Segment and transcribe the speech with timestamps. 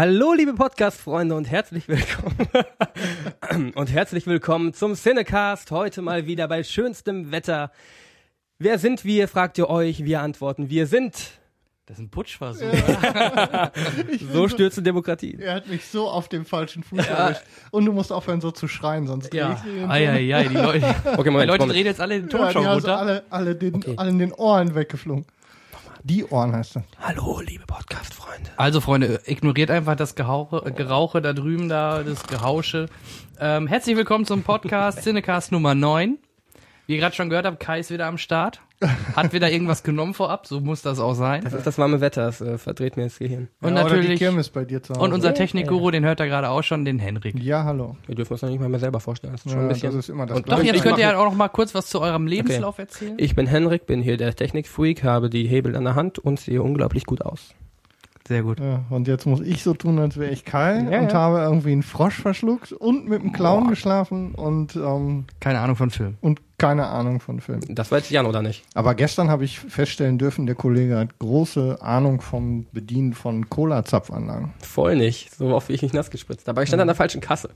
[0.00, 3.72] Hallo, liebe Podcast-Freunde und herzlich willkommen.
[3.74, 5.72] und herzlich willkommen zum Cinecast.
[5.72, 7.72] Heute mal wieder bei schönstem Wetter.
[8.60, 10.04] Wer sind wir, fragt ihr euch.
[10.04, 11.14] Wir antworten, wir sind.
[11.86, 12.64] Das ist ein Putschversuch.
[14.32, 15.40] So stürzen Demokratien.
[15.40, 17.42] Er hat mich so auf dem falschen Fuß erwischt.
[17.72, 19.48] Und du musst aufhören, so zu schreien, sonst Ja.
[19.48, 21.72] dreh ich dir den Eieiei, die Leute, Okay, die Moment, Leute Moment.
[21.72, 22.98] drehen jetzt alle den Ja, Ton schon die haben so runter.
[23.00, 23.94] alle, alle, den, Okay.
[23.96, 25.24] allen den Ohren weggeflogen.
[26.08, 26.84] Die Ohren heißt das.
[27.02, 28.48] Hallo, liebe Podcast-Freunde.
[28.56, 32.86] Also Freunde, ignoriert einfach das Gehauche, äh, Gerauche da drüben, da das Gehausche.
[33.38, 36.16] Ähm, herzlich willkommen zum Podcast Cinecast Nummer 9.
[36.88, 38.62] Wie ihr gerade schon gehört habt, Kai ist wieder am Start.
[39.14, 41.42] Hat wieder irgendwas genommen vorab, so muss das auch sein.
[41.44, 43.48] Das ist das warme Wetter, das äh, verdreht mir das Gehirn.
[43.60, 45.02] Und ja, Oder die natürlich Kirmes bei dir zu Hause.
[45.04, 47.38] und unser Technikguru, den hört er gerade auch schon, den Henrik.
[47.42, 47.96] Ja, hallo.
[48.06, 49.34] Wir dürfen uns noch nicht mal mehr selber vorstellen.
[49.34, 49.90] Das ist schon Ja, ein bisschen.
[49.90, 51.74] das ist immer das Und- Doch, jetzt ich könnt ihr ja auch noch mal kurz
[51.74, 53.16] was zu eurem Lebenslauf erzählen.
[53.18, 56.62] Ich bin Henrik, bin hier der Technikfreak, habe die Hebel an der Hand und sehe
[56.62, 57.54] unglaublich gut aus.
[58.28, 58.60] Sehr gut.
[58.60, 61.14] Ja, und jetzt muss ich so tun, als wäre ich Kai Ja, und ja.
[61.14, 63.70] habe irgendwie einen Frosch verschluckt und mit einem Clown Boah.
[63.70, 66.18] geschlafen und, ähm, Keine Ahnung von Film.
[66.20, 67.60] und keine Ahnung von Film.
[67.70, 68.64] Das jetzt Jan, oder nicht?
[68.74, 74.52] Aber gestern habe ich feststellen dürfen, der Kollege hat große Ahnung vom Bedienen von Cola-Zapfanlagen.
[74.58, 75.34] Voll nicht.
[75.34, 76.46] So oft wie ich nicht nass gespritzt.
[76.46, 77.48] Dabei ich stand an der falschen Kasse.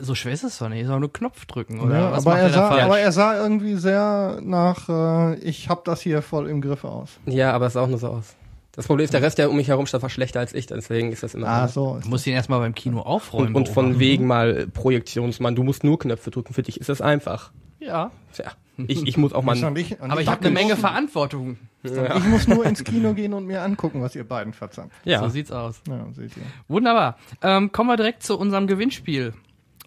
[0.00, 1.98] So schwer ist es doch nicht, ist auch nur Knopf drücken, oder?
[1.98, 5.84] Ja, was aber, macht er sah, aber er sah irgendwie sehr nach, äh, ich hab
[5.84, 7.18] das hier voll im Griff aus.
[7.26, 8.36] Ja, aber es sah auch nur so aus.
[8.72, 10.66] Das Problem ist, der Rest, der um mich herum stand, war schlechter als ich.
[10.66, 11.48] Deswegen ist das immer.
[11.48, 11.98] Ah, so.
[12.02, 13.48] Du musst ihn erstmal beim Kino aufräumen.
[13.48, 16.54] und, und von wegen mal äh, Projektionsmann, du musst nur Knöpfe drücken.
[16.54, 17.52] Für dich ist das einfach.
[17.80, 18.12] Ja.
[18.32, 18.52] Tja,
[18.86, 19.62] ich, ich muss auch mal.
[19.64, 21.58] Aber ich habe eine Menge Verantwortung.
[21.82, 22.16] Ja.
[22.16, 24.92] Ich muss nur ins Kino gehen und mir angucken, was ihr beiden verzapft.
[25.04, 25.28] So ja.
[25.30, 25.80] sieht's aus.
[25.88, 26.42] Ja, seht ihr.
[26.68, 27.16] Wunderbar.
[27.42, 29.32] Ähm, kommen wir direkt zu unserem Gewinnspiel.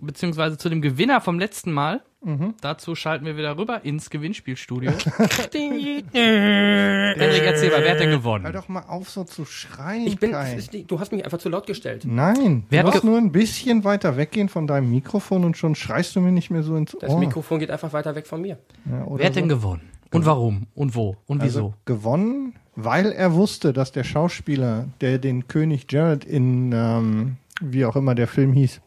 [0.02, 2.02] Beziehungsweise zu dem Gewinner vom letzten Mal.
[2.24, 2.54] Mhm.
[2.62, 4.92] Dazu schalten wir wieder rüber ins Gewinnspielstudio.
[5.54, 8.54] Henrik, erzähl mal, wer hat denn Hör gewonnen?
[8.54, 10.32] doch mal auf, so zu schreien, Ich bin.
[10.34, 12.04] Ist Du hast mich einfach zu laut gestellt.
[12.06, 16.16] Nein, Wer du musst nur ein bisschen weiter weggehen von deinem Mikrofon und schon schreist
[16.16, 17.20] du mir nicht mehr so ins Das Ohr.
[17.20, 18.58] Mikrofon geht einfach weiter weg von mir.
[18.90, 19.40] Ja, Wer hat so.
[19.40, 19.82] denn gewonnen?
[20.12, 20.68] Und warum?
[20.76, 21.18] Und wo?
[21.26, 21.60] Und wieso?
[21.60, 27.86] Also gewonnen, weil er wusste, dass der Schauspieler, der den König Jared in, ähm, wie
[27.86, 28.80] auch immer der Film hieß,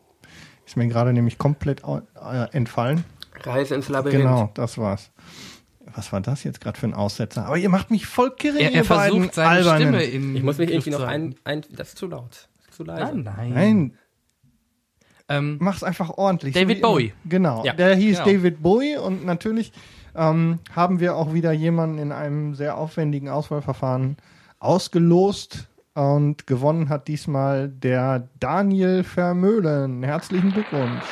[0.66, 3.04] ist mir gerade nämlich komplett äh, entfallen.
[3.42, 4.22] Reise ins Labyrinth.
[4.22, 5.10] Genau, das war's.
[5.94, 7.46] Was war das jetzt gerade für ein Aussetzer?
[7.46, 9.82] Aber ihr macht mich voll kirre, er, ihr er beiden versucht seine Albernen.
[10.00, 11.62] Stimme in Ich muss mich irgendwie noch ein, ein.
[11.70, 12.48] Das ist zu laut.
[12.58, 13.14] Das ist zu leise.
[13.16, 13.52] Nein, nein.
[13.54, 13.92] Nein,
[15.28, 16.54] Ähm, mach's einfach ordentlich.
[16.54, 16.88] David immer.
[16.88, 17.12] Bowie.
[17.24, 17.72] Genau, Ja.
[17.72, 18.30] der hieß Genau.
[18.30, 19.72] David Bowie und natürlich
[20.14, 24.16] ähm, haben wir auch wieder jemanden in einem sehr aufwendigen Auswahlverfahren
[24.58, 30.02] ausgelost und gewonnen hat diesmal der Daniel Vermöhlen.
[30.02, 31.04] Herzlichen Glückwunsch.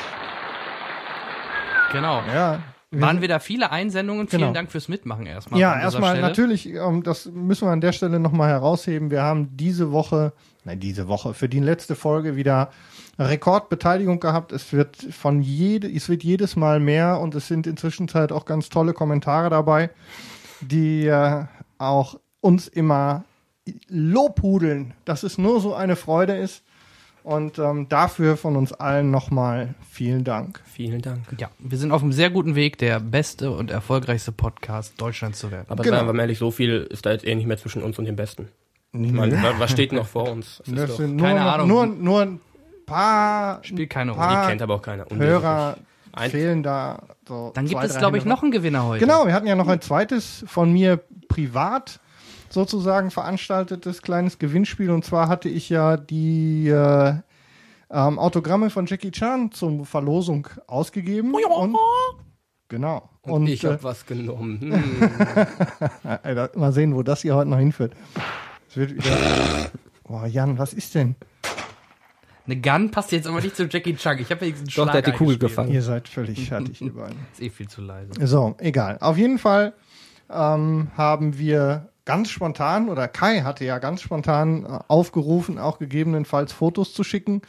[1.91, 2.21] Genau.
[2.33, 2.59] Ja,
[2.91, 4.27] wir Waren sind- wieder viele Einsendungen.
[4.27, 4.53] Vielen Genau.
[4.53, 5.59] Dank fürs Mitmachen erstmal.
[5.59, 9.11] ja, erstmal natürlich, ähm, das müssen wir an der Stelle nochmal herausheben.
[9.11, 12.69] Wir haben diese Woche, nein, diese Woche, für die letzte Folge wieder
[13.19, 14.51] Rekordbeteiligung gehabt.
[14.51, 18.45] Es wird von jede, es wird jedes Mal mehr und es sind inzwischen halt auch
[18.45, 19.89] ganz tolle Kommentare dabei,
[20.61, 21.45] die äh,
[21.77, 23.23] auch uns immer
[23.89, 26.63] lobhudeln, dass es nur so eine Freude ist.
[27.25, 30.61] Und ähm, dafür von uns allen nochmal vielen Dank.
[30.65, 31.21] Vielen Dank.
[31.39, 35.49] Ja, wir sind auf einem sehr guten Weg, der beste und erfolgreichste Podcast Deutschlands zu
[35.49, 35.65] werden.
[35.69, 35.97] Aber Genau.
[35.97, 38.05] seien wir mal ehrlich, so viel ist da jetzt eh nicht mehr zwischen uns und
[38.05, 38.49] dem Besten.
[38.93, 40.59] Ich meine, wa- was steht noch vor uns?
[40.59, 41.67] Das ist Das doch, sind nur, Keine Ahnung.
[41.67, 42.39] nur, nur ein
[42.85, 44.41] paar Spielt keine Paar- Rolle.
[44.43, 45.05] die kennt aber auch keiner.
[45.11, 45.77] Hörer
[46.13, 47.51] Ein- fehlen da so.
[47.55, 49.03] Dann gibt zwei, es, glaube ich, noch einen Gewinner heute.
[49.03, 51.99] Genau, wir hatten ja noch ein zweites von mir privat
[52.55, 54.89] sozusagen veranstaltetes kleines Gewinnspiel.
[54.89, 57.13] Und zwar hatte ich ja die äh,
[57.91, 61.35] ähm, Autogramme von Jackie Chan zur Verlosung ausgegeben.
[61.35, 61.77] Und,
[62.67, 63.09] genau.
[63.21, 64.59] Und, ich äh, habe was genommen.
[66.01, 66.19] Hm.
[66.23, 67.93] Alter, mal sehen, wo das hier heute noch hinführt.
[68.69, 69.69] Es wird wieder.
[70.03, 71.15] Boah, Jan, was ist denn?
[72.45, 74.19] Eine Gun passt jetzt aber nicht zu Jackie Chan.
[74.19, 75.71] Ich habe wenigstens Doch, Schlag der hat die Kugel gefangen.
[75.71, 77.17] Ihr seid völlig fertig, ihr beiden.
[77.33, 78.11] Ist eh viel zu leise.
[78.25, 78.97] So, egal.
[79.01, 79.73] Auf jeden Fall
[80.29, 86.53] ähm, haben wir ganz spontan, oder Kai hatte ja ganz spontan äh, aufgerufen, auch gegebenenfalls
[86.53, 87.41] Fotos zu schicken.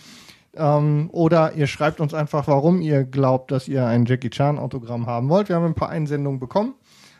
[0.56, 5.06] Ähm, oder ihr schreibt uns einfach, warum ihr glaubt, dass ihr ein Jackie Chan Autogramm
[5.06, 5.48] haben wollt.
[5.48, 6.74] Wir haben ein paar Einsendungen bekommen.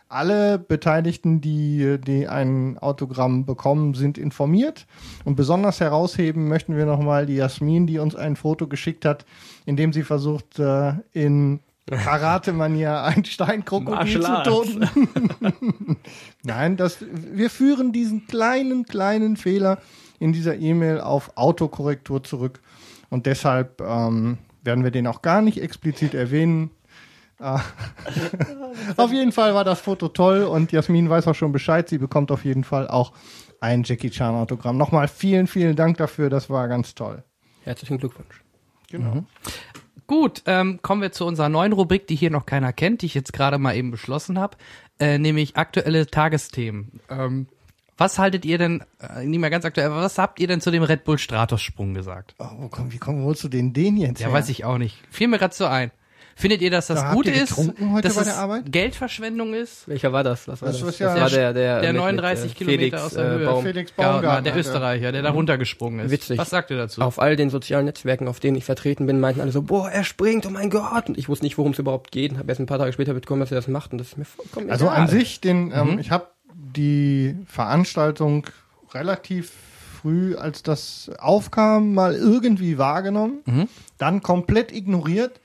[0.08, 4.86] Alle Beteiligten, die, die ein Autogramm bekommen, sind informiert.
[5.24, 9.26] Und besonders herausheben möchten wir nochmal die Jasmin, die uns ein Foto geschickt hat,
[9.64, 10.92] in dem sie versucht, äh,
[11.90, 14.88] in Karate-Manier ein Steinkrokodil zu toten.
[16.42, 19.78] Nein, das, wir führen diesen kleinen, kleinen Fehler
[20.18, 22.60] in dieser E-Mail auf Autokorrektur zurück.
[23.08, 26.70] Und deshalb ähm, werden wir den auch gar nicht explizit erwähnen.
[27.38, 27.60] Ah.
[28.96, 31.88] auf jeden Fall war das Foto toll und Jasmin weiß auch schon Bescheid.
[31.88, 33.12] Sie bekommt auf jeden Fall auch
[33.60, 34.76] ein Jackie Chan Autogramm.
[34.76, 37.22] Nochmal vielen, vielen Dank dafür, das war ganz toll.
[37.62, 38.42] Herzlichen Glückwunsch.
[38.90, 39.24] Genau.
[40.06, 43.14] Gut, ähm, kommen wir zu unserer neuen Rubrik, die hier noch keiner kennt, die ich
[43.14, 44.56] jetzt gerade mal eben beschlossen habe,
[45.00, 47.00] äh, nämlich aktuelle Tagesthemen.
[47.10, 47.48] Ähm,
[47.98, 50.70] was haltet ihr denn, äh, nicht mehr ganz aktuell, aber was habt ihr denn zu
[50.70, 52.34] dem Red Bull Stratos-Sprung gesagt?
[52.38, 54.34] Oh, wo komm, wie komm, wo holst du den den jetzt Ja, her?
[54.34, 54.96] weiß ich auch nicht.
[55.10, 55.90] Fiel mir gerade so ein.
[56.38, 58.70] Findet ihr, dass das Da gut ist, getrunken heute dass bei es der Arbeit?
[58.70, 59.88] Geldverschwendung ist?
[59.88, 60.46] Welcher war das?
[60.46, 60.98] Was war Das das?
[60.98, 63.28] ja- das war der, der, Der mit- 39 mit, äh, Kilometer Felix, aus der äh,
[63.38, 63.46] Höhe.
[63.46, 63.62] Baum.
[63.64, 64.42] Felix Ja, Baumgartner.
[64.42, 66.10] der Österreicher, der da runtergesprungen ist.
[66.12, 66.36] Witzig.
[66.38, 67.00] Was sagt ihr dazu?
[67.00, 70.04] Auf all den sozialen Netzwerken, auf denen ich vertreten bin, meinten alle so, boah, er
[70.04, 71.08] springt, oh mein Gott.
[71.08, 73.14] Und ich wusste nicht, worum es überhaupt geht und habe erst ein paar Tage später
[73.14, 74.96] mitbekommen, dass er das macht und das ist mir vollkommen Also egal.
[74.98, 75.72] an sich, den, Mhm.
[75.74, 78.46] ähm, ich habe die Veranstaltung
[78.92, 79.52] relativ
[80.02, 83.68] früh, als das aufkam, mal irgendwie wahrgenommen, Mhm.
[83.96, 85.40] dann komplett ignoriert,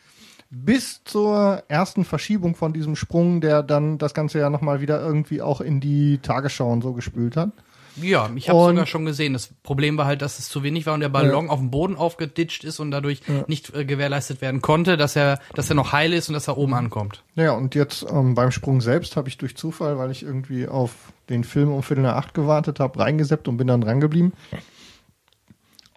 [0.52, 5.42] bis zur ersten Verschiebung von diesem Sprung, der dann das Ganze ja nochmal wieder irgendwie
[5.42, 7.52] auch in die Tagesschau und so gespült hat.
[7.98, 9.34] Ja, ich habe sogar schon gesehen.
[9.34, 11.96] Das Problem war halt, dass es zu wenig war und der Ballon auf dem Boden
[11.96, 16.14] aufgeditscht ist und dadurch nicht äh, gewährleistet werden konnte, dass er, dass er noch heil
[16.14, 17.24] ist und dass er oben ankommt.
[17.36, 20.92] Ja, und jetzt ähm, beim Sprung selbst habe ich durch Zufall, weil ich irgendwie auf
[21.30, 24.34] den Film um Viertel nach acht gewartet habe, reingeseppt und bin dann dran geblieben.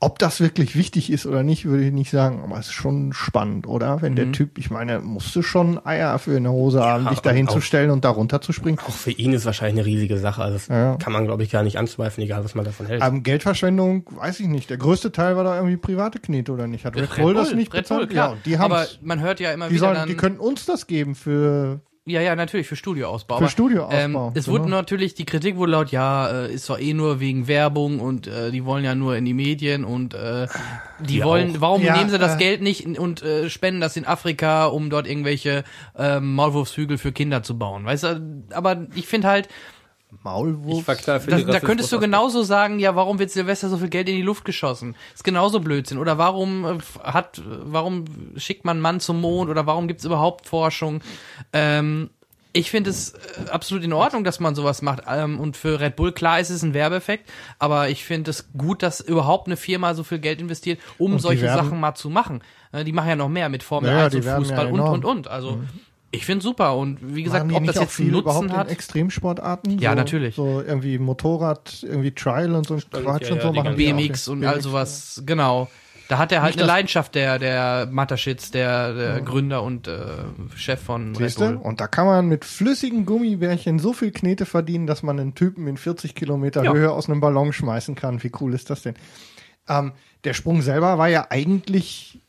[0.05, 3.13] Ob das wirklich wichtig ist oder nicht, würde ich nicht sagen, aber es ist schon
[3.13, 4.03] spannend, oder?
[4.03, 4.17] Wenn Mhm.
[4.17, 7.37] der Typ, ich meine, musst du schon Eier für eine Hose haben, dich da und
[7.37, 8.79] hinzustellen und da runterzuspringen.
[8.81, 10.43] Auch für ihn ist wahrscheinlich eine riesige Sache.
[10.43, 10.97] Also das Ja.
[10.97, 13.03] kann man, glaube ich, gar nicht anzweifeln, egal was man davon hält.
[13.03, 14.69] Ähm, Geldverschwendung, weiß ich nicht.
[14.71, 16.85] Der größte Teil war da irgendwie private Knete, oder nicht?
[16.85, 18.01] Hat Red, Bull das nicht Red bezahlt?
[18.01, 18.31] Bull, klar.
[18.33, 20.67] ja, die Aber haben man hört ja immer die, wieder sollen, dann, die könnten uns
[20.67, 23.39] das geben für ja, ja, natürlich für Studioausbau.
[23.39, 24.59] Für Studioausbau, Ähm, es genau.
[24.59, 28.27] wurde natürlich, die Kritik wurde laut, ja, äh, ist doch eh nur wegen Werbung und
[28.27, 30.47] äh, die wollen ja nur in die Medien und äh,
[31.01, 31.61] die Wir wollen, auch.
[31.61, 34.91] warum Ja, nehmen sie das äh, Geld nicht und äh, spenden das in Afrika, um
[34.91, 35.65] dort irgendwelche
[35.97, 38.45] ähm, Maulwurfshügel für Kinder zu bauen, weißt du?
[38.51, 39.49] Aber ich finde halt,
[40.25, 40.85] Maulwurf.
[41.07, 44.23] Da, da könntest du genauso sagen, ja, warum wird Silvester so viel Geld in die
[44.23, 44.97] Luft geschossen?
[45.15, 45.99] Ist genauso Blödsinn.
[45.99, 48.05] Oder warum äh, hat, warum
[48.37, 49.51] schickt man einen Mann zum Mond?
[49.51, 51.03] Oder warum gibt's überhaupt Forschung?
[51.53, 52.11] Ähm,
[52.57, 55.03] ich finde es äh, absolut in Ordnung, dass man sowas macht.
[55.09, 57.29] Ähm, und für Red Bull, klar ist es ein Werbeeffekt,
[57.59, 61.43] aber ich finde es gut, dass überhaupt eine Firma so viel Geld investiert, um solche
[61.43, 62.43] werden- Sachen mal zu machen.
[62.73, 64.49] Äh, die machen ja noch mehr mit Formel Ja, ja, 1 die und werden ja
[64.49, 65.29] Fußball und, und, und.
[65.29, 65.63] Also,
[66.15, 66.77] ich finde super.
[66.77, 68.69] Und wie gesagt, ob das auch jetzt viel überhaupt Nutzen hat.
[68.69, 69.79] in Extremsportarten?
[69.79, 70.35] Ja, so, natürlich.
[70.35, 73.77] So irgendwie Motorrad, irgendwie Trial und so ein Quatsch ja, und so ja, machen.
[73.77, 75.69] BMX und BMX, all sowas, genau.
[76.09, 80.01] Da hat er halt Nicht eine Leidenschaft, der, der Mataschitz, der, der Gründer und äh,
[80.55, 81.47] Chef von Red Siehst du?
[81.47, 81.57] Bull.
[81.57, 85.67] Und da kann man mit flüssigen Gummibärchen so viel Knete verdienen, dass man einen Typen
[85.67, 86.75] in 40 Kilometer Ja.
[86.75, 88.23] Höhe aus einem Ballon schmeißen kann.
[88.23, 88.95] Wie cool ist das denn?
[89.67, 89.93] Ähm,
[90.25, 92.21] der Sprung selber war ja eigentlich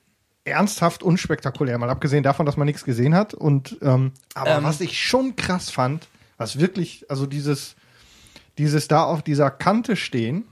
[0.46, 3.34] ernsthaft unspektakulär, mal abgesehen davon, dass man nichts gesehen hat.
[3.34, 4.64] Und ähm, aber Ähm.
[4.64, 7.76] was ich schon krass fand, was wirklich, also dieses,
[8.58, 10.46] dieses da auf dieser Kante stehen,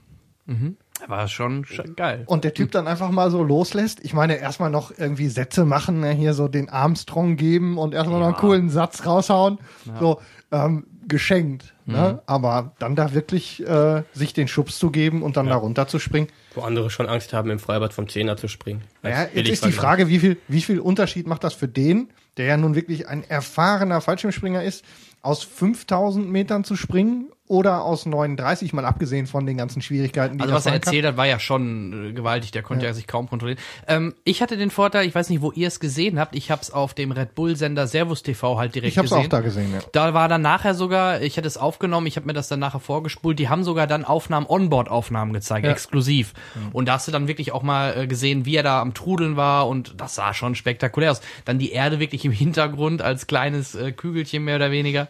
[1.06, 2.24] War schon, schon geil.
[2.26, 4.00] und der Typ dann einfach mal so loslässt.
[4.04, 6.10] Ich meine, erstmal noch irgendwie Sätze machen, ne?
[6.10, 9.58] hier so den Armstrong geben und erstmal noch einen coolen Satz raushauen.
[10.00, 10.20] So,
[10.52, 11.74] ähm, geschenkt.
[11.86, 12.22] Ne?
[12.26, 15.98] Aber dann da wirklich äh, sich den Schubs zu geben und dann da runter zu
[15.98, 16.28] springen.
[16.54, 18.82] Wo andere schon Angst haben, im Freibad vom Zehner zu springen.
[19.02, 19.72] Ja, jetzt ist die.
[19.72, 23.22] Frage, wie viel, wie viel Unterschied macht das für den, der ja nun wirklich ein
[23.28, 24.84] erfahrener Fallschirmspringer ist,
[25.20, 30.42] aus 5000 Metern zu springen oder aus 39, mal abgesehen von den ganzen Schwierigkeiten, die
[30.42, 32.52] Also was er erzählt hat, war ja schon äh, gewaltig.
[32.52, 32.94] Der konnte ja.
[32.94, 33.58] sich kaum kontrollieren.
[33.86, 36.34] Ähm, ich hatte den Vorteil, ich weiß nicht, wo ihr es gesehen habt.
[36.34, 39.10] Ich habe es auf dem Red Bull Sender Servus TV halt direkt Ich habe es
[39.12, 39.26] gesehen.
[39.26, 39.80] auch da gesehen, ja.
[39.92, 42.80] Da war dann nachher sogar, ich hätte es aufgenommen, ich habe mir das dann nachher
[42.80, 45.72] vorgespult, die haben sogar dann Aufnahmen, Onboard-Aufnahmen gezeigt, Ja.
[45.72, 46.32] exklusiv.
[46.72, 49.36] Und da hast du dann wirklich auch mal äh, gesehen, wie er da am Trudeln
[49.36, 51.20] war und das sah schon spektakulär aus.
[51.44, 55.08] Dann die Erde wirklich im Hintergrund als kleines äh, Kügelchen mehr oder weniger.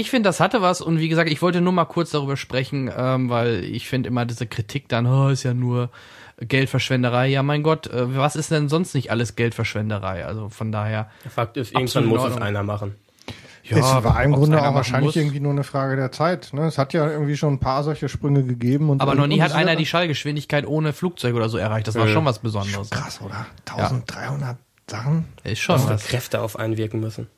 [0.00, 2.90] Ich finde, das hatte was und wie gesagt, ich wollte nur mal kurz darüber sprechen,
[2.96, 5.90] ähm, weil ich finde immer diese Kritik dann, oh, ist ja nur
[6.40, 7.28] Geldverschwenderei.
[7.28, 10.24] Ja, mein Gott, äh, was ist denn sonst nicht alles Geldverschwenderei?
[10.24, 11.10] Also von daher.
[11.24, 12.94] Der Fakt ist, irgendwann muss es einer machen.
[13.62, 15.16] Ja, es war im Grunde auch wahrscheinlich muss.
[15.16, 16.54] irgendwie nur eine Frage der Zeit.
[16.54, 16.62] Ne?
[16.66, 18.88] Es hat ja irgendwie schon ein paar solche Sprünge gegeben.
[18.88, 21.86] Und Aber noch nie hat einer die Schallgeschwindigkeit ohne Flugzeug oder so erreicht.
[21.86, 22.88] Das war Äh, schon was Besonderes.
[22.88, 23.46] Krass, oder?
[23.66, 24.56] 1300
[24.88, 25.26] Sachen?
[25.44, 26.04] Ist schon was.
[26.06, 27.28] Kräfte auf einwirken müssen.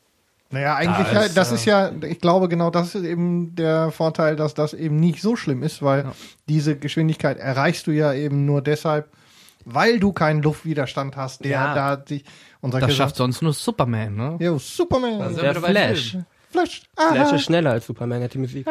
[0.53, 3.55] Naja, eigentlich, Da ja, ist, das äh, ist ja, ich glaube genau, das ist eben
[3.55, 6.05] der Vorteil, dass das eben nicht so schlimm ist, weil
[6.47, 9.09] diese Geschwindigkeit erreichst du ja eben nur deshalb,
[9.65, 11.73] weil du keinen Luftwiderstand hast, der Ja.
[11.73, 12.23] da sich,
[12.61, 14.37] solche Das schafft sonst nur Superman, ne?
[14.39, 15.21] Jo, Superman.
[15.21, 16.11] Also- Der Flash.
[16.11, 16.17] Flash.
[16.51, 17.35] Flash Aha.
[17.35, 18.67] ist schneller als Superman, hat die Musik.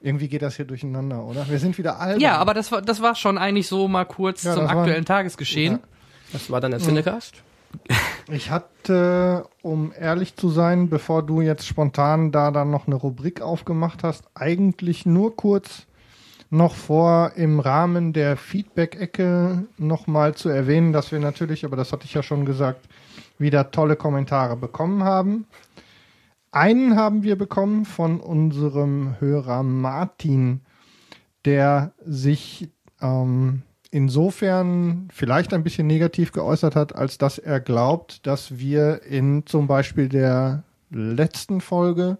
[0.00, 1.48] Irgendwie geht das hier durcheinander, oder?
[1.48, 2.20] Wir sind wieder albern.
[2.20, 4.80] Ja, aber das war, das war schon eigentlich so mal kurz Ja, zum das war-
[4.80, 5.78] aktuellen Tagesgeschehen.
[6.32, 7.34] Das war dann der Cinecast.
[8.30, 13.42] Ich hatte, um ehrlich zu sein, bevor du jetzt spontan da dann noch eine Rubrik
[13.42, 15.86] aufgemacht hast, eigentlich nur kurz
[16.50, 22.04] noch vor, im Rahmen der Feedback-Ecke nochmal zu erwähnen, dass wir natürlich, aber das hatte
[22.04, 22.86] ich ja schon gesagt,
[23.38, 25.46] wieder tolle Kommentare bekommen haben.
[26.52, 30.60] Einen haben wir bekommen von unserem Hörer Martin,
[31.44, 32.70] der sich
[33.02, 33.62] ähm,
[33.94, 39.68] insofern vielleicht ein bisschen negativ geäußert hat, als dass er glaubt, dass wir in zum
[39.68, 42.18] Beispiel der letzten Folge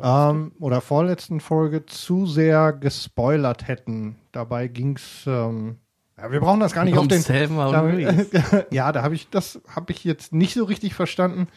[0.00, 4.14] ähm, oder vorletzten Folge zu sehr gespoilert hätten.
[4.30, 5.24] Dabei ging's.
[5.26, 5.78] Ähm,
[6.16, 7.24] ja, wir brauchen das gar nicht auf den.
[7.24, 11.48] Da, ja, da habe ich das habe ich jetzt nicht so richtig verstanden,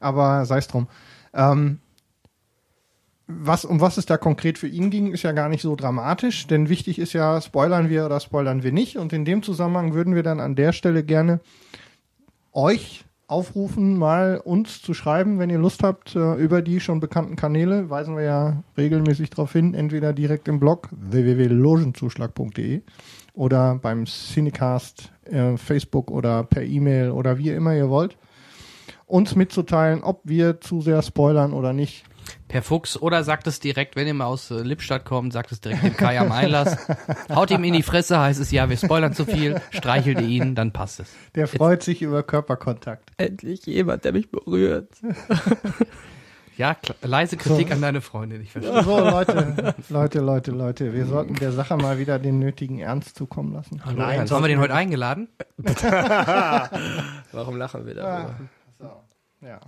[0.00, 0.88] aber sei es drum.
[1.32, 1.78] Ähm,
[3.28, 6.46] was, um was es da konkret für ihn ging, ist ja gar nicht so dramatisch,
[6.46, 8.96] denn wichtig ist ja, spoilern wir oder spoilern wir nicht.
[8.96, 11.40] Und in dem Zusammenhang würden wir dann an der Stelle gerne
[12.52, 17.36] euch aufrufen, mal uns zu schreiben, wenn ihr Lust habt, äh, über die schon bekannten
[17.36, 22.80] Kanäle, weisen wir ja regelmäßig darauf hin, entweder direkt im Blog www.logenzuschlag.de
[23.34, 28.16] oder beim Cinecast äh, Facebook oder per E-Mail oder wie immer ihr wollt,
[29.04, 32.04] uns mitzuteilen, ob wir zu sehr spoilern oder nicht.
[32.48, 35.60] Per Fuchs oder sagt es direkt, wenn ihr mal aus äh, Lippstadt kommt, sagt es
[35.60, 36.76] direkt dem Kai am Einlass.
[37.34, 40.72] Haut ihm in die Fresse, heißt es ja, wir spoilern zu viel, streichelt ihn, dann
[40.72, 41.08] passt es.
[41.34, 43.10] Der freut sich über Körperkontakt.
[43.16, 44.88] Endlich jemand, der mich berührt.
[46.58, 48.82] Ja, leise Kritik an deine Freundin, ich verstehe.
[48.82, 53.52] So, Leute, Leute, Leute, Leute, wir sollten der Sache mal wieder den nötigen Ernst zukommen
[53.52, 53.80] lassen.
[53.84, 54.28] Hallo, Nein.
[54.28, 55.28] Haben wir den heute eingeladen?
[57.30, 58.34] Warum lachen wir darüber?
[59.40, 59.60] Ja.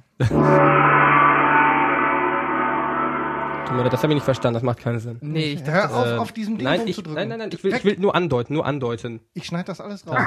[3.77, 5.19] Leid, Das habe ich nicht verstanden, das macht keinen Sinn.
[5.21, 7.75] Nee, ich Hör auf, Äh, auf diesem Ding nein, ich, nein, nein, nein, ich will,
[7.75, 9.21] ich will nur andeuten, nur andeuten.
[9.35, 10.19] Ich schneide das alles raus.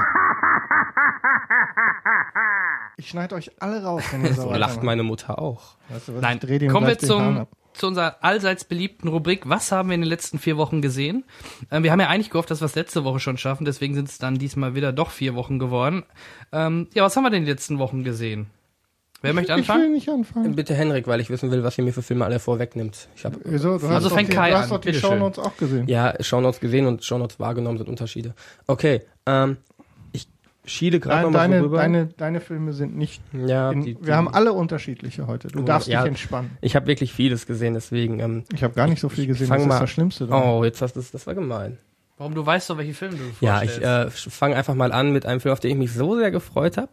[2.97, 4.83] Ich schneide euch alle raus, wenn ihr so lacht weitermacht.
[4.83, 5.75] meine Mutter auch.
[5.89, 9.49] Weißt du was, Nein, kommen wir den zum, zu unserer allseits beliebten Rubrik.
[9.49, 11.23] Was haben wir in den letzten vier Wochen gesehen?
[11.71, 14.09] Ähm, wir haben ja eigentlich gehofft, dass wir es letzte Woche schon schaffen, deswegen sind
[14.09, 16.03] es dann diesmal wieder doch vier Wochen geworden.
[16.51, 18.47] Ähm, ja, was haben wir denn die letzten Wochen gesehen?
[19.23, 19.91] Wer möchte Ich will anfangen?
[19.93, 20.55] nicht anfangen.
[20.55, 23.07] Bitte Henrik, weil ich wissen will, was ihr mir für Filme alle vorwegnimmt.
[23.15, 23.77] Ich habe Wieso?
[23.79, 24.61] Du Also fängt Kai du an.
[24.63, 24.93] hast doch die.
[24.93, 25.87] Shownotes auch gesehen.
[25.87, 28.33] ja Shownotes gesehen und Shownotes wahrgenommen sind Unterschiede.
[28.67, 29.55] Okay, ähm,
[30.11, 30.27] ich
[30.65, 31.77] schiele gerade nochmal deine, vorüber.
[31.77, 33.21] deine, deine Filme sind nicht.
[33.31, 35.47] ja, In, die, die, wir haben alle unterschiedliche heute.
[35.47, 36.01] Du Ja, darfst ja.
[36.01, 36.51] dich entspannen.
[36.59, 38.19] ich habe wirklich vieles gesehen, deswegen.
[38.19, 39.47] Ähm, Ich habe gar nicht so viel gesehen.
[39.47, 40.27] fang Das mal- ist das Schlimmste.
[40.27, 40.43] daran.
[40.49, 41.77] oh, jetzt hast du das war gemein.
[42.17, 43.77] Warum du weißt doch, welche Filme du Ja, vorstellst.
[44.17, 46.29] ich äh, fange einfach mal an mit einem Film, auf den ich mich so sehr
[46.29, 46.91] gefreut habe.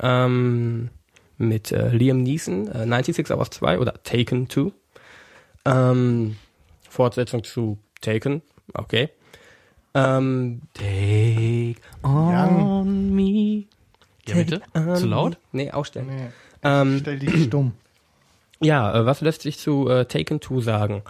[0.00, 0.90] Ähm,
[1.38, 4.72] mit äh, Liam Neeson, äh, 96 Hours 2 oder Taken 2.
[5.64, 6.36] Ähm,
[6.88, 8.42] Fortsetzung zu Taken,
[8.74, 9.08] okay.
[9.94, 13.64] Ähm, Take on me.
[14.26, 14.60] Ja, bitte?
[14.94, 15.38] Zu laut?
[15.52, 16.08] Nee, ausstellen.
[16.08, 16.28] Nee,
[16.62, 17.72] Ähm, stell dich stumm.
[18.60, 21.02] Ja, äh, was lässt sich zu äh, Taken 2 sagen?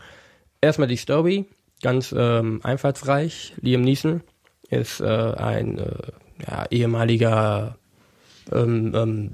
[0.61, 1.47] Erstmal die Story,
[1.83, 3.55] ganz ähm, einfallsreich.
[3.61, 4.23] Liam Neeson
[4.71, 6.13] ist äh, ein äh,
[6.47, 7.79] ja, ehemaliger,
[8.53, 9.31] ähm, ähm,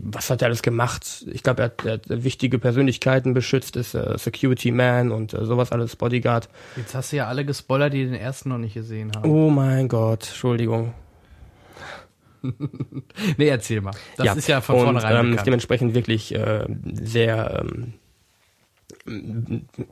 [0.00, 1.24] was hat er alles gemacht?
[1.30, 5.44] Ich glaube, er, hat- er hat wichtige Persönlichkeiten beschützt, ist äh, Security Man und äh,
[5.44, 6.48] sowas alles, Bodyguard.
[6.76, 9.28] Jetzt hast du ja alle gespoilert, die den ersten noch nicht gesehen haben.
[9.30, 10.94] Oh mein Gott, Entschuldigung.
[13.36, 13.92] Nee, erzähl mal.
[14.16, 15.46] Das ist ja von und, vornherein ähm, ist bekannt.
[15.46, 17.94] dementsprechend wirklich äh, sehr, ähm,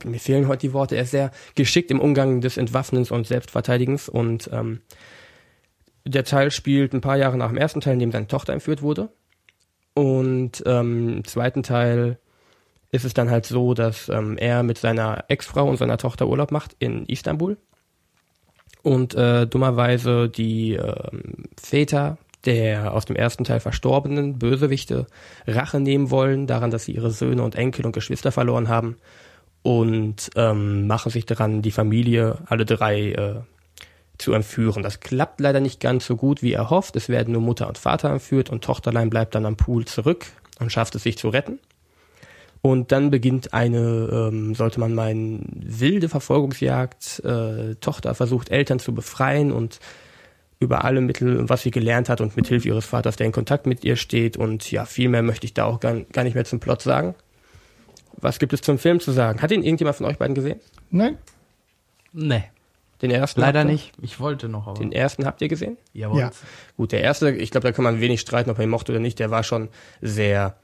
[0.03, 4.09] mir fehlen heute die Worte, er ist sehr geschickt im Umgang des Entwaffnens und Selbstverteidigens
[4.09, 4.81] und ähm,
[6.05, 8.81] der Teil spielt ein paar Jahre nach dem ersten Teil, in dem seine Tochter entführt
[8.81, 9.09] wurde.
[9.93, 12.17] Und ähm, im zweiten Teil
[12.91, 16.51] ist es dann halt so, dass ähm, er mit seiner Ex-Frau und seiner Tochter Urlaub
[16.51, 17.57] macht in Istanbul.
[18.83, 25.07] Und äh, dummerweise die ähm, Väter der aus dem ersten Teil verstorbenen Bösewichte
[25.47, 28.97] Rache nehmen wollen, daran, dass sie ihre Söhne und Enkel und Geschwister verloren haben
[29.61, 33.35] und ähm, machen sich daran, die Familie, alle drei, äh,
[34.21, 34.83] zu entführen.
[34.83, 36.95] Das klappt leider nicht ganz so gut, wie er hofft.
[36.95, 40.25] Es werden nur Mutter und Vater entführt und Tochterlein bleibt dann am Pool zurück
[40.59, 41.59] und schafft es sich zu retten.
[42.61, 47.23] Und dann beginnt eine, ähm, sollte man meinen, wilde Verfolgungsjagd.
[47.25, 49.79] Äh, Tochter versucht Eltern zu befreien und
[50.59, 53.65] über alle Mittel, was sie gelernt hat und mit Hilfe ihres Vaters, der in Kontakt
[53.65, 54.37] mit ihr steht.
[54.37, 57.15] Und ja, viel mehr möchte ich da auch gar, gar nicht mehr zum Plot sagen.
[58.17, 59.41] Was gibt es zum Film zu sagen?
[59.41, 60.59] Hat ihn irgendjemand von euch beiden gesehen?
[60.91, 61.17] Nein?
[62.13, 62.43] Nee,
[63.01, 63.41] Den ersten?
[63.41, 63.91] leider nicht.
[64.01, 64.79] Ich wollte noch, aber.
[64.79, 65.77] Den ersten habt ihr gesehen?
[65.93, 66.19] Jawohl.
[66.19, 66.31] Ja.
[66.77, 69.01] Gut, der erste, ich glaube, da kann man wenig streiten, ob man ihn mochte oder
[69.01, 69.19] nicht.
[69.19, 69.69] Der war schon
[70.01, 70.55] sehr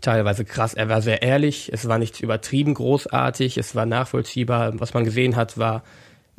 [0.00, 0.74] teilweise krass.
[0.74, 1.70] Er war sehr ehrlich.
[1.72, 3.56] Es war nichts übertrieben großartig.
[3.56, 4.78] Es war nachvollziehbar.
[4.80, 5.82] Was man gesehen hat, war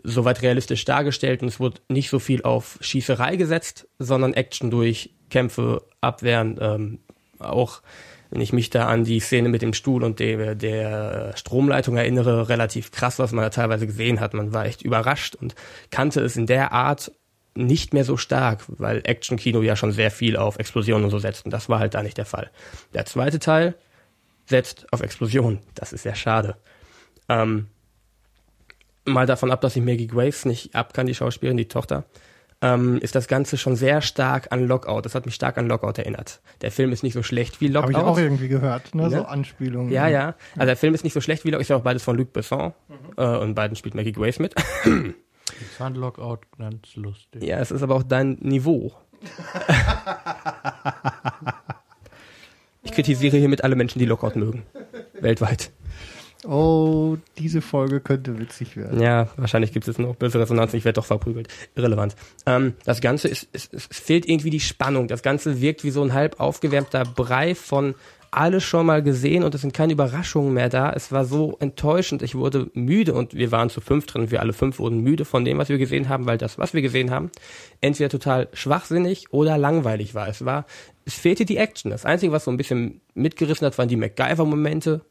[0.04, 5.12] soweit realistisch dargestellt und es wurde nicht so viel auf Schießerei gesetzt, sondern Action durch
[5.30, 7.00] Kämpfe, Abwehren, ähm,
[7.40, 7.82] auch
[8.30, 12.48] Wenn ich mich da an die Szene mit dem Stuhl und der, der Stromleitung erinnere,
[12.48, 14.34] relativ krass, was man da teilweise gesehen hat.
[14.34, 15.56] Man war echt überrascht und
[15.90, 17.12] kannte es in der Art
[17.56, 21.46] nicht mehr so stark, weil Action-Kino ja schon sehr viel auf Explosionen und so setzt.
[21.46, 22.52] Und das war halt da nicht der Fall.
[22.94, 23.76] Der zweite Teil
[24.46, 25.60] setzt auf Explosionen.
[25.76, 26.56] Das ist sehr schade.
[27.28, 27.68] Ähm,
[29.06, 32.06] mal davon ab, dass ich Maggie Grace nicht ab kann, die Schauspielerin, die Tochter
[32.62, 35.02] ähm, ist das Ganze schon sehr stark an Lockout.
[35.02, 36.42] Das hat mich stark an Lockout erinnert.
[36.62, 37.94] Der Film ist nicht so schlecht wie Lockout.
[37.94, 39.10] Habe ich auch irgendwie gehört, ne?
[39.10, 39.92] so Anspielungen.
[39.92, 40.36] Ja, ja.
[40.56, 41.62] Also der Film ist nicht so schlecht wie Lockout.
[41.62, 42.74] Ist ja auch beides von Luc Besson.
[42.88, 42.96] Mhm.
[43.18, 44.56] Äh, und beiden spielt Maggie Grace mit.
[45.62, 47.44] Ich fand Lockout ganz lustig.
[47.44, 48.94] Ja, es ist aber auch dein Niveau.
[52.84, 54.64] ich kritisiere hiermit alle Menschen, die Lockout mögen.
[55.20, 55.72] Weltweit.
[56.48, 59.02] Oh, diese Folge könnte witzig werden.
[59.02, 60.74] Ja, wahrscheinlich gibt es noch böse Resonanz.
[60.74, 61.50] Ich werde doch verprügelt.
[61.76, 62.16] Irrelevant.
[62.46, 65.08] Ähm, das Ganze ist, es, es fehlt irgendwie die Spannung.
[65.08, 67.96] Das Ganze wirkt wie so ein halb aufgewärmter Brei von
[68.32, 70.92] alles schon mal gesehen und es sind keine Überraschungen mehr da.
[70.94, 72.22] Es war so enttäuschend.
[72.22, 74.32] Ich wurde müde und wir waren zu fünf drin.
[74.32, 76.82] Wir alle fünf wurden müde von dem, was wir gesehen haben, weil das, was wir
[76.82, 77.32] gesehen haben,
[77.82, 80.28] entweder total schwachsinnig oder langweilig war.
[80.28, 80.66] Es war,
[81.06, 81.92] es fehlte die Action.
[81.92, 85.02] Das Einzige, was so ein bisschen mitgerissen hat, waren die MacGyver-Momente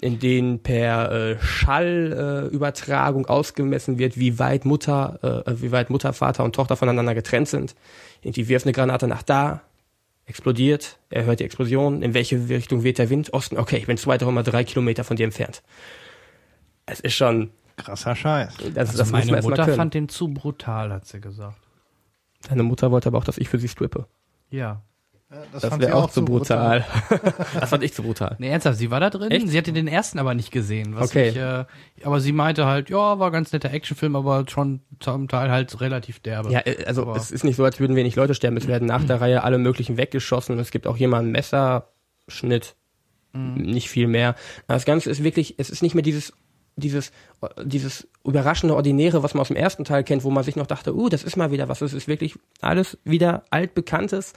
[0.00, 6.12] in denen per äh, Schallübertragung äh, ausgemessen wird, wie weit Mutter, äh, wie weit Mutter,
[6.12, 7.74] Vater und Tochter voneinander getrennt sind.
[8.22, 9.62] Irgendwie wirft eine Granate nach da,
[10.26, 13.32] explodiert, er hört die Explosion, in welche Richtung weht der Wind?
[13.32, 15.62] Osten, okay, ich bin 2,3 Kilometer von dir entfernt.
[16.84, 18.56] Es ist schon krasser Scheiß.
[18.74, 21.58] Das, also das meine Mutter fand den zu brutal, hat sie gesagt.
[22.48, 24.06] Deine Mutter wollte aber auch, dass ich für sie strippe.
[24.50, 24.82] Ja.
[25.28, 26.84] Das, das wäre auch zu brutal.
[27.08, 27.34] brutal.
[27.60, 28.36] das fand ich zu brutal.
[28.38, 29.30] Nee, ernsthaft, sie war da drin.
[29.32, 29.48] Echt?
[29.48, 30.96] Sie hatte den ersten aber nicht gesehen.
[30.96, 31.26] okay.
[31.26, 31.64] Mich, äh,
[32.04, 36.20] aber sie meinte halt, ja, war ganz netter Actionfilm, aber schon zum Teil halt relativ
[36.20, 36.52] derbe.
[36.52, 38.56] Ja, äh, also aber es ist nicht so, als würden wenig Leute sterben.
[38.56, 40.58] Es werden nach der Reihe alle möglichen weggeschossen.
[40.60, 42.76] Es gibt auch jemanden Messerschnitt.
[43.32, 43.54] Mhm.
[43.56, 44.36] Nicht viel mehr.
[44.68, 46.32] Das Ganze ist wirklich, es ist nicht mehr dieses
[46.78, 47.10] dieses,
[47.64, 50.94] dieses überraschende Ordinäre, was man aus dem ersten Teil kennt, wo man sich noch dachte,
[50.94, 51.80] uh, das ist mal wieder was.
[51.80, 54.34] Es ist wirklich alles wieder altbekanntes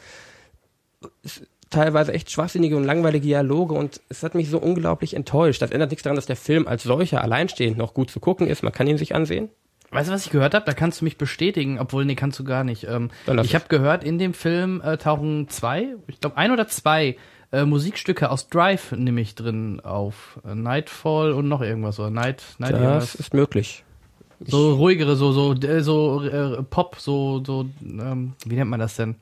[1.70, 5.62] teilweise echt schwachsinnige und langweilige Dialoge und es hat mich so unglaublich enttäuscht.
[5.62, 8.64] Das ändert nichts daran, dass der Film als solcher alleinstehend noch gut zu gucken ist.
[8.64, 9.50] Man kann ihn sich ansehen.
[9.92, 10.66] Weißt du, was ich gehört habe?
[10.66, 12.84] Da kannst du mich bestätigen, obwohl, nee, kannst du gar nicht.
[12.84, 13.10] Ähm,
[13.42, 17.18] ich habe gehört, in dem Film äh, tauchen zwei, ich glaube ein oder zwei
[17.52, 20.40] äh, Musikstücke aus Drive nämlich drin auf.
[20.48, 23.16] Äh, Nightfall und noch irgendwas oder Night, Night Das irgendwas.
[23.16, 23.84] ist möglich.
[24.46, 28.96] So ruhigere, so so äh, so äh, Pop, so so ähm, wie nennt man das
[28.96, 29.16] denn?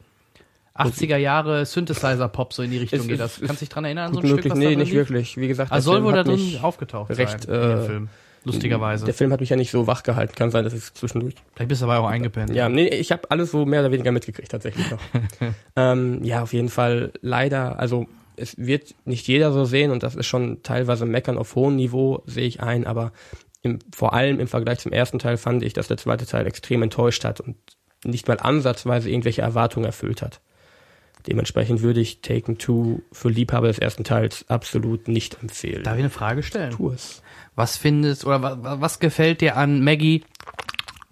[0.77, 3.39] 80er Jahre Synthesizer-Pop, so in die Richtung es, geht das.
[3.39, 4.95] Kannst du dich dran erinnern, so ein möglich, Stück, was Nee, nicht lief?
[4.95, 5.37] wirklich.
[5.37, 8.09] Wie gesagt, also soll wohl da drin aufgetaucht recht, sein, äh, Film.
[8.43, 9.05] Lustigerweise.
[9.05, 10.33] Der Film hat mich ja nicht so wach gehalten.
[10.35, 11.35] Kann sein, dass ich zwischendurch.
[11.53, 12.53] Vielleicht bist du aber auch eingepennt.
[12.53, 15.01] Ja, nee, ich habe alles so mehr oder weniger mitgekriegt tatsächlich noch.
[15.75, 17.79] ähm, ja, auf jeden Fall leider.
[17.79, 21.75] Also es wird nicht jeder so sehen und das ist schon teilweise Meckern auf hohem
[21.75, 23.11] Niveau, sehe ich ein, aber
[23.63, 26.83] im, vor allem im Vergleich zum ersten Teil fand ich, dass der zweite Teil extrem
[26.83, 27.57] enttäuscht hat und
[28.05, 30.39] nicht mal ansatzweise irgendwelche Erwartungen erfüllt hat.
[31.25, 35.84] Dementsprechend würde ich Taken Two für Liebhaber des ersten Teils absolut nicht empfehlen.
[35.84, 36.71] Darf ich eine Frage stellen?
[36.71, 37.21] Tu es.
[37.56, 40.23] Was findest oder was, was gefällt dir an Maggie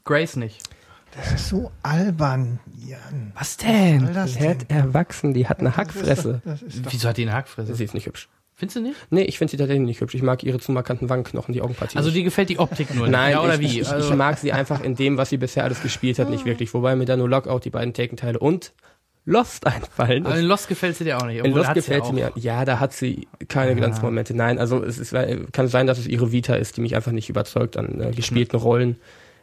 [0.03, 0.61] Grace nicht?
[1.15, 3.31] Das ist so albern, Jan.
[3.35, 4.13] Was denn?
[4.13, 6.41] Das wird erwachsen, die hat eine Hackfresse.
[6.43, 7.73] Das ist, das ist Wieso hat die eine Hackfresse?
[7.73, 8.29] Sie ist nicht hübsch.
[8.57, 8.95] Findest du nicht?
[9.09, 10.15] Nee, ich finde sie tatsächlich nicht hübsch.
[10.15, 11.97] Ich mag ihre zu markanten Wangenknochen, die Augenpartie.
[11.97, 13.79] Also die gefällt die Optik nur Nein, ja, oder ich, wie?
[13.81, 16.45] Ich, also ich, mag sie einfach in dem, was sie bisher alles gespielt hat, nicht
[16.45, 16.73] wirklich.
[16.73, 18.73] Wobei mir da nur Lockout, die beiden Taken-Teile und
[19.25, 20.25] Lost einfallen.
[20.25, 21.43] Aber in Lost gefällt sie dir auch nicht.
[21.43, 22.31] In Lost gefällt sie ja mir.
[22.35, 23.77] Ja, da hat sie keine ja.
[23.77, 24.35] Glanzmomente.
[24.35, 25.15] Nein, also es ist,
[25.51, 28.57] kann sein, dass es ihre Vita ist, die mich einfach nicht überzeugt an äh, gespielten
[28.57, 28.97] Rollen.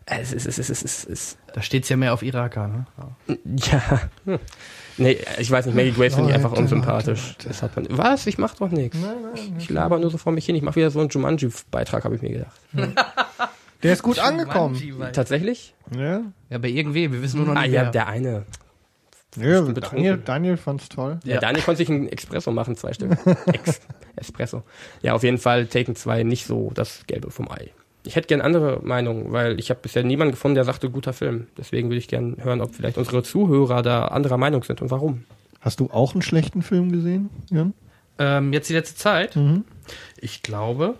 [0.06, 1.38] Es ist, es ist, es ist, es ist.
[1.52, 2.86] Da steht's ja mehr auf Iraka, ne?
[3.56, 4.02] Ja.
[4.24, 4.38] Hm.
[4.98, 7.34] Nee, ich weiß nicht, Maggie Grace finde ich einfach unsympathisch.
[7.46, 7.86] Das hat man.
[7.90, 8.26] Was?
[8.26, 8.98] Ich mach doch nichts.
[9.58, 10.54] Ich laber nur so vor mich hin.
[10.54, 12.60] Ich mach wieder so einen Jumanji-Beitrag, habe ich mir gedacht.
[12.74, 12.94] Hm.
[13.82, 14.78] Der ist gut angekommen.
[15.12, 15.74] Tatsächlich?
[15.96, 16.20] Ja.
[16.50, 17.78] Ja, bei irgendwie, wir wissen nur noch ah, nicht.
[17.78, 18.44] Ah ja, der eine.
[19.36, 21.18] Ja, Daniel, Daniel fand's toll.
[21.24, 23.12] Ja, ja, Daniel konnte sich ein Espresso machen, zwei Stück.
[23.46, 23.80] Ex
[24.16, 24.62] Espresso.
[25.00, 27.70] Ja, auf jeden Fall Taken 2 nicht so das Gelbe vom Ei.
[28.04, 31.46] Ich hätte gern andere Meinungen, weil ich habe bisher niemanden gefunden, der sagte, guter Film.
[31.56, 35.24] Deswegen würde ich gern hören, ob vielleicht unsere Zuhörer da anderer Meinung sind und warum.
[35.60, 37.72] Hast du auch einen schlechten Film gesehen, Jan?
[38.18, 39.36] Ähm, jetzt die letzte Zeit?
[39.36, 39.64] Mhm.
[40.16, 40.96] Ich glaube,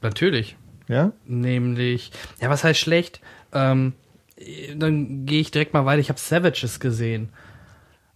[0.00, 0.56] natürlich.
[0.88, 1.12] Ja?
[1.26, 3.20] Nämlich, ja, was heißt schlecht?
[3.52, 3.92] Ähm,
[4.76, 6.00] dann gehe ich direkt mal weiter.
[6.00, 7.28] Ich habe Savages gesehen.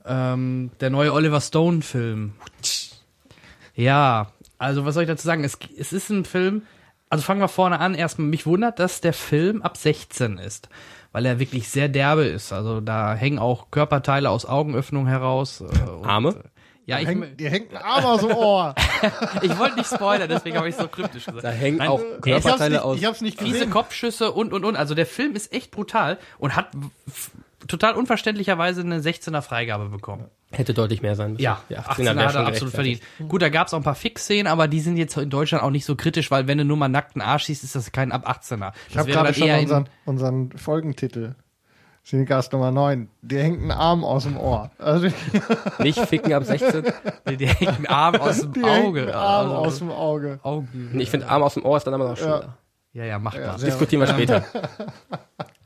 [0.09, 2.33] Ähm, der neue Oliver Stone-Film.
[3.75, 5.45] Ja, also was soll ich dazu sagen?
[5.45, 6.63] Es, es ist ein Film,
[7.11, 7.95] also fangen wir vorne an.
[7.95, 10.69] Erstmal, mich wundert, dass der Film ab 16 ist,
[11.13, 12.53] weil er wirklich sehr derbe ist.
[12.53, 15.63] Also da hängen auch Körperteile aus Augenöffnung heraus.
[16.03, 16.43] Arme?
[16.87, 18.75] Ja, dir, ich, hängt, dir hängt ein Arm aus dem Ohr.
[19.43, 21.61] ich wollte nicht spoilern, deswegen habe ich so kryptisch Da gesagt.
[21.61, 22.97] hängen Nein, auch er ist- ich hab's Körperteile nicht, aus.
[22.99, 23.71] ich hab's nicht Fiese gesehen.
[23.71, 24.75] Kopfschüsse und, und, und.
[24.75, 26.69] Also der Film ist echt brutal und hat
[27.67, 30.27] total unverständlicherweise eine 16er Freigabe bekommen.
[30.53, 31.43] Hätte deutlich mehr sein müssen.
[31.43, 33.01] Ja, Die 18er, 18er hat er schon absolut verdient.
[33.29, 35.71] Gut, da gab es auch ein paar Fix-Szenen, aber die sind jetzt in Deutschland auch
[35.71, 38.27] nicht so kritisch, weil wenn du nur mal nackten Arsch siehst, ist das kein ab
[38.29, 38.73] 18er.
[38.89, 41.35] Ich Das habe wäre gerade dann schon eher in- unseren, unseren Folgentitel.
[42.05, 43.11] Cinecast Nummer 9.
[43.21, 44.71] Dir hängt ein Arm aus dem Ohr.
[44.79, 45.09] Also,
[45.81, 46.85] Nicht ficken ab 16.
[47.27, 49.09] Der, der hängt einen Arm aus dem dir Auge.
[49.09, 50.41] ein Arm Also, aus dem Auge.
[50.43, 50.97] Augen.
[50.99, 52.57] Ich finde Arm aus dem Ohr ist dann aber noch schöner.
[52.95, 53.59] Ja, ja, mach mal.
[53.59, 54.43] sehr- Diskutieren wir später.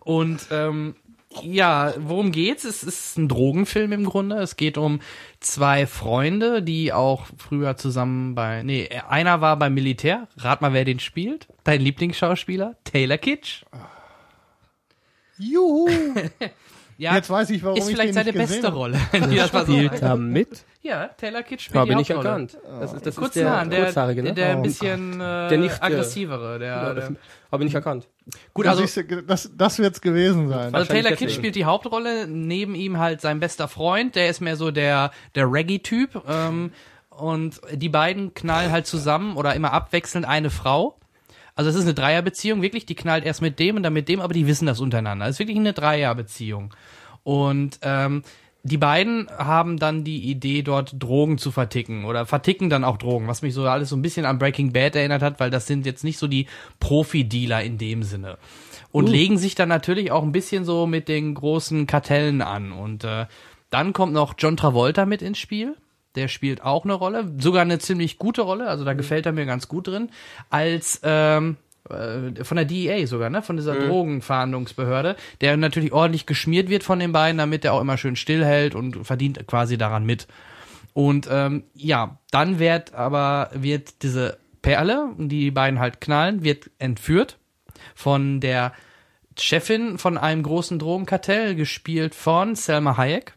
[0.01, 0.97] Und ähm,
[1.43, 2.65] ja, worum geht's?
[2.65, 4.37] Es ist ein Drogenfilm im Grunde.
[4.37, 5.01] Es geht um
[5.41, 8.63] zwei Freunde, die auch früher zusammen bei.
[8.63, 10.29] Nee, einer war beim Militär.
[10.37, 11.49] Rat mal, wer den spielt.
[11.65, 12.77] Dein Lieblingsschauspieler?
[12.85, 13.63] Taylor Kitsch.
[15.39, 15.89] Juhu.
[16.99, 18.77] Ja, Jetzt weiß ich, warum ist ich vielleicht den seine nicht gesehen beste habe.
[18.77, 19.01] Rolle.
[19.13, 20.65] die das mal so Spielt da mit?
[20.83, 22.29] Ja, Taylor Kitsch spielt Habe die ich Hauptrolle.
[22.29, 22.59] erkannt.
[22.81, 24.33] Das ist, das ist Kurzen der Haaren, der, kurzhaarige, ne?
[24.35, 24.63] der ein Oh.
[24.63, 26.59] bisschen äh, Der nicht, äh, aggressivere.
[26.61, 27.13] Der, der,
[27.53, 28.09] habe ich nicht erkannt.
[28.55, 30.75] gut, Also, also das, das wird's gewesen sein.
[30.75, 31.13] Also Taylor.
[31.13, 35.13] Kitsch spielt die Hauptrolle, neben ihm halt sein bester Freund, der ist mehr so der,
[35.35, 36.23] der Reggae-Typ.
[36.27, 36.73] Ähm,
[37.11, 40.99] und die beiden knallen halt zusammen oder immer abwechselnd eine Frau.
[41.55, 44.21] Also es ist eine Dreierbeziehung, wirklich, die knallt erst mit dem und dann mit dem,
[44.21, 45.27] aber die wissen das untereinander.
[45.27, 46.75] Es ist wirklich eine Dreierbeziehung.
[47.23, 48.23] Und ähm,
[48.65, 53.27] die beiden haben dann die Idee, dort Drogen zu verticken oder verticken dann auch Drogen,
[53.27, 55.85] was mich so alles so ein bisschen an Breaking Bad erinnert hat, weil das sind
[55.85, 56.47] jetzt nicht so die
[56.79, 58.39] Profi-Dealer in dem Sinne.
[58.93, 62.73] Und legen sich dann natürlich auch ein bisschen so mit den großen Kartellen an.
[62.73, 63.27] Und äh,
[63.71, 65.77] dann kommt noch John Travolta mit ins Spiel.
[66.15, 69.47] Der spielt auch eine Rolle, sogar eine ziemlich gute Rolle, also da gefällt er mir
[69.47, 70.11] ganz gut drin.
[70.51, 73.43] Als ähm, äh, von der DEA sogar, ne?
[73.43, 77.99] Von dieser Drogenfahndungsbehörde, der natürlich ordentlich geschmiert wird von den beiden, damit er auch immer
[77.99, 80.29] schön stillhält und verdient quasi daran mit.
[80.95, 86.71] Und ähm, ja, dann wird aber wird diese Perle, die die beiden halt knallen, wird
[86.79, 87.39] entführt
[87.95, 88.73] von der
[89.39, 93.35] Chefin von einem großen Drogenkartell, gespielt von Selma Hayek.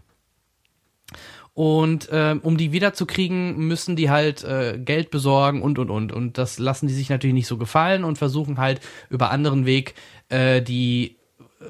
[1.55, 6.11] Und ähm, um die wiederzukriegen, müssen die halt äh, Geld besorgen und und und.
[6.11, 9.95] Und das lassen die sich natürlich nicht so gefallen und versuchen halt über anderen Weg
[10.27, 11.15] äh, die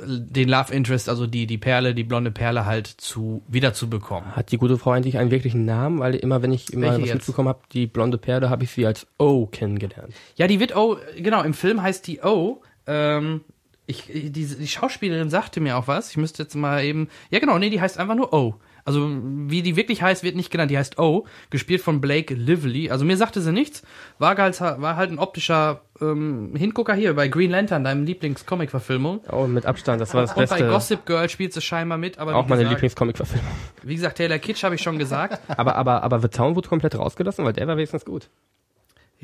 [0.04, 4.36] den Love Interest, also die die Perle, die blonde Perle halt zu wiederzubekommen.
[4.36, 6.00] Hat die gute Frau eigentlich einen wirklichen Namen?
[6.00, 7.16] Weil immer, wenn ich immer Welche was jetzt?
[7.20, 10.14] mitbekommen habe, die blonde Perle, habe ich sie als O kennengelernt.
[10.36, 12.62] Ja, die wird O, genau, im Film heißt die O.
[12.88, 13.42] Ähm,
[13.86, 16.10] ich, die, die Schauspielerin sagte mir auch was.
[16.10, 17.08] Ich müsste jetzt mal eben.
[17.30, 18.56] Ja, genau, nee, die heißt einfach nur O.
[18.86, 20.70] Also, wie die wirklich heißt, wird nicht genannt.
[20.70, 22.92] Die heißt O, gespielt von Blake Lively.
[22.92, 23.82] Also, mir sagte sie nichts.
[24.20, 29.22] War halt, war halt ein optischer ähm, Hingucker hier bei Green Lantern, deinem Lieblings-Comic-Verfilmung.
[29.32, 30.68] Oh, mit Abstand, das war das Und bei Beste.
[30.68, 32.20] Gossip Girl spielt sie scheinbar mit.
[32.20, 33.50] Aber Auch meine Lieblingscomic-Verfilmung.
[33.82, 35.40] Wie gesagt, Taylor Kitsch habe ich schon gesagt.
[35.58, 38.30] Aber, aber, aber The Town wurde komplett rausgelassen, weil der war wenigstens gut.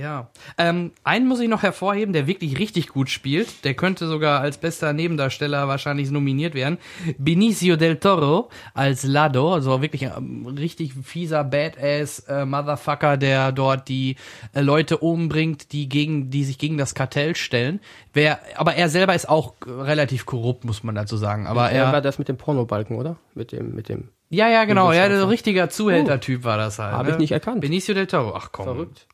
[0.01, 0.29] Ja.
[0.57, 3.63] Ähm, einen muss ich noch hervorheben, der wirklich richtig gut spielt.
[3.65, 6.77] Der könnte sogar als bester Nebendarsteller wahrscheinlich nominiert werden.
[7.17, 13.87] Benicio del Toro als Lado, also wirklich ein richtig fieser Badass äh, Motherfucker, der dort
[13.89, 14.15] die
[14.53, 17.79] äh, Leute umbringt, die gegen, die sich gegen das Kartell stellen.
[18.13, 21.47] Wer, aber er selber ist auch relativ korrupt, muss man dazu sagen.
[21.47, 23.17] Aber er er, war das mit dem Pornobalken, oder?
[23.35, 24.09] Mit dem, mit dem.
[24.29, 26.93] ja, ja, genau, ja, der richtiger Zuhältertyp war das halt.
[26.93, 27.13] Hab ne?
[27.13, 27.61] ich nicht erkannt.
[27.61, 28.65] Benicio del Toro, ach komm.
[28.65, 29.07] Verrückt.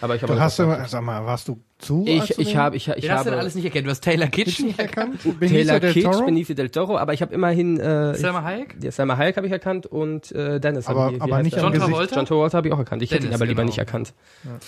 [0.00, 2.04] Aber ich habe Du hast immer, sag mal, warst du zu?
[2.06, 3.86] ich, ich habe, ich, ich hast du denn habe alles nicht erkannt.
[3.86, 5.24] Du hast Taylor Kitsch nicht erkannt.
[5.24, 5.40] erkannt?
[5.50, 6.24] Taylor Kitsch, Toro?
[6.24, 8.76] Benicio del Toro, aber ich habe immerhin äh, Selma ich, Hayek?
[8.82, 10.86] ja, Selma Hayek habe ich erkannt und äh, Dennis.
[10.86, 11.90] Aber- hab ich- aber nicht John Gesicht.
[11.90, 12.16] Travolta?
[12.16, 13.02] John Travolta habe ich auch erkannt.
[13.02, 13.68] Ich hätte ihn Dennis, aber lieber genau.
[13.70, 14.14] nicht erkannt.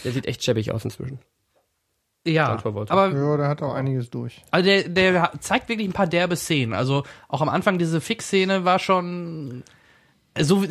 [0.04, 1.18] Der sieht echt schäbig aus inzwischen.
[2.24, 2.56] Ja,
[2.88, 4.42] aber Ja, der hat auch einiges durch.
[4.52, 6.72] also der, der zeigt wirklich ein paar derbe Szenen.
[6.72, 9.64] Also auch am Anfang diese Fix-Szene war schon
[10.40, 10.64] so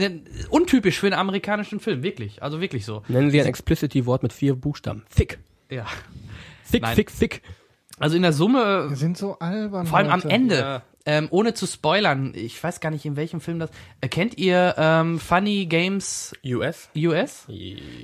[0.49, 2.41] untypisch für einen amerikanischen Film, wirklich.
[2.41, 3.03] Also wirklich so.
[3.07, 5.03] Nennen Sie ein Explicity-Wort mit vier Buchstaben.
[5.15, 5.39] Thick.
[5.69, 5.85] Ja.
[6.69, 6.95] Thick, Nein.
[6.95, 7.41] thick, thick.
[7.99, 9.85] Also in der Summe Wir sind so albern.
[9.85, 10.29] Vor allem am heute.
[10.29, 10.55] Ende.
[10.57, 10.83] Ja.
[11.05, 13.71] Ähm, ohne zu spoilern, ich weiß gar nicht, in welchem Film das.
[14.01, 16.89] Äh, kennt ihr ähm, Funny Games US?
[16.95, 17.47] US?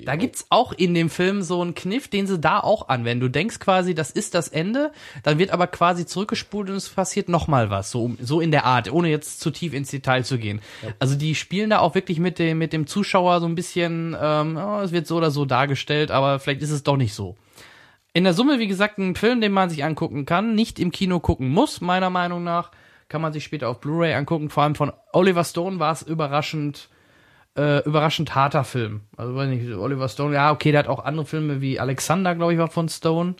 [0.04, 3.22] Da gibt's auch in dem Film so einen Kniff, den sie da auch anwenden.
[3.22, 7.30] Du denkst quasi, das ist das Ende, dann wird aber quasi zurückgespult und es passiert
[7.30, 10.60] nochmal was, so, so in der Art, ohne jetzt zu tief ins Detail zu gehen.
[10.98, 14.58] Also die spielen da auch wirklich mit dem, mit dem Zuschauer so ein bisschen, ähm,
[14.58, 17.36] oh, es wird so oder so dargestellt, aber vielleicht ist es doch nicht so.
[18.14, 21.20] In der Summe, wie gesagt, ein Film, den man sich angucken kann, nicht im Kino
[21.20, 22.72] gucken muss, meiner Meinung nach.
[23.10, 24.50] Kann man sich später auf Blu-ray angucken.
[24.50, 26.90] Vor allem von Oliver Stone war es überraschend,
[27.56, 29.02] äh, überraschend harter Film.
[29.16, 32.54] Also weiß nicht, Oliver Stone, ja, okay, der hat auch andere Filme wie Alexander, glaube
[32.54, 33.36] ich, war von Stone.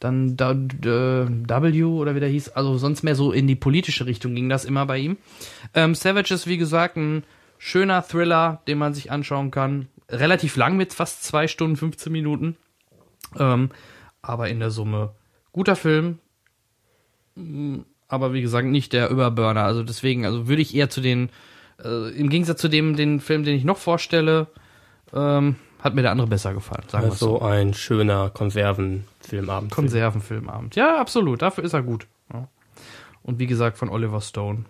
[0.00, 2.50] Dann da, äh, W oder wie der hieß.
[2.50, 5.16] Also sonst mehr so in die politische Richtung ging das immer bei ihm.
[5.74, 7.24] Ähm, Savage ist, wie gesagt, ein
[7.58, 9.88] Schöner Thriller, den man sich anschauen kann.
[10.08, 12.56] Relativ lang mit fast zwei Stunden, 15 Minuten.
[13.36, 13.70] Ähm,
[14.22, 15.14] aber in der Summe
[15.58, 16.20] guter Film.
[18.08, 19.64] Aber wie gesagt, nicht der Überburner.
[19.64, 21.28] Also deswegen, also würde ich eher zu den,
[21.84, 24.46] äh, im Gegensatz zu dem, den Film, den ich noch vorstelle,
[25.12, 27.42] ähm, hat mir der andere besser gefallen, sagen wir Also so.
[27.42, 29.70] ein schöner Konservenfilmabend.
[29.70, 30.74] Konservenfilmabend.
[30.74, 31.42] Ja, absolut.
[31.42, 32.06] Dafür ist er gut.
[32.32, 32.48] Ja.
[33.22, 34.64] Und wie gesagt, von Oliver Stone.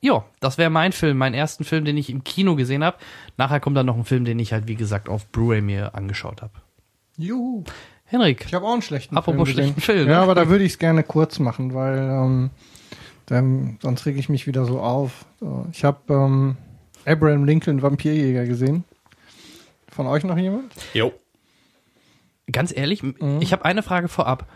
[0.00, 2.98] Ja, das wäre mein Film, mein ersten Film, den ich im Kino gesehen habe.
[3.36, 6.40] Nachher kommt dann noch ein Film, den ich halt, wie gesagt, auf Blu-ray mir angeschaut
[6.42, 6.52] habe.
[7.16, 7.64] Juhu.
[8.08, 9.72] Henrik, Ich habe auch einen schlechten Apropos Film gesehen.
[9.74, 10.08] schlechten Film.
[10.08, 12.50] Ja, aber da würde ich es gerne kurz machen, weil ähm,
[13.26, 15.26] dann, sonst reg ich mich wieder so auf.
[15.40, 16.56] So, ich habe ähm,
[17.04, 18.84] Abraham Lincoln Vampirjäger gesehen.
[19.90, 20.72] Von euch noch jemand?
[20.94, 21.12] Jo.
[22.50, 23.40] ganz ehrlich, Mhm.
[23.40, 24.46] ich habe eine Frage vorab.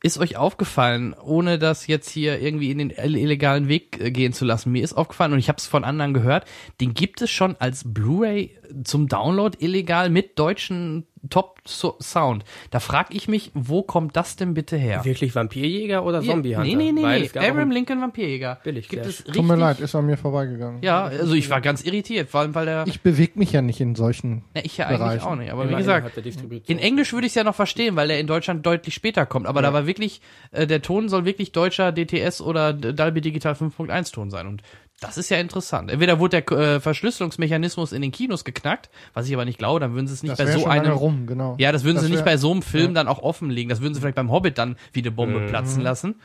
[0.00, 4.32] Ist euch aufgefallen, ohne das jetzt hier irgendwie in den ill- illegalen Weg äh, gehen
[4.32, 6.44] zu lassen, mir ist aufgefallen und ich habe es von anderen gehört,
[6.80, 12.44] den gibt es schon als Blu-ray zum Download illegal mit deutschen Top-Sound.
[12.70, 15.04] Da frage ich mich, wo kommt das denn bitte her?
[15.04, 16.66] Wirklich Vampirjäger oder Zombie-Hunter?
[16.68, 17.30] Nee, nee, nee, nee.
[17.38, 18.58] auch Abraham Lincoln Vampirjäger.
[18.64, 19.34] Billig, Gibt sehr es richtig?
[19.34, 20.82] Tut mir leid, ist an mir vorbeigegangen.
[20.82, 22.84] Ja, also ich war ganz irritiert, vor allem weil der.
[22.86, 24.44] Ich bewege mich ja nicht in solchen.
[24.54, 25.24] ja, ich ja eigentlich Bereichen.
[25.26, 27.54] auch nicht, aber wie Immerhin gesagt, der Distribution- In Englisch würde ich es ja noch
[27.54, 29.46] verstehen, weil der in Deutschland deutlich später kommt.
[29.46, 30.20] Aber da war wirklich,
[30.52, 34.46] äh, der Ton soll wirklich deutscher DTS oder D- Dolby Digital 5.1 Ton sein.
[34.46, 34.62] Und
[35.00, 35.90] das ist ja interessant.
[35.90, 39.94] Entweder wurde der äh, Verschlüsselungsmechanismus in den Kinos geknackt, was ich aber nicht glaube, dann
[39.94, 40.92] würden sie es nicht Das bei so einem.
[40.92, 41.54] rum, genau.
[41.58, 43.68] Ja, das würden sie nicht wär- bei so einem Film dann auch offenlegen.
[43.68, 46.16] Das würden sie vielleicht beim Hobbit dann wie eine Bombe platzen lassen.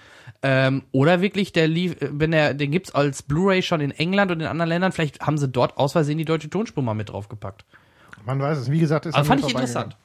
[0.42, 4.32] Ähm, oder wirklich, der lief, äh, wenn der, den gibt's als Blu-ray schon in England
[4.32, 7.10] und in anderen Ländern, vielleicht haben sie dort aus Versehen die deutsche Tonspur mal mit
[7.10, 7.66] draufgepackt.
[8.26, 8.72] Man weiß es.
[8.72, 9.96] Wie gesagt, ist Also an fand ich interessant.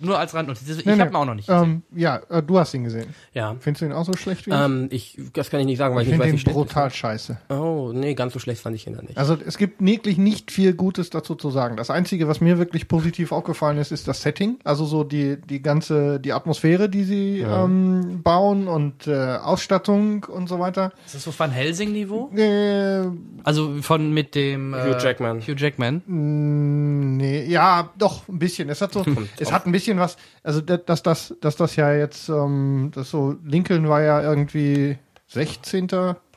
[0.00, 0.68] Nur als Randnotiz.
[0.68, 1.08] Ich Nee, habe nee.
[1.10, 1.82] ihn auch noch nicht gesehen.
[1.92, 3.14] Ähm, ja, äh, du hast ihn gesehen.
[3.34, 3.54] Ja.
[3.60, 4.56] Findest du ihn auch so schlecht wie ich?
[4.56, 6.40] Ähm, ich, das kann ich nicht sagen, weil ich ich, nicht finde weiß, ihn wie
[6.40, 7.32] schlecht brutal scheiße.
[7.48, 7.54] ist.
[7.56, 9.18] Oh, nee, ganz so schlecht fand ich ihn dann nicht.
[9.18, 11.76] Also es gibt wirklich nicht viel Gutes dazu zu sagen.
[11.76, 14.58] Das Einzige, was mir wirklich positiv aufgefallen ist, ist das Setting.
[14.64, 20.48] Also so die, die ganze, die Atmosphäre, die sie ähm, bauen und äh, Ausstattung und
[20.48, 20.92] so weiter.
[21.06, 22.30] Ist das so Van Helsing-Niveau?
[22.36, 23.06] Äh,
[23.44, 25.40] Also von mit dem Hugh Jackman.
[25.40, 26.02] Hugh Jackman.
[26.06, 28.68] mh, nee, ja, doch, ein bisschen.
[28.68, 29.04] Es hat so,
[29.38, 33.10] es hat ein bisschen was, also da- dass das, dass das ja jetzt, ähm, das
[33.10, 35.88] so, Lincoln war ja irgendwie 16.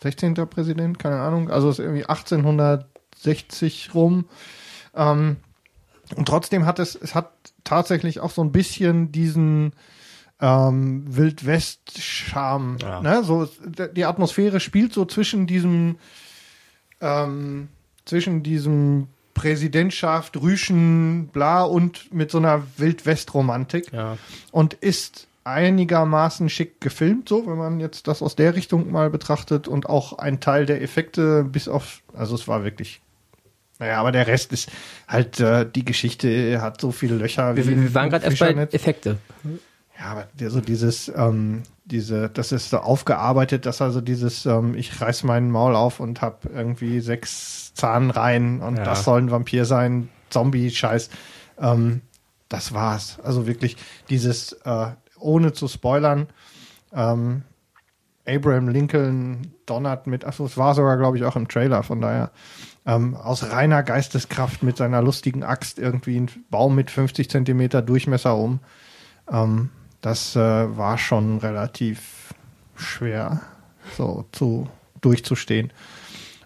[0.01, 0.33] 16.
[0.49, 1.49] Präsident, keine Ahnung.
[1.49, 4.25] Also es ist irgendwie 1860 rum.
[4.95, 5.37] Ähm,
[6.15, 7.31] und trotzdem hat es, es hat
[7.63, 9.73] tatsächlich auch so ein bisschen diesen
[10.39, 12.77] ähm, Wildwest-Charme.
[12.81, 13.01] Ja.
[13.01, 13.23] Ne?
[13.23, 13.49] So,
[13.95, 15.97] die Atmosphäre spielt so zwischen diesem
[17.01, 17.69] ähm,
[18.05, 24.17] zwischen diesem Präsidentschaft, Rüschen, bla und mit so einer Wildwest-Romantik Ja.
[24.51, 29.67] und ist einigermaßen schick gefilmt, so, wenn man jetzt das aus der Richtung mal betrachtet
[29.67, 33.01] und auch ein Teil der Effekte bis auf, also es war wirklich,
[33.77, 34.71] naja, aber der Rest ist
[35.07, 37.55] halt, äh, die Geschichte hat so viele Löcher.
[37.55, 38.53] Wir, wie wir waren gerade erst bei.
[38.71, 39.17] Effekte.
[39.99, 44.99] Ja, aber so dieses, ähm, diese, das ist so aufgearbeitet, dass also dieses, ähm, ich
[44.99, 48.83] reiß meinen Maul auf und hab irgendwie sechs Zahnreihen und Ja.
[48.83, 51.09] das soll ein Vampir sein, Zombie-Scheiß.
[51.59, 52.01] Ähm,
[52.49, 53.19] das war's.
[53.23, 53.77] Also wirklich
[54.09, 56.27] dieses, äh, ohne zu spoilern,
[56.93, 57.43] ähm,
[58.27, 62.31] Abraham Lincoln donnert mit, achso, es war sogar, glaube ich, auch im Trailer, von daher,
[62.85, 68.35] ähm, aus reiner Geisteskraft mit seiner lustigen Axt irgendwie einen Baum mit 50 Zentimeter Durchmesser
[68.35, 68.59] um.
[69.31, 69.69] Ähm,
[70.05, 72.33] das äh, war schon relativ
[72.75, 73.41] schwer,
[73.97, 74.69] so zu
[75.01, 75.73] durchzustehen.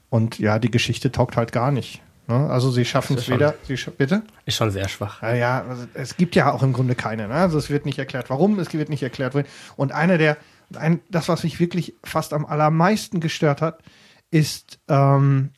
[0.10, 2.02] Und ja, die Geschichte taugt halt gar nicht.
[2.28, 2.50] Ne?
[2.50, 4.24] Also sie schaffen es ist weder, sie scha bitte?
[4.46, 5.22] Ist schon sehr schwach.
[5.22, 7.28] Ja, ja, also es gibt ja auch im Grunde keine.
[7.28, 7.34] Ne?
[7.34, 9.46] Also es wird nicht erklärt, warum, es wird nicht erklärt, wohin.
[9.76, 10.38] Und einer der,
[10.76, 13.82] ein, das, was mich wirklich fast am allermeisten gestört hat,
[14.32, 15.50] ist ähm,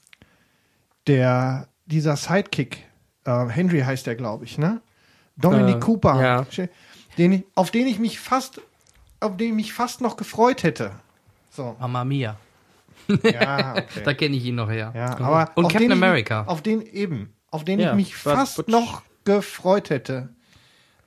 [1.07, 2.83] der, dieser Sidekick.
[3.25, 4.81] Äh, Henry heißt der, glaube ich, ne?
[5.37, 6.21] Dominic Äh, Cooper.
[6.23, 6.45] ja.
[7.21, 8.61] Den ich, auf den ich mich fast,
[9.19, 10.91] auf den ich mich fast noch gefreut hätte.
[11.51, 12.35] So, Mamma Mia.
[13.23, 14.01] ja, okay.
[14.03, 14.91] Da kenne ich ihn noch her.
[14.95, 16.43] Ja, aber Und auf Captain den ich, America.
[16.47, 18.69] Auf den eben, auf den Ja, ich mich fast Butch.
[18.69, 20.29] noch gefreut hätte.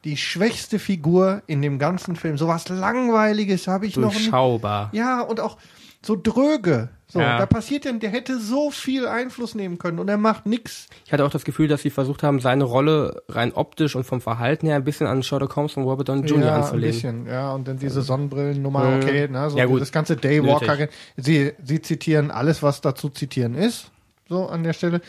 [0.05, 2.37] Die schwächste Figur in dem ganzen Film.
[2.39, 4.19] Sowas langweiliges habe ich noch nicht.
[4.21, 4.91] Durchschaubar.
[4.93, 5.57] Ja, und auch
[6.05, 6.91] so dröge.
[7.07, 7.39] So, Ja.
[7.39, 10.89] da passiert denn, der hätte so viel Einfluss nehmen können und er macht nix.
[11.07, 14.21] Ich hatte auch das Gefühl, dass sie versucht haben, seine Rolle rein optisch und vom
[14.21, 16.47] Verhalten her ein bisschen an Sherlock Holmes und Robert Downey Jr.
[16.47, 16.91] ja, ein anzulegen.
[16.95, 18.95] bisschen, ja, und dann diese Sonnenbrillennummer, Mhm.
[18.97, 19.81] okay, ne, so Ja, gut.
[19.83, 20.89] das ganze Daywalker.
[21.17, 23.91] Sie, sie zitieren alles, was da zu zitieren ist,
[24.29, 25.01] so an der Stelle.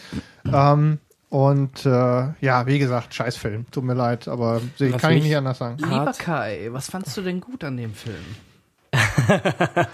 [0.52, 1.90] Ähm, und äh,
[2.42, 3.66] ja, wie gesagt, Scheißfilm.
[3.72, 5.78] Tut mir leid, aber sie, kann ich nicht anders sagen.
[5.80, 6.14] Lieber.
[6.18, 8.16] Kai, was fandst du denn gut an dem Film?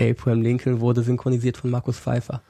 [0.00, 2.42] Abraham Lincoln wurde synchronisiert von Markus Pfeiffer.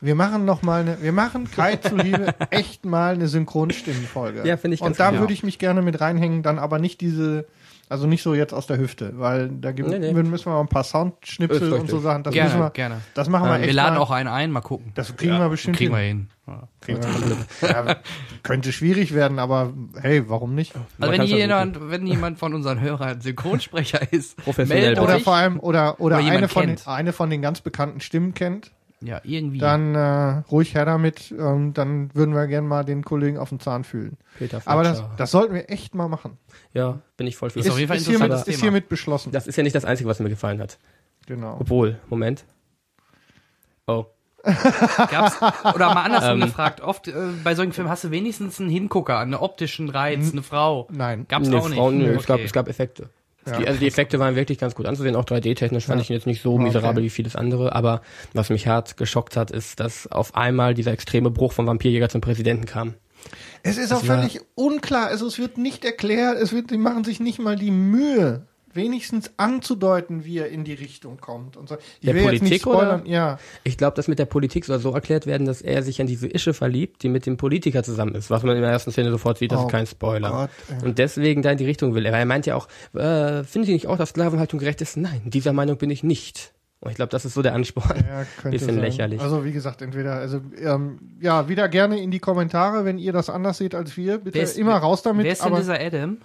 [0.00, 4.46] wir machen noch mal eine, wir machen Kai zuliebe echt mal eine Synchronstimmenfolge.
[4.46, 5.20] Ja, finde ich ganz Und da gut.
[5.20, 7.46] würde ich mich gerne mit reinhängen, dann aber nicht diese,
[7.92, 10.12] also nicht so jetzt aus der Hüfte, weil da gibt, Nee, nee.
[10.14, 12.00] müssen wir mal ein paar Soundschnipsel und so.
[12.00, 12.22] Sachen.
[12.22, 13.02] Das gerne, müssen wir, gerne.
[13.14, 14.00] das machen wir Ähm, echt Wir laden mal.
[14.00, 14.92] auch einen ein, mal gucken.
[14.94, 16.28] Das kriegen wir bestimmt Kriegen wir hin.
[16.46, 16.54] hin.
[16.54, 16.68] Ja.
[16.80, 17.86] Kriegen wir hin.
[17.86, 17.96] ja,
[18.42, 20.72] könnte schwierig werden, aber hey, warum nicht?
[20.98, 24.98] Also wenn jemand, wenn jemand von unseren Hörern Synchronsprecher ist, Professionell.
[24.98, 28.34] Oder vor allem, oder, oder, Oder eine, von den, eine von den ganz bekannten Stimmen
[28.34, 28.72] kennt,
[29.02, 29.58] Ja, irgendwie.
[29.58, 31.32] dann äh, ruhig her damit.
[31.36, 34.16] Ähm, dann würden wir gerne mal den Kollegen auf den Zahn fühlen.
[34.38, 36.38] Peter Aber das, das sollten wir echt mal machen.
[36.72, 37.60] ja, bin ich voll für.
[37.60, 39.32] Ist auf jeden Fall ist, hiermit, ist hiermit beschlossen.
[39.32, 40.78] Das ist ja nicht das Einzige, was mir gefallen hat.
[41.26, 41.56] Genau.
[41.60, 42.44] Obwohl, Moment.
[43.86, 44.06] Oh.
[45.10, 45.36] Gab's,
[45.74, 46.46] oder mal andersrum Ähm.
[46.48, 47.12] gefragt, oft äh,
[47.44, 50.88] bei solchen Filmen hast du wenigstens einen Hingucker, einen optischen Reiz, eine Frau.
[50.90, 51.26] Nein.
[51.28, 51.78] Gab's nee, auch nicht.
[51.78, 52.44] Frauen, nö, es, gab, Okay.
[52.46, 53.08] es gab Effekte.
[53.46, 53.58] Ja.
[53.58, 56.02] Die, also die Effekte waren wirklich ganz gut anzusehen, auch 3D-technisch fand Ja.
[56.02, 56.62] ich ihn jetzt nicht so Okay.
[56.64, 58.02] miserabel wie vieles andere, aber
[58.34, 62.20] was mich hart geschockt hat, ist, dass auf einmal dieser extreme Bruch vom Vampirjäger zum
[62.20, 62.94] Präsidenten kam.
[63.62, 65.06] Es ist auch war- völlig unklar.
[65.08, 69.30] Also es wird nicht erklärt, es wird, die machen sich nicht mal die Mühe, wenigstens
[69.36, 71.56] anzudeuten, wie er in die Richtung kommt.
[71.56, 71.76] Und so.
[72.00, 72.78] Ich Der will jetzt nicht Politik, oder?
[72.98, 73.06] spoilern.
[73.06, 73.38] Ja.
[73.64, 76.26] Ich glaube, das mit der Politik soll so erklärt werden, dass er sich an diese
[76.28, 79.38] Ische verliebt, die mit dem Politiker zusammen ist, was man in der ersten Szene sofort
[79.38, 80.30] sieht, das Oh ist kein Spoiler.
[80.30, 82.06] Gott, und deswegen da in die Richtung will.
[82.06, 84.96] Aber er meint ja auch, äh, finden Sie nicht auch, dass Sklavenhaltung gerecht ist?
[84.96, 86.52] Nein, dieser Meinung bin ich nicht.
[86.80, 88.04] Und ich glaube, das ist so der Ansporn.
[88.08, 88.80] Ja, Bisschen sein.
[88.80, 89.20] lächerlich.
[89.20, 93.30] Also wie gesagt, entweder, also ähm, ja, wieder gerne in die Kommentare, wenn ihr das
[93.30, 94.18] anders seht als wir.
[94.18, 95.24] Bitte ist- immer raus damit.
[95.24, 96.18] Wer ist denn aber dieser Adam?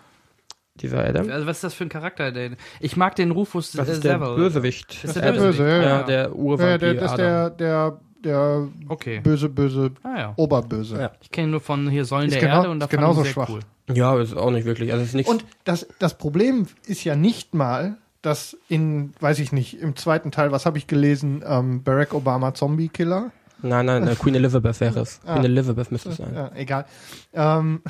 [0.81, 1.29] Dieser Adam?
[1.29, 2.31] Also was ist das für ein Charakter?
[2.31, 2.55] denn?
[2.79, 4.35] Ich mag den Rufus Das äh, ist der Sewell.
[4.35, 5.03] Bösewicht.
[5.03, 5.31] Ist der?
[5.33, 6.03] Böse, ja, Ja, ja.
[6.03, 9.19] der ja, Urvampir der, das ist der, der, der Okay.
[9.21, 10.33] böse, böse Ah ja.
[10.35, 10.99] Oberböse.
[10.99, 11.11] Ja.
[11.21, 13.01] Ich kenne ihn nur von hier Säulen Ist der genau- Erde und da ist fand
[13.01, 13.49] genauso ich ihn sehr schwach.
[13.49, 13.95] cool.
[13.95, 14.91] Ja, ist auch nicht wirklich.
[14.91, 15.31] Also ist nichts.
[15.31, 20.31] Und das, das Problem ist ja nicht mal, dass in, weiß ich nicht, im zweiten
[20.31, 23.31] Teil, was habe ich gelesen, ähm, Barack Obama Zombie-Killer?
[23.61, 25.19] nein, nein, äh, Queen Elizabeth wäre es.
[25.25, 25.33] Ah.
[25.35, 26.31] Queen Elizabeth müsste es sein.
[26.35, 26.85] Ja, egal.
[27.33, 27.81] Ähm,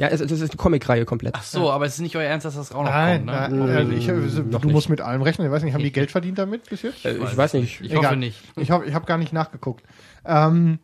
[0.00, 1.34] Ja, es, es ist eine Comicreihe komplett.
[1.36, 3.48] Ach so, aber es ist nicht euer Ernst, dass das auch noch nein, kommt, ne?
[3.50, 4.74] nein, Oh, äh, ich, noch du nicht.
[4.74, 5.46] musst mit allem rechnen.
[5.46, 7.04] Ich weiß nicht, haben die Geld verdient damit bis jetzt?
[7.04, 7.82] Äh, ich weiß nicht.
[7.82, 8.04] Ich Egal.
[8.06, 8.40] hoffe nicht.
[8.56, 9.84] Ich habe ich hab gar nicht nachgeguckt.
[10.24, 10.78] Ähm,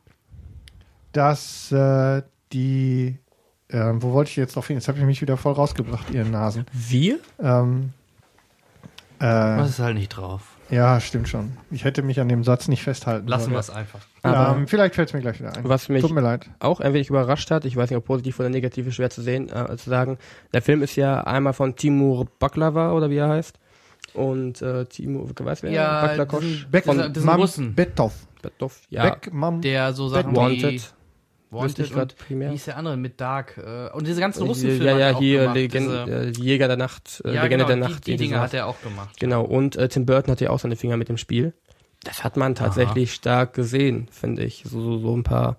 [1.13, 3.17] dass äh, die,
[3.71, 4.77] ähm, wo wollte ich jetzt drauf hin?
[4.77, 6.67] Jetzt habe ich mich wieder voll rausgebracht, ihr Nasen.
[6.75, 7.19] Wir?
[7.43, 7.95] Ähm,
[9.19, 10.43] äh, Was ist halt nicht drauf?
[10.71, 11.53] Ja, stimmt schon.
[11.71, 14.01] Ich hätte mich an dem Satz nicht festhalten Lassen wir es einfach.
[14.23, 15.63] Aber ähm, vielleicht fällt es mir gleich wieder ein.
[15.69, 16.49] was mich Tut mir leid.
[16.59, 19.23] auch ein wenig überrascht hat, ich weiß nicht, ob positiv oder negativ ist schwer zu
[19.23, 20.19] sehen, äh, zu sagen.
[20.53, 23.59] Der Film ist ja einmal von Timur Baklava oder wie er heißt.
[24.15, 25.73] Und äh, Timur, weißt du wer?
[25.75, 26.67] Ja, Baklakosch.
[26.71, 27.75] Beck, Von- diesen Russen.
[27.75, 28.13] Betov.
[28.41, 28.81] Betov.
[28.89, 30.73] Ja, Beck, Mam, Der so Sachen wie Wanted.
[30.75, 30.96] Wüsste
[31.57, 32.51] Wanted ich und primär.
[32.51, 35.17] wie ist der andere mit Dark äh, und diese ganzen Russenfilme ja, hat ja, er
[35.17, 37.77] auch hier gemacht, Legend, diese- äh, die Jäger der Nacht, äh, ja, Legende genau, der
[37.77, 38.07] die, Nacht.
[38.07, 39.19] die irgendwie Dinge hat er auch gemacht.
[39.21, 41.53] Genau, und äh, Tim Burton hat ja auch seine Finger mit dem Spiel.
[42.05, 44.63] Das hat man tatsächlich stark gesehen, finde ich.
[44.69, 45.57] So, so, so ein paar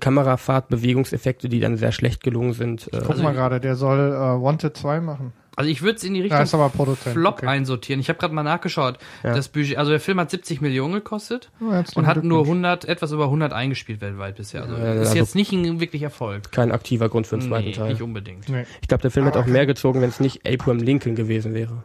[0.00, 2.86] Kamerafahrt, Bewegungseffekte, die dann sehr schlecht gelungen sind.
[2.88, 5.32] Äh, Guck Also mal ich- gerade, der soll äh, Wanted 2 machen.
[5.56, 7.12] Also ich würde es in die Ja, Richtung Produzent.
[7.14, 7.46] Flop okay.
[7.46, 8.00] einsortieren.
[8.00, 8.98] Ich habe gerade mal nachgeschaut.
[9.22, 9.34] Ja.
[9.34, 12.64] Das Budget, also der Film hat 70 Millionen gekostet Oh, herzlichen und hat nur Glückwunsch.
[12.66, 14.62] 100, etwas über 100 eingespielt weltweit bisher.
[14.62, 16.50] Also Ja, ist also- jetzt nicht ein wirklich Erfolg.
[16.50, 17.90] kein aktiver Grund für den zweiten Nee, Teil.
[17.92, 18.48] nicht unbedingt.
[18.48, 21.14] Nee, Ich glaube, der Film hätte auch Aber- mehr gezogen, wenn es nicht Abraham Lincoln
[21.14, 21.84] gewesen wäre.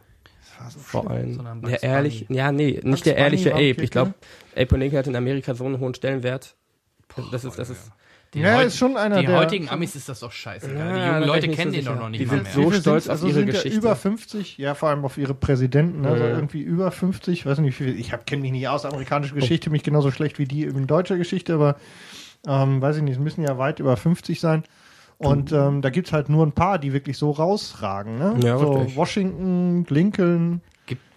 [0.58, 3.82] das so Vor allem Bugs der ehrlich, ja, nee, Bugs nicht der ehrliche Bunny, Abe.
[3.82, 4.14] Ich glaube,
[4.56, 6.54] Abraham Lincoln hat in Amerika so einen hohen Stellenwert.
[7.32, 7.90] Das ist, das ist,
[8.32, 10.72] Den Ja, ist schon einer die der- heutigen Amis ist das doch scheiße.
[10.72, 12.52] Ja, die jungen Leute kennen so den doch noch nicht Die mal sind mehr.
[12.52, 13.76] so stolz auf also ihre sind ja Geschichte.
[13.78, 16.30] über 50, ja, vor allem auf ihre Präsidenten, also Ja.
[16.30, 17.98] irgendwie über 50, weiß nicht wie viel.
[17.98, 21.54] Ich kenne mich nicht aus, amerikanische Geschichte, mich genauso schlecht wie die in deutscher Geschichte,
[21.54, 21.74] aber
[22.46, 24.62] ähm, weiß ich nicht, es müssen ja weit über 50 sein.
[25.18, 28.16] Und ähm, da gibt's halt nur ein paar, die wirklich so rausragen.
[28.16, 28.36] Ne?
[28.42, 28.96] Ja, so wirklich.
[28.96, 30.62] Washington, Lincoln.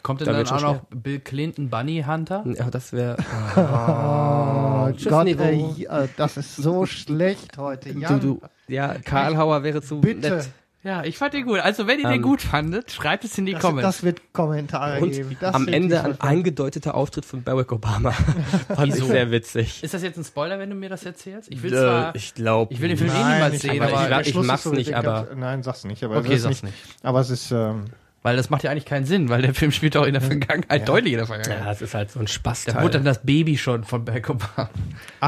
[0.04, 2.44] Kommt denn Da dann auch noch Bill Clinton Bunny Hunter?
[2.46, 3.18] ja, das wäre,
[3.56, 7.94] Oh, Tschüss, Gott, ey, äh, das ist so schlecht heute.
[7.94, 10.30] du, Jan, du, ja, Karl Hauer wäre zu bitte.
[10.30, 10.50] nett.
[10.84, 11.60] Ja, ich fand den gut.
[11.60, 13.84] Also wenn ihr den Ähm, gut fandet, schreibt es in die Das, Comments.
[13.88, 15.38] das wird Kommentare Und geben.
[15.40, 18.12] Das am Ende ein eingedeuteter Auftritt von Barack Obama.
[18.76, 19.82] Fand ich sehr witzig.
[19.82, 21.50] Ist das jetzt ein Spoiler, wenn du mir das erzählst?
[21.50, 22.74] Ich will Äh, zwar, ich glaube.
[22.74, 25.64] ich will den Film eh niemals sehen, aber ich- ich mach's so, nicht, aber- Nein,
[25.64, 26.04] sag's nicht.
[26.04, 26.74] Aber okay, es ist sag's nicht.
[26.76, 27.06] nicht.
[27.06, 27.52] Aber es ist.
[27.52, 27.86] Ähm,
[28.24, 30.88] Weil das macht ja eigentlich keinen Sinn, weil der Film spielt doch in der Vergangenheit,
[30.88, 31.66] deutlich in der Vergangenheit.
[31.66, 32.66] Ja, es ist halt so ein Spaß.
[32.66, 34.70] Da wurde dann das Baby schon von Barack Obama.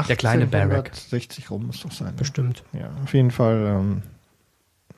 [0.08, 0.90] Der kleine Barack.
[0.94, 2.08] 60 rum muss das sein.
[2.08, 2.14] Ne?
[2.14, 2.64] Bestimmt.
[2.72, 3.66] Ja, auf jeden Fall.
[3.66, 4.02] Ähm,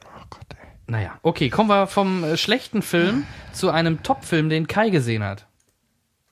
[0.04, 0.68] oh Gott, ey.
[0.86, 5.48] Naja, okay, kommen wir vom äh, schlechten Film zu einem Top-Film, den Kai gesehen hat.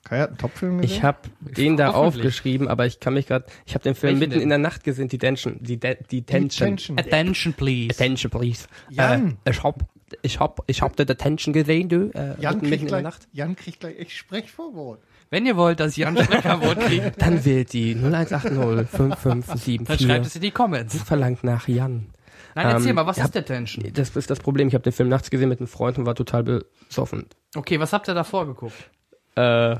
[0.07, 0.95] Kai hat einen Topfilm gesehen.
[0.95, 3.45] Ich habe den da aufgeschrieben, aber ich kann mich gerade.
[3.65, 4.41] Ich habe den Film Welchen mitten denn?
[4.43, 5.09] in der Nacht gesehen.
[5.09, 5.57] Die Tension.
[5.59, 6.77] Die, De die Tension.
[6.77, 6.97] Detention.
[6.97, 7.89] Attention, please.
[7.91, 8.67] Attention, please.
[8.89, 9.37] Jan.
[9.43, 9.83] Äh, ich hab,
[10.21, 12.09] ich hab, ich hab die Detention gesehen, du.
[12.13, 13.27] Äh, Jan mitten kriegt, in der gleich, Nacht.
[13.31, 14.99] Jan kriegt gleich echt Sprechverbot.
[15.29, 18.51] Wenn ihr wollt, dass Jan Streckerbrot kriegt, Dann wählt die 0180
[18.89, 19.83] 5574.
[19.85, 21.03] dann schreibt es in die Comments.
[21.03, 22.07] Verlangt nach Jan.
[22.55, 23.91] Nein, erzähl Ähm, mal, was ist Detention?
[23.93, 24.67] Das ist das Problem.
[24.69, 27.25] Ich habe den Film nachts gesehen mit einem Freund und war total besoffen.
[27.55, 28.89] Okay, was habt ihr davor geguckt?
[29.35, 29.41] Äh,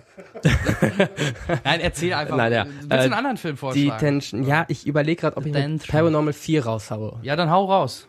[1.64, 2.38] Nein, erzähl einfach.
[2.38, 2.66] Nein, ja.
[2.66, 4.00] Willst du Äh, einen anderen Film die vorschlagen?
[4.00, 4.44] Tension.
[4.44, 5.88] Ja, ich überlege gerade, ob ich.
[5.88, 7.20] Paranormal 4 raushaue.
[7.24, 8.08] ja, dann hau raus.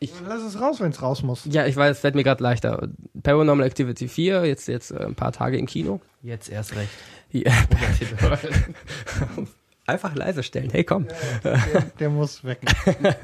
[0.00, 1.46] Lass es raus, wenn es raus muss.
[1.46, 2.88] Ja, ich weiß, es wird mir gerade leichter.
[3.22, 6.00] Paranormal Activity 4, jetzt, jetzt äh, ein paar Tage im Kino.
[6.22, 6.90] Jetzt erst recht.
[7.32, 7.52] Ja,
[9.86, 10.70] einfach leise stellen.
[10.70, 11.06] Hey, komm.
[11.42, 12.60] Der, der muss weg.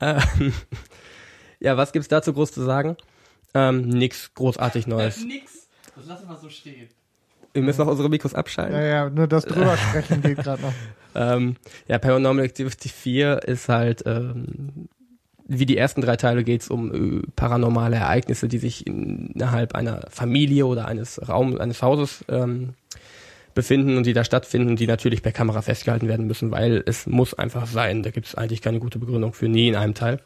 [0.00, 0.52] Ähm,
[1.58, 2.96] ja, was gibt's dazu groß zu sagen?
[3.54, 5.24] Ähm, nix großartig Neues.
[5.24, 5.68] Nix.
[5.94, 6.88] Das lassen wir so stehen.
[7.54, 8.74] Wir müssen noch unsere Mikros abschalten.
[8.74, 10.74] Ja, ja, nur das drüber sprechen geht gerade noch.
[11.14, 11.56] Ähm,
[11.88, 14.88] ja, Paranormal Activity 4 ist halt, ähm,
[15.48, 20.66] wie die ersten drei Teile geht's um äh, paranormale Ereignisse, die sich innerhalb einer Familie
[20.66, 22.74] oder eines Raums, eines Hauses ähm,
[23.54, 27.32] befinden und die da stattfinden, die natürlich per Kamera festgehalten werden müssen, weil es muss
[27.34, 28.02] einfach sein.
[28.02, 30.20] Da gibt's eigentlich keine gute Begründung für nie in einem Teil.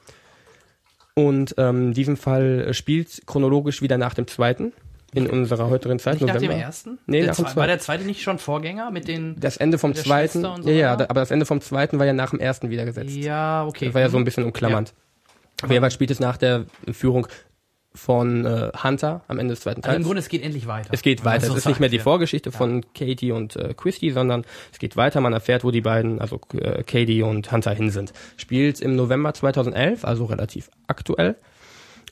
[1.15, 4.73] Und ähm, in diesem Fall spielt chronologisch wieder nach dem zweiten
[5.13, 6.63] in unserer heutigen Zeit, Nicht nach dem November.
[6.65, 6.99] ersten?
[7.07, 7.69] Nee, der nach dem zwe- War zweiten.
[7.69, 9.35] der zweite nicht schon Vorgänger mit den.
[9.41, 10.97] Das Ende vom zweiten, und so, ja, ja, ja?
[10.97, 13.17] da- aber das Ende vom zweiten war ja nach dem ersten wieder gesetzt.
[13.17, 13.87] Ja, okay.
[13.87, 14.91] Das war ja so ein bisschen umklammernd.
[14.91, 14.95] Auf
[15.69, 17.27] Fall spielt es nach der Führung
[17.93, 20.07] von äh, Hunter am Ende des zweiten Also im Teils.
[20.07, 20.91] Grunde, es geht endlich weiter.
[20.93, 21.47] es geht weiter.
[21.47, 24.79] so es ist nicht mehr die sagt, Vorgeschichte von Katie und äh, Christy, sondern es
[24.79, 25.21] geht weiter.
[25.21, 28.13] Man erfährt, wo die beiden, also äh, Katie und Hunter hin sind.
[28.37, 31.37] Spielt im November 2011, also relativ aktuell.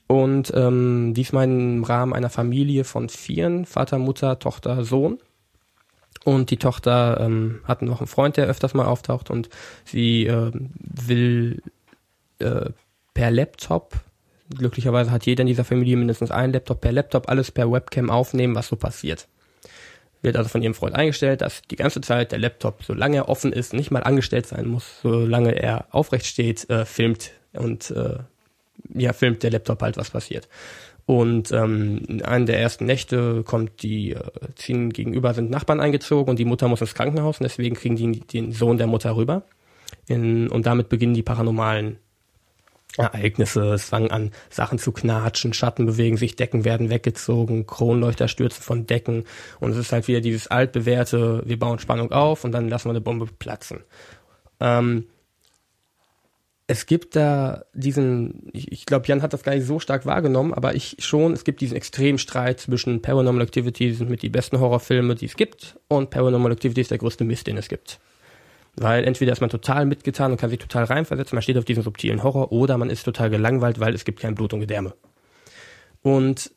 [0.09, 5.19] Und ähm, diesmal im Rahmen einer Familie von vieren, Vater, Mutter, Tochter, Sohn.
[6.25, 9.49] Und die Tochter ähm, hat noch einen Freund, der öfters mal auftaucht und
[9.85, 11.63] sie ähm, will
[12.41, 12.71] äh,
[13.19, 13.95] per Laptop,
[14.49, 18.55] glücklicherweise hat jeder in dieser Familie mindestens einen Laptop, per Laptop alles per Webcam aufnehmen,
[18.55, 19.27] was so passiert.
[20.23, 23.53] Wird also von ihrem Freund eingestellt, dass die ganze Zeit der Laptop, solange er offen
[23.53, 28.19] ist, nicht mal angestellt sein muss, solange er aufrecht steht, äh, filmt und äh,
[28.95, 30.49] ja, filmt der Laptop halt, was passiert.
[31.05, 34.21] Und ähm, in einer der ersten Nächte kommt die, äh,
[34.55, 38.21] ziehen gegenüber sind Nachbarn eingezogen und die Mutter muss ins Krankenhaus und deswegen kriegen die
[38.21, 39.43] den Sohn der Mutter rüber.
[40.07, 41.99] In, und damit beginnen die paranormalen
[42.99, 43.73] Ereignisse.
[43.73, 48.87] Es fangen an, Sachen zu knatschen, Schatten bewegen sich, Decken werden weggezogen, Kronleuchter stürzen von
[48.87, 49.25] Decken
[49.61, 52.91] und es ist halt wieder dieses altbewährte, wir bauen Spannung auf und dann lassen wir
[52.91, 53.81] eine Bombe platzen.
[54.61, 55.07] Ähm,
[56.71, 60.53] es gibt da diesen, ich, ich glaube, Jan hat das gar nicht so stark wahrgenommen,
[60.53, 64.29] aber ich schon, es gibt diesen extremen Streit zwischen Paranormal Activity, die sind mit die
[64.29, 67.99] besten Horrorfilme, die es gibt, und Paranormal Activity ist der größte Mist, den es gibt.
[68.81, 71.83] Weil entweder ist man total mitgetan und kann sich total reinversetzen, man steht auf diesen
[71.83, 74.95] subtilen Horror, oder man ist total gelangweilt, weil es gibt kein Blut und Gedärme.
[76.03, 76.53] Und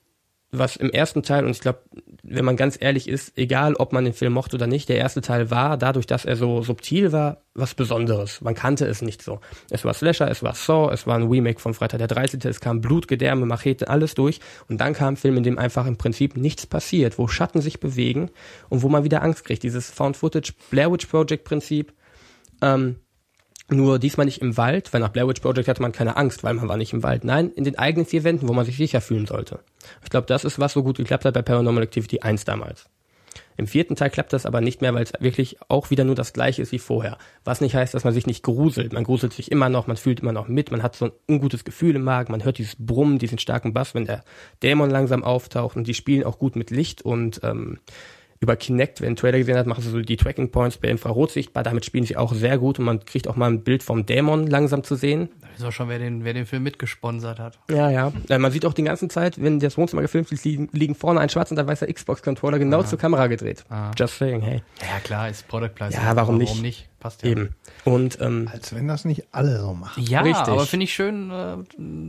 [0.53, 1.79] was im ersten Teil, und ich glaube,
[2.23, 5.21] wenn man ganz ehrlich ist, egal ob man den Film mochte oder nicht, der erste
[5.21, 8.41] Teil war, dadurch, dass er so subtil war, was Besonderes.
[8.41, 9.39] Man kannte es nicht so.
[9.69, 12.59] Es war Slasher, es war Saw, es war ein Remake von Freitag der 13., es
[12.59, 14.41] kam Blut, Gedärme, Machete, alles durch.
[14.67, 17.79] Und dann kam ein Film, in dem einfach im Prinzip nichts passiert, wo Schatten sich
[17.79, 18.29] bewegen
[18.67, 19.63] und wo man wieder Angst kriegt.
[19.63, 21.93] Dieses Found-Footage Blair Witch Project Prinzip.
[22.61, 22.97] Ähm,
[23.69, 26.53] nur diesmal nicht im Wald, weil nach Blair Witch Project hatte man keine Angst, weil
[26.53, 27.23] man war nicht im Wald.
[27.23, 29.59] Nein, in den eigenen vier Wänden, wo man sich sicher fühlen sollte.
[30.03, 32.89] Ich glaube, das ist, was so gut geklappt hat bei Paranormal Activity 1 damals.
[33.57, 36.33] Im vierten Teil klappt das aber nicht mehr, weil es wirklich auch wieder nur das
[36.33, 37.17] gleiche ist wie vorher.
[37.43, 38.91] Was nicht heißt, dass man sich nicht gruselt.
[38.91, 41.63] Man gruselt sich immer noch, man fühlt immer noch mit, man hat so ein ungutes
[41.63, 44.23] Gefühl im Magen, man hört dieses Brummen, diesen starken Bass, wenn der
[44.63, 47.79] Dämon langsam auftaucht und die spielen auch gut mit Licht und ähm,
[48.41, 51.31] über Kinect, wer einen Trailer gesehen hat, machen sie so die Tracking Points per Infrarot
[51.31, 51.61] sichtbar.
[51.61, 54.47] Damit spielen sie auch sehr gut und man kriegt auch mal ein Bild vom Dämon
[54.47, 55.29] langsam zu sehen.
[55.41, 57.59] Da wissen wir schon, wer den, wer den Film mitgesponsert hat.
[57.69, 58.11] Ja, ja.
[58.29, 61.19] Äh, Man sieht auch die ganze Zeit, wenn das Wohnzimmer gefilmt ist, liegen, liegen vorne
[61.19, 63.63] ein schwarz und ein weißer Xbox-Controller genau zur Kamera gedreht.
[63.69, 63.91] Ah.
[63.95, 64.63] Just saying, hey.
[64.81, 66.03] Ja, klar, ist Product Placement.
[66.03, 66.49] Ja, warum aber nicht?
[66.49, 66.89] Warum nicht?
[67.01, 67.31] Passt ja.
[67.31, 67.55] Eben.
[67.83, 70.03] Und ähm, Als wenn das nicht alle so machen.
[70.03, 70.47] Ja, Richtig.
[70.47, 71.57] aber finde ich schön, äh,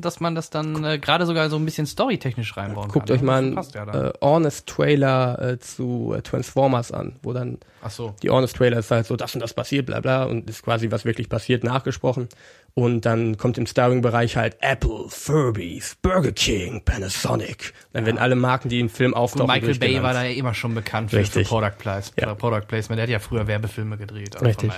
[0.01, 3.17] dass man das dann äh, gerade sogar so ein bisschen storytechnisch reinbauen guckt kann.
[3.17, 3.27] euch ne?
[3.27, 8.15] mal einen ja äh, Honest Trailer äh, zu äh, Transformers an, wo dann Ach so.
[8.23, 10.91] die Honest Trailer ist halt so, das und das passiert, bla bla, und ist quasi,
[10.91, 12.29] was wirklich passiert, nachgesprochen.
[12.75, 17.75] Und dann kommt im Starring-Bereich halt Apple, Furbies, Burger King, Panasonic.
[17.93, 20.75] Dann werden alle Marken, die im Film auftauchen, Michael Bay war da ja immer schon
[20.75, 21.43] bekannt für, für.
[21.43, 22.35] Product, Place, Ja.
[22.35, 22.97] Product Placement.
[22.99, 24.37] Der hat ja früher Werbefilme gedreht.
[24.37, 24.73] Also Richtig.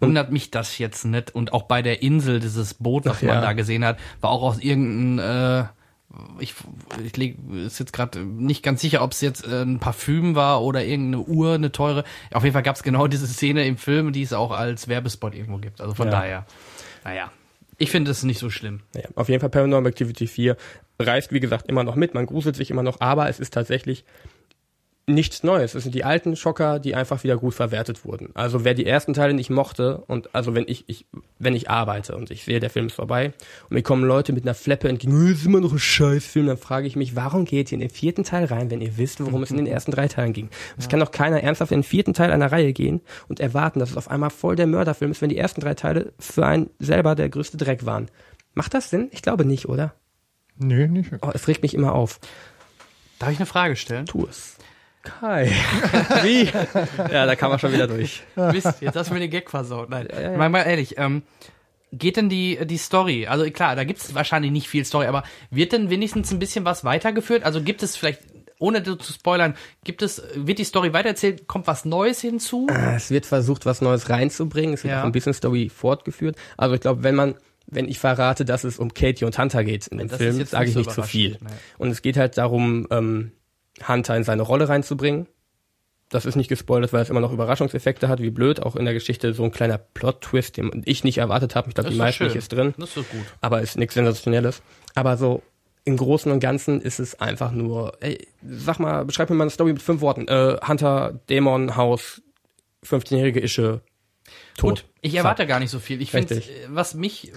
[0.00, 1.34] Wundert mich das jetzt nicht.
[1.34, 3.40] Und auch bei der Insel, dieses Boot, was Ach man ja.
[3.40, 5.64] da gesehen hat, war auch aus irgendeinem, äh,
[6.38, 6.54] ich,
[7.02, 10.62] ich leg, ist jetzt gerade nicht ganz sicher, ob es jetzt äh, ein Parfüm war
[10.62, 12.04] oder irgendeine Uhr, eine teure.
[12.34, 15.34] Auf jeden Fall gab es genau diese Szene im Film, die es auch als Werbespot
[15.34, 15.80] irgendwo gibt.
[15.80, 16.12] Also von Ja.
[16.12, 16.46] daher,
[17.06, 17.30] naja.
[17.78, 18.80] Ich finde es nicht so schlimm.
[18.94, 20.56] Ja, auf jeden Fall Paranormal Activity 4
[20.98, 22.14] reißt, wie gesagt, immer noch mit.
[22.14, 24.04] Man gruselt sich immer noch, aber es ist tatsächlich
[25.08, 25.76] nichts Neues.
[25.76, 28.30] Es sind die alten Schocker, die einfach wieder gut verwertet wurden.
[28.34, 31.06] Also wer die ersten Teile nicht mochte und also wenn ich, ich
[31.38, 33.32] wenn ich arbeite und ich sehe, der Film ist vorbei
[33.64, 36.56] und mir kommen Leute mit einer Fleppe entgegen, das ist immer noch ein Scheißfilm, dann
[36.56, 39.44] frage ich mich, warum geht ihr in den vierten Teil rein, wenn ihr wisst, worum
[39.44, 40.50] es in den ersten drei Teilen ging?
[40.76, 43.90] Es kann doch keiner ernsthaft in den vierten Teil einer Reihe gehen und erwarten, dass
[43.90, 47.14] es auf einmal voll der Mörderfilm ist, wenn die ersten drei Teile für einen selber
[47.14, 48.10] der größte Dreck waren.
[48.54, 49.08] Macht das Sinn?
[49.12, 49.94] Ich glaube nicht, oder?
[50.58, 51.12] Nö, nicht.
[51.20, 52.18] Oh, es regt mich immer auf.
[53.18, 54.06] Darf ich eine Frage stellen?
[54.06, 54.55] Tu es.
[55.20, 55.50] Kai.
[56.22, 56.44] Wie?
[57.12, 58.22] Ja, da kam er schon wieder durch.
[58.36, 59.88] Mist, jetzt hast du mir den Gag versaut.
[59.90, 61.22] Nein, Mal, mal ehrlich, ähm,
[61.92, 65.22] geht denn die, die Story, also klar, da gibt es wahrscheinlich nicht viel Story, aber
[65.50, 67.44] wird denn wenigstens ein bisschen was weitergeführt?
[67.44, 68.20] Also gibt es vielleicht,
[68.58, 69.54] ohne zu spoilern,
[69.84, 72.66] gibt es, wird die Story weitererzählt, kommt was Neues hinzu?
[72.96, 74.74] Es wird versucht, was Neues reinzubringen.
[74.74, 75.02] Es wird Ja.
[75.02, 76.36] auch ein bisschen Story fortgeführt.
[76.56, 77.34] Also ich glaube, wenn man,
[77.66, 80.38] wenn ich verrate, dass es um Katie und Hunter geht in dem Das ist Film,
[80.38, 81.30] jetzt sage nicht ich so nicht zu viel.
[81.32, 81.56] überraschend, nee.
[81.78, 83.32] Und es geht halt darum, ähm,
[83.86, 85.26] Hunter in seine Rolle reinzubringen.
[86.08, 88.62] Das ist nicht gespoilert, weil es immer noch Überraschungseffekte hat, wie blöd.
[88.62, 91.68] Auch in der Geschichte so ein kleiner Plot-Twist, den ich nicht erwartet habe.
[91.68, 92.74] Ich glaube, die meisten nicht ist drin.
[92.78, 93.26] Das ist gut.
[93.40, 94.62] aber ist nichts Sensationelles.
[94.94, 95.42] Aber so
[95.84, 99.50] im Großen und Ganzen ist es einfach nur, ey, sag mal, beschreib mir mal eine
[99.50, 100.28] Story mit fünf Worten.
[100.28, 102.22] Äh, Hunter, Dämon, Haus,
[102.84, 103.80] 15-jährige Ische,
[104.56, 104.70] tot.
[104.82, 106.00] Gut, ich erwarte gar nicht so viel.
[106.00, 106.54] Ich finde, Richtig.
[106.68, 107.32] was mich,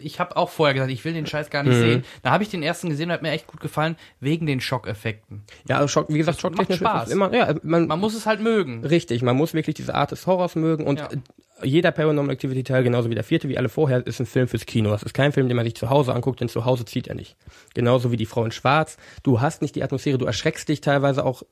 [0.00, 1.80] ich habe auch vorher gesagt, ich will den Scheiß gar nicht Mhm.
[1.80, 2.04] sehen.
[2.22, 5.42] Da habe ich den ersten gesehen und hat mir echt gut gefallen, wegen den Schockeffekten.
[5.68, 7.10] Ja, also Schock, wie gesagt, macht schocktechnisch Spaß.
[7.10, 8.84] immer, ja, man, Man muss es halt mögen.
[8.84, 11.06] richtig, man muss wirklich diese Art des Horrors mögen und Ja.
[11.10, 11.18] äh,
[11.64, 14.66] jeder Paranormal Activity Teil, genauso wie der vierte, wie alle vorher, ist ein Film fürs
[14.66, 14.90] Kino.
[14.90, 17.14] Das ist kein Film, den man sich zu Hause anguckt, denn zu Hause zieht er
[17.14, 17.36] nicht.
[17.74, 18.96] Genauso wie die Frau in Schwarz.
[19.22, 21.42] Du hast nicht die Atmosphäre, du erschreckst dich teilweise auch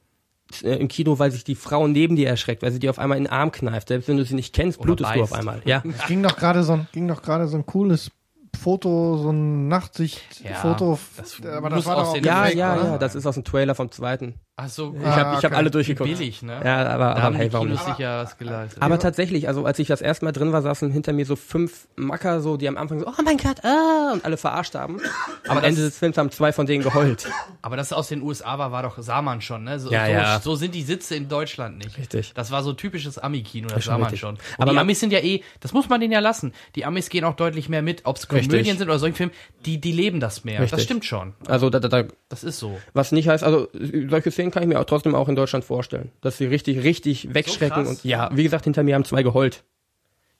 [0.62, 3.18] äh, im Kino, weil sich die Frau neben dir erschreckt, weil sie dir auf einmal
[3.18, 3.88] in den Arm kneift.
[3.88, 5.32] Selbst wenn du sie nicht kennst, Oder blutest du beißt.
[5.32, 5.62] auf einmal.
[5.64, 5.82] Ja.
[5.98, 8.10] Es ging doch gerade so ein, ging doch gerade so ein cooles
[8.58, 10.98] Foto, so ein Nachtsichtfoto.
[11.16, 13.44] das aber muss das war doch aus auch Ja, ja, ja, das ist aus dem
[13.44, 14.34] Trailer vom zweiten.
[14.62, 15.54] Ach so, Ich habe ich hab okay.
[15.54, 16.10] alle durchgeguckt.
[16.10, 16.60] billig, ne?
[16.62, 17.82] Ja, aber, aber hey, warum nicht?
[17.82, 18.82] sicher was geleistet.
[18.82, 21.88] Aber tatsächlich, also als ich das erste Mal drin war, saßen hinter mir so fünf
[21.96, 25.00] Macker, so die am Anfang so, oh mein Gott, ah, und alle verarscht haben.
[25.48, 27.26] Am das- Ende des Films haben zwei von denen geheult.
[27.62, 29.80] Aber dass es aus den USA war, war doch, sah man schon, ne?
[29.80, 30.40] So, Ja, so, ja.
[30.40, 31.96] so sind die Sitze in Deutschland nicht.
[31.96, 32.32] Richtig.
[32.34, 34.20] Das war so typisches Ami-Kino, das schon sah man richtig.
[34.20, 34.34] schon.
[34.34, 36.52] Und Aber die Amis sind ja eh, das muss man denen ja lassen.
[36.74, 38.50] Die Amis gehen auch deutlich mehr mit, ob es Richtig.
[38.50, 39.32] Komödien sind oder solche Filme,
[39.64, 40.60] die, die leben das mehr.
[40.60, 40.84] Das Richtig.
[40.84, 41.32] stimmt schon.
[41.46, 42.78] Also da, da, da, Das ist so.
[42.92, 43.68] was nicht heißt, also
[44.08, 47.34] solche Szenen kann ich mir auch trotzdem auch in Deutschland vorstellen, dass sie richtig, richtig
[47.34, 47.88] wegschrecken krass?
[47.88, 49.64] und ja, wie gesagt, hinter mir haben zwei geheult.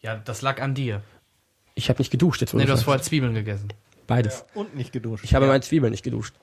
[0.00, 1.02] Ja, das lag an dir.
[1.74, 2.54] Ich habe nicht geduscht jetzt.
[2.54, 2.84] Nee, du hast sagst.
[2.84, 3.68] vorher Zwiebeln gegessen.
[4.06, 4.44] Beides.
[4.54, 5.24] Und nicht geduscht.
[5.24, 6.34] Ich habe meine Zwiebeln nicht geduscht.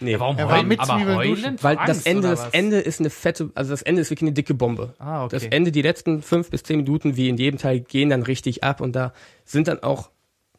[0.00, 0.18] Nee.
[0.18, 0.68] Warum Er war heulen?
[0.68, 1.58] mit Aber heulen?
[1.60, 2.50] Weil das Angst, Ende, oder das?
[2.54, 4.94] Ende ist eine fette, also das Ende ist wirklich eine dicke Bombe.
[4.98, 5.36] Ah, okay.
[5.36, 8.64] Das Ende, die letzten fünf bis zehn Minuten, wie in jedem Teil, gehen dann richtig
[8.64, 9.12] ab und da
[9.44, 10.10] sind dann auch,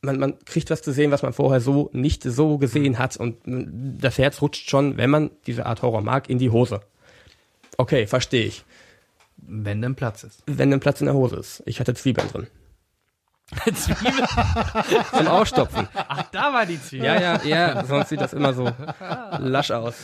[0.01, 3.37] man, man kriegt was zu sehen, was man vorher so nicht so gesehen hat und
[3.45, 6.81] das Herz rutscht schon, wenn man diese Art Horror mag, in die Hose.
[7.77, 8.63] Okay, verstehe ich.
[9.37, 10.43] Wenn denn Platz ist.
[10.45, 11.63] Wenn ein Platz in der Hose ist.
[11.65, 12.47] Ich hatte Zwiebeln drin.
[13.73, 14.13] Zwiebeln?
[15.17, 15.87] Zum Ausstopfen.
[15.93, 17.07] Ach, da war die Zwiebel.
[17.07, 18.71] Ja, ja, ja, sonst sieht das immer so
[19.39, 19.95] lasch aus.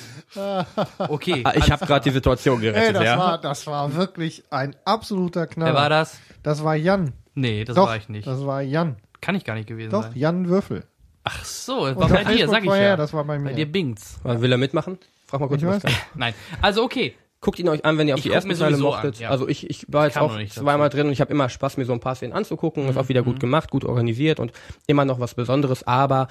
[0.97, 1.41] Okay.
[1.45, 3.17] Ah, Ich habe gerade die Situation Ey, gerettet, das, ja.
[3.17, 5.73] war, das war wirklich ein absoluter Knaller.
[5.73, 6.17] Wer war das?
[6.43, 7.13] Das war Jan.
[7.35, 8.25] Nee, das Doch, war ich nicht.
[8.27, 8.97] das war Jan.
[9.27, 10.13] Kann ich gar nicht gewesen Doch, sein.
[10.15, 10.85] Jan Würfel.
[11.25, 12.95] Ach so, das war bei dir, sag ich vorher, ja.
[12.95, 13.49] Das war bei mir.
[13.49, 14.17] Bei dir bingt's.
[14.23, 14.97] Will er mitmachen?
[15.25, 15.83] Frag mal kurz, Ich weiß.
[16.15, 16.33] Nein.
[16.61, 17.13] Also okay.
[17.41, 19.15] Guckt ihn euch an, wenn ihr auf Ich die ersten mir Teile mochtet.
[19.17, 19.29] an, ja.
[19.29, 21.91] Also ich, ich war jetzt auch zweimal drin und ich habe immer Spaß, mir so
[21.91, 22.87] ein paar Szenen anzugucken.
[22.87, 23.25] Ist auch wieder Mhm.
[23.25, 24.53] gut gemacht, gut organisiert und
[24.87, 26.29] immer noch was Besonderes, aber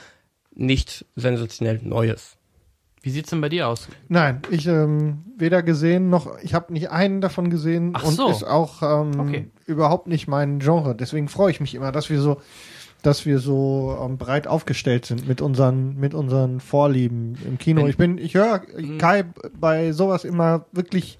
[0.55, 2.39] nicht sensationell Neues.
[3.03, 3.89] Wie sieht's denn bei dir aus?
[4.09, 8.31] Nein, ich ähm, weder gesehen noch, ich habe nicht einen davon gesehen Ach und so.
[8.31, 9.51] ist auch ähm, Okay.
[9.67, 10.97] überhaupt nicht mein Genre.
[10.97, 12.41] Deswegen freue ich mich immer, dass wir so,
[13.07, 17.87] dass wir so ähm, breit aufgestellt sind mit unseren, mit unseren Vorlieben im Kino.
[17.87, 18.99] Ich bin, ich höre Mhm.
[18.99, 19.25] Kai
[19.59, 21.19] bei sowas immer wirklich,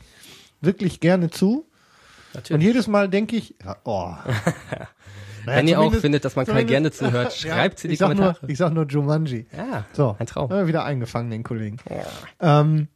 [0.61, 1.65] wirklich gerne zu.
[2.51, 4.13] Und jedes Mal denke ich, ja, oh.
[5.47, 8.01] Naja, Wenn ihr auch findet, dass man Kai gerne zuhört, schreibt sie in die ich
[8.01, 8.37] Kommentare.
[8.41, 9.47] Nur, ich sag nur Jumanji.
[9.57, 10.51] ja, So, ein Traum.
[10.67, 11.77] wieder eingefangen, den Kollegen.
[12.41, 12.89] Ähm,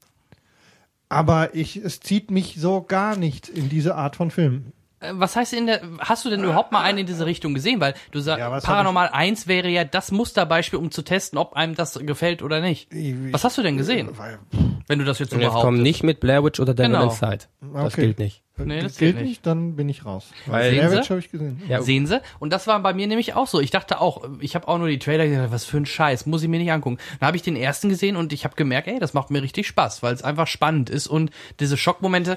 [1.08, 4.72] aber ich, es zieht mich so gar nicht in diese Art von Film.
[5.00, 7.80] Äh, Was heißt in der, hast du denn überhaupt mal einen in diese Richtung gesehen?
[7.80, 11.74] Weil du sagst, Ja, Paranormal 1 wäre ja das Musterbeispiel, um zu testen, ob einem
[11.74, 12.88] das gefällt oder nicht.
[13.32, 14.10] Was hast du denn gesehen?
[14.16, 14.38] Weil,
[14.86, 15.62] Wenn du das jetzt überhaupt.
[15.62, 17.04] kommen nicht mit Blair Witch oder Devil Genau.
[17.04, 17.46] Inside.
[17.74, 18.00] Das Okay.
[18.02, 18.42] gilt nicht.
[18.62, 20.26] Nee, das gilt nicht, dann bin ich raus.
[20.44, 20.96] Weil- Sehen Blair Sie?
[20.98, 21.62] Witch habe ich gesehen.
[21.66, 22.20] Ja, Sehen Sie?
[22.40, 23.58] Und das war bei mir nämlich auch so.
[23.58, 26.42] Ich dachte auch, ich habe auch nur die Trailer gesehen, was für ein Scheiß, muss
[26.42, 26.98] ich mir nicht angucken.
[27.20, 29.66] Dann habe ich den ersten gesehen und ich habe gemerkt, ey, das macht mir richtig
[29.66, 32.36] Spaß, weil es einfach spannend ist und diese Schockmomente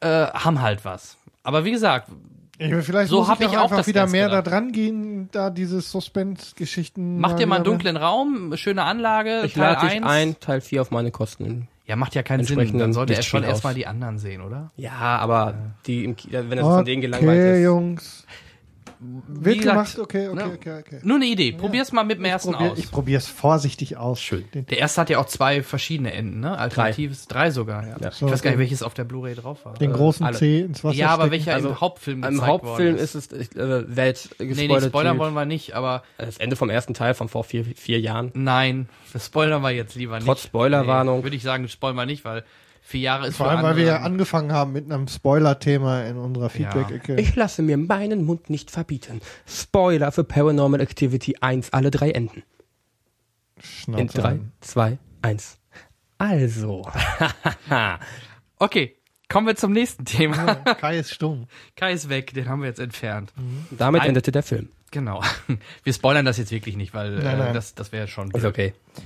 [0.00, 1.18] äh, haben halt was.
[1.42, 2.08] Aber wie gesagt,
[2.58, 4.52] Ich will vielleicht So muss hab ich ich auch einfach das wieder mehr da gedacht.
[4.54, 7.18] dran gehen, da diese Suspense-Geschichten.
[7.18, 10.04] mach dir mal einen dunklen Raum, schöne Anlage, ich Teil lade dich 1.
[10.04, 11.68] ein, Teil 4 auf meine Kosten.
[11.86, 12.58] Ja, Ja, macht ja keinen Sinn.
[12.58, 14.70] Entsprechenden Dann sollte er schon erstmal die anderen sehen, oder?
[14.76, 15.54] Ja, aber
[15.86, 17.64] die im, wenn das von denen gelangweilt Okay, ist.
[17.64, 18.26] Jungs.
[19.42, 20.52] Gesagt, gemacht, okay, okay, ne?
[20.54, 20.98] okay, okay.
[21.02, 21.52] Nur eine Idee.
[21.52, 22.78] Probier's mal mit dem ersten Probier, aus.
[22.78, 24.20] ich probier's vorsichtig aus.
[24.20, 24.44] Schön.
[24.52, 26.58] Der erste hat ja auch zwei verschiedene Enden, ne?
[26.58, 27.26] Alternatives.
[27.26, 27.96] Drei, sogar, ja.
[27.98, 28.08] Ja.
[28.10, 29.72] Ich weiß gar nicht, welches auf der Blu-ray drauf war.
[29.74, 30.36] den großen alle.
[30.36, 31.32] C ins Wasser ja, aber stecken.
[31.32, 34.84] welcher Also, im Hauptfilm gezeigt Im Hauptfilm worden ist es ich, äh, Welt Nee, gespoilert.
[34.84, 38.30] spoilern wollen wir nicht, aber Das Ende vom ersten Teil von vor vier, vier Jahren.
[38.34, 40.26] nein, das spoilern wir jetzt lieber nicht.
[40.26, 41.22] Trotz Spoilerwarnung.
[41.22, 42.44] Würde ich sagen, spoilern wir nicht, weil
[42.90, 46.50] vier Jahre ist Vor allem, weil wir ja angefangen haben mit einem Spoiler-Thema in unserer
[46.50, 47.16] Feedback-Ecke.
[47.16, 49.20] Ich lasse mir meinen Mund nicht verbieten.
[49.46, 52.42] Spoiler für Paranormal Activity 1, alle drei Enden.
[53.62, 54.52] Schnauze In 3, halten.
[54.60, 55.58] 2, 1.
[56.18, 56.86] Also.
[58.62, 58.94] Okay,
[59.30, 60.56] kommen wir zum nächsten Thema.
[60.56, 61.46] Kai ist stumm.
[61.76, 63.32] Kai ist weg, den haben wir jetzt entfernt.
[63.70, 64.68] Damit Ein- endete der Film.
[64.90, 65.22] Genau.
[65.84, 67.54] Wir spoilern das jetzt wirklich nicht, weil Nein, äh, nein.
[67.54, 68.32] das, das wäre schon.
[68.32, 68.74] Ist okay.
[68.96, 69.02] Okay,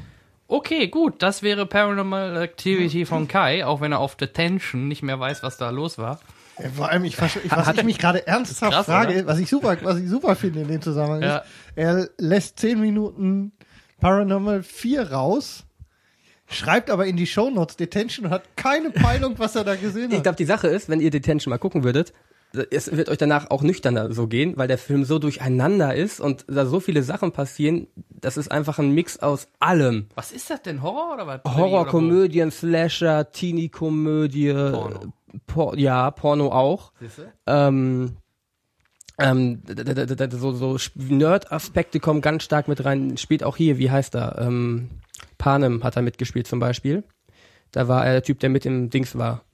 [0.90, 5.42] gut, das wäre Paranormal Activity von Kai, auch wenn er auf Detention nicht mehr weiß,
[5.42, 6.20] was da los war.
[6.62, 9.26] Ja, Vor allem, ich, ich, was ich mich gerade ernsthaft krass, frage, oder?
[9.26, 11.36] was ich super, was ich super finde in dem Zusammenhang Ja.
[11.38, 13.52] ist, er lässt 10 Minuten
[14.00, 15.64] Paranormal 4 raus,
[16.48, 20.16] schreibt aber in die Shownotes Detention und hat keine Peilung, was er da gesehen Ich
[20.18, 20.22] hat.
[20.24, 22.12] glaube, die Sache ist, wenn ihr Detention mal gucken würdet,
[22.70, 26.44] es wird euch danach auch nüchterner so gehen, weil der Film so durcheinander ist und
[26.48, 27.88] da so viele Sachen passieren.
[28.08, 30.06] Das ist einfach ein Mix aus allem.
[30.14, 30.82] Was ist das denn?
[30.82, 31.40] Horror oder was?
[31.44, 31.90] Horror, Oder wo?
[31.90, 35.12] Komödien, Slasher, Teenie-Komödie, Porno.
[35.46, 36.92] Por ja, Porno auch.
[37.46, 38.16] Ähm,
[39.18, 39.62] ähm,
[40.30, 43.16] so, so Nerd-Aspekte kommen ganz stark mit rein.
[43.16, 44.38] Spielt auch hier, wie heißt er?
[44.38, 44.90] Ähm,
[45.38, 47.04] Panem hat er mitgespielt zum Beispiel.
[47.70, 49.44] Da war er der Typ, der mit im Dings war.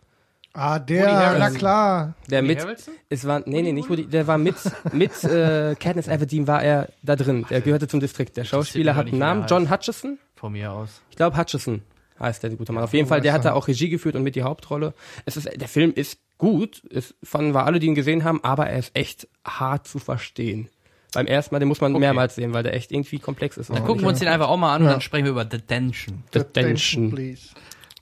[0.53, 2.15] Ah, der, na klar.
[2.29, 2.95] Der Woody mit, Harrelson?
[3.09, 4.57] es war, nee, nee, nicht Woody, der war mit,
[4.93, 7.47] mit äh, Katniss Everdeen war er da drin.
[7.51, 8.37] Der gehörte zum Distrikt.
[8.37, 9.51] Der Schauspieler hat einen der Namen, heißt.
[9.51, 10.19] John Hutchison.
[10.35, 11.03] Von mir aus.
[11.11, 11.83] Ich glaube Hutchison
[12.21, 12.85] heißt der gute Mann.
[12.85, 14.95] Auf jeden Fall, der hat da auch Regie geführt und mit die Hauptrolle.
[15.25, 18.67] Es ist, der Film ist gut, es fanden wir alle, die ihn gesehen haben, aber
[18.69, 20.69] er ist echt hart zu verstehen.
[21.13, 23.71] Beim ersten Mal, den muss man mehrmals sehen, weil der echt irgendwie komplex ist.
[23.71, 26.23] Dann gucken wir uns den einfach auch mal an und dann sprechen wir über Detention.
[26.33, 27.11] Detention.
[27.11, 27.49] please.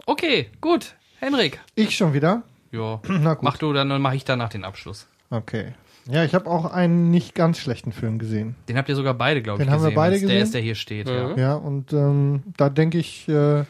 [0.05, 0.95] Okay, gut.
[1.21, 1.61] Henrik.
[1.75, 2.43] Ich schon wieder?
[2.71, 3.01] Ja.
[3.09, 3.43] Na gut.
[3.43, 5.07] Mach du, dann mache ich danach den Abschluss.
[5.31, 5.75] Okay.
[6.07, 8.55] Ja, ich habe auch einen nicht ganz schlechten Film gesehen.
[8.69, 9.97] Den habt ihr sogar beide, glaube ich, Den haben wir gesehen.
[9.97, 10.43] beide wenn's Der gesehen?
[10.45, 11.37] ist, der hier steht, ja.
[11.37, 13.65] Ja, und ähm, da denke ich, äh,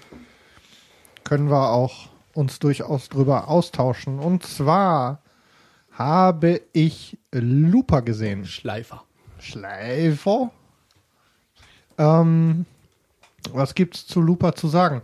[1.24, 4.20] können wir auch uns durchaus drüber austauschen.
[4.20, 5.20] Und zwar
[5.90, 8.44] habe ich Looper gesehen.
[8.46, 9.02] Schleifer.
[9.40, 10.52] Schleifer.
[11.98, 12.66] Ähm,
[13.52, 15.02] was gibt's zu Looper zu sagen?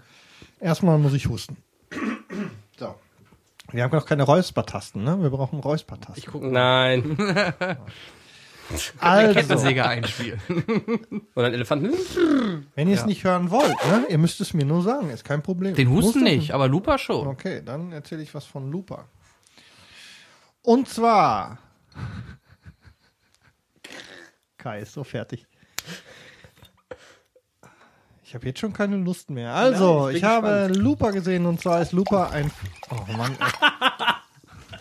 [0.60, 1.56] Erstmal muss ich husten.
[2.78, 2.94] So.
[3.72, 5.20] Wir haben noch keine Räuspertasten, ne?
[5.22, 6.52] Wir brauchen Räuspertasten.
[6.52, 7.16] Nein.
[8.98, 10.40] Also, Kettensäge einspielen.
[11.34, 11.92] Oder ein Elefanten.
[12.74, 14.06] wenn ihr es nicht hören wollt, ne?
[14.08, 15.74] Ihr müsst es mir nur sagen, ist kein Problem.
[15.74, 17.26] Den Husten nicht, aber Looper schon.
[17.26, 19.06] Okay, dann erzähle ich was von Looper.
[20.62, 21.58] Und zwar.
[24.56, 25.46] Kai ist so fertig.
[28.34, 29.54] Ich habe jetzt schon keine Lust mehr.
[29.54, 32.50] Also, Nein, ich ich, habe Looper gesehen und zwar ist Looper ein.
[32.90, 33.36] Oh Mann,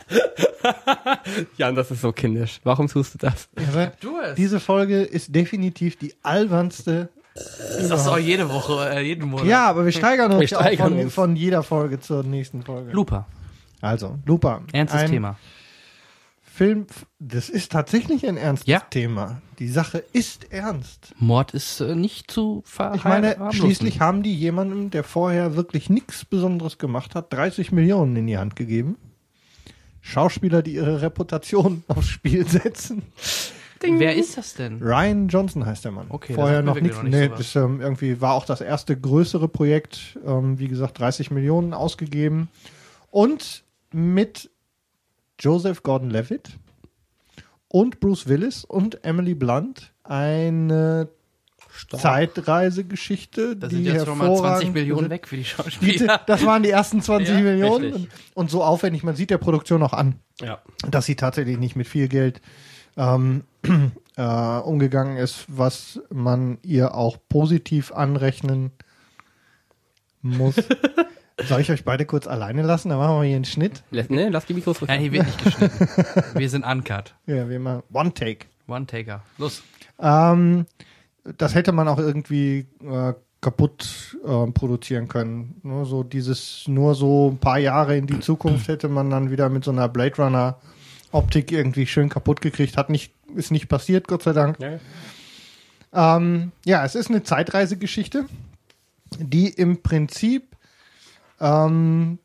[1.58, 2.60] Jan, das ist so kindisch.
[2.64, 3.50] Warum tust du das?
[3.56, 3.92] ey.
[4.02, 4.34] Du es.
[4.34, 7.10] diese Folge ist definitiv die albernste.
[7.36, 9.46] Das sagst du auch jede Woche, äh, jeden Monat.
[9.46, 11.14] Ja, aber wir steigern uns Wir ja auch steigern von, uns.
[11.14, 12.92] von jeder Folge zur nächsten Folge.
[12.92, 13.28] Looper.
[13.82, 14.64] Also, Looper.
[14.72, 15.38] Ernstes ein Thema.
[16.54, 16.86] Film,
[17.18, 18.80] das ist tatsächlich ein ernstes Ja.
[18.82, 19.42] Thema.
[19.58, 21.16] Die Sache ist ernst.
[21.18, 23.60] Mord ist äh, nicht zu ver Ich meine, verharmlosen.
[23.60, 28.38] schließlich haben die jemandem, der vorher wirklich nichts Besonderes gemacht hat, 30 Millionen in die
[28.38, 28.98] Hand gegeben.
[30.02, 33.02] Schauspieler, die ihre Reputation aufs Spiel setzen.
[33.82, 34.80] Wer ist das denn?
[34.82, 36.06] Ryan Johnson heißt der Mann.
[36.10, 36.98] Okay, vorher noch nichts.
[36.98, 40.20] noch nicht Nee, das ähm, irgendwie war auch das erste größere Projekt.
[40.26, 42.48] Ähm, wie gesagt, 30 Millionen ausgegeben.
[43.12, 44.52] Und mit
[45.44, 46.52] Joseph Gordon-Levitt
[47.68, 51.10] und Bruce Willis und Emily Blunt eine
[51.90, 56.22] Zeitreisegeschichte, Da sind jetzt schon mal 20 hervorragend Millionen weg für die Schauspieler.
[56.28, 59.04] das waren die ersten 20 Ja, Millionen und, und so aufwendig.
[59.04, 60.62] Man sieht der Produktion auch an, Ja.
[60.88, 62.42] dass sie tatsächlich nicht mit viel Geld
[62.96, 63.44] ähm,
[64.18, 68.72] äh, umgegangen ist, was man ihr auch positiv anrechnen
[70.22, 70.56] muss.
[71.42, 72.90] Soll ich euch beide kurz alleine lassen?
[72.90, 73.84] Dann machen wir hier einen Schnitt.
[73.92, 74.90] Lass, ne, lass die Mikros ruhig.
[74.90, 75.88] Ja, hier wird nicht geschnitten.
[76.36, 77.16] Wir sind uncut.
[77.26, 77.84] Ja, wie immer.
[77.92, 78.46] One Take.
[78.68, 79.24] One-Taker.
[79.38, 79.64] Los.
[80.00, 80.66] Ähm,
[81.38, 85.60] das hätte man auch irgendwie äh, kaputt äh, produzieren können.
[85.64, 89.50] Nur so dieses, nur so ein paar Jahre in die Zukunft hätte man dann wieder
[89.50, 90.58] mit so einer Blade Runner
[91.12, 92.78] Optik irgendwie schön kaputt gekriegt.
[92.78, 94.58] Hat nicht, ist nicht passiert, Gott sei Dank.
[94.60, 94.80] Ja.
[96.18, 98.26] Ähm, ja, es ist eine Zeitreisegeschichte,
[99.20, 100.53] die im Prinzip
[101.44, 102.18] ähm,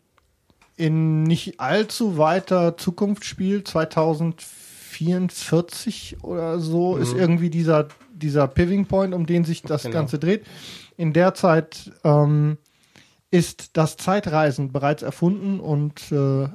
[0.77, 9.13] in nicht allzu weiter Zukunft spielt, 2044 oder so, ist irgendwie dieser, dieser Piving Point,
[9.13, 9.95] um den sich das Genau.
[9.95, 10.47] Ganze dreht.
[10.97, 12.59] In der Zeit ähm,
[13.31, 16.49] ist das Zeitreisen bereits erfunden und äh,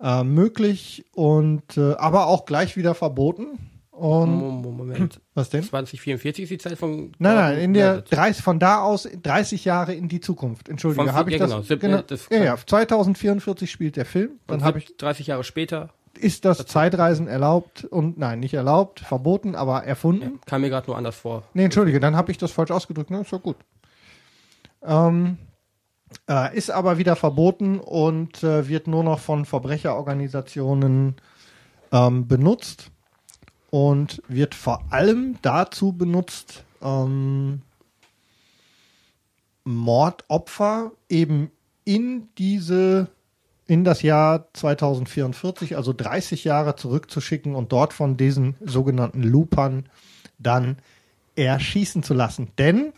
[0.00, 3.58] äh, möglich und äh, aber auch gleich wieder verboten.
[3.98, 5.20] Und Mo- Moment.
[5.34, 5.62] was denn?
[5.64, 7.12] 2044 ist die Zeit von.
[7.18, 10.68] Nein, nein, in der Ja, 30, von da aus 30 Jahre in die Zukunft.
[10.68, 11.66] Entschuldige, habe ich ja, das?
[11.68, 14.38] genau, genau das ja, ja, 2044 spielt der Film.
[14.46, 15.90] Dann habe ich 30 Jahre später.
[16.18, 20.40] ist das Zeitreisen erlaubt und nein, nicht erlaubt, verboten, aber erfunden.
[20.46, 21.42] Kam mir gerade nur anders vor.
[21.54, 23.10] Nee, entschuldige, dann habe ich das falsch ausgedrückt.
[23.10, 23.56] Ne, ist doch gut.
[24.82, 25.38] Ähm,
[26.30, 31.16] äh, ist aber wieder verboten und äh, wird nur noch von Verbrecherorganisationen
[31.92, 32.90] ähm, benutzt
[33.70, 37.62] und wird vor allem dazu benutzt, ähm,
[39.64, 41.50] Mordopfer eben
[41.84, 43.08] in diese
[43.66, 49.90] in das Jahr 2044, also 30 Jahre zurückzuschicken und dort von diesen sogenannten Loopern
[50.38, 50.78] dann
[51.36, 52.50] erschießen zu lassen.
[52.56, 52.94] Denn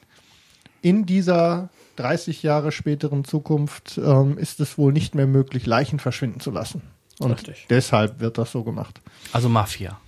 [0.81, 6.39] in dieser 30 Jahre späteren Zukunft ähm, ist es wohl nicht mehr möglich, Leichen verschwinden
[6.39, 6.83] zu lassen.
[7.19, 7.67] Und Richtig.
[7.69, 9.01] deshalb wird das so gemacht.
[9.33, 10.01] Also Mafia.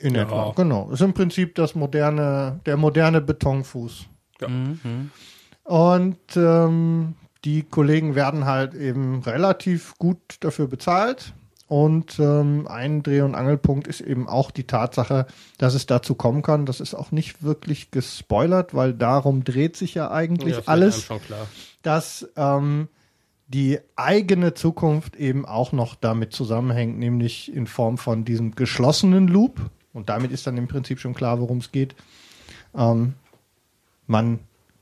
[0.00, 0.22] In Ja.
[0.22, 0.52] etwa.
[0.56, 0.90] Genau.
[0.90, 4.06] Ist im Prinzip das moderne, der moderne Betonfuß.
[4.40, 4.48] Ja.
[4.48, 5.10] Mhm.
[5.64, 11.34] Und ähm, die Kollegen werden halt eben relativ gut dafür bezahlt.
[11.66, 15.26] Und ähm, ein Dreh- und Angelpunkt ist eben auch die Tatsache,
[15.58, 16.64] dass es dazu kommen kann.
[16.64, 21.02] Das ist auch nicht wirklich gespoilert, weil darum dreht sich ja eigentlich Ja, alles, einem
[21.20, 21.46] Schon klar.
[21.82, 22.88] dass ähm,
[23.48, 29.60] die eigene Zukunft eben auch noch damit zusammenhängt, nämlich in Form von diesem geschlossenen Loop.
[29.98, 31.96] Und damit ist dann im Prinzip schon klar, worum es geht.
[32.72, 33.14] Ähm,
[34.06, 34.38] man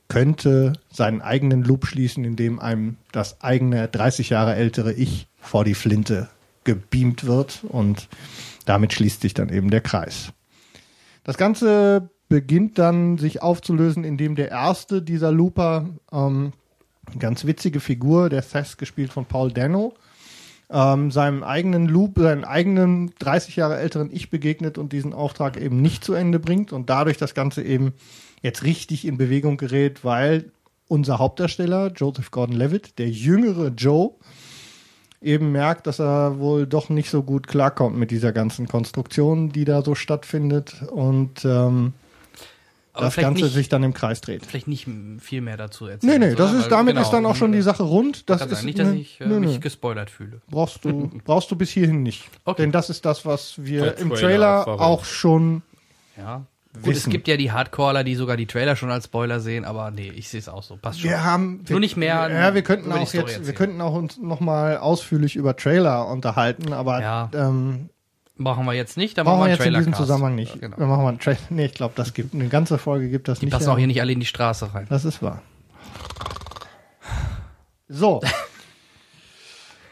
[0.09, 5.73] könnte seinen eigenen Loop schließen, indem einem das eigene 30 Jahre ältere Ich vor die
[5.73, 6.29] Flinte
[6.65, 8.07] gebeamt wird und
[8.65, 10.33] damit schließt sich dann eben der Kreis.
[11.23, 16.53] Das Ganze beginnt dann sich aufzulösen, indem der erste dieser Looper, ähm,
[17.17, 19.95] ganz witzige Figur, der Thess gespielt von Paul Dano,
[20.69, 25.81] ähm, seinem eigenen Loop, seinem eigenen 30 Jahre älteren Ich begegnet und diesen Auftrag eben
[25.81, 27.93] nicht zu Ende bringt und dadurch das Ganze eben
[28.41, 30.51] jetzt richtig in Bewegung gerät, weil
[30.87, 34.11] unser Hauptdarsteller, Joseph Gordon-Levitt, der jüngere Joe,
[35.21, 39.65] eben merkt, dass er wohl doch nicht so gut klarkommt mit dieser ganzen Konstruktion, die
[39.65, 40.83] da so stattfindet.
[40.91, 41.93] Und ähm,
[42.99, 44.45] das Ganze nicht, sich dann im Kreis dreht.
[44.45, 44.87] vielleicht nicht
[45.19, 46.19] viel mehr dazu Nee, erzählen.
[46.19, 46.59] nee, das oder?
[46.59, 48.29] ist, damit genau, ist dann auch schon die Sache rund.
[48.29, 48.63] Das ist.
[48.63, 49.39] Nicht, dass ich äh, nö.
[49.39, 50.41] mich gespoilert fühle.
[50.49, 52.25] brauchst du brauchst du bis hierhin nicht.
[52.45, 52.61] Okay.
[52.63, 55.61] Denn das ist das, was wir Der im Trailer Trailer auch schon
[56.17, 56.43] Ja.
[56.83, 59.89] Gut, es gibt ja die Hardcaller, die sogar die Trailer schon als Spoiler sehen, aber
[59.89, 60.77] nee, ich sehe es auch so.
[60.77, 61.09] Passt schon.
[61.09, 63.55] Wir haben Nur nicht mehr Ja, wir könnten auch jetzt, wir erzählen.
[63.55, 67.31] könnten auch uns noch mal ausführlich über Trailer unterhalten, aber Ja.
[67.33, 67.89] ähm,
[68.37, 69.93] Brauchen wir jetzt nicht, dann wir machen wir jetzt einen in diesem.
[69.93, 70.59] Zusammenhang nicht.
[70.61, 70.77] Genau.
[70.77, 71.37] Dann machen wir einen Trailer.
[71.49, 73.53] Nee, ich glaube, das gibt eine ganze Folge gibt das Die nicht.
[73.53, 73.73] passen ja.
[73.73, 74.85] auch hier nicht alle in die Straße rein.
[74.89, 75.41] Das ist wahr.
[77.87, 78.21] So.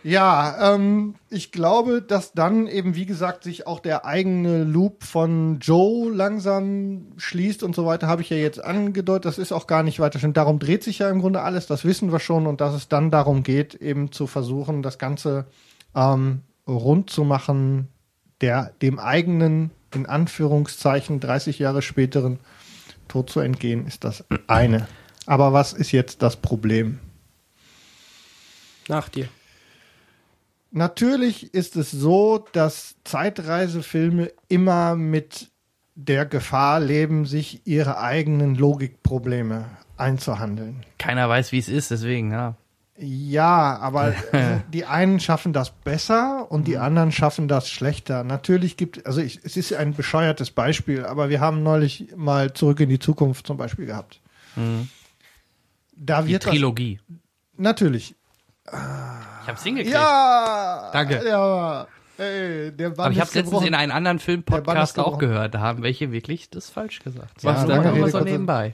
[0.08, 5.58] Ja, ähm, ich glaube, dass dann eben, wie gesagt, sich auch der eigene Loop von
[5.62, 9.26] Joe langsam schließt und so weiter, habe ich ja jetzt angedeutet.
[9.26, 10.34] Das ist auch gar nicht weiter schön.
[10.34, 13.10] Darum dreht sich ja im Grunde alles, das wissen wir schon und dass es dann
[13.10, 15.48] darum geht, eben zu versuchen, das Ganze
[15.96, 17.88] ähm, rund zu machen,
[18.42, 22.40] der dem eigenen, in Anführungszeichen, 30 Jahre späteren
[23.08, 24.88] Tod zu entgehen, ist das eine.
[25.26, 27.00] Aber was ist jetzt das Problem?
[28.88, 29.28] Nach dir.
[30.72, 35.50] Natürlich ist es so, dass Zeitreisefilme immer mit
[35.96, 40.86] der Gefahr leben, sich ihre eigenen Logikprobleme einzuhandeln.
[40.98, 42.56] Keiner weiß, wie es ist, deswegen, ja.
[42.98, 44.14] Ja, aber
[44.74, 48.24] die einen schaffen das besser und die anderen schaffen das schlechter.
[48.24, 52.80] Natürlich gibt, also ich, es ist ein bescheuertes Beispiel, aber wir haben neulich mal zurück
[52.80, 54.22] in die Zukunft zum Beispiel gehabt.
[55.98, 57.00] Da Die wird das, Trilogie.
[57.58, 58.16] natürlich.
[58.68, 58.72] Ich
[59.48, 59.94] hab's hingekriegt.
[59.94, 61.22] Ja, Danke.
[61.28, 61.88] Ja,
[62.18, 63.68] ey, der Band Aber ich hab's letztens gebrochen.
[63.68, 65.20] in einem anderen Film-Podcast auch gebrochen.
[65.20, 65.54] gehört.
[65.54, 67.44] Da haben welche wirklich das falsch gesagt.
[67.44, 68.74] Ja, Was lange lange Rede, so nebenbei.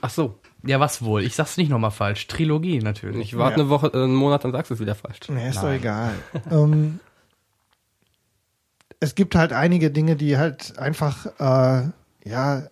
[0.00, 0.38] Ach so.
[0.66, 1.22] Ja, was wohl?
[1.24, 2.26] Ich sag's nicht nochmal falsch.
[2.26, 3.20] Trilogie natürlich.
[3.32, 3.64] Ich warte Ja.
[3.64, 5.18] eine Woche, äh, einen Monat, dann sagst du es wieder falsch.
[5.28, 5.78] Nee, ist doch Nein.
[5.78, 6.14] egal.
[6.50, 7.00] ähm,
[9.00, 11.88] es gibt halt einige Dinge, die halt einfach, äh,
[12.28, 12.62] ja,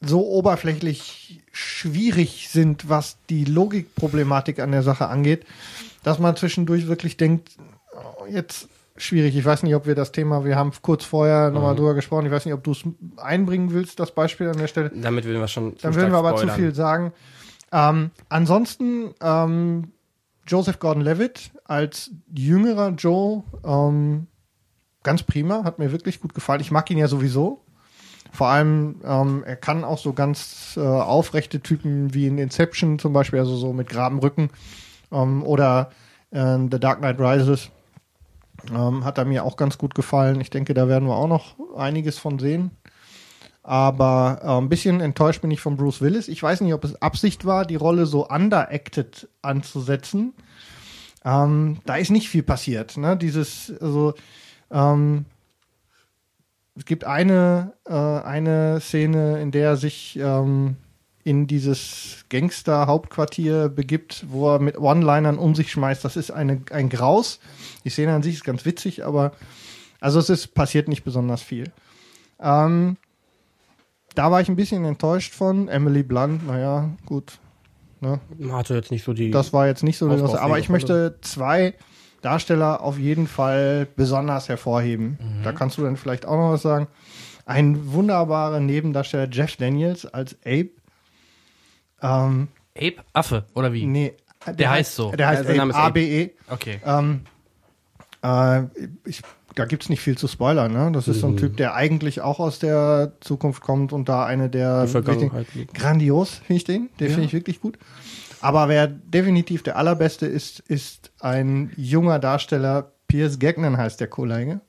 [0.00, 5.46] so oberflächlich schwierig sind, was die Logikproblematik an der Sache angeht,
[6.02, 7.50] dass man zwischendurch wirklich denkt,
[7.94, 9.36] oh, jetzt schwierig.
[9.36, 12.32] Ich weiß nicht, ob wir das Thema, wir haben kurz vorher nochmal drüber gesprochen, ich
[12.32, 12.82] weiß nicht, ob du es
[13.16, 14.90] einbringen willst, das Beispiel an der Stelle.
[14.94, 15.76] Damit würden wir schon.
[15.76, 16.56] zu Dann würden wir aber zu spoilern.
[16.56, 17.12] viel sagen.
[17.72, 19.92] Ähm, ansonsten ähm,
[20.46, 24.26] Joseph Gordon-Levitt als jüngerer Joe ähm,
[25.02, 26.60] ganz prima, hat mir wirklich gut gefallen.
[26.60, 27.64] Ich mag ihn ja sowieso.
[28.32, 33.12] Vor allem, ähm, er kann auch so ganz äh, aufrechte Typen wie in Inception zum
[33.12, 34.50] Beispiel, also so mit geradem Rücken
[35.10, 35.90] ähm, oder
[36.30, 37.70] äh, The Dark Knight Rises.
[38.70, 40.40] Ähm, hat er mir auch ganz gut gefallen.
[40.40, 42.70] Ich denke, da werden wir auch noch einiges von sehen.
[43.62, 46.28] Aber äh, ein bisschen enttäuscht bin ich von Bruce Willis.
[46.28, 50.34] Ich weiß nicht, ob es Absicht war, die Rolle so underacted anzusetzen.
[51.24, 52.96] Ähm, da ist nicht viel passiert.
[52.96, 53.16] Ne?
[53.16, 54.14] Dieses, also,
[54.70, 55.26] ähm,
[56.74, 60.76] es gibt eine, äh, eine Szene, in der er sich ähm,
[61.24, 66.04] in dieses Gangster-Hauptquartier begibt, wo er mit One-Linern um sich schmeißt.
[66.04, 67.38] Das ist eine, ein Graus.
[67.84, 69.32] Die Szene an sich ist ganz witzig, aber
[70.00, 71.70] also es ist passiert nicht besonders viel.
[72.40, 72.96] Ähm,
[74.14, 75.68] da war ich ein bisschen enttäuscht von.
[75.68, 77.38] Emily Blunt, naja, gut.
[78.00, 78.20] Ne?
[78.50, 79.30] Hatte jetzt nicht so die.
[79.30, 81.74] Das war jetzt nicht so das, aber ich möchte zwei
[82.20, 85.18] Darsteller auf jeden Fall besonders hervorheben.
[85.20, 85.44] Mhm.
[85.44, 86.88] Da kannst du dann vielleicht auch noch was sagen.
[87.46, 90.70] Ein wunderbarer Nebendarsteller Jeff Daniels als Abe.
[92.02, 93.86] Ähm, Ape Affe, oder wie?
[93.86, 94.14] nee,
[94.46, 95.12] Der heißt so.
[95.12, 95.74] Der heißt Ja, Abe.
[95.74, 96.30] A-B-E.
[96.48, 96.80] Okay.
[96.84, 97.20] Ähm,
[98.22, 98.62] äh,
[99.04, 99.22] ich,
[99.54, 100.72] da gibt's nicht viel zu spoilern.
[100.72, 100.90] Ne?
[100.92, 104.48] Das ist so ein Typ, der eigentlich auch aus der Zukunft kommt und da eine
[104.48, 106.88] der Vergangenheit grandios finde ich den.
[106.98, 107.78] Den finde ich wirklich gut.
[108.40, 112.92] Aber wer definitiv der allerbeste ist, ist ein junger Darsteller.
[113.06, 114.60] Piers Gagnon heißt der Kollege,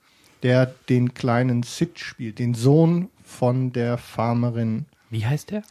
[0.44, 4.86] der den kleinen Sid spielt, den Sohn von der Farmerin.
[5.10, 5.64] Wie heißt der?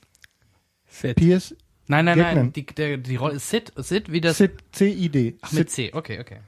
[0.93, 1.17] Sid.
[1.17, 1.55] Piers
[1.89, 2.43] Nein, nein, Gagnon.
[2.45, 2.53] nein.
[2.53, 3.73] Die, der, die Rolle ist Sid.
[3.77, 4.39] Sid wie das.
[4.39, 5.37] Sid, C-I-D.
[5.43, 5.91] Ach, mit C.
[5.93, 6.39] Okay, okay.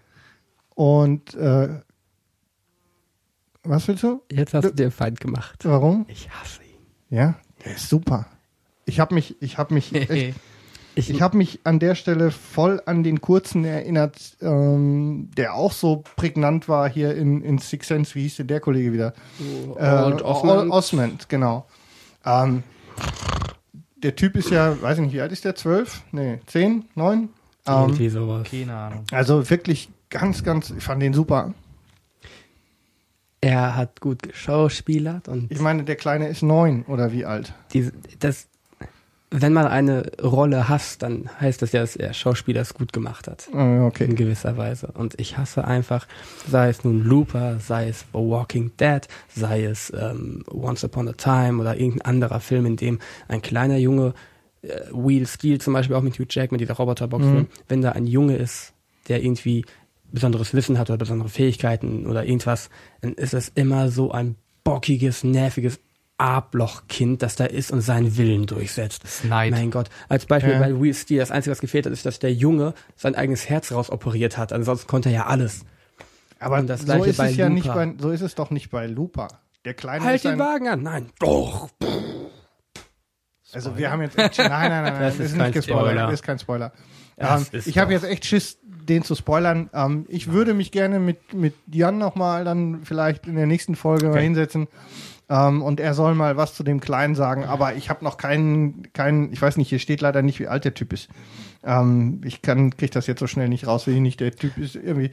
[0.74, 1.80] Und äh,
[3.62, 4.22] was willst du?
[4.30, 5.61] Jetzt hast du dir Feind gemacht.
[5.64, 6.05] Warum?
[6.09, 7.16] Ich hasse ihn.
[7.16, 7.34] Ja,
[7.64, 8.26] der ist super.
[8.86, 10.36] Ich habe mich, ich habe mich, echt,
[10.97, 15.72] Ich, ich habe mich an der Stelle voll an den kurzen erinnert, ähm, der auch
[15.72, 18.14] so prägnant war hier in, in Six Sense.
[18.14, 19.12] Wie hieß denn der Kollege wieder?
[19.40, 20.70] und Osmond.
[20.70, 21.66] O- Osmond, genau.
[22.24, 22.62] Ähm,
[24.05, 25.57] der Typ ist ja, weiß ich nicht, wie alt ist der?
[25.57, 26.02] Zwölf?
[26.12, 27.30] Nee, zehn, neun?
[27.66, 28.46] Ähm, irgendwie sowas.
[28.50, 29.05] Keine Ahnung.
[29.11, 31.55] also wirklich ganz, ganz, ich fand den super.
[33.40, 37.52] Er hat gut geschauspielert und Ich meine, der Kleine ist neun oder wie alt?
[37.72, 38.46] diese, das,
[39.37, 43.26] wenn man eine Rolle hasst, dann heißt das ja, dass der Schauspieler es gut gemacht
[43.26, 43.49] hat.
[43.53, 44.05] Äh, okay.
[44.05, 44.93] In gewisser Weise.
[44.95, 46.07] Und ich hasse einfach,
[46.49, 51.12] sei es nun Looper, sei es The Walking Dead, sei es ähm, Once Upon a
[51.12, 54.14] Time oder irgendein anderer Film, in dem ein kleiner Junge,
[54.62, 58.37] äh, Wheel Steel zum Beispiel auch mit Hugh Jackman, dieser Roboterboxer, wenn da ein Junge
[58.37, 58.72] ist,
[59.09, 59.64] der irgendwie
[60.12, 62.70] besonderes Wissen hat oder besondere Fähigkeiten oder irgendwas,
[63.01, 65.80] dann ist es immer so ein bockiges, nerviges
[66.18, 69.24] Arschlochkind, das da ist und seinen Willen durchsetzt.
[69.24, 69.50] Neid.
[69.50, 69.88] Mein Gott.
[70.08, 70.58] Als Beispiel Ja.
[70.60, 73.72] bei Will Steel, das Einzige, was gefehlt hat, ist, dass der Junge sein eigenes Herz
[73.72, 74.52] rausoperiert hat.
[74.52, 75.64] Ansonsten konnte er ja alles.
[76.38, 78.50] Aber Und das so Gleiche ist bei es ja nicht bei, so ist es doch
[78.50, 79.28] nicht bei Looper.
[79.64, 80.82] Der Kleine Halt ist den ein, Wagen an.
[80.82, 81.10] Nein.
[81.18, 81.70] Doch.
[83.52, 85.54] Also wir haben jetzt echt, nein, nein, nein, nein, Das das ist ist kein nicht
[85.54, 85.86] gespoilert.
[85.86, 86.04] Spoiler.
[86.06, 86.72] Das ist kein Spoiler.
[87.16, 89.70] Ähm, ist ich habe jetzt echt Schiss, den zu spoilern.
[89.72, 94.08] Ähm, ich würde mich gerne mit, mit Jan nochmal dann vielleicht in der nächsten Folge
[94.08, 94.66] mal hinsetzen.
[95.29, 98.93] Ähm, und er soll mal was zu dem Kleinen sagen, aber ich habe noch keinen,
[98.93, 101.09] keinen, ich weiß nicht, hier steht leider nicht, wie alt der Typ ist.
[101.62, 104.75] Ähm, ich kann, krieg das jetzt so schnell nicht raus, wie nicht der Typ ist
[104.77, 105.11] irgendwie,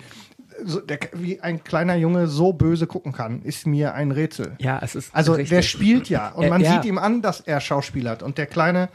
[0.66, 4.56] so, der, wie ein kleiner Junge so böse gucken kann, ist mir ein Rätsel.
[4.60, 5.50] Ja, es ist Also richtig.
[5.50, 6.74] der spielt ja und Äh, man ja.
[6.74, 8.90] sieht ihm an, dass er schauspielert und der Kleine,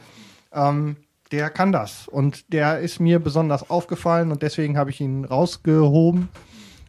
[0.52, 0.96] ähm,
[1.32, 6.28] der kann das und der ist mir besonders aufgefallen und deswegen habe ich ihn rausgehoben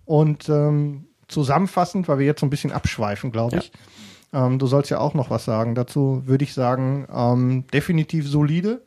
[0.05, 3.61] und ähm, zusammenfassend, weil wir jetzt so ein bisschen abschweifen, glaube Ja.
[4.33, 8.81] Ähm, du sollst ja auch noch was sagen dazu, würde ich sagen, ähm, definitiv solide.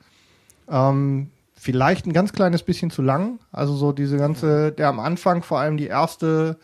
[0.68, 3.38] Ähm, vielleicht ein ganz kleines bisschen zu lang.
[3.52, 6.58] Also so diese ganze, der am Anfang, vor allem die erste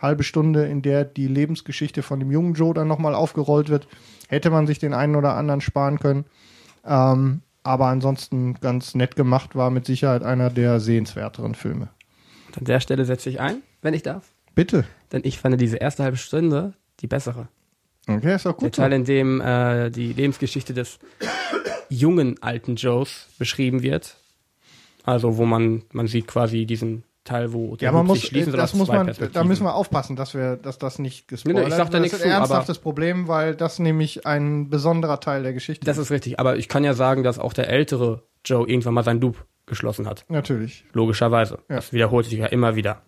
[0.00, 3.86] halbe Stunde, in der die Lebensgeschichte von dem jungen Joe dann nochmal aufgerollt wird,
[4.28, 6.24] hätte man sich den einen oder anderen sparen können.
[6.84, 11.88] Ähm, aber ansonsten ganz nett gemacht, war mit Sicherheit einer der sehenswerteren Filme.
[12.58, 14.32] An der Stelle setze ich ein, wenn ich darf.
[14.54, 14.84] Bitte.
[15.12, 17.48] Denn ich fand diese erste halbe Stunde die bessere.
[18.08, 18.74] Okay, ist Der gut.
[18.74, 18.82] So.
[18.82, 20.98] Teil, in dem äh, die Lebensgeschichte des
[21.88, 24.16] jungen alten Joes beschrieben wird.
[25.04, 28.30] Also wo man, man sieht quasi diesen Teil, wo der Ja, man Hub muss, sich
[28.30, 31.62] schließen das muss man, da müssen wir aufpassen, dass wir, dass das nicht Nee, gespoilert
[31.62, 32.02] nee, ich sag da wird.
[32.02, 35.98] nichts Das ist ein ernsthaftes Problem, weil das nämlich ein besonderer Teil der Geschichte Das
[35.98, 36.40] ist richtig.
[36.40, 40.08] Aber ich kann ja sagen, dass auch der ältere Joe irgendwann mal seinen Loop geschlossen
[40.08, 40.24] hat.
[40.28, 40.84] Natürlich.
[40.92, 41.58] Logischerweise.
[41.68, 41.76] Ja.
[41.76, 43.02] Das wiederholt sich ja immer wieder.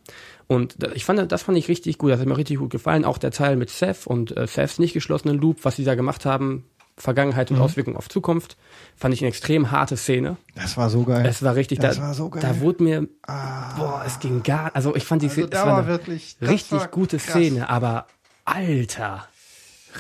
[0.47, 2.11] Und ich fand, das fand ich richtig gut.
[2.11, 3.05] Das hat mir richtig gut gefallen.
[3.05, 6.25] Auch der Teil mit Seth und äh, Seths nicht geschlossenen Loop, was die da gemacht
[6.27, 6.65] haben,
[6.97, 8.57] Vergangenheit und Auswirkungen auf Zukunft.
[8.95, 10.37] Fand ich eine extrem harte Szene.
[10.55, 11.27] Das war so geil.
[11.27, 12.41] Es war richtig, Das da, war so geil.
[12.43, 15.67] da wurde mir, boah, es ging gar, also ich fand die Also Szene, es war
[15.79, 17.31] war wirklich- richtig war gute krass.
[17.33, 18.07] Szene, aber
[18.45, 19.27] alter,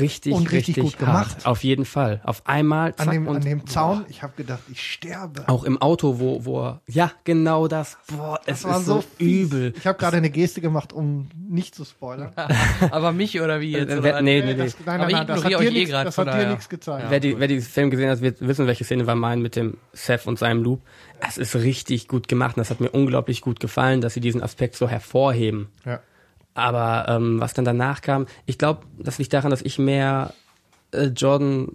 [0.01, 1.29] richtig, Und richtig richtig, gut hart.
[1.29, 1.47] gemacht.
[1.47, 2.21] Auf jeden Fall.
[2.25, 3.67] Auf einmal, zack, an dem, und an dem boah.
[3.67, 5.49] Zaun, ich habe gedacht, ich sterbe.
[5.49, 7.97] Auch im Auto, wo, wo er, ja, genau das.
[8.09, 9.47] Boah, es ist so, fies.
[9.47, 9.73] übel.
[9.77, 12.33] Ich habe gerade eine Geste gemacht, um nicht zu spoilern.
[12.91, 13.91] Aber mich oder wie jetzt?
[13.93, 14.65] Äh, oder nee, nee, nee.
[14.65, 16.35] Das, nein, Aber nein, ich nein, das hat dir euch eh nichts- Das von hat
[16.35, 16.51] dir daher.
[16.51, 17.07] nichts gezeigt.
[17.11, 19.77] wer, die, wer diesen Film gesehen hat, wird wissen, welche Szene wir meinen mit dem
[19.93, 20.83] Seth und seinem Loop.
[21.27, 24.43] Es ist richtig gut gemacht und das hat mir unglaublich gut gefallen, dass sie diesen
[24.43, 25.69] Aspekt so hervorheben.
[25.87, 26.01] Ja.
[26.55, 30.33] Aber ähm, was dann danach kam, ich glaube, das liegt daran, dass ich mehr
[30.93, 31.73] äh, Jordan,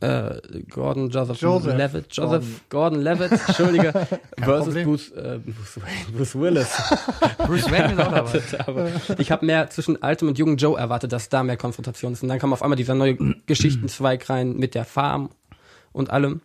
[0.00, 0.40] äh,
[0.70, 3.92] Gordon Joseph, Joseph Levitt, Joseph Gordon, Levitt, Entschuldige,
[4.38, 4.74] versus.
[4.74, 6.82] Bruce, äh, Bruce, Wayne, Bruce Willis.
[7.38, 8.42] Bruce Wayne ist auch dabei.
[8.66, 8.88] Aber
[9.18, 12.22] ich habe mehr zwischen altem und jungen Joe erwartet, dass da mehr Konfrontation ist.
[12.22, 15.30] Und dann kam auf einmal dieser neue Geschichtenzweig rein mit der Farm
[15.92, 16.40] und allem.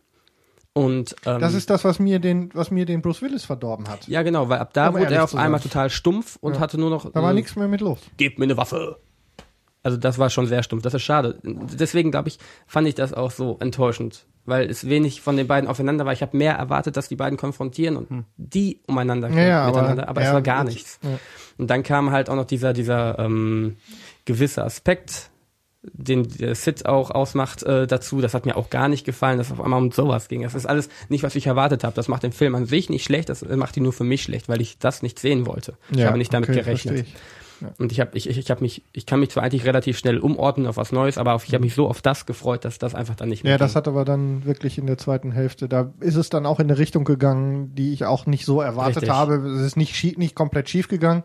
[0.80, 4.08] Und ähm, Das ist das, was mir den, was mir den Bruce Willis verdorben hat.
[4.08, 6.90] ja genau, weil ab da Um wurde er auf einmal total stumpf und hatte nur
[6.90, 8.00] noch Da war nichts mehr mit los.
[8.18, 8.98] gebt mir eine Waffe.
[9.82, 10.84] Also das war schon sehr stumpf.
[10.84, 11.40] Das ist schade.
[11.44, 15.70] Deswegen glaube ich, fand ich das auch so enttäuschend, weil es wenig von den beiden
[15.70, 16.12] aufeinander war.
[16.12, 19.38] Ich habe mehr erwartet, dass die beiden konfrontieren und die umeinander Hm.
[19.38, 20.10] Ja, ja, aber- miteinander.
[20.10, 21.00] Aber, es ja, war gar nichts.
[21.02, 21.18] ja.
[21.58, 23.78] Und dann kam halt auch noch dieser dieser ähm,
[24.26, 25.30] gewisse Aspekt,
[25.82, 28.20] den der Sid auch ausmacht, äh, dazu.
[28.22, 30.42] Das hat mir auch gar nicht gefallen, dass es auf einmal um sowas ging.
[30.42, 31.96] Das ist alles nicht, was ich erwartet habe.
[31.96, 33.30] Das macht den Film an sich nicht schlecht.
[33.30, 35.78] Das macht ihn nur für mich schlecht, weil ich das nicht sehen wollte.
[36.02, 37.08] ich habe nicht damit okay, gerechnet.
[37.78, 40.18] Und ich habe ich, ich, ich habe mich ich kann mich zwar eigentlich relativ schnell
[40.20, 42.96] umordnen auf was Neues, aber auf, ich habe mich so auf das gefreut, dass das
[42.96, 43.78] einfach dann nicht mehr Ja, das ging.
[43.78, 46.78] hat aber dann wirklich in der zweiten Hälfte, da ist es dann auch in eine
[46.78, 49.10] Richtung gegangen, die ich auch nicht so erwartet Richtig.
[49.12, 49.36] habe.
[49.36, 51.24] Es ist nicht, schie- nicht komplett schief gegangen.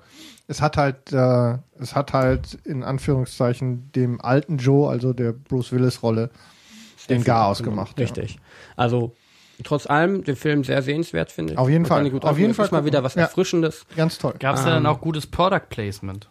[0.49, 5.73] Es hat halt, äh, es hat halt in Anführungszeichen dem alten Joe, also der Bruce
[5.73, 6.31] Willis Rolle,
[7.09, 7.99] den Garaus gemacht.
[7.99, 8.05] Ja.
[8.05, 8.39] Richtig.
[8.77, 9.15] Also
[9.63, 11.59] trotz allem den Film sehr sehenswert finde ich.
[11.59, 12.01] Auf jeden Fall.
[12.23, 13.23] Auf jeden Fall Fall mal wieder was Ja.
[13.23, 13.87] Erfrischendes.
[13.97, 14.35] Ganz toll.
[14.39, 16.29] Gab es da dann Ähm, auch gutes Product Placement?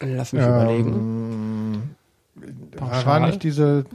[0.00, 1.96] Lass mich Ähm, überlegen.
[2.78, 3.86] War, war nicht diese,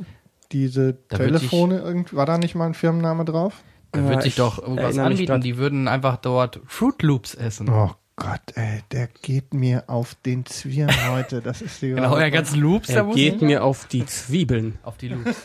[0.52, 3.62] diese Da Telefone, irgend, war da nicht mal ein Firmenname drauf?
[3.92, 5.42] Da wird sich ich doch irgendwas anbieten.
[5.42, 7.70] Die würden einfach dort Fruit Loops essen.
[7.70, 11.42] Oh Gott, ey, der geht mir auf den Zwirn heute.
[11.42, 14.78] Das ist die Genau, euer ganzen Loops, Er muss geht mir auf die Zwiebeln.
[14.84, 15.42] auf die Loops.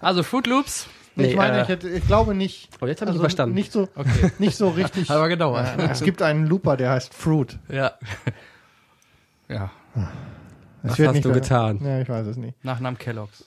[0.00, 0.86] Also Fruit Loops.
[1.16, 2.68] Ich Nee, meine, äh, ich, hätte, ich glaube nicht.
[2.80, 3.54] Oh, jetzt habe ich Also verstanden.
[3.54, 4.32] Nicht so, Okay.
[4.38, 5.10] nicht so richtig.
[5.10, 5.66] Aber gedauert.
[5.78, 7.56] Ja, es gibt einen Looper, der heißt Fruit.
[7.68, 7.92] Ja.
[9.48, 9.70] Ja.
[10.82, 11.80] Es Was wird hast nicht du mehr- getan?
[11.84, 12.62] Ja, ich weiß es nicht.
[12.64, 13.44] Nachnamen Kellogg's.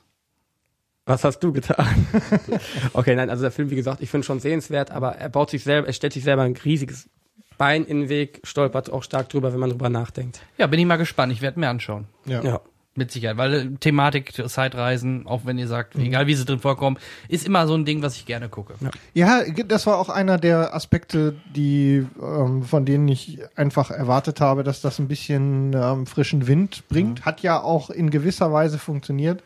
[1.06, 2.08] Was hast du getan?
[2.94, 5.64] okay, nein, also der Film, wie gesagt, ich finde schon sehenswert, aber er baut sich
[5.64, 7.10] selber, er stellt sich selber ein riesiges
[7.58, 10.42] Bein in den Weg, stolpert auch stark drüber, wenn man drüber nachdenkt.
[10.58, 11.32] Ja, bin ich mal gespannt.
[11.34, 12.08] Ich werde mir anschauen.
[12.26, 12.42] Ja.
[12.44, 12.62] Ja.
[12.98, 16.98] Mit Sicherheit, weil äh, Thematik Zeitreisen, auch wenn ihr sagt, egal wie sie drin vorkommen,
[17.30, 18.74] ist immer so ein Ding, was ich gerne gucke.
[19.14, 24.64] Ja, das war auch einer der Aspekte, die ähm, von denen ich einfach erwartet habe,
[24.64, 27.24] dass das ein bisschen ähm, frischen Wind bringt.
[27.24, 29.44] Hat ja auch in gewisser Weise funktioniert.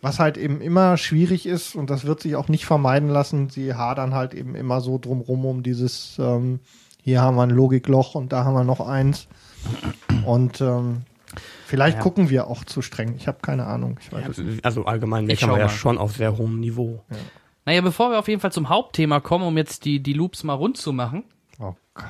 [0.00, 3.74] Was halt eben immer schwierig ist, und das wird sich auch nicht vermeiden lassen, sie
[3.74, 6.60] hadern halt eben immer so drumrum um dieses, ähm,
[7.02, 9.26] hier haben wir ein Logikloch und da haben wir noch eins.
[10.24, 11.02] Und ähm,
[11.66, 12.02] vielleicht Ja.
[12.02, 13.14] gucken wir auch zu streng.
[13.16, 13.98] Ich habe keine Ahnung.
[14.00, 14.64] Ich weiß nicht.
[14.64, 17.02] Also allgemein Ich meckern wir ja schon auf sehr hohem Niveau.
[17.64, 20.54] Naja, bevor wir auf jeden Fall zum Hauptthema kommen, um jetzt die, die Loops mal
[20.54, 21.24] rund zu machen,
[21.60, 22.04] Oh Gott.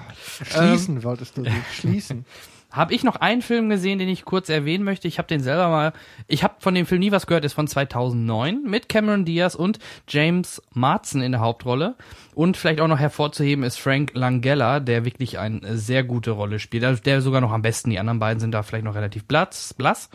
[0.46, 1.44] Schließen wolltest du.
[1.72, 2.24] Schließen.
[2.72, 5.06] Habe ich noch einen Film gesehen, den ich kurz erwähnen möchte.
[5.08, 5.92] Ich habe den selber mal,
[6.26, 9.78] ich habe von dem Film nie was gehört, ist von 2009 mit Cameron Diaz und
[10.08, 11.96] James Marsden in der Hauptrolle.
[12.34, 16.82] Und vielleicht auch noch hervorzuheben ist Frank Langella, der wirklich eine sehr gute Rolle spielt.
[16.82, 19.74] Der- Der sogar noch am besten, die anderen beiden sind da vielleicht noch relativ blass.
[19.74, 20.08] blass.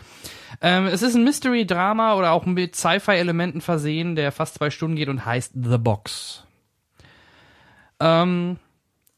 [0.62, 5.10] Ähm, es ist ein Mystery-Drama oder auch mit Sci-Fi-Elementen versehen, der fast zwei Stunden geht
[5.10, 6.44] und heißt The Box.
[8.00, 8.58] Ähm,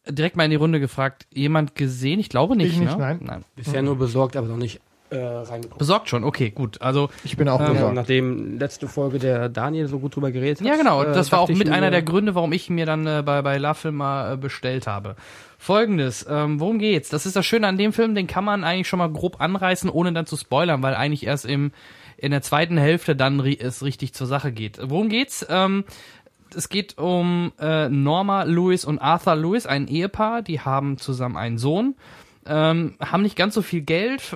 [0.10, 2.20] direkt mal in die Runde gefragt, jemand gesehen?
[2.20, 2.98] Ich glaube nicht, Ich nicht, ne?
[2.98, 3.20] nein.
[3.24, 3.46] nein.
[3.56, 4.80] Bisher nur besorgt, aber noch nicht
[5.12, 5.80] äh, reingeguckt.
[5.80, 6.82] Besorgt schon, okay, gut.
[6.82, 7.96] Also, Ich bin auch Ähm, besorgt.
[7.96, 10.68] nachdem letzte Folge der Daniel so gut drüber geredet hat.
[10.68, 13.24] ja genau, äh, das war auch mit einer der Gründe, warum ich mir dann äh,
[13.26, 15.16] bei, bei Love mal äh, bestellt habe.
[15.58, 17.10] Folgendes, ähm, worum geht's?
[17.10, 19.90] Das ist das Schöne an dem Film, den kann man eigentlich schon mal grob anreißen,
[19.90, 21.72] ohne dann zu spoilern, weil eigentlich erst im
[22.22, 24.78] in der zweiten Hälfte dann ri es richtig zur Sache geht.
[24.84, 25.46] Worum geht's?
[25.50, 25.86] Ähm,
[26.56, 31.58] es geht um äh, Norma Lewis und Arthur Lewis, ein Ehepaar, die haben zusammen einen
[31.58, 31.96] Sohn,
[32.46, 34.36] ähm, haben nicht ganz so viel Geld.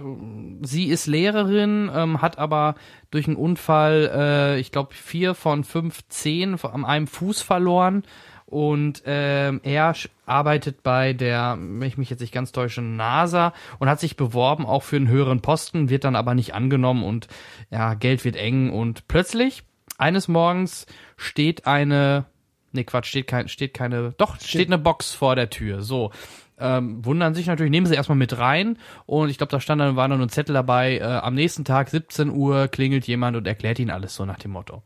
[0.62, 2.76] Sie ist Lehrerin, ähm, hat aber
[3.12, 8.04] durch einen Unfall, äh, ich glaube, vier von fünf Zehen an einem Fuß verloren.
[8.46, 9.96] Und ähm, er
[10.28, 14.68] arbeitet bei der, wenn ich mich jetzt nicht ganz täusche, NASA und hat sich beworben
[14.68, 17.28] auch für einen höheren Posten, wird dann aber nicht angenommen und
[17.72, 19.64] ja, Geld wird eng und plötzlich
[20.04, 20.86] eines Morgens
[21.16, 22.26] steht eine,
[22.74, 25.82] nee Quatsch, steht kein, steht keine, doch steht eine Box vor der Tür.
[25.82, 26.12] So,
[26.60, 29.96] ähm, wundern sich natürlich, nehmen sie erstmal mit rein und ich glaube, da stand dann
[29.96, 33.80] war noch ein Zettel dabei, äh, am nächsten Tag 17 Uhr klingelt jemand und erklärt
[33.80, 34.84] ihnen alles so nach dem Motto.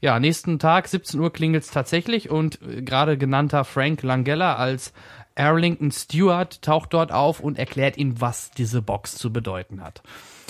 [0.00, 4.92] Ja, nächsten Tag 17 Uhr klingelt's tatsächlich und äh, gerade genannter Frank Langella als
[5.34, 10.02] Arlington Stewart taucht dort auf und erklärt ihm, was diese Box zu bedeuten hat.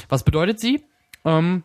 [0.09, 0.85] Was bedeutet sie?
[1.25, 1.65] Ähm,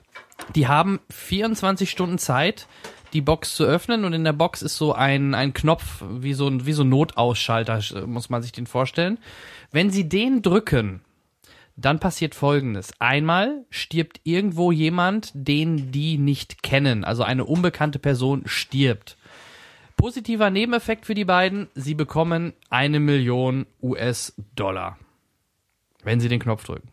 [0.55, 2.67] die haben 24 Stunden Zeit,
[3.13, 6.47] die Box zu öffnen und in der Box ist so ein, ein Knopf, wie so
[6.47, 9.17] ein, wie so ein Notausschalter, äh, muss man sich den vorstellen.
[9.71, 11.01] Wenn sie den drücken,
[11.77, 12.93] dann passiert Folgendes.
[12.99, 19.17] Einmal stirbt irgendwo jemand, den die nicht kennen, also eine unbekannte Person stirbt.
[19.97, 24.97] Positiver Nebeneffekt für die beiden, sie bekommen eine Million US-Dollar,
[26.03, 26.89] wenn sie den Knopf drücken.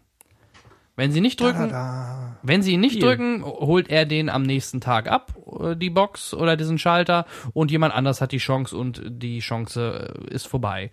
[1.02, 3.16] Wenn sie nicht drücken, Da, wenn sie ihn nicht Deal.
[3.16, 7.72] drücken, holt er den am nächsten Tag ab, äh, die Box oder diesen Schalter, und
[7.72, 10.92] jemand anders hat die Chance und die Chance äh, ist vorbei.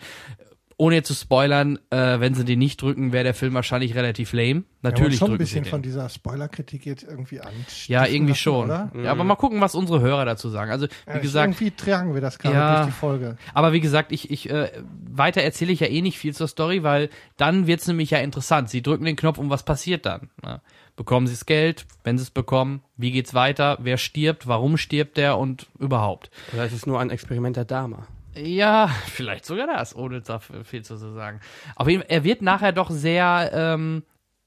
[0.82, 4.32] Ohne jetzt zu spoilern, äh, wenn sie den nicht drücken, wäre der Film wahrscheinlich relativ
[4.32, 4.64] lame.
[4.82, 7.52] Natürlich schon ein bisschen sie von dieser Spoilerkritik jetzt irgendwie an.
[7.88, 8.68] Ja, irgendwie schon.
[8.68, 8.90] Oder?
[9.04, 10.72] Ja, aber mal gucken, was unsere Hörer dazu sagen.
[10.72, 12.76] Also, wie Ja, gesagt, irgendwie tragen wir das gerade Ja.
[12.78, 13.36] durch die Folge.
[13.54, 14.72] Aber wie gesagt, ich, ich äh,
[15.12, 18.70] weiter erzähle ich ja eh nicht viel zur Story, weil dann wird's nämlich ja interessant.
[18.70, 20.30] Sie drücken den Knopf und was passiert dann?
[20.42, 20.62] Ne?
[20.96, 21.88] Bekommen sie das Geld?
[22.06, 23.80] Wenn sie es bekommen, wie geht's weiter?
[23.82, 24.48] Wer stirbt?
[24.48, 25.38] Warum stirbt der?
[25.38, 26.32] Und überhaupt.
[26.54, 28.08] Oder ist es nur ein Experiment der Dame?
[28.42, 31.40] Ja, vielleicht sogar das, ohne da viel zu sagen.
[31.76, 34.04] Auf jeden Fall, er wird nachher doch sehr, ähm,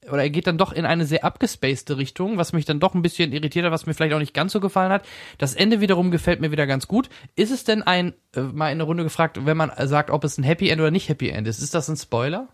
[0.09, 3.01] oder er geht dann doch in eine sehr abgespacede Richtung, was mich dann doch ein
[3.01, 5.05] bisschen irritiert hat, was mir vielleicht auch nicht ganz so gefallen hat.
[5.37, 7.09] Das Ende wiederum gefällt mir wieder ganz gut.
[7.35, 10.37] Ist es denn ein, äh, mal in der Runde gefragt, wenn man sagt, ob es
[10.37, 12.49] ein Happy End oder nicht Happy End ist, ist das ein Spoiler?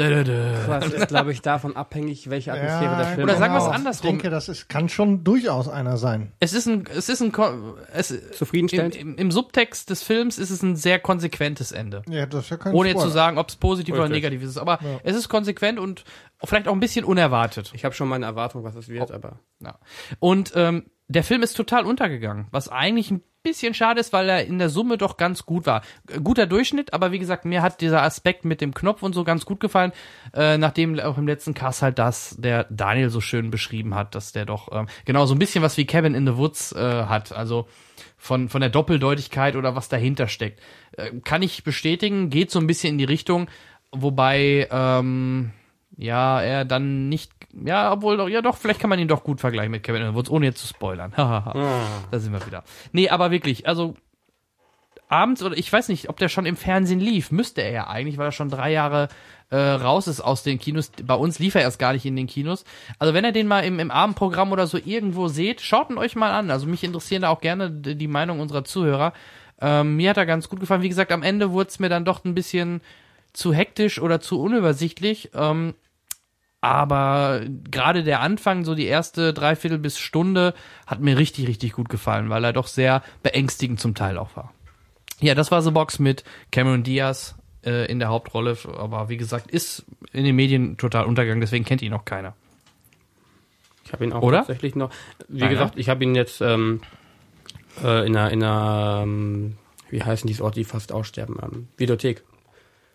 [0.00, 3.74] Das ist, glaube ich, davon abhängig, welche Atmosphäre der Film Oder sagen wir's genau.
[3.76, 4.06] andersrum.
[4.16, 6.32] Ich denke, das ist, kann schon durchaus einer sein.
[6.40, 7.32] Es ist ein, es ist ein,
[7.92, 8.96] es, Zufriedenstellend?
[8.96, 12.02] im, im, im Subtext des Films ist es ein sehr konsequentes Ende.
[12.08, 13.14] Ja, das ist ja kein Ohne jetzt zu Spoiler.
[13.14, 14.22] sagen, ob es positiv oder Richtig.
[14.24, 14.56] negativ ist.
[14.58, 15.00] Aber Ja.
[15.04, 16.04] es ist konsequent und
[16.44, 17.70] vielleicht auch ein bisschen unerwartet.
[17.74, 19.78] Ich habe schon meine Erwartung, was es wird, aber Ja.
[20.18, 24.44] Und ähm, der Film ist total untergegangen, was eigentlich ein bisschen schade ist, weil er
[24.44, 25.82] in der Summe doch ganz gut war.
[26.22, 29.46] Guter Durchschnitt, aber wie gesagt, mir hat dieser Aspekt mit dem Knopf und so ganz
[29.46, 29.92] gut gefallen,
[30.34, 34.32] äh, nachdem auch im letzten Cast halt das der Daniel so schön beschrieben hat, dass
[34.32, 37.32] der doch ähm, genau so ein bisschen was wie Cabin in the Woods äh, hat,
[37.32, 37.66] also
[38.16, 40.60] von von der Doppeldeutigkeit oder was dahinter steckt.
[40.92, 43.48] Äh, kann ich bestätigen, geht so ein bisschen in die Richtung,
[43.90, 45.52] wobei ähm,
[46.00, 49.38] ja, er dann nicht, ja, obwohl doch, ja doch, vielleicht kann man ihn doch gut
[49.38, 51.12] vergleichen mit Kevin Woods, ohne jetzt zu spoilern.
[51.16, 51.52] Hahaha.
[52.10, 52.64] Da sind wir wieder.
[52.92, 53.94] Nee, aber wirklich, also
[55.08, 58.16] abends oder ich weiß nicht, ob der schon im Fernsehen lief, müsste er ja eigentlich,
[58.16, 59.08] weil er schon drei Jahre
[59.50, 60.90] äh, raus ist aus den Kinos.
[61.04, 62.64] Bei uns lief er erst gar nicht in den Kinos.
[62.98, 66.16] Also wenn ihr den mal im, im Abendprogramm oder so irgendwo seht, schaut ihn euch
[66.16, 66.50] mal an.
[66.50, 69.12] Also mich interessieren da auch gerne die die Meinung unserer Zuhörer.
[69.60, 70.80] Ähm, mir hat er ganz gut gefallen.
[70.80, 72.80] Wie gesagt, am Ende wurde es mir dann doch ein bisschen
[73.34, 75.30] zu hektisch oder zu unübersichtlich.
[75.34, 75.74] Ähm,
[76.60, 80.54] aber gerade der Anfang, so die erste Dreiviertel bis Stunde,
[80.86, 84.52] hat mir richtig, richtig gut gefallen, weil er doch sehr beängstigend zum Teil auch war.
[85.20, 87.34] Ja, das war The Box mit Cameron Diaz
[87.64, 91.82] äh, in der Hauptrolle, aber wie gesagt, ist in den Medien total untergegangen, deswegen kennt
[91.82, 92.34] ihn auch keiner.
[93.84, 94.38] ich habe ihn auch Oder?
[94.38, 94.90] tatsächlich noch.
[95.28, 95.50] Wie Einer?
[95.50, 96.80] gesagt, ich habe ihn jetzt ähm,
[97.82, 99.56] äh, in einer, in einer ähm,
[99.90, 102.22] wie heißen die Orte, die fast aussterben, ähm, Videothek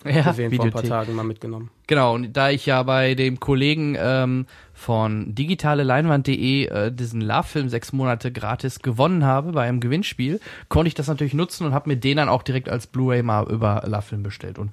[0.06, 0.90] Ja, gesehen, vor ein paar Videothek.
[0.90, 1.72] Tagen mal mitgenommen.
[1.88, 7.92] Genau, und da ich ja bei dem Kollegen ähm, von digitaleleinwand.de äh, diesen Love-Film sechs
[7.92, 11.98] Monate gratis gewonnen habe bei einem Gewinnspiel, konnte ich das natürlich nutzen und habe mir
[11.98, 14.60] den dann auch direkt als Blu-ray mal über Love-Film bestellt.
[14.60, 14.72] Und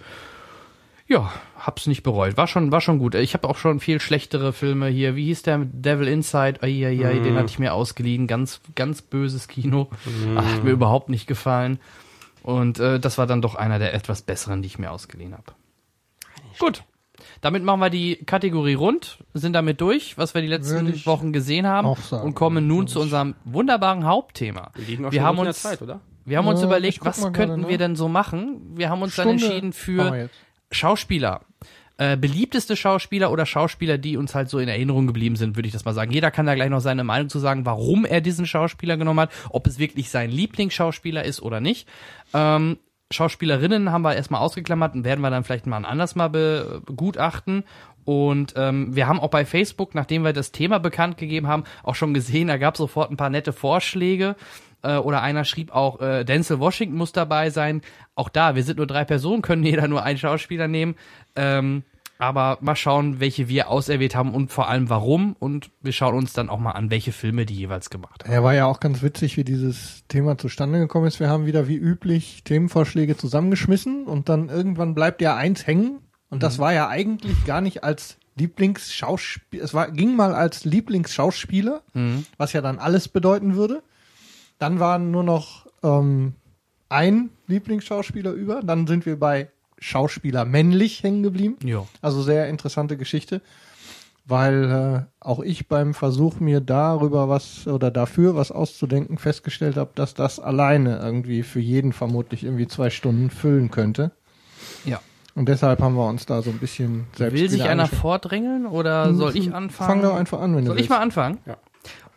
[1.09, 2.37] ja, hab's nicht bereut.
[2.37, 3.15] War schon, war schon gut.
[3.15, 5.17] Ich habe auch schon viel schlechtere Filme hier.
[5.17, 6.63] Wie hieß der Devil Inside?
[6.63, 8.27] Aiaiai, den hatte ich mir ausgeliehen.
[8.27, 9.91] Ganz, ganz böses Kino.
[10.37, 11.79] Ach, hat mir überhaupt nicht gefallen.
[12.43, 15.53] Und äh, das war dann doch einer der etwas besseren, die ich mir ausgeliehen habe.
[16.59, 16.83] Gut.
[17.41, 21.67] Damit machen wir die Kategorie rund, sind damit durch, was wir die letzten Wochen gesehen
[21.67, 22.25] haben sagen.
[22.25, 24.71] und kommen nun zu unserem wunderbaren Hauptthema.
[24.75, 26.01] Wir liegen auch Wir schon haben in uns- der Zeit, oder?
[26.25, 27.69] Wir haben uns Ja, überlegt, was könnten gerade, ne?
[27.69, 28.61] wir denn so machen?
[28.77, 30.31] Wir haben uns dann Stunde entschieden haben für.
[30.71, 31.43] Schauspieler.
[31.99, 35.73] Äh, beliebteste Schauspieler oder Schauspieler, die uns halt so in Erinnerung geblieben sind, würde ich
[35.73, 36.11] das mal sagen.
[36.11, 39.31] Jeder kann da gleich noch seine Meinung zu sagen, warum er diesen Schauspieler genommen hat,
[39.51, 41.87] ob es wirklich sein Lieblingsschauspieler ist oder nicht.
[42.33, 42.79] Ähm,
[43.11, 47.65] Schauspielerinnen haben wir erstmal ausgeklammert und werden wir dann vielleicht mal anders mal be begutachten.
[48.05, 51.95] Und ähm, wir haben auch bei Facebook, nachdem wir das Thema bekannt gegeben haben, auch
[51.95, 54.35] schon gesehen, da gab es sofort ein paar nette Vorschläge.
[54.83, 57.83] Äh, oder einer schrieb auch, äh, Denzel Washington muss dabei sein.
[58.15, 60.97] Auch da, wir sind nur drei Personen, können jeder nur einen Schauspieler nehmen.
[61.37, 61.85] Ähm,
[62.19, 65.35] aber mal schauen, welche wir auserwählt haben und vor allem warum.
[65.41, 68.33] Und wir schauen uns dann auch mal an, welche Filme die jeweils gemacht haben.
[68.33, 71.19] Ja, war ja auch ganz witzig, wie dieses Thema zustande gekommen ist.
[71.19, 75.99] Wir haben wieder wie üblich Themenvorschläge zusammengeschmissen und dann irgendwann bleibt ja eins hängen.
[76.31, 81.83] Und das war ja eigentlich gar nicht als Lieblingsschauspieler, es war, ging mal als Lieblingsschauspieler,
[82.39, 83.83] was ja dann alles bedeuten würde.
[84.63, 86.35] Dann waren nur noch ähm,
[86.89, 88.63] ein Lieblingsschauspieler über.
[88.63, 89.49] Dann sind wir bei
[89.81, 91.57] Schauspieler männlich hängen geblieben.
[91.65, 91.85] Ja.
[92.01, 93.41] Also sehr interessante Geschichte,
[94.25, 99.91] weil äh, auch ich beim Versuch, mir darüber was oder dafür was auszudenken, festgestellt habe,
[99.97, 104.13] dass das alleine irgendwie für jeden vermutlich irgendwie zwei Stunden füllen könnte.
[104.85, 105.01] Ja.
[105.35, 109.13] Und deshalb haben wir uns da so ein bisschen selbst Will sich einer vordrängeln oder
[109.13, 110.03] soll ich anfangen?
[110.03, 110.91] Fang doch einfach an, wenn Soll du ich willst.
[110.91, 111.39] mal anfangen?
[111.47, 111.57] Ja.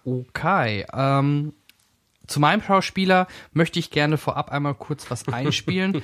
[0.05, 0.85] Okay.
[0.93, 1.53] Ähm,
[2.27, 6.02] zu meinem Schauspieler möchte ich gerne vorab einmal kurz was einspielen.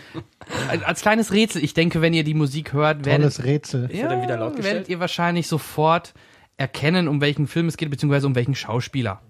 [0.86, 1.64] Als- kleines Rätsel.
[1.64, 3.38] Ich denke, wenn ihr die Musik hört, werdet,
[3.94, 4.76] ja, dann wieder laut gestellt?
[4.76, 6.14] werdet ihr wahrscheinlich sofort
[6.58, 9.22] erkennen, um welchen Film es geht, beziehungsweise um welchen Schauspieler.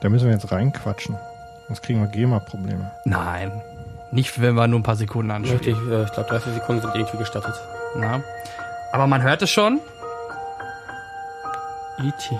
[0.00, 1.16] Da müssen wir jetzt reinquatschen.
[1.66, 2.92] Sonst kriegen wir GEMA-Probleme.
[3.04, 3.50] Nein.
[4.12, 5.58] Nicht, wenn wir nur ein paar Sekunden anschauen.
[5.60, 7.54] Ich, äh, ich glaube, 30 Sekunden sind irgendwie gestattet.
[7.96, 8.22] Na.
[8.92, 9.80] Aber man hört es schon.
[11.98, 12.38] E.T.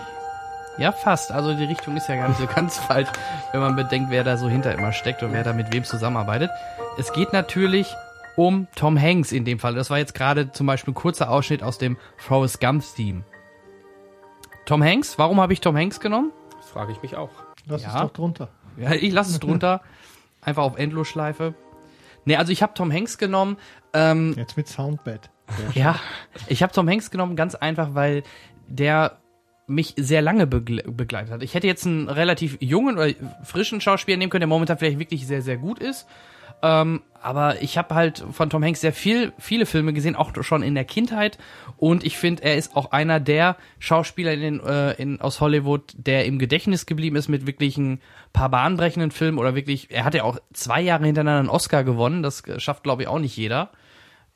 [0.79, 1.33] Ja, fast.
[1.33, 3.09] Also die Richtung ist ja gar nicht so ganz falsch,
[3.53, 6.51] wenn man bedenkt, wer da so hinter immer steckt und wer da mit wem zusammenarbeitet.
[6.99, 7.95] Es geht natürlich
[8.37, 9.75] um Tom Hanks in dem Fall.
[9.75, 13.25] Das war jetzt gerade zum Beispiel ein kurzer Ausschnitt aus dem Forrest Gump Theme.
[14.67, 16.31] Tom Hanks, warum habe ich Tom Hanks genommen?
[16.57, 17.31] Das frage ich mich auch.
[17.67, 17.89] Lass Ja.
[17.97, 18.49] es doch drunter.
[18.77, 19.81] Ja, ich lasse es drunter.
[20.41, 21.55] Einfach auf Endlosschleife.
[22.25, 23.57] Nee, also ich habe Tom Hanks genommen.
[23.93, 25.31] Ähm, Jetzt mit Soundbed.
[25.75, 25.97] Ja,
[26.47, 28.23] ich habe Tom Hanks genommen, ganz einfach, weil
[28.69, 29.17] der
[29.69, 31.43] mich sehr lange begle begleitet hat.
[31.43, 33.13] Ich hätte jetzt einen relativ jungen oder
[33.45, 36.07] frischen Schauspieler nehmen können, der momentan vielleicht wirklich sehr, sehr gut ist.
[36.61, 40.63] Ähm, aber ich habe halt von Tom Hanks sehr viel, viele Filme gesehen, auch schon
[40.63, 41.39] in der Kindheit.
[41.77, 46.25] Und ich finde, er ist auch einer der Schauspieler in, äh, in, aus Hollywood, der
[46.25, 48.01] im Gedächtnis geblieben ist mit wirklich ein
[48.33, 52.23] paar bahnbrechenden Filmen oder wirklich, er hat ja auch zwei Jahre hintereinander einen Oscar gewonnen.
[52.23, 53.71] Das schafft, glaube ich, auch nicht jeder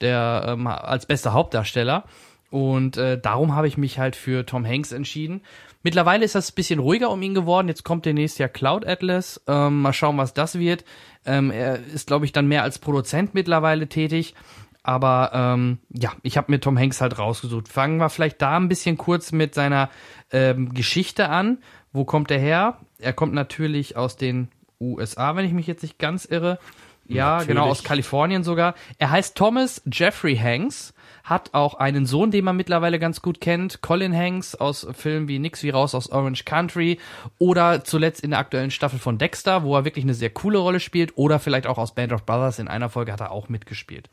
[0.02, 2.04] der ähm, als bester Hauptdarsteller.
[2.52, 5.40] Und äh, darum habe ich mich halt für Tom Hanks entschieden.
[5.82, 7.66] Mittlerweile ist das ein bisschen ruhiger um ihn geworden.
[7.66, 9.40] Jetzt kommt demnächst ja Cloud Atlas.
[9.48, 10.84] Ähm, mal schauen, was das wird.
[11.24, 14.34] Ähm, er ist, glaube ich, dann mehr als Produzent mittlerweile tätig.
[14.82, 17.68] Aber ähm, ja, ich habe mir Tom Hanks halt rausgesucht.
[17.68, 19.88] Fangen wir vielleicht da ein bisschen kurz mit seiner
[20.30, 21.56] ähm, Geschichte an.
[21.90, 22.76] Wo kommt er her?
[22.98, 24.48] Er kommt natürlich aus den
[24.78, 26.58] USA, wenn ich mich jetzt nicht ganz irre.
[27.06, 27.48] Ja, Natürlich.
[27.48, 28.74] genau, aus Kalifornien sogar.
[28.98, 30.91] Er heißt Thomas Jeffrey Hanks,
[31.24, 35.38] hat auch einen Sohn, den man mittlerweile ganz gut kennt, Colin Hanks aus Filmen wie
[35.38, 36.98] Nix wie raus aus Orange Country
[37.38, 40.80] oder zuletzt in der aktuellen Staffel von Dexter, wo er wirklich eine sehr coole Rolle
[40.80, 44.10] spielt oder vielleicht auch aus Band of Brothers in einer Folge hat er auch mitgespielt.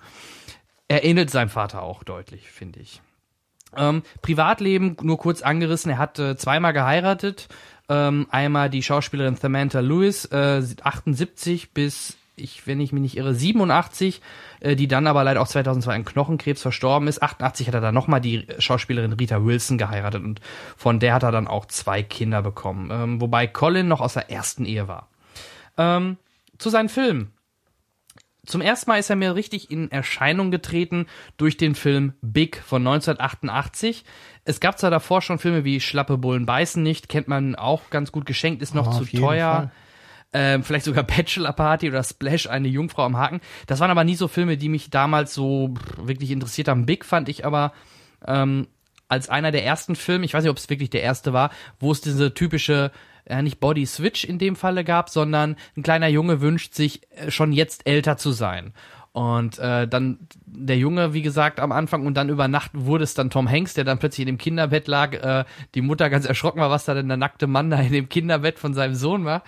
[0.88, 3.02] Er ähnelt seinem Vater auch deutlich, finde ich.
[3.76, 5.91] Ähm, Privatleben nur kurz angerissen.
[5.91, 7.48] Er hat äh, zweimal geheiratet.
[7.88, 13.34] Ähm, einmal die Schauspielerin Samantha Lewis, äh, 78 bis ich, wenn ich mich nicht irre,
[13.34, 14.22] 87,
[14.60, 17.22] äh, die dann aber leider auch 2002 an Knochenkrebs verstorben ist.
[17.22, 20.41] 88 hat er dann nochmal die Schauspielerin Rita Wilson geheiratet und
[20.78, 22.90] von der hat er dann auch zwei Kinder bekommen.
[22.91, 25.10] Ähm, wobei Colin noch aus der ersten Ehe war.
[25.78, 26.18] Ähm,
[26.57, 27.32] zu seinen Filmen.
[28.45, 31.06] Zum ersten Mal ist er mir richtig in Erscheinung getreten
[31.38, 34.03] durch den Film Big von 1988.
[34.44, 38.11] Es gab zwar davor schon Filme wie Schlappe Bullen beißen nicht, kennt man auch ganz
[38.11, 39.53] gut geschenkt, ist noch Oh, zu teuer.
[39.53, 39.72] Fall.
[40.31, 43.41] Ähm, vielleicht sogar Bachelor Party oder Splash, eine Jungfrau am Haken.
[43.68, 46.85] Das waren aber nie so Filme, die mich damals so wirklich interessiert haben.
[46.85, 47.73] Big fand ich aber
[48.26, 48.68] ähm,
[49.07, 51.49] als einer der ersten Filme, ich weiß nicht, ob es wirklich der erste war,
[51.80, 52.91] wo es diese typische,
[53.27, 57.31] ja nicht Body Switch in dem Falle gab, sondern ein kleiner Junge wünscht sich äh,
[57.31, 58.73] schon jetzt älter zu sein.
[59.11, 63.15] Und äh, dann der Junge, wie gesagt, am Anfang und dann über Nacht wurde es
[63.15, 65.14] dann Tom Hanks, der dann plötzlich in dem Kinderbett lag.
[65.14, 68.10] Äh, die Mutter ganz erschrocken war, was da denn der nackte Mann da in dem
[68.10, 69.44] Kinderbett von seinem Sohn war.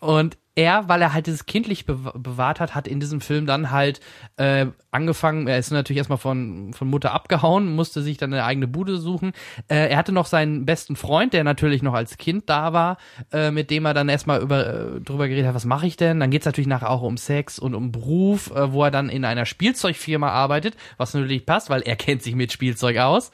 [0.00, 3.70] Und er, weil er halt dieses kindlich bew- bewahrt hat, hat in diesem Film dann
[3.70, 4.00] halt
[4.36, 8.68] äh, angefangen, er ist natürlich erstmal von, von Mutter abgehauen, musste sich dann eine eigene
[8.68, 9.32] Bude suchen.
[9.68, 12.98] Äh, er hatte noch seinen besten Freund, der natürlich noch als Kind da war,
[13.32, 16.20] äh, mit dem er dann erstmal über, äh, drüber geredet hat, was mache ich denn?
[16.20, 19.24] Dann geht's natürlich nachher auch um Sex und um Beruf, äh, wo er dann in
[19.24, 23.30] einer Spielzeugfirma arbeitet, was natürlich passt, weil er kennt sich mit Spielzeug aus.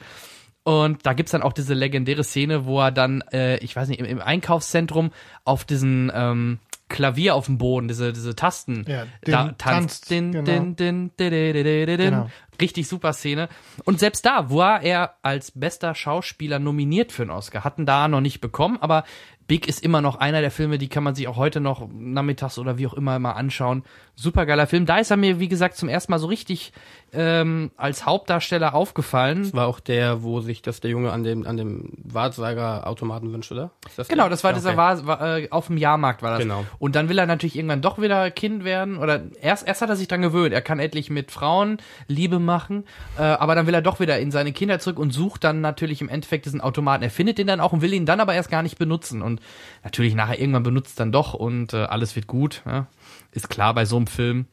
[0.63, 3.99] Und da gibt's dann auch diese legendäre Szene, wo er dann, äh, ich weiß nicht,
[3.99, 5.11] im, im Einkaufszentrum
[5.45, 9.59] auf diesen ähm, Klavier auf dem Boden, diese, diese Tasten, Ja, da den tanzt.
[9.59, 10.45] tanzt, Din, genau.
[10.45, 11.97] din, din, din, din, din, din, din.
[11.97, 12.29] Genau.
[12.61, 13.49] Richtig super Szene.
[13.85, 17.63] Und selbst da war er als bester Schauspieler nominiert für einen Oscar.
[17.63, 19.03] Hatten da noch nicht bekommen, aber
[19.47, 22.59] Big ist immer noch einer der Filme, die kann man sich auch heute noch nachmittags
[22.59, 23.83] oder wie auch immer mal anschauen.
[24.13, 24.85] Supergeiler Film.
[24.85, 26.73] Da ist er mir, wie gesagt, zum ersten Mal so richtig
[27.13, 29.43] ähm, als Hauptdarsteller aufgefallen.
[29.43, 33.51] Das war auch der, wo sich das der Junge an dem, an dem Wahrsagerautomaten wünscht,
[33.53, 33.71] oder?
[33.95, 34.77] Das Genau, das war Ja, dieser okay.
[34.77, 36.39] war, war, äh, auf dem Jahrmarkt war das.
[36.39, 36.65] Genau.
[36.77, 39.95] Und dann will er natürlich irgendwann doch wieder Kind werden oder erst erst hat er
[39.95, 40.53] sich dann gewöhnt.
[40.53, 41.77] Er kann endlich mit Frauen
[42.07, 42.85] Liebe machen,
[43.19, 46.01] äh, aber dann will er doch wieder in seine Kindheit zurück und sucht dann natürlich
[46.01, 47.03] im Endeffekt diesen Automaten.
[47.03, 49.39] Er findet den dann auch und will ihn dann aber erst gar nicht benutzen und
[49.83, 52.63] natürlich nachher irgendwann benutzt dann doch und äh, alles wird gut.
[52.65, 52.87] Ja?
[53.31, 54.47] Ist klar bei so einem Film.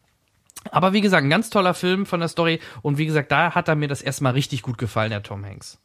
[0.70, 3.68] Aber wie gesagt, ein ganz toller Film von der Story und wie gesagt, da hat
[3.68, 5.80] er mir das erstmal richtig gut gefallen, der Tom Hanks.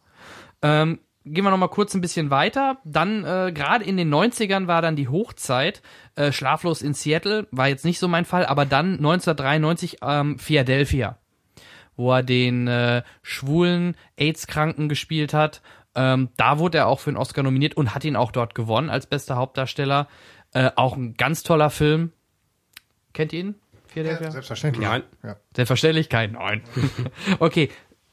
[0.62, 2.78] Ähm, gehen wir noch mal kurz ein bisschen weiter.
[2.84, 5.82] Dann, äh, gerade in den 90ern war dann die Hochzeit.
[6.16, 11.18] Äh, Schlaflos in Seattle war jetzt nicht so mein Fall, aber dann 1993 ähm, Philadelphia,
[12.00, 15.62] wo er den äh, schwulen AIDS-Kranken gespielt hat.
[15.96, 18.90] Ähm, da wurde er auch für einen Oscar nominiert und hat ihn auch dort gewonnen
[18.90, 20.08] als bester Hauptdarsteller.
[20.54, 22.14] Äh, auch ein ganz toller Film.
[23.14, 23.56] Kennt ihr ihn?
[23.88, 24.32] Philadelphia?
[24.32, 24.88] Selbstverständlich.
[24.88, 25.04] Nein.
[25.24, 25.36] Ja.
[25.54, 26.32] Selbstverständlichkeit?
[26.32, 26.62] Nein.
[27.40, 27.70] okay.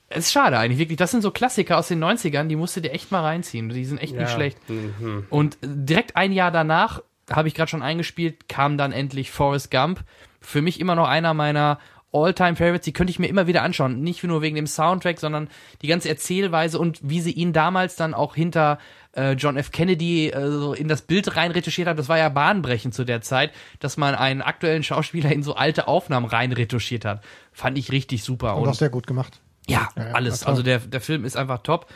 [0.08, 0.98] Es ist schade eigentlich, wirklich.
[0.98, 3.68] Das sind so Klassiker aus den 90ern, die musst du dir echt mal reinziehen.
[3.68, 4.58] Die sind echt nicht schlecht.
[4.68, 5.26] Mhm.
[5.30, 10.04] Und direkt ein Jahr danach, habe ich gerade schon eingespielt, kam dann endlich Forrest Gump.
[10.40, 11.80] Für mich immer noch einer meiner
[12.12, 12.84] All-Time-Favorites.
[12.84, 14.00] Die könnte ich mir immer wieder anschauen.
[14.00, 15.48] Nicht nur wegen dem Soundtrack, sondern
[15.82, 18.78] die ganze Erzählweise und wie sie ihn damals dann auch hinter
[19.16, 19.70] äh, John F.
[19.70, 21.98] Kennedy äh, so in das Bild rein retuschiert hat.
[21.98, 25.88] Das war ja bahnbrechend zu der Zeit, dass man einen aktuellen Schauspieler in so alte
[25.88, 27.22] Aufnahmen rein retuschiert hat.
[27.52, 28.56] Fand ich richtig super.
[28.56, 29.40] Und auch sehr gut gemacht.
[29.68, 30.44] Ja, Ja, alles.
[30.44, 31.86] Also der, der Film ist einfach top.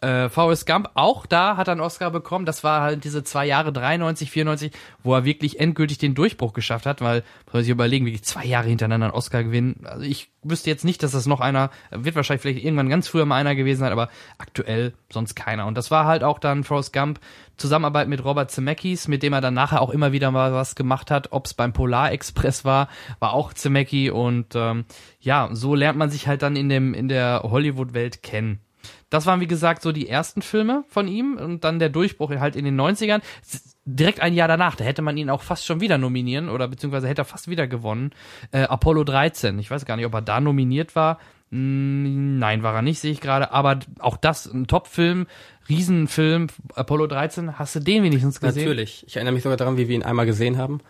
[0.00, 2.46] Äh, Forrest Gump, auch da hat er einen Oscar bekommen.
[2.46, 4.72] Das war halt diese zwei Jahre, 93, 94,
[5.02, 8.44] wo er wirklich endgültig den Durchbruch geschafft hat, weil, muss man sich überlegen, wirklich zwei
[8.44, 9.84] Jahre hintereinander einen Oscar gewinnen.
[9.84, 13.26] Also ich wüsste jetzt nicht, dass das noch einer, wird wahrscheinlich vielleicht irgendwann ganz früher
[13.26, 14.08] mal einer gewesen sein, aber
[14.38, 15.66] aktuell sonst keiner.
[15.66, 17.20] Und das war halt auch dann Forrest Gump,
[17.58, 21.10] Zusammenarbeit mit Robert Zemeckis, mit dem er dann nachher auch immer wieder mal was gemacht
[21.10, 24.86] hat, ob es beim Polar Express war, war auch Zemecki und ähm,
[25.20, 28.60] ja, so lernt man sich halt dann in dem in der Hollywood-Welt kennen.
[29.10, 32.56] Das waren, wie gesagt, so die ersten Filme von ihm und dann der Durchbruch halt
[32.56, 33.20] in den 90ern.
[33.42, 36.68] S- Direkt ein Jahr danach, da hätte man ihn auch fast schon wieder nominieren oder
[36.68, 38.12] beziehungsweise hätte er fast wieder gewonnen.
[38.52, 41.18] Äh, Apollo 13, ich weiß gar nicht, ob er da nominiert war.
[41.50, 43.50] Mm, Nein, war er nicht, sehe ich gerade.
[43.52, 45.26] Aber auch das, ein Top-Film,
[45.68, 47.58] Riesenfilm, Apollo 13.
[47.58, 48.62] Hast du den wenigstens gesehen?
[48.64, 49.04] Natürlich.
[49.08, 50.80] Ich erinnere mich sogar daran, wie wir ihn einmal gesehen haben.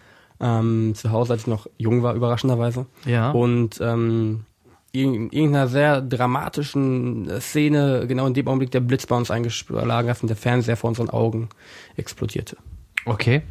[0.40, 2.86] Ähm, zu Hause, als ich noch jung war, überraschenderweise.
[3.06, 3.30] Ja.
[3.30, 4.44] Und ähm,
[4.92, 10.22] in irgendeiner sehr dramatischen Szene, genau in dem Augenblick der Blitz bei uns eingeschlagen hat
[10.22, 11.48] und der Fernseher vor unseren Augen
[11.96, 12.56] explodierte.
[13.06, 13.42] Okay.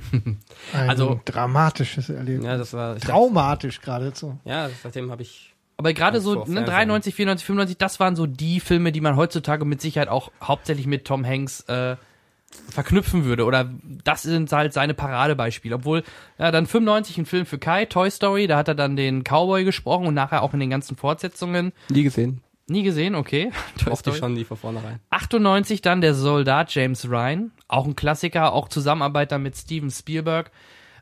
[0.73, 2.45] Ein Also- dramatisches Erlebnis.
[2.45, 2.97] Ja, das war.
[2.97, 4.37] Traumatisch geradezu.
[4.45, 5.55] ja, seitdem habe ich.
[5.77, 6.65] Aber gerade so ne, Fernsehen.
[6.65, 10.87] 93, 94, 95, das waren so die Filme, die man heutzutage mit Sicherheit auch hauptsächlich
[10.87, 11.95] mit Tom Hanks äh,
[12.69, 13.45] verknüpfen würde.
[13.45, 13.69] Oder
[14.03, 15.75] das sind halt seine Paradebeispiele.
[15.75, 16.03] Obwohl,
[16.37, 19.63] ja, dann 95 ein Film für Kai, Toy Story, da hat er dann den Cowboy
[19.63, 21.73] gesprochen und nachher auch in den ganzen Fortsetzungen.
[21.89, 22.41] Nie gesehen.
[22.67, 23.51] Nie gesehen, okay.
[23.89, 24.99] Mochte ich schon nie von vornherein.
[25.09, 30.51] 98 dann der Soldat James Ryan, auch ein Klassiker, auch Zusammenarbeit dann mit Steven Spielberg.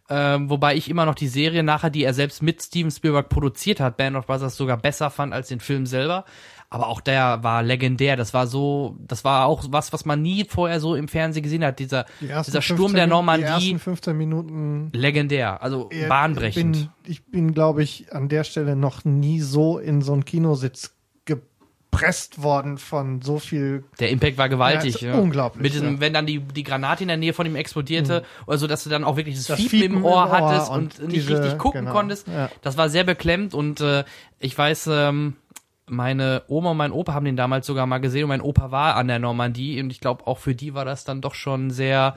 [0.10, 3.82] Ähm, wobei ich immer noch die Serie nachher, die er selbst mit Steven Spielberg produziert
[3.82, 6.24] hat, Band of Brothers sogar besser fand als den Film selber.
[6.70, 8.18] Aber auch der war legendär.
[8.18, 11.64] Das war so, das war auch was, was man nie vorher so im Fernsehen gesehen
[11.64, 11.80] hat.
[11.80, 15.64] Dieser, dieser Sturm 15 der Min- Die Normandie, ersten 15 Minuten legendär.
[15.64, 16.74] Also äh, bahnbrechend.
[16.76, 20.94] Bin, ich bin, glaube ich, an der Stelle noch nie so in so einen Kinositz
[21.90, 23.86] gepresst worden von so viel.
[24.00, 25.00] Der Impact war gewaltig.
[25.02, 26.00] Ja, Ja, unglaublich, Mit diesem, ja.
[26.02, 28.90] wenn dann die, die Granate in der Nähe von ihm explodierte, oder so, dass du
[28.90, 31.42] dann auch wirklich das, Das Fiepen, im Ohr im Ohr hattest und, und nicht diese-
[31.42, 32.28] richtig gucken genau, konntest.
[32.28, 32.50] ja.
[32.62, 34.04] Das war sehr beklemmt und äh,
[34.40, 35.38] ich weiß, ähm,
[35.88, 38.96] meine Oma und mein Opa haben den damals sogar mal gesehen und mein Opa war
[38.96, 42.16] an der Normandie und ich glaube auch für die war das dann doch schon sehr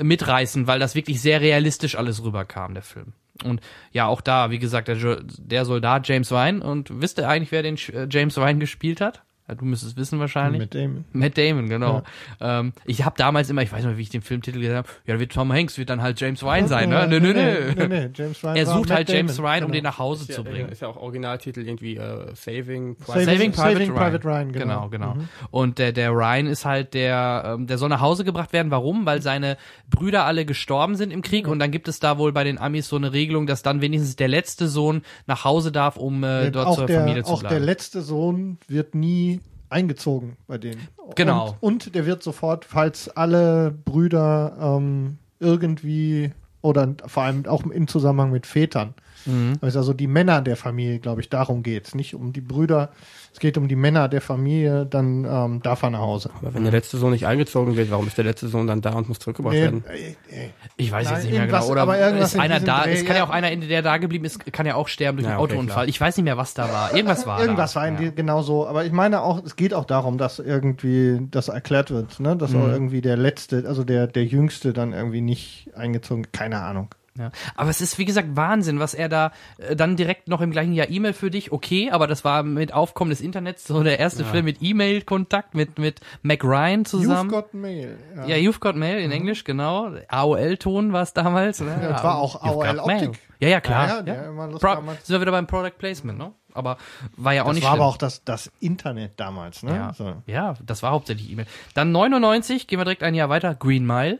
[0.00, 3.12] mitreißend, weil das wirklich sehr realistisch alles rüberkam, der Film.
[3.44, 3.60] Und
[3.92, 7.62] ja, auch da, wie gesagt, der, der Soldat James Ryan und wisst ihr eigentlich, wer
[7.62, 9.22] den äh, James Ryan gespielt hat?
[9.50, 10.60] Ja, du müsstest wissen wahrscheinlich.
[10.60, 11.04] Mit dem.
[11.12, 12.02] Matt Damon, genau.
[12.40, 15.18] Ähm, ich habe damals immer, ich weiß nicht, wie ich den Filmtitel gesagt habe, ja,
[15.18, 17.06] wird Tom Hanks, wird dann halt James Ryan sein, ne?
[17.08, 17.88] Nö, nö, nö.
[17.88, 19.72] nee, James Ryan Er sucht Matt halt James Damon, Ryan, um genau.
[19.80, 20.68] den nach Hause Ist zu ja, bringen.
[20.68, 23.94] ist ja auch Originaltitel irgendwie äh, Saving Saving- Saving Private, Saving Ryan.
[23.96, 24.88] Private Ryan, genau.
[24.88, 25.12] genau.
[25.12, 25.14] genau.
[25.14, 25.28] Mhm.
[25.50, 28.70] Und der, der Ryan ist halt der, ähm, der soll nach Hause gebracht werden.
[28.70, 29.04] Warum?
[29.06, 29.56] Weil seine
[29.88, 32.88] Brüder alle gestorben sind im Krieg und dann gibt es da wohl bei den Amis
[32.88, 36.68] so eine Regelung, dass dann wenigstens der letzte Sohn nach Hause darf, um äh, dort
[36.68, 37.64] auch zur der, Familie zu auch der bleiben.
[37.64, 39.39] letzte Sohn wird nie
[39.70, 40.88] eingezogen bei denen.
[41.14, 41.56] Genau.
[41.60, 46.32] Und, und der wird sofort, falls alle Brüder ähm, irgendwie
[46.62, 48.94] oder vor allem auch im Zusammenhang mit Vätern
[49.26, 49.58] Mhm.
[49.60, 51.94] Also, also die Männer der Familie, glaube ich, darum geht's.
[51.94, 52.90] Nicht um die Brüder,
[53.32, 56.30] es geht um die Männer der Familie, dann ähm, darf er nach Hause.
[56.40, 58.90] Aber wenn der letzte Sohn nicht eingezogen wird, warum ist der letzte Sohn dann da
[58.94, 59.84] und muss zurückgebracht Nee, werden?
[59.88, 61.66] äh, äh, Ich weiß Nein, jetzt nicht mehr genau.
[61.68, 63.98] Oder aber irgendwas ist in einer da, Dreh, es kann ja auch einer, der da
[63.98, 65.74] geblieben ist, kann ja auch sterben durch Ja, einen okay, Autounfall.
[65.84, 65.88] klar.
[65.88, 66.94] Ich weiß nicht mehr, was da war.
[66.94, 67.80] Irgendwas war Irgendwas da.
[67.82, 68.10] war ja.
[68.10, 68.66] genau so.
[68.66, 72.36] Aber ich meine auch, es geht auch darum, dass irgendwie das erklärt wird, ne?
[72.36, 76.88] dass auch irgendwie der letzte, also der, der jüngste dann irgendwie nicht eingezogen, keine Ahnung.
[77.20, 77.30] Ja.
[77.54, 80.72] Aber es ist, wie gesagt, Wahnsinn, was er da äh, dann direkt noch im gleichen
[80.72, 84.24] Jahr E-Mail für dich, okay, aber das war mit Aufkommen des Internets so der erste
[84.24, 87.30] Film mit E-Mail-Kontakt mit, mit Mac Ryan zusammen.
[87.30, 87.98] You've got mail.
[88.26, 89.92] ja, You've Got Mail in Englisch, genau.
[90.08, 91.60] AOL-Ton war es damals.
[91.60, 91.78] Ne?
[91.82, 93.08] Ja, das war auch You've AOL Got Mail.
[93.08, 93.20] Optik.
[93.40, 93.86] Ja, ja, klar.
[93.88, 96.32] Ja, Ja, ja, Pro damals- sind wir wieder beim Product Placement, ne?
[96.52, 96.78] Aber
[97.16, 97.80] war ja auch Das nicht war schlimm.
[97.82, 99.74] aber auch das, das Internet damals, ne?
[99.76, 100.14] Ja, So.
[100.26, 101.46] ja, das war hauptsächlich E-Mail.
[101.74, 104.18] Dann 99, gehen wir direkt ein Jahr weiter, Green Mile.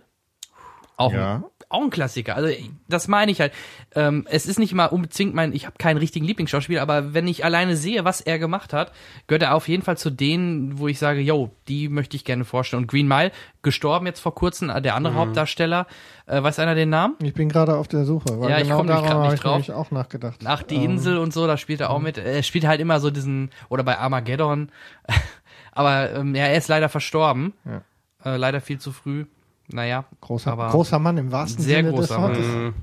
[0.97, 1.35] Auch, Ja.
[1.37, 2.37] ein, auch ein Klassiker.
[2.37, 2.51] Also
[2.89, 3.53] das meine ich halt.
[3.95, 7.45] Ähm, es ist nicht immer unbedingt mein, ich habe keinen richtigen Lieblingsschauspieler, aber wenn ich
[7.45, 8.93] alleine sehe, was er gemacht hat,
[9.29, 12.45] gehört er auf jeden Fall zu denen, wo ich sage, yo, die möchte ich gerne
[12.45, 12.83] vorstellen.
[12.83, 13.31] Und Green Mile,
[13.63, 14.97] gestorben jetzt vor kurzem, äh, der Mhm.
[14.99, 15.87] andere Hauptdarsteller,
[16.27, 17.15] äh, weiß einer den Namen?
[17.23, 19.27] Ich bin gerade auf der Suche, weil Ja, ich genau komm nämlich daran grad habe
[19.29, 19.53] nicht ich drauf.
[19.53, 20.41] nämlich auch nachgedacht.
[20.45, 22.19] Ach, die Ähm, Insel und so, da spielt er auch mit.
[22.19, 24.71] Er spielt halt immer so diesen, oder bei Armageddon.
[25.73, 27.53] Aber ähm, ja, er ist leider verstorben.
[27.65, 27.83] Ja.
[28.25, 29.27] Äh, leider viel zu früh.
[29.73, 32.31] Naja, Großer, aber großer Mann im wahrsten sehr Sinne des großer Mann.
[32.31, 32.47] Wortes.
[32.47, 32.75] Mhm.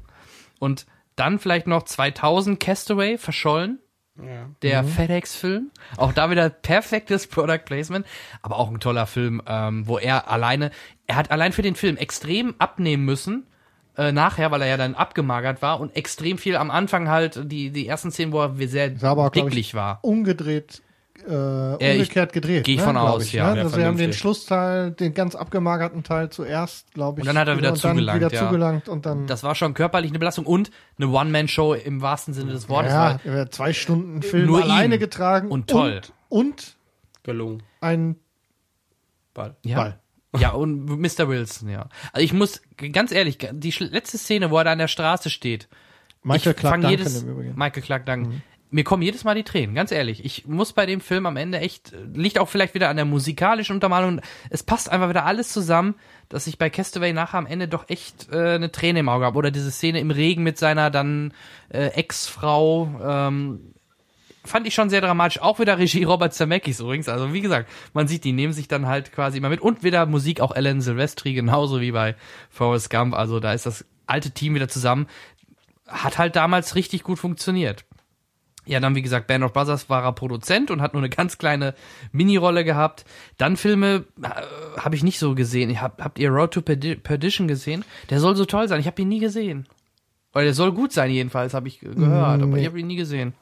[0.59, 0.85] Und
[1.15, 3.79] dann vielleicht noch 2000 Castaway, verschollen.
[4.63, 4.87] Der Mhm.
[4.87, 5.71] FedEx-Film.
[5.97, 8.03] Auch da wieder perfektes Product Placement.
[8.41, 10.71] Aber auch ein toller Film, ähm, wo er alleine,
[11.05, 13.45] er hat allein für den Film extrem abnehmen müssen.
[13.95, 17.69] Äh, nachher, weil er ja dann abgemagert war und extrem viel am Anfang halt, die,
[17.71, 19.99] die ersten Szenen, wo er sehr aber dicklich ich, war.
[20.03, 20.81] umgedreht,
[21.27, 22.63] äh, ich- umgekehrt gedreht.
[22.65, 23.53] geh ich ne, von aus, ich, ja.
[23.53, 23.61] Ne?
[23.61, 24.13] Also sie haben den.
[24.13, 27.23] Schlussteil, den ganz abgemagerten Teil zuerst, glaube ich.
[27.23, 28.39] Und dann hat er wieder und dann zugelangt, wieder ja.
[28.45, 32.51] zugelangt und dann Das war schon körperlich eine Belastung und eine One-Man-Show im wahrsten Sinne
[32.51, 32.91] des Wortes.
[32.91, 34.99] ja, weil- er hat zwei Stunden Film Nur alleine ihm.
[34.99, 36.01] getragen Und toll.
[36.29, 36.77] und, und
[37.23, 37.63] Gelungen.
[37.81, 38.15] ein
[39.33, 39.55] Ball.
[39.63, 39.77] Ja.
[39.77, 39.99] Ball.
[40.37, 41.27] Ja, und Mr.
[41.29, 41.87] Wilson, ja.
[42.11, 42.61] Also ich muss,
[42.91, 45.67] ganz ehrlich, die letzte Szene, wo er da an der Straße steht.
[46.23, 47.51] Michael ich Clark fang Duncan jedes, im Übrigen.
[47.53, 47.57] Mhm.
[47.57, 48.41] Michael Clark Duncan.
[48.69, 50.25] Mir kommen jedes Mal die Tränen, ganz ehrlich.
[50.25, 53.75] Ich muss bei dem Film am Ende echt, liegt auch vielleicht wieder an der musikalischen
[53.75, 54.19] Untermalung.
[54.49, 55.95] Es passt einfach wieder alles zusammen,
[56.27, 59.37] dass ich bei Castaway nachher am Ende doch echt äh, eine Träne im Auge habe.
[59.37, 61.33] Oder diese Szene im Regen mit seiner dann
[61.69, 62.99] äh, Ex-Frau.
[63.01, 63.73] Ähm,
[64.43, 65.41] fand ich schon sehr dramatisch.
[65.41, 67.07] Auch wieder Regie Robert Zemeckis übrigens.
[67.07, 69.61] Also wie gesagt, man sieht, die nehmen sich dann halt quasi immer mit.
[69.61, 72.15] Und wieder Musik auch Alan Silvestri, genauso wie bei
[72.49, 73.13] Forrest Gump.
[73.13, 75.07] Also da ist das alte Team wieder zusammen.
[75.87, 77.85] Hat halt damals richtig gut funktioniert.
[78.67, 81.37] Ja, dann wie gesagt, Band of Brothers war er Produzent und hat nur eine ganz
[81.37, 81.73] kleine
[82.11, 83.05] Minirolle gehabt.
[83.37, 84.27] Dann Filme äh,
[84.79, 85.69] habe ich nicht so gesehen.
[85.69, 87.85] Ich hab, habt ihr Road to Perdi Perdition gesehen?
[88.09, 88.79] Der soll so toll sein.
[88.79, 89.67] Ich habe ihn nie gesehen.
[90.33, 91.97] Oder der soll gut sein jedenfalls, habe ich gehört,
[92.41, 92.59] aber Nee.
[92.61, 93.33] ich habe ihn nie gesehen.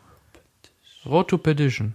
[1.06, 1.94] Road to Perdition.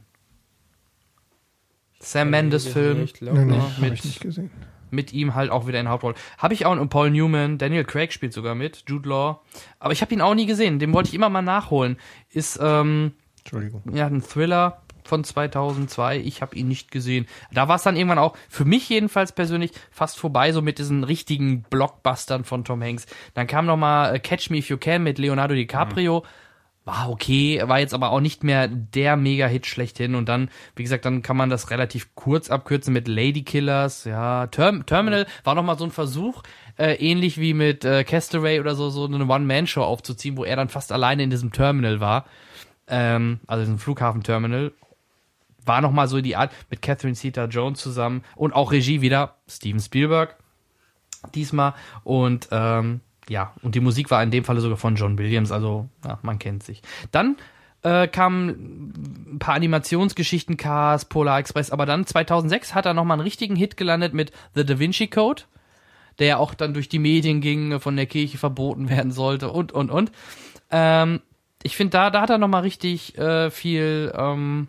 [2.01, 3.03] Sam Mendes Film.
[3.05, 4.51] Ich glaub, Nee, nee, mit- ich nicht gesehen.
[4.93, 6.17] Mit ihm halt auch wieder in Hauptrolle.
[6.39, 9.41] Habe ich auch und Paul Newman, Daniel Craig spielt sogar mit, Jude Law.
[9.79, 10.81] Aber ich habe ihn auch nie gesehen.
[10.81, 11.97] Den wollte ich immer mal nachholen.
[12.29, 13.83] Ist ähm, Entschuldigung.
[13.93, 16.19] ja ein Thriller von 2002.
[16.19, 17.27] Ich habe ihn nicht gesehen.
[17.53, 21.05] Da war es dann irgendwann auch für mich jedenfalls persönlich fast vorbei so mit diesen
[21.05, 23.07] richtigen Blockbustern von Tom Hanks.
[23.35, 26.25] Dann kam noch mal äh, Catch Me If You Can mit Leonardo DiCaprio.
[26.87, 30.15] War okay, war jetzt aber auch nicht mehr der Mega-Hit schlechthin.
[30.15, 34.05] Und dann, wie gesagt, dann kann man das relativ kurz abkürzen mit Lady Killers.
[34.05, 36.43] Ja, Term Terminal war noch mal so ein Versuch,
[36.79, 40.71] äh, ähnlich wie mit äh, Castaway oder so, so eine One-Man-Show aufzuziehen, wo er dann
[40.71, 42.25] fast alleine in diesem Terminal war.
[42.91, 44.73] Ähm, also diesem Flughafenterminal.
[45.65, 49.81] War noch mal so die Art mit Catherine Zeta-Jones zusammen und auch Regie wieder Steven
[49.81, 50.37] Spielberg
[51.35, 55.53] diesmal und ähm, ja und die Musik war in dem Falle sogar von John Williams
[55.53, 57.37] also ja, man kennt sich dann
[57.83, 63.15] äh, kamen ein paar Animationsgeschichten Cars Polar Express aber dann 2006 hat er noch mal
[63.15, 65.43] einen richtigen Hit gelandet mit The Da Vinci Code
[66.19, 69.73] der ja auch dann durch die Medien ging von der Kirche verboten werden sollte und
[69.73, 70.11] und und
[70.71, 71.21] ähm,
[71.63, 74.69] ich finde da da hat er noch mal richtig äh, viel ähm,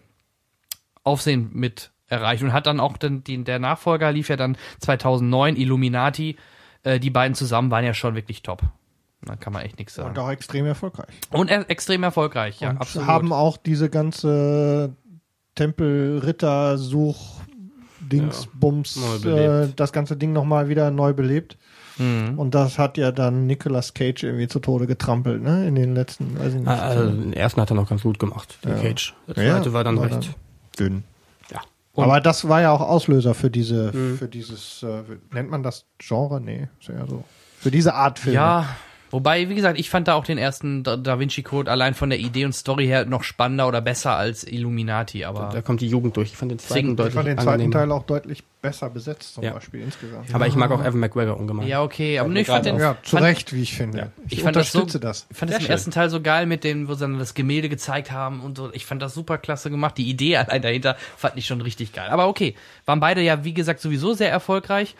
[1.03, 5.55] Aufsehen mit erreicht und hat dann auch den, den, der Nachfolger lief ja dann 2009
[5.55, 6.35] Illuminati.
[6.83, 8.61] Äh, die beiden zusammen waren ja schon wirklich top.
[9.23, 10.09] Da kann man echt nichts sagen.
[10.09, 11.15] Und auch extrem erfolgreich.
[11.31, 13.07] Und er, extrem erfolgreich, ja, und absolut.
[13.07, 14.95] haben auch diese ganze
[15.55, 17.41] Tempel-Ritter-Such
[17.99, 21.57] Dingsbums, neu äh, das ganze Ding nochmal wieder neu belebt.
[21.97, 22.37] Mhm.
[22.39, 25.67] Und das hat ja dann Nicolas Cage irgendwie zu Tode getrampelt, ne?
[25.67, 26.67] In den letzten, weiß ich nicht.
[26.67, 28.81] Ah, Also, den ersten hat er noch ganz gut gemacht, den Ja.
[28.81, 29.13] Cage.
[29.35, 30.13] Der Ja, zweite war dann war recht.
[30.15, 30.35] dann-
[30.79, 31.03] dünn.
[31.51, 31.59] Ja.
[31.93, 34.17] Und- Aber das war ja auch Auslöser für diese, Mhm.
[34.17, 35.03] für dieses, äh,
[35.33, 36.39] nennt man das Genre?
[36.41, 37.23] Nee, ist ja so.
[37.59, 38.35] Für diese Art Film.
[38.35, 38.65] Ja,
[39.13, 42.09] Wobei, wie gesagt, ich fand da auch den ersten Da, da Vinci Code allein von
[42.09, 45.87] der Idee und Story her noch spannender oder besser als Illuminati, aber Da kommt die
[45.89, 46.29] Jugend durch.
[46.31, 47.71] Ich fand den zweiten Deswegen- Ich deutlich fand den zweiten.
[47.71, 49.53] Teil auch deutlich besser besetzt, zum Ja.
[49.53, 50.33] Beispiel insgesamt.
[50.35, 51.67] Aber ich mag auch Evan McGregor ungemein.
[51.67, 53.97] ja, okay, aber ich fand gerade den Ja, zu fand, Recht, wie ich finde.
[53.97, 54.07] Ja.
[54.27, 55.27] Ich, Ich fand das so- unterstütze das.
[55.31, 55.71] Ich fand das Sehr im schön.
[55.71, 58.71] ersten Teil so geil mit dem, wo sie dann das Gemälde gezeigt haben und so.
[58.73, 59.97] Ich fand das super klasse gemacht.
[59.97, 62.09] Die Idee allein dahinter fand ich schon richtig geil.
[62.09, 62.55] Aber okay,
[62.85, 64.95] waren beide ja, wie gesagt, sowieso sehr erfolgreich.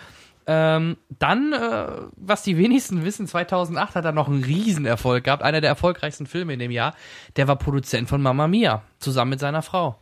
[0.48, 5.44] Ähm, dann, äh, was die wenigsten wissen, 2008 hat er noch einen Riesenerfolg gehabt.
[5.44, 6.96] Einer der erfolgreichsten Filme in dem Jahr.
[7.36, 10.00] Der war Produzent von Mamma Mia, zusammen mit seiner Frau.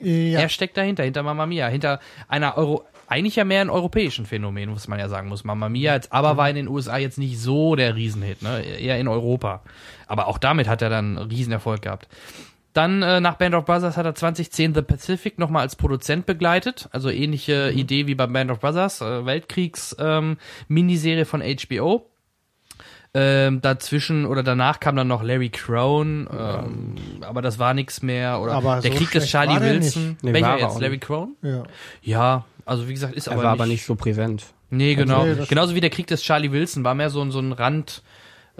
[0.00, 4.24] Ja, Er steckt dahinter, hinter Mamma Mia, hinter einer Euro, eigentlich ja mehr ein europäischen
[4.24, 5.44] Phänomen, muss man ja sagen muss.
[5.44, 8.62] Mamma Mia, jetzt, aber war in den USA jetzt nicht so der Riesenhit, ne?
[8.62, 9.62] eher in Europa.
[10.06, 12.08] Aber auch damit hat er dann einen Riesenerfolg gehabt.
[12.72, 16.88] Dann äh, nach Band of Brothers hat er 2010 The Pacific nochmal als Produzent begleitet,
[16.92, 20.36] also ähnliche Idee wie bei Band of Brothers, äh, Weltkriegs ähm,
[20.68, 22.06] Miniserie von HBO.
[23.12, 28.40] Ähm, dazwischen oder danach kam dann noch Larry Crone, ähm, aber das war nichts mehr.
[28.40, 30.16] Oder Aber der so Krieg des Charlie Wilson.
[30.22, 30.80] Nee, Welcher war er jetzt?
[30.80, 30.98] Larry.
[30.98, 31.32] Crone?
[31.42, 31.64] ja.
[32.02, 34.44] Ja, also wie gesagt, ist Er aber, war nicht, aber nicht so präsent.
[34.70, 35.24] Nee, genau.
[35.24, 37.50] nee, das- Genauso wie der Krieg des Charlie Wilson war mehr so, ein- so ein
[37.52, 38.02] Rand.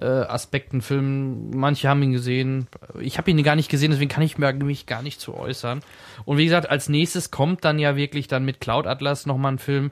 [0.01, 2.69] Äh, Aspektenfilm, manche haben ihn gesehen.
[3.01, 5.81] Ich habe ihn gar nicht gesehen, deswegen kann ich mir- mich gar nicht zu äußern.
[6.25, 9.59] Und wie gesagt, als nächstes kommt dann ja wirklich dann mit Cloud Atlas nochmal ein
[9.59, 9.91] Film.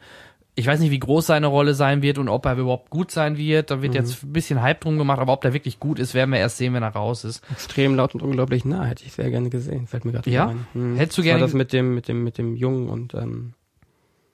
[0.58, 3.36] Ich weiß nicht, wie groß seine Rolle sein wird und ob er überhaupt gut sein
[3.36, 3.70] wird.
[3.70, 6.30] Da wird jetzt ein bisschen Hype drum gemacht, aber ob der wirklich gut ist, werden
[6.32, 7.42] wir erst sehen, wenn er raus ist.
[7.52, 9.86] Extrem laut und unglaublich nah, hätte ich sehr gerne gesehen.
[9.86, 10.48] Fällt mir gerade Ja?
[10.48, 10.66] ein.
[10.72, 10.96] Hm.
[10.96, 13.52] Hättest du Das war gerne- das mit dem, mit dem, mit dem Jungen und ähm,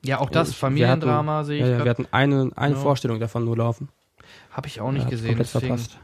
[0.03, 1.67] Ja, auch das wir Familiendrama hatten- sehe ich.
[1.69, 2.81] Ja, ja, wir hatten eine, eine Ja.
[2.81, 3.89] Vorstellung davon nur laufen.
[4.51, 5.29] Habe ich auch nicht Ja, gesehen.
[5.37, 5.67] Komplett Deswegen.
[5.77, 5.99] verpasst.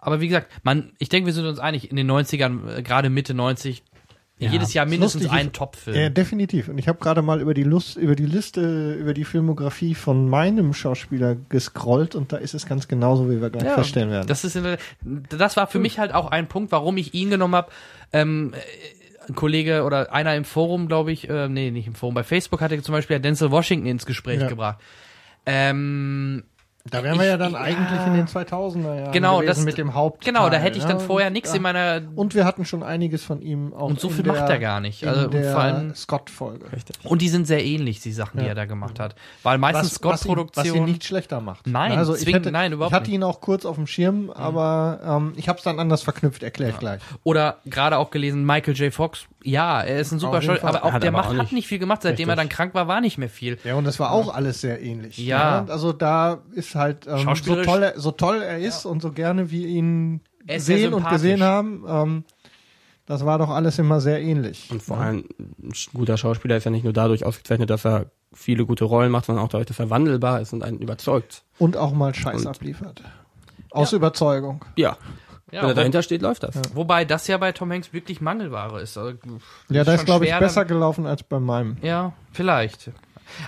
[0.00, 3.08] Aber wie gesagt, man, ich denke, wir sind uns einig, in den 90ern, äh, gerade
[3.08, 3.84] Mitte 90,
[4.40, 5.96] Ja, jedes Jahr mindestens lustig ist- ein Top-Film.
[5.96, 6.68] Ja, definitiv.
[6.68, 10.28] Und ich habe gerade mal über die Lust, über die Liste, über die Filmografie von
[10.28, 14.26] meinem Schauspieler gescrollt und da ist es ganz genauso, wie wir gleich Ja, feststellen werden.
[14.26, 14.58] Das ist,
[15.30, 17.70] das war für mich halt auch ein Punkt, warum ich ihn genommen habe.
[18.12, 22.14] Ähm, äh, ein Kollege oder einer im Forum, glaube ich, äh, nee, nicht im Forum,
[22.14, 24.48] bei Facebook hatte zum Beispiel Denzel Washington ins Gespräch Ja.
[24.48, 24.78] gebracht.
[25.46, 26.44] Ähm,
[26.88, 28.06] da wären wir ja dann ich- eigentlich ja.
[28.06, 30.24] in den 2000er Jahren Genau, gewesen das- mit dem Haupt.
[30.24, 31.56] genau, da hätte ich dann vorher nichts ja.
[31.56, 33.88] in meiner Und wir hatten schon einiges von ihm auch.
[33.88, 35.02] Und so in viel der, macht er gar nicht.
[35.02, 36.72] in Also, und der vor allem- Scott-Folge.
[36.72, 36.96] Richtig.
[37.04, 38.50] und die sind sehr ähnlich, die Sachen, die Ja.
[38.50, 39.14] er da gemacht hat.
[39.42, 40.26] Weil meistens Was,
[40.56, 41.66] was, ihn, nicht schlechter macht.
[41.66, 43.08] Nein, also ich zwingend- hätte, nein, überhaupt Ich hatte.
[43.10, 43.14] Mhm.
[43.16, 46.70] ihn auch kurz auf dem Schirm, aber ähm, ich habe es dann anders verknüpft, erkläre
[46.70, 47.00] ich gleich.
[47.24, 48.92] Oder gerade auch gelesen, Michael J.
[48.92, 49.26] Fox.
[49.42, 50.76] Ja, er ist ein super Schauspieler, Fall.
[50.76, 52.02] aber auch Hat der aber macht, auch hat nicht- viel gemacht.
[52.02, 52.56] Seitdem er dann Richtig.
[52.56, 53.58] krank war, war nicht mehr viel.
[53.64, 55.18] Ja, und das war auch alles sehr ähnlich.
[55.18, 55.62] Ja.
[55.62, 55.72] ne?
[55.72, 59.50] Also da ist halt ähm, so, toll, er- so toll er ist und so gerne
[59.50, 62.24] wir ihn ist sehen und gesehen haben, ähm,
[63.06, 64.68] das war doch alles immer sehr ähnlich.
[64.70, 68.64] Und vor allem, ein guter Schauspieler ist ja nicht nur dadurch ausgezeichnet, dass er viele
[68.66, 71.42] gute Rollen macht, sondern auch dadurch, dass er wandelbar ist und einen überzeugt.
[71.58, 73.02] Und auch mal Scheiß Und- abliefert.
[73.72, 74.64] Aus Überzeugung.
[74.76, 74.96] Ja.
[75.52, 76.54] Ja, Wenn er dahinter steht, läuft das.
[76.74, 78.96] wobei das ja bei Tom Hanks wirklich Mangelware ist.
[78.96, 79.18] Also,
[79.68, 81.76] Ja, da ist, glaube ich, besser gelaufen als bei meinem.
[81.82, 82.92] Ja, vielleicht.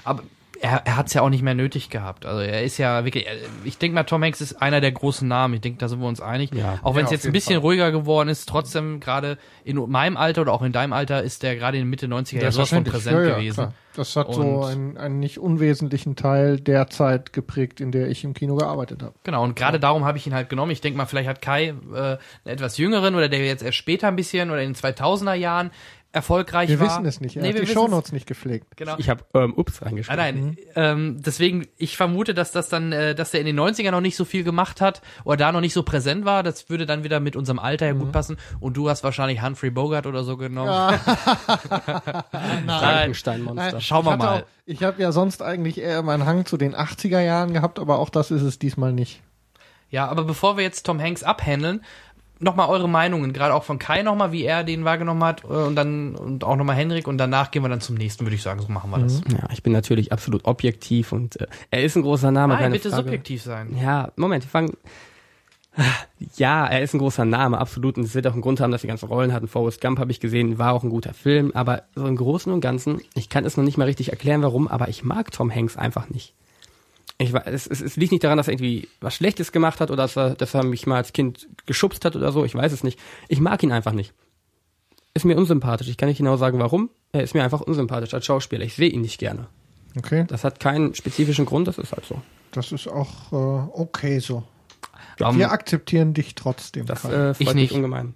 [0.03, 0.25] Aber
[0.63, 2.25] er, er hat es ja auch nicht mehr nötig gehabt.
[2.25, 3.35] Also er ist ja wirklich, er-
[3.65, 5.55] ich denke mal, Tom Hanks ist einer der großen Namen.
[5.55, 6.55] Ich denke, da sind wir uns einig.
[6.55, 6.79] Ja.
[6.83, 7.63] Auch wenn Ja, es auf jetzt ein bisschen Fall.
[7.63, 11.57] ruhiger geworden ist, trotzdem gerade in meinem Alter oder auch in deinem Alter ist der
[11.57, 13.55] gerade in Mitte 90er ja sowas von präsent Ja, ja, gewesen.
[13.55, 13.75] klar.
[13.95, 18.25] Das hat so Und- einen, einen nicht unwesentlichen Teil der Zeit geprägt, in der ich
[18.25, 19.13] im Kino gearbeitet habe.
[19.25, 20.71] Genau, und gerade darum habe ich ihn halt genommen.
[20.71, 24.09] Ich denke mal, vielleicht hat Kai äh, einen etwas jüngeren oder der jetzt erst später
[24.09, 25.71] ein bisschen oder in den 2000er Jahren
[26.13, 26.87] erfolgreich Wir war.
[26.89, 27.37] wissen es nicht.
[27.37, 28.77] Er Nee, hat wir die Shownotes nicht gepflegt.
[28.77, 28.95] Genau.
[28.99, 30.17] Ich habe ähm, Ups Ah, reingeschrieben.
[30.23, 34.01] nein, ähm, deswegen, ich vermute, dass das dann, äh, dass er in den 90ern noch
[34.03, 36.43] nicht so viel gemacht hat oder da noch nicht so präsent war.
[36.43, 38.37] Das würde dann wieder mit unserem Alter ja gut passen.
[38.61, 40.71] Und du hast wahrscheinlich Humphrey Bogart oder so genommen.
[42.33, 42.69] Nein.
[42.69, 43.81] Frankenstein-Monster.
[43.81, 44.41] Schauen wir mal.
[44.43, 47.99] Auch, ich habe ja sonst eigentlich eher meinen Hang zu den 80er Jahren gehabt, aber
[47.99, 49.23] auch das ist es diesmal nicht.
[49.91, 51.85] Ja, aber bevor wir jetzt Tom Hanks abhandeln,
[52.43, 55.77] nochmal eure Meinungen, gerade auch von Kai nochmal, wie er den wahrgenommen hat äh, und
[55.77, 58.61] dann und auch nochmal Henrik und danach gehen wir dann zum nächsten, würde ich sagen,
[58.61, 59.21] so machen wir das.
[59.31, 62.91] Ja, ich bin natürlich absolut objektiv und äh, er ist ein großer Name, Nein, bitte
[62.91, 63.05] Frage.
[63.05, 63.77] subjektiv sein.
[63.81, 64.77] Ja, Moment, wir fangen.
[66.37, 67.97] Ja, er ist ein großer Name, absolut.
[67.97, 69.49] Und es wird auch einen Grund haben, dass die ganzen Rollen hatten.
[69.49, 71.51] Forrest Gump habe ich gesehen, war auch ein guter Film.
[71.55, 74.69] Aber so im Großen und Ganzen, ich kann es noch nicht mal richtig erklären, warum,
[74.69, 76.35] aber ich mag Tom Hanks einfach nicht.
[77.23, 79.91] Ich, wa- es, es, es liegt nicht daran, dass er irgendwie was Schlechtes gemacht hat
[79.91, 82.45] oder dass er, dass er mich mal als Kind geschubst hat oder so.
[82.45, 82.99] Ich weiß es nicht.
[83.29, 84.13] Ich mag ihn einfach nicht.
[85.15, 85.89] Ist mir unsympathisch.
[85.89, 86.91] Ich kann nicht genau sagen, warum.
[87.13, 88.65] Er ist mir einfach unsympathisch als Schauspieler.
[88.65, 89.47] Ich sehe ihn nicht gerne.
[89.97, 92.23] Okay, Das hat keinen spezifischen Grund, das ist halt so.
[92.53, 94.43] das ist auch äh, okay so.
[95.21, 96.87] Ja, Wir akzeptieren dich trotzdem.
[96.87, 97.73] das äh, freut Ich mich nicht.
[97.73, 98.15] ungemein.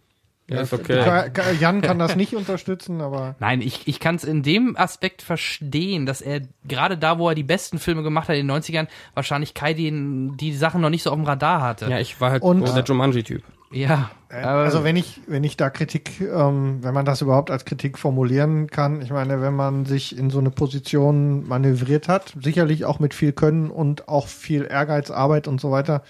[0.48, 1.02] Ja, ist okay.
[1.02, 4.77] Ka- Ka- Jan kann das nicht unterstützen, aber Nein, ich, ich kann es in dem
[4.77, 8.56] Aspekt verstehen, dass er gerade da, wo er die besten Filme gemacht hat in den
[8.56, 11.86] 90ern, wahrscheinlich Kai den, die Sachen noch nicht so auf dem Radar hatte.
[11.90, 13.43] Ja, ich war halt Und- so der Jumanji-Typ.
[13.73, 17.51] Ja, Äh, aber- Also wenn ich, wenn ich da Kritik, ähm, wenn man das überhaupt
[17.51, 22.35] als Kritik formulieren kann, ich meine, wenn man sich in so eine Position manövriert hat,
[22.40, 26.02] sicherlich auch mit viel Können und auch viel Ehrgeiz, Arbeit und so weiter,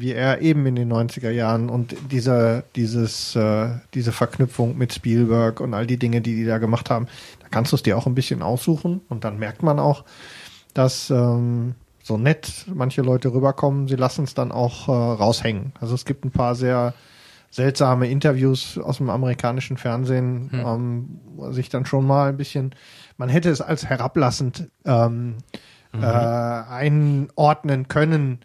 [0.00, 5.60] wie er eben in den 90er Jahren und diese, dieses, äh, diese Verknüpfung mit Spielberg
[5.60, 7.06] und all die Dinge, die die da gemacht haben,
[7.40, 10.04] da kannst du es dir auch ein bisschen aussuchen und dann merkt man auch,
[10.74, 15.72] dass ähm, so nett manche Leute rüberkommen, sie lassen es dann auch äh, raushängen.
[15.80, 16.94] Also es gibt ein paar sehr
[17.50, 22.74] seltsame Interviews aus dem amerikanischen Fernsehen, ähm, wo sich dann schon mal ein bisschen,
[23.16, 25.38] man hätte es als herablassend ähm,
[25.92, 28.38] äh, einordnen können,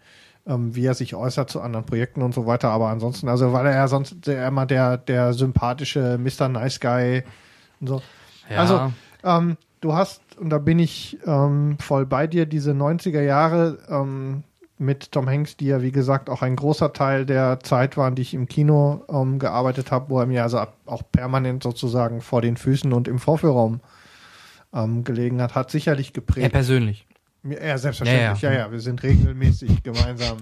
[0.48, 2.70] ähm, wie er sich äußert zu anderen Projekten und so weiter.
[2.70, 6.50] Aber ansonsten, also weil er ja sonst immer der, der sympathische Mr.
[6.50, 7.24] Nice Guy
[7.80, 8.02] und so.
[8.50, 8.58] Ja.
[8.58, 8.92] Also
[9.24, 14.44] ähm, du hast, und da bin ich ähm, voll bei dir, diese 90er Jahre ähm,
[14.78, 18.22] mit Tom Hanks, die ja wie gesagt auch ein großer Teil der Zeit waren, die
[18.22, 22.58] ich im Kino ähm, gearbeitet habe, wo er mir also auch permanent sozusagen vor den
[22.58, 23.80] Füßen und im Vorführraum
[24.74, 26.52] ähm, gelegen hat, hat sicherlich er geprägt.
[26.52, 27.08] persönlich.
[27.48, 28.42] Ja, selbstverständlich.
[28.42, 28.66] Ja, Ja, ja.
[28.66, 30.38] ja, wir sind regelmäßig gemeinsam.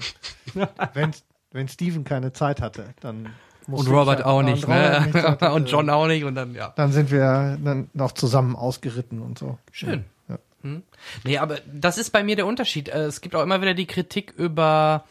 [0.94, 1.12] wenn,
[1.52, 3.30] wenn Steven keine Zeit hatte, dann
[3.68, 5.02] Und Robert ich- auch nicht, ne?
[5.06, 5.52] nicht hatte.
[5.54, 6.74] Und John auch nicht und dann, ja.
[6.76, 9.58] Dann sind wir dann noch zusammen ausgeritten und so.
[9.72, 10.06] Schön.
[10.30, 10.38] Ja.
[10.62, 10.84] Hm?
[11.24, 12.90] Nee, aber das ist bei mir der Unterschied.
[12.90, 15.04] Äh, Es gibt auch immer wieder die Kritik über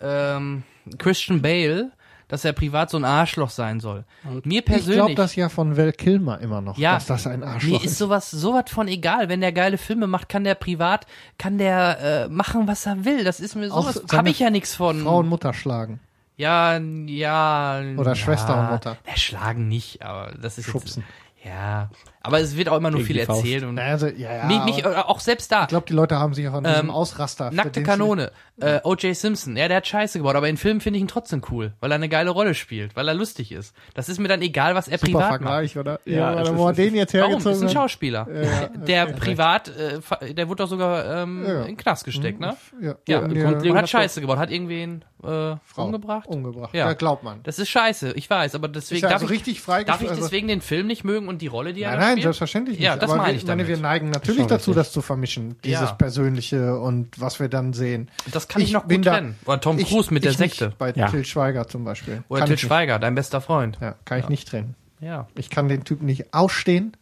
[0.00, 0.62] ähm,
[0.98, 1.92] Christian Bale,
[2.34, 4.04] dass er privat so ein Arschloch sein soll.
[4.24, 5.16] Mir Ich glaube persönlich.
[5.16, 7.98] das ja von Val Kilmer immer noch, ja, dass das ein mir Arschloch ist ist.
[7.98, 9.28] sowas sowas von egal.
[9.28, 11.06] Wenn der geile Filme macht, kann der privat,
[11.38, 13.24] kann der äh, machen, was er will.
[13.24, 14.02] Das ist mir sowas.
[14.12, 15.02] Habe ich ja nichts von.
[15.02, 16.00] Frau und Mutter schlagen.
[16.36, 17.80] Ja, ja.
[17.96, 18.96] Oder ja, Schwester und Mutter.
[19.08, 21.04] Ja, schlagen nicht, aber das ist Schubsen.
[21.04, 21.46] jetzt.
[21.46, 21.90] Ja,
[22.22, 24.86] aber es wird auch immer nur Gegen viel erzählt und Also, ja, ja, mich, mich,
[24.86, 25.62] aber auch selbst da.
[25.64, 27.50] ich glaube, die Leute haben sich auch an diesem Ähm, Ausraster.
[27.50, 28.32] für Nackte Kanone.
[28.60, 29.16] Äh, O.J.
[29.16, 29.56] Simpson.
[29.56, 31.96] Ja, der hat Scheiße gebaut, aber in Filmen finde ich ihn trotzdem cool, weil er
[31.96, 33.74] eine geile Rolle spielt, weil er lustig ist.
[33.94, 35.40] Das ist mir dann egal, was er Super privat macht.
[35.40, 35.98] Vergleich, oder?
[36.04, 37.30] Ja, Ja, wo er den jetzt Warum?
[37.30, 37.68] hergezogen Ist ein.
[37.70, 38.28] Schauspieler.
[38.74, 41.60] Der privat, äh, der wurde doch sogar ähm, Ja.
[41.62, 42.56] in den Knast gesteckt, ne?
[42.80, 46.26] Ja, Ja, und, Grundlegend- Und hat Scheiße gebaut, hat irgendwen äh, Frau umgebracht.
[46.28, 46.74] Umgebracht.
[46.74, 46.86] Ja.
[46.88, 47.40] Ja, glaubt man.
[47.44, 50.10] Das ist scheiße, ich weiß, aber deswegen ja darf, also ich, richtig frei darf ich
[50.10, 52.22] also- deswegen den Film nicht mögen und die Rolle, die er Nein, nein, spielt?
[52.24, 52.84] selbstverständlich nicht.
[52.86, 55.56] Ja, das Aber meine wir, ich meine, wir neigen natürlich dazu, das zu vermischen.
[55.64, 55.92] Dieses Ja.
[55.92, 58.10] Persönliche und was wir dann sehen.
[58.32, 59.36] Das kann ich, noch bin gut da- trennen.
[59.46, 60.72] Oder Tom Ich- Cruise mit der ich Sekte.
[60.78, 61.08] Bei Ja.
[61.08, 62.22] Till Schweiger zum Beispiel.
[62.28, 62.68] Oder kann Til ich nicht.
[62.68, 63.78] Schweiger, dein bester Freund.
[63.80, 64.74] Ja, kann ich nicht trennen.
[65.00, 65.26] Ja.
[65.36, 66.96] Ich kann den Typen nicht ausstehen.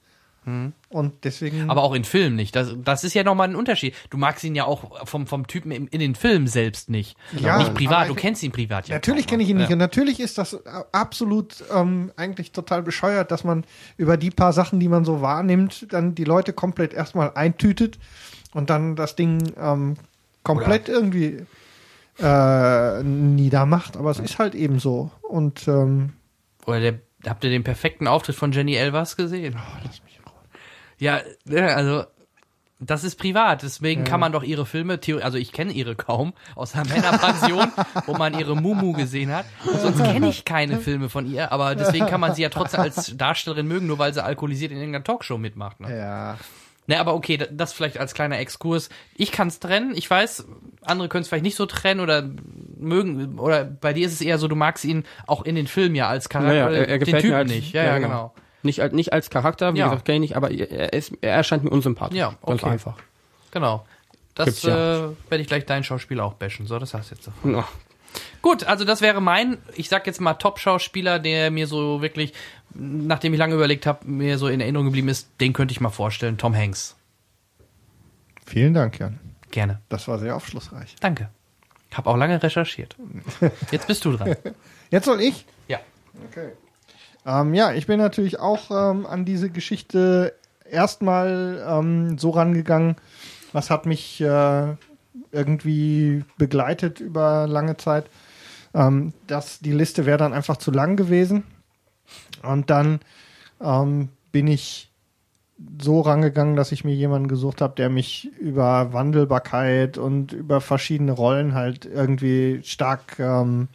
[0.89, 1.61] Und deswegen.
[1.61, 1.71] Hm.
[1.71, 2.57] Aber auch in Filmen nicht.
[2.57, 3.95] Das, das ist ja nochmal ein Unterschied.
[4.11, 7.17] Du magst ihn ja auch vom, vom Typen im, in den Filmen selbst nicht.
[7.39, 8.97] Ja, nicht privat, du ich- kennst ihn privat ja.
[8.97, 9.63] Natürlich kenne ich ihn noch.
[9.63, 9.73] nicht.
[9.73, 10.59] Und natürlich ist das
[10.91, 13.63] absolut ähm, eigentlich total bescheuert, dass man
[13.97, 18.01] über die paar Sachen, die man so wahrnimmt, dann die Leute komplett erstmal eintütet
[18.53, 19.95] und dann das Ding ähm,
[20.43, 21.47] komplett irgendwie
[22.19, 23.97] äh, niedermacht.
[23.97, 25.11] Aber es ist halt eben so.
[25.23, 26.13] Und ähm,
[26.67, 29.57] Oder der, habt ihr den perfekten Auftritt von Jenny Elvers gesehen?
[29.57, 29.89] Oh,
[30.99, 32.05] Ja, ja, also
[32.85, 36.73] das ist privat, deswegen kann man doch ihre Filme, also ich kenne ihre kaum, aus
[36.73, 37.71] der Männerpension,
[38.07, 39.47] wo man ihre Mumu gesehen hat.
[39.81, 43.17] Sonst kenne ich keine Filme von ihr, aber deswegen kann man sie ja trotzdem als
[43.17, 45.79] Darstellerin mögen, nur weil sie alkoholisiert in irgendeiner Talkshow mitmacht.
[45.81, 45.97] Ne?
[45.97, 46.37] ja,
[46.89, 48.89] Ne, aber okay, da- das vielleicht als kleiner Exkurs.
[49.15, 49.95] Ich kann es trennen.
[49.97, 50.47] Ich weiß,
[50.83, 52.29] andere können es vielleicht nicht so trennen oder
[52.77, 53.39] mögen.
[53.39, 56.09] Oder bei dir ist es eher so, du magst ihn auch in den Filmen ja
[56.09, 56.53] als Charakter.
[56.55, 57.73] Naja, er, er den gefällt Typen mir als, nicht.
[57.73, 58.35] Ja, ja, genau.
[58.65, 59.87] Nicht, als- nicht als Charakter, wie Ja.
[59.89, 62.19] gesagt, kenne ich nicht, aber er, ist, er erscheint mir unsympathisch.
[62.19, 62.73] Ja, Ganz okay.
[62.73, 62.97] einfach.
[63.53, 63.87] Genau.
[64.35, 65.05] Das ja.
[65.07, 66.67] äh, werde ich gleich deinen Schauspieler auch bashen.
[66.67, 67.55] So, das hast du jetzt davon.
[67.55, 67.69] Ja.
[68.43, 72.33] Gut, also das wäre mein, ich sag jetzt mal Top-Schauspieler, der mir so wirklich,
[72.75, 75.91] nachdem ich lange überlegt habe, mir so in Erinnerung geblieben ist, den könnte ich mal
[75.91, 76.39] vorstellen.
[76.39, 76.97] Tom Hanks.
[78.45, 79.19] vielen Dank, Jan.
[79.51, 79.81] Gerne.
[79.89, 80.97] Das war sehr aufschlussreich.
[81.01, 81.29] Danke.
[81.95, 82.97] Hab auch lange recherchiert.
[83.71, 84.35] Jetzt bist du dran.
[84.91, 85.45] Jetzt soll ich?
[85.69, 85.79] Ja.
[86.31, 86.53] Okay.
[87.27, 90.35] Ähm, ja, ich bin natürlich auch ähm, an diese Geschichte
[90.69, 92.97] erstmal ähm, so rangegangen,
[93.53, 94.75] was hat mich äh,
[95.31, 98.07] irgendwie begleitet über lange Zeit.
[98.75, 101.45] Ähm, das, die Liste wäre dann einfach zu lang gewesen.
[102.43, 103.01] Und dann
[103.61, 104.91] ähm, bin ich
[105.81, 111.13] so rangegangen, dass ich mir jemanden gesucht habe, der mich über Wandelbarkeit und über verschiedene
[111.13, 113.69] Rollen halt irgendwie stark ähm,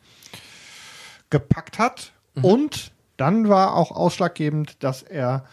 [1.29, 2.11] gepackt hat.
[2.41, 5.45] Und dann war auch ausschlaggebend, dass er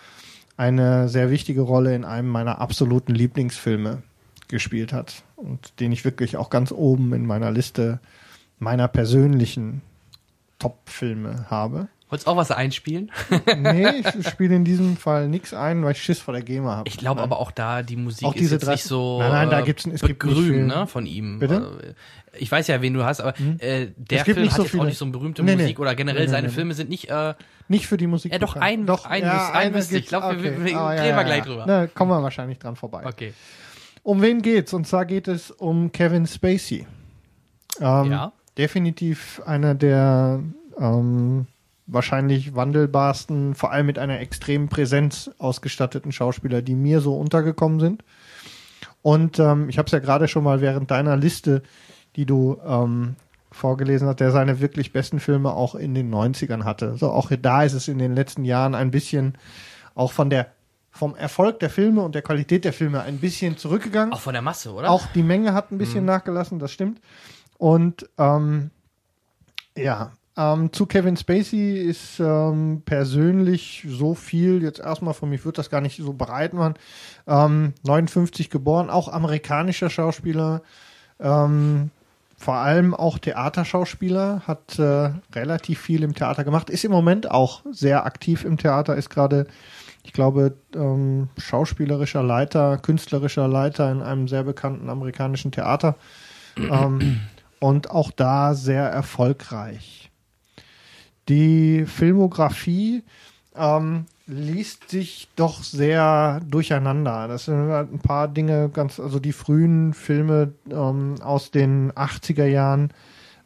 [0.57, 4.03] eine sehr wichtige Rolle in einem meiner absoluten Lieblingsfilme
[4.49, 8.01] gespielt hat und den ich wirklich auch ganz oben in meiner Liste
[8.59, 9.83] meiner persönlichen
[10.59, 11.89] Top-Filme habe.
[12.11, 13.11] Wolltest du auch was einspielen?
[13.57, 13.87] nee,
[14.19, 16.89] ich spiele in diesem Fall nichts ein, weil ich Schiss vor der GEMA habe.
[16.89, 19.61] Ich glaube aber auch da, die Musik Auch ist jetzt nicht so Nein, nein, da
[19.61, 21.39] äh, gibt's- es gibt begrünt, viel- ne, von ihm.
[21.41, 21.95] Bitte?
[22.33, 24.63] Äh, Ich weiß ja, wen du hast, aber äh, der gibt Film nicht hat so
[24.65, 25.63] jetzt auch nicht so eine berühmte Nee, nee.
[25.63, 26.53] Musik oder generell Nee, nee, seine nee.
[26.53, 27.35] Filme sind nicht, äh,
[27.69, 28.33] Nicht für die Musik.
[28.33, 30.05] Ja, doch, ein- doch, ein ja, ein eine wüsste ich.
[30.05, 30.65] Ich gibt's, glaub, wir- okay.
[30.65, 31.65] wir- Ah, reden wir gleich drüber.
[31.67, 33.05] Na, kommen wir wahrscheinlich dran vorbei.
[33.07, 33.33] okay.
[34.05, 34.75] Um wen geht's?
[34.75, 36.87] Und zwar geht es um Kevin Spacey.
[37.81, 38.33] Ähm, Ja.
[38.57, 40.41] Definitiv einer der
[40.79, 41.47] ähm,
[41.87, 48.05] wahrscheinlich wandelbarsten, vor allem mit einer extremen Präsenz ausgestatteten Schauspieler, die mir so untergekommen sind.
[49.03, 51.63] Und ähm, ich habe es ja gerade schon mal während deiner Liste,
[52.15, 53.17] die du ähm,
[53.51, 56.97] vorgelesen hast, der seine wirklich besten Filme auch in den 90ern hatte.
[56.97, 59.37] So auch da ist es in den letzten Jahren ein bisschen
[59.95, 60.49] auch von der
[60.95, 64.13] vom Erfolg der Filme und der Qualität der Filme ein bisschen zurückgegangen.
[64.13, 64.91] Auch von der Masse, oder?
[64.91, 67.01] Auch die Menge hat ein bisschen nachgelassen, das stimmt.
[67.59, 68.71] Und ähm,
[69.77, 75.57] ja, ähm, zu Kevin Spacey ist ähm, persönlich so viel, jetzt erstmal von mir, würde
[75.57, 76.75] das gar nicht so breit machen.
[77.27, 80.63] Ähm, 59 geboren, auch amerikanischer Schauspieler,
[81.19, 81.91] ähm,
[82.37, 87.63] vor allem auch Theaterschauspieler, hat äh, relativ viel im Theater gemacht, ist im Moment auch
[87.73, 89.47] sehr aktiv im Theater, ist gerade,
[90.05, 95.97] ich glaube, ähm, schauspielerischer Leiter, künstlerischer Leiter in einem sehr bekannten amerikanischen Theater.
[96.57, 97.21] ähm,
[97.59, 100.11] und auch da sehr erfolgreich.
[101.29, 103.03] Die Filmografie
[103.57, 107.27] ähm, liest sich doch sehr durcheinander.
[107.29, 112.45] Das sind halt ein paar Dinge ganz, also die frühen Filme ähm, aus den 80er
[112.45, 112.91] Jahren,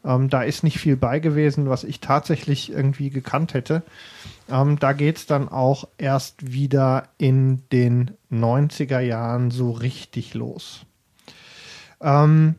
[0.05, 3.83] ähm, da ist nicht viel bei gewesen, was ich tatsächlich irgendwie gekannt hätte.
[4.49, 10.85] Ähm, da geht's dann auch erst wieder in den 90er Jahren so richtig los.
[12.01, 12.55] Ähm,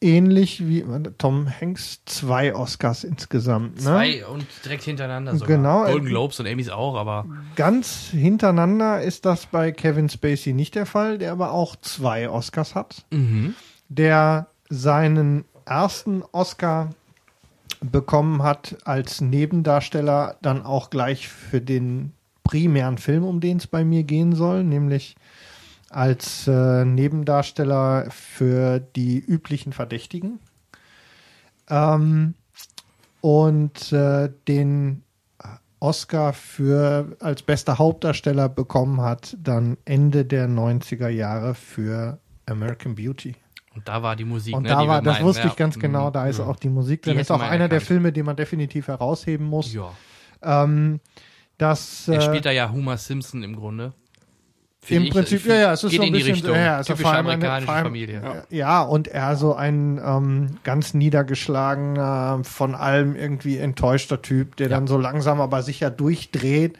[0.00, 0.84] ähnlich wie
[1.18, 3.76] Tom Hanks zwei Oscars insgesamt.
[3.76, 3.82] Ne?
[3.82, 5.56] Zwei und direkt hintereinander sogar.
[5.56, 5.84] Genau.
[5.84, 10.86] Golden Globes und Emmys auch, aber Ganz hintereinander ist das bei Kevin Spacey nicht der
[10.86, 13.04] Fall, der aber auch zwei Oscars hat.
[13.10, 13.54] mhm.
[13.88, 16.90] Der seinen ersten Oscar
[17.80, 22.12] bekommen hat als Nebendarsteller dann auch gleich für den
[22.44, 25.16] primären Film, um den es bei mir gehen soll, nämlich
[25.88, 30.40] als äh, Nebendarsteller für die üblichen Verdächtigen.
[31.68, 32.34] Ähm,
[33.20, 35.02] und äh, den
[35.80, 43.34] Oscar für als bester Hauptdarsteller bekommen hat, dann Ende der 90er Jahre für American Beauty.
[43.74, 45.48] Und da war die Musik, Und ne, da war, das meinen, wusste ja.
[45.48, 46.12] ich ganz genau, Mhm.
[46.12, 46.46] da ist ja.
[46.46, 47.18] auch die Musik Die drin.
[47.18, 47.82] hätte Ist auch einer der erkannt.
[47.82, 49.72] Filme, den man definitiv herausheben muss.
[49.72, 49.90] Ja.
[50.42, 51.00] Ähm,
[51.58, 53.92] das, Er äh, spielt da ja Homer Simpson im Grunde.
[54.88, 55.10] Im ich.
[55.10, 56.54] Prinzip, ja, ja, es ist so ein bisschen, Richtung.
[56.56, 58.44] ja, Typische vor allem amerikanische vor allem- Familie.
[58.48, 58.80] Ja.
[58.82, 64.76] und er so ein ähm, ganz niedergeschlagener, von allem irgendwie enttäuschter Typ, der Ja.
[64.76, 66.78] dann so langsam aber sicher durchdreht.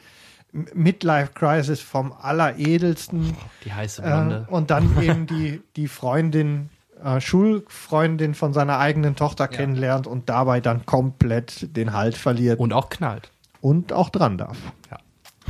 [0.51, 3.35] Midlife Crisis vom Alleredelsten.
[3.65, 4.47] Die heiße Blonde.
[4.49, 6.69] Äh, und dann eben die, die Freundin,
[7.03, 12.73] äh, Schulfreundin von seiner eigenen Tochter kennenlernt und dabei dann komplett den Halt verliert und
[12.73, 13.31] auch knallt.
[13.61, 14.57] und auch dran darf.
[14.89, 14.97] Ja.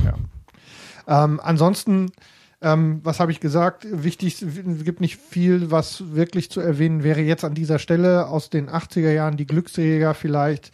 [0.04, 1.24] Ja.
[1.24, 2.12] Ähm, ansonsten,
[2.60, 3.86] ähm, was habe ich gesagt?
[3.90, 8.50] Wichtig, es gibt nicht viel, was wirklich zu erwähnen wäre jetzt an dieser Stelle aus
[8.50, 10.70] den 80er Jahren die Glücksjäger vielleicht,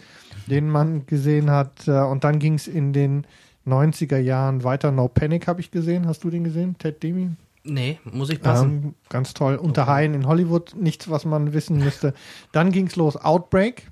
[0.47, 1.89] den man gesehen hat.
[1.89, 3.27] Äh, und dann ging es in den
[3.67, 4.91] 90er Jahren weiter.
[4.93, 6.07] No Panic habe ich gesehen.
[6.07, 6.77] Hast du den gesehen?
[6.79, 7.31] Ted Demi?
[7.69, 8.71] Nee, muss ich passen.
[8.71, 9.57] Ähm, ganz toll.
[9.57, 12.15] Unter Haien in Hollywood, nichts, was man wissen müsste.
[12.53, 13.17] Dann ging es los.
[13.17, 13.89] Outbreak.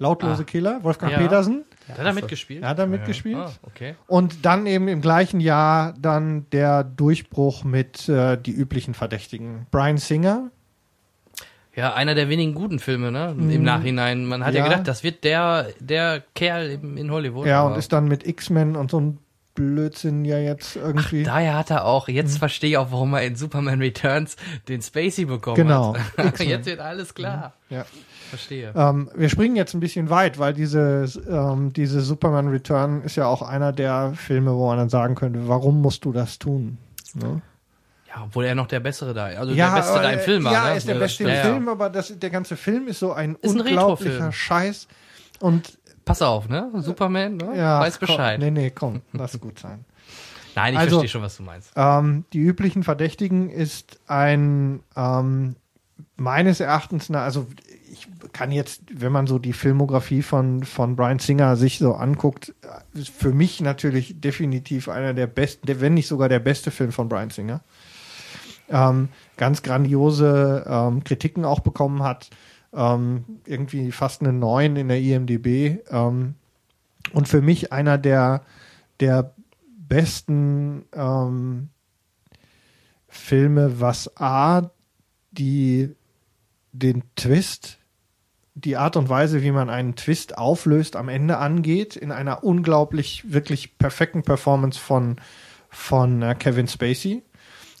[0.00, 0.44] Lautlose Ah.
[0.44, 1.18] Killer, Wolfgang Ja.
[1.18, 1.64] Petersen.
[1.88, 2.62] Hat er da mitgespielt?
[2.62, 3.36] Er hat da mitgespielt.
[3.36, 3.94] Ah, okay.
[4.06, 9.66] Und dann eben im gleichen Jahr dann der Durchbruch mit äh, die üblichen Verdächtigen.
[9.72, 10.50] Brian Singer,
[11.74, 13.34] Ja, einer der wenigen guten Filme, ne?
[13.38, 14.24] Im Nachhinein.
[14.26, 14.66] Man hat ja, Mhm.
[14.66, 14.70] Ja.
[14.72, 17.46] gedacht, das wird der, der Kerl in Hollywood.
[17.46, 19.18] ja, aber und ist dann mit X-Men und so ein
[19.58, 21.24] Blödsinn ja jetzt irgendwie.
[21.24, 24.36] Daher hat er auch, jetzt verstehe ich auch, warum er in Superman Returns
[24.68, 25.96] den Spacey bekommen Genau.
[26.16, 26.26] hat.
[26.26, 26.48] X-Men.
[26.48, 27.54] jetzt wird alles klar.
[27.68, 27.84] ja.
[28.30, 28.72] Verstehe.
[28.76, 33.26] ähm, wir springen jetzt ein bisschen weit, weil diese, ähm, diese Superman Return ist ja
[33.26, 36.76] auch einer der Filme, wo man dann sagen könnte, warum musst du das tun?
[37.14, 37.40] Ne?
[38.06, 40.52] Ja, obwohl er noch der Bessere da, also der Beste da im äh, Film war.
[40.52, 40.76] Ja, ne?
[40.76, 41.42] ist der Beste im Ja, ja.
[41.42, 44.32] Film, aber das, der ganze Film ist so ein Ist ein unglaublicher Retrofilm.
[44.32, 44.88] Scheiß.
[45.40, 45.77] Und
[46.08, 46.70] Pass auf, ne?
[46.78, 47.56] Superman, ne?
[47.56, 48.40] ja, weiß komm, Bescheid.
[48.40, 49.84] nee, nee, komm, lass gut sein.
[50.56, 51.70] Nein, ich Also- verstehe schon, was du meinst.
[51.76, 55.54] Ähm, die üblichen Verdächtigen ist ein ähm,
[56.16, 57.46] meines Erachtens, na, also
[57.90, 62.54] ich kann jetzt, wenn man so die Filmografie von, von Brian Singer sich so anguckt,
[62.62, 66.92] äh, ist für mich natürlich definitiv einer der besten, wenn nicht sogar der beste Film
[66.92, 67.60] von Brian Singer.
[68.70, 72.28] Ähm, ganz grandiose ähm, Kritiken auch bekommen hat.
[72.78, 75.80] Ähm, irgendwie fast eine 9 in der IMDB.
[75.90, 76.36] Ähm,
[77.12, 78.42] und für mich einer der,
[79.00, 79.34] der
[79.66, 81.70] besten ähm,
[83.08, 84.70] Filme, was A,
[85.32, 85.94] die
[86.72, 87.78] den Twist,
[88.54, 93.32] die Art und Weise, wie man einen Twist auflöst, am Ende angeht, in einer unglaublich,
[93.32, 95.16] wirklich perfekten Performance von,
[95.70, 97.22] von äh, Kevin Spacey.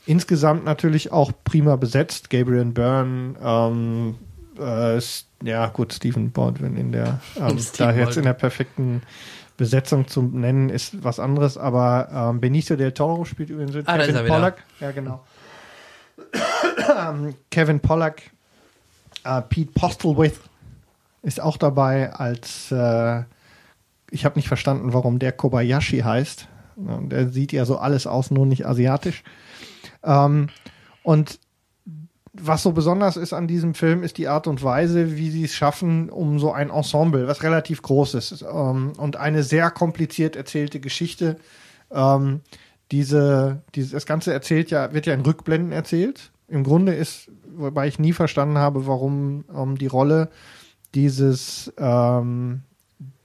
[0.06, 2.30] Insgesamt natürlich auch prima besetzt.
[2.30, 4.14] Gabriel Byrne, ähm,
[4.60, 5.00] äh,
[5.44, 9.02] ja gut, Stephen Baldwin in der, ähm, da jetzt in der perfekten
[9.56, 14.26] Besetzung zu nennen, ist was anderes, aber ähm, Benicio del Toro spielt übrigens Ah, Kevin.
[14.26, 14.62] Pollack.
[14.80, 15.24] Ja, genau.
[16.96, 18.22] Ähm, Kevin Pollack,
[19.24, 20.38] äh, Pete Postlethwaite
[21.22, 23.22] ist auch dabei als, äh,
[24.10, 26.48] ich habe nicht verstanden, warum der Kobayashi heißt.
[26.76, 29.24] Der sieht ja so alles aus, nur nicht asiatisch.
[30.04, 30.48] Ähm,
[31.02, 31.40] und
[32.40, 35.54] was so besonders ist an diesem Film, ist die Art und Weise, wie sie es
[35.54, 40.80] schaffen, um so ein Ensemble, was relativ groß ist, ähm, und eine sehr kompliziert erzählte
[40.80, 41.36] Geschichte.
[41.90, 42.40] Ähm,
[42.90, 46.30] diese, diese, das Ganze erzählt ja, wird ja in Rückblenden erzählt.
[46.48, 50.30] Im Grunde ist, wobei ich nie verstanden habe, warum ähm, die Rolle
[50.94, 52.62] dieses, ähm,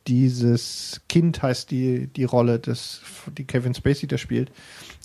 [0.08, 3.02] dieses Kind heißt die, die Rolle des,
[3.38, 4.52] die Kevin Spacey da spielt,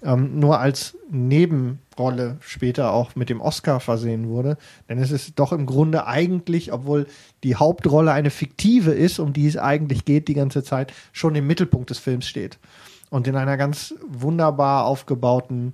[0.03, 4.59] ähm, nur als Nebenrolle später auch mit dem Oscar versehen wurde.
[4.89, 7.07] Denn es ist doch im Grunde eigentlich, obwohl
[7.43, 11.47] die Hauptrolle eine fiktive ist, um die es eigentlich geht die ganze Zeit, schon im
[11.47, 12.59] Mittelpunkt des Films steht.
[13.11, 15.73] Und in einer ganz wunderbar aufgebauten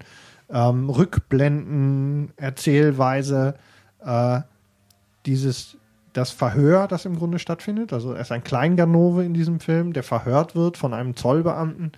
[0.51, 3.55] ähm, Rückblenden, Erzählweise,
[4.05, 4.41] äh,
[5.27, 5.77] dieses
[6.15, 7.93] das Verhör, das im Grunde stattfindet.
[7.93, 11.93] Also er ist ein Kleinganove in diesem Film, der verhört wird von einem Zollbeamten.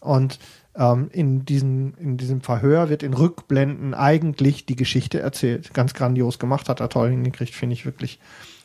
[0.00, 0.38] Und
[0.76, 5.74] ähm, in, diesen, in diesem Verhör wird in Rückblenden eigentlich die Geschichte erzählt.
[5.74, 8.20] Ganz grandios gemacht, hat er toll hingekriegt, finde ich wirklich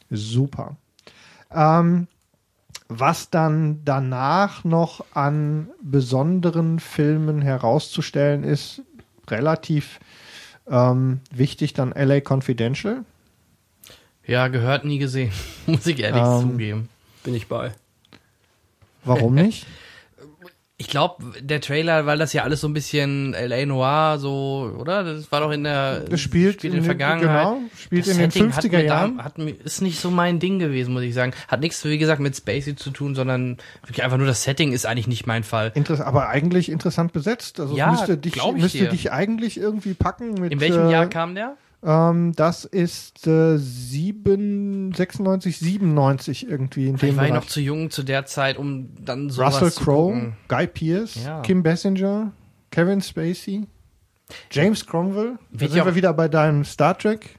[0.09, 0.77] super.
[1.53, 2.07] Ähm,
[2.87, 8.81] was dann danach noch an besonderen Filmen herauszustellen ist,
[9.29, 9.99] relativ
[10.69, 13.05] ähm, wichtig, dann LA Confidential.
[14.27, 15.31] Ja, gehört nie gesehen.
[15.65, 16.89] Muss ich ehrlich Ähm, zugeben.
[17.23, 17.71] Bin ich bei.
[19.03, 19.65] Warum nicht?
[20.77, 23.67] Ich glaube, der Trailer, weil das ja alles so ein bisschen L.A.
[23.67, 25.03] Noir, so, oder?
[25.03, 25.99] Das war doch in der.
[25.99, 27.43] Das spielt, in in der den- Vergangenheit.
[27.45, 29.17] Genau, spielt Das in den Setting hat 50er mir Jahren.
[29.19, 31.33] Da, hat mir, ist nicht so mein Ding gewesen, muss ich sagen.
[31.47, 34.87] Hat nichts, wie gesagt, mit Spacey zu tun, sondern wirklich einfach nur das Setting ist
[34.87, 35.71] eigentlich nicht mein Fall.
[35.75, 37.59] Interess aber eigentlich interessant besetzt.
[37.59, 38.89] Also Ja, müsste dich, müsste dir.
[38.89, 40.33] dich eigentlich irgendwie packen.
[40.33, 41.57] Mit, In welchem äh, Jahr kam der?
[41.83, 47.33] Ähm, das ist äh, 7, 96, 97 irgendwie in dem Ich war ich Bereich.
[47.43, 50.33] noch zu jung zu der Zeit, um dann sowas Russell zu Crowe.
[50.47, 51.41] Guy Pearce, Ja.
[51.41, 52.31] Kim Basinger,
[52.69, 53.65] Kevin Spacey,
[54.51, 55.37] James Cromwell.
[55.51, 57.37] Da sind wir wieder bei deinem Star Trek.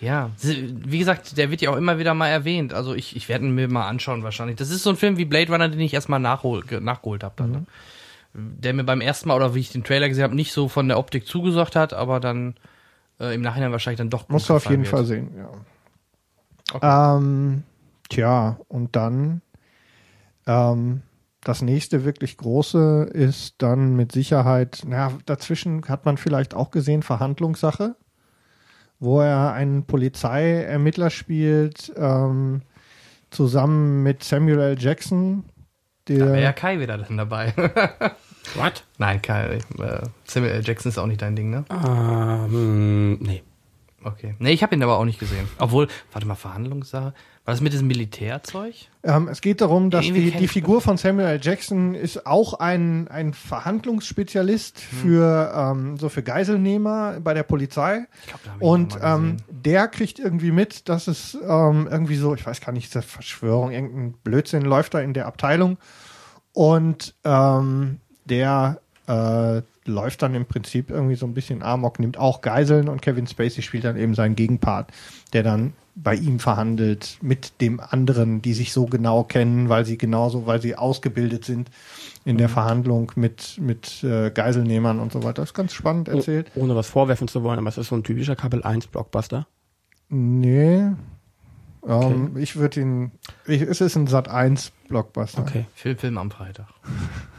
[0.00, 2.74] Ja, wie gesagt, der wird ja auch immer wieder mal erwähnt.
[2.74, 4.56] Also ich, ich werde ihn mir mal anschauen wahrscheinlich.
[4.56, 7.42] Das ist so ein Film wie Blade Runner, den ich erstmal nachhol, ge- nachgeholt habe.
[7.44, 7.50] Mhm.
[7.52, 7.64] Ne?
[8.34, 10.88] Der mir beim ersten Mal, oder wie ich den Trailer gesehen habe, nicht so von
[10.88, 12.54] der Optik zugesagt hat, aber dann
[13.20, 14.90] äh, im Nachhinein wahrscheinlich dann doch du auf jeden wird.
[14.90, 17.16] Fall sehen, ja.
[17.16, 17.64] Ähm,
[18.08, 19.42] tja, und dann
[20.46, 21.02] ähm,
[21.44, 27.02] das nächste wirklich große ist dann mit Sicherheit, na, dazwischen hat man vielleicht auch gesehen,
[27.02, 27.96] Verhandlungssache,
[29.00, 32.62] wo er einen Polizeiermittler spielt, ähm,
[33.30, 34.76] zusammen mit Samuel L.
[34.78, 35.44] Jackson.
[36.04, 37.52] Da wäre ja Der, Kai wieder dann dabei.
[38.54, 38.84] What?
[38.98, 40.62] Nein, Kai, äh, Samuel L.
[40.64, 41.64] Jackson ist auch nicht dein Ding, ne?
[41.70, 43.42] Ähm, nee.
[44.04, 44.34] Okay.
[44.40, 45.48] Nee, ich habe ihn aber auch nicht gesehen.
[45.58, 47.14] Obwohl, warte mal, Verhandlungssache.
[47.44, 48.74] War das mit diesem Militärzeug?
[49.04, 51.40] ähm, es geht darum, dass die, die Figur von Samuel L.
[51.42, 54.98] Jackson ist auch ein, ein Verhandlungsspezialist Hm.
[54.98, 58.06] für ähm, so für Geiselnehmer bei der Polizei.
[58.22, 62.60] Ich glaub, Und ähm, der kriegt irgendwie mit, dass es ähm, irgendwie so, ich weiß
[62.60, 65.78] gar nicht, diese Verschwörung, irgendein Blödsinn läuft da in der Abteilung.
[66.52, 72.40] Und ähm, der äh, läuft dann im Prinzip irgendwie so ein bisschen Amok, nimmt auch
[72.40, 74.92] Geiseln und Kevin Spacey spielt dann eben seinen Gegenpart,
[75.32, 79.98] der dann bei ihm verhandelt mit dem anderen, die sich so genau kennen, weil sie
[79.98, 81.68] genauso, weil sie ausgebildet sind
[82.24, 82.38] in Mhm.
[82.38, 85.42] der Verhandlung mit, mit äh, Geiselnehmern und so weiter.
[85.42, 86.12] Das ist ganz spannend Oh.
[86.16, 86.50] erzählt.
[86.54, 89.46] Oh, ohne was vorwerfen zu wollen, aber es ist so ein typischer Kabel 1 Blockbuster.
[90.08, 90.92] Nee.
[91.86, 93.10] Ähm, Ich würde ihn.
[93.46, 95.42] Ich, es ist ein Sat 1 Blockbuster.
[95.42, 95.66] Okay.
[95.74, 96.68] Film, Film am Freitag.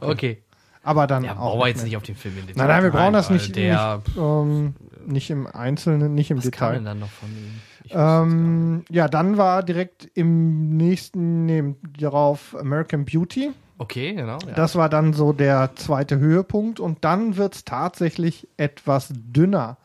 [0.00, 0.42] Okay.
[0.82, 1.36] Aber dann Ja, auch.
[1.52, 2.62] brauchen wir jetzt nicht auf den Film in Detail.
[2.62, 4.74] Nein, nein, wir brauchen das nicht, Der, nicht, ähm,
[5.06, 6.80] nicht im Einzelnen, nicht im was Detail.
[6.82, 7.60] dann noch von ihm?
[7.90, 13.50] Ähm, ja, dann war direkt im nächsten, neben darauf American Beauty.
[13.78, 14.38] Okay, genau.
[14.46, 14.52] Ja.
[14.54, 19.78] Das war dann so der zweite Höhepunkt und dann wird es tatsächlich etwas dünner.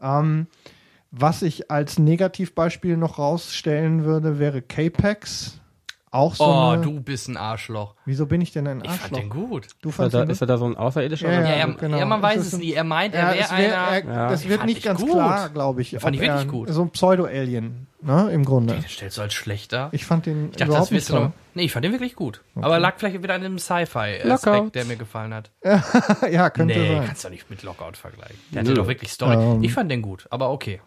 [0.00, 0.46] Ähm,
[1.10, 5.60] was ich als Negativbeispiel noch rausstellen würde, wäre Capex.
[6.14, 7.94] Auch so Oh, eine, du bist ein Arschloch.
[8.04, 9.18] Wieso bin ich denn ein Ich fand Arschloch?
[9.18, 9.66] den gut.
[9.82, 11.30] Du Ist er, fandst da, ihn ist er da so ein Außerirdischer?
[11.30, 11.40] Ja?
[11.42, 11.98] Ja, ja, genau.
[11.98, 12.72] ja man weiß ist es ein- nie.
[12.72, 13.74] Er meint, Ja, er wäre es wär, einer.
[14.08, 14.30] er, Ja.
[14.30, 15.10] das wird nicht ich ganz gut.
[15.10, 15.96] klar, glaube ich.
[15.98, 16.68] Fand ich wirklich er, gut.
[16.70, 18.74] So ein Pseudo-Alien, ne, im Grunde.
[18.74, 19.88] Den stellst du als schlechter.
[19.92, 21.20] Ich fand den Ich dachte, überhaupt das nicht toll.
[21.20, 21.32] noch.
[21.54, 22.42] Nee, ich fand den wirklich gut.
[22.56, 25.50] Aber lag vielleicht wieder an dem Sci-Fi-Aspekt, der mir gefallen hat.
[26.30, 27.06] ja, könnte nee, sein.
[27.06, 28.36] kannst du nicht mit Lockout vergleichen.
[28.52, 29.34] Der hatte doch wirklich Story.
[29.34, 29.62] Ähm.
[29.62, 30.80] ich fand den gut, aber okay.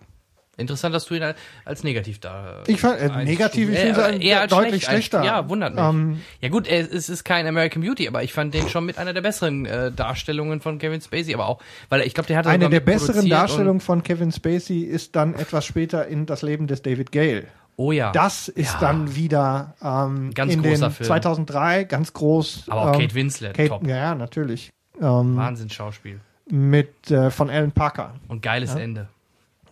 [0.58, 2.64] Interessant, dass du ihn als- als negativ da.
[2.66, 5.24] Ich fand, äh, negativ, ich Äh, finde ihn eher als deutlich schlecht schlechter.
[5.24, 5.84] Ja, wundert mich.
[5.84, 9.14] Ähm, ja gut, es ist kein American Beauty, aber ich fand den schon mit einer
[9.14, 12.70] der besseren äh, Darstellungen von Kevin Spacey, aber auch, weil ich glaube, der hatte Eine
[12.70, 17.12] der besseren Darstellungen von Kevin Spacey ist dann etwas später in das Leben des David
[17.12, 17.44] Gale.
[17.76, 18.12] Oh ja.
[18.12, 18.80] Das ist Ja.
[18.80, 21.08] dann wieder ähm, Ganz in großer den Film.
[21.08, 22.64] 2003 ganz groß.
[22.70, 23.86] aber auch ähm, Kate Winslet, Kate, top.
[23.88, 24.72] Ja, ja, natürlich.
[25.00, 26.20] Ähm, Wahnsinn Schauspiel.
[26.50, 28.16] mit äh, von Alan Parker.
[28.28, 29.08] Und geiles Ende.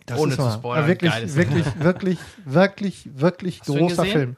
[0.06, 4.04] Das Ohne ist zu spoilern, Ja, wirklich, wirklich, wirklich, wirklich, wirklich Hast großer?
[4.04, 4.36] Film.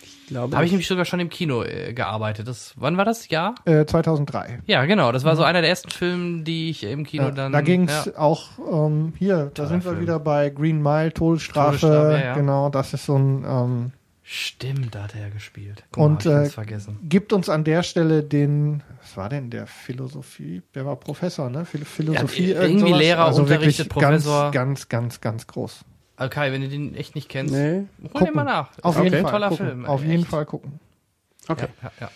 [0.00, 2.46] Ich glaube, Habe ich nämlich sogar schon im Kino äh, gearbeitet.
[2.48, 3.54] Das, wann war das Jahr?
[3.64, 4.60] Äh, 2003.
[4.66, 5.10] Ja, genau.
[5.10, 7.50] Das war so einer der ersten Filme, die ich im Kino Ja, dann.
[7.52, 8.18] da ging es ja.
[8.18, 10.02] auch ähm, hier, da Toller sind wir Film.
[10.02, 11.78] wieder bei Green Mile, Todesstrafe.
[11.78, 12.34] Todesstrafe, ja, ja.
[12.34, 13.92] Genau, das ist so ein ähm,
[14.30, 15.84] Stimmt, da hat er ja gespielt.
[15.96, 16.98] Und, mal, äh, vergessen.
[17.02, 20.60] gibt uns an der Stelle den, was war denn der Philosophie?
[20.74, 21.64] Der war Professor, ne?
[21.64, 22.50] Phil Philosophie.
[22.50, 23.00] Ja, irgend irgendwie sowas.
[23.00, 24.50] Lehrer, also unterrichtet, wirklich Professor.
[24.50, 25.84] Ganz, ganz, ganz, ganz groß.
[26.18, 27.84] Okay, wenn du den echt nicht kennst, Nee.
[28.02, 28.26] hol Gucken.
[28.26, 28.70] den mal nach.
[28.82, 29.30] Auf jeden ein Fall.
[29.30, 29.66] toller gucken.
[29.66, 29.86] Film.
[29.86, 30.30] Auf ey, jeden echt.
[30.30, 30.80] Fall gucken.
[31.48, 31.68] Okay.
[31.82, 32.10] Ja, ja,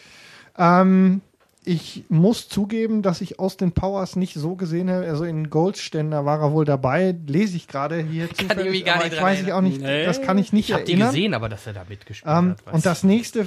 [0.58, 0.82] ja.
[0.82, 1.22] Ähm,
[1.64, 5.06] ich muss zugeben, dass ich Austin Powers nicht so gesehen habe.
[5.06, 7.14] Also in Goldständer war er wohl dabei.
[7.26, 9.60] Lese ich gerade hier Kann ich mich gar aber nicht ich dran weiß ich auch
[9.60, 9.80] nicht.
[9.80, 10.04] Nee.
[10.04, 11.10] Das kann ich nicht Ich habe die erinnern.
[11.10, 12.74] gesehen, aber dass er da mitgespielt Ähm, hat.
[12.74, 13.04] und das ich.
[13.04, 13.46] nächste,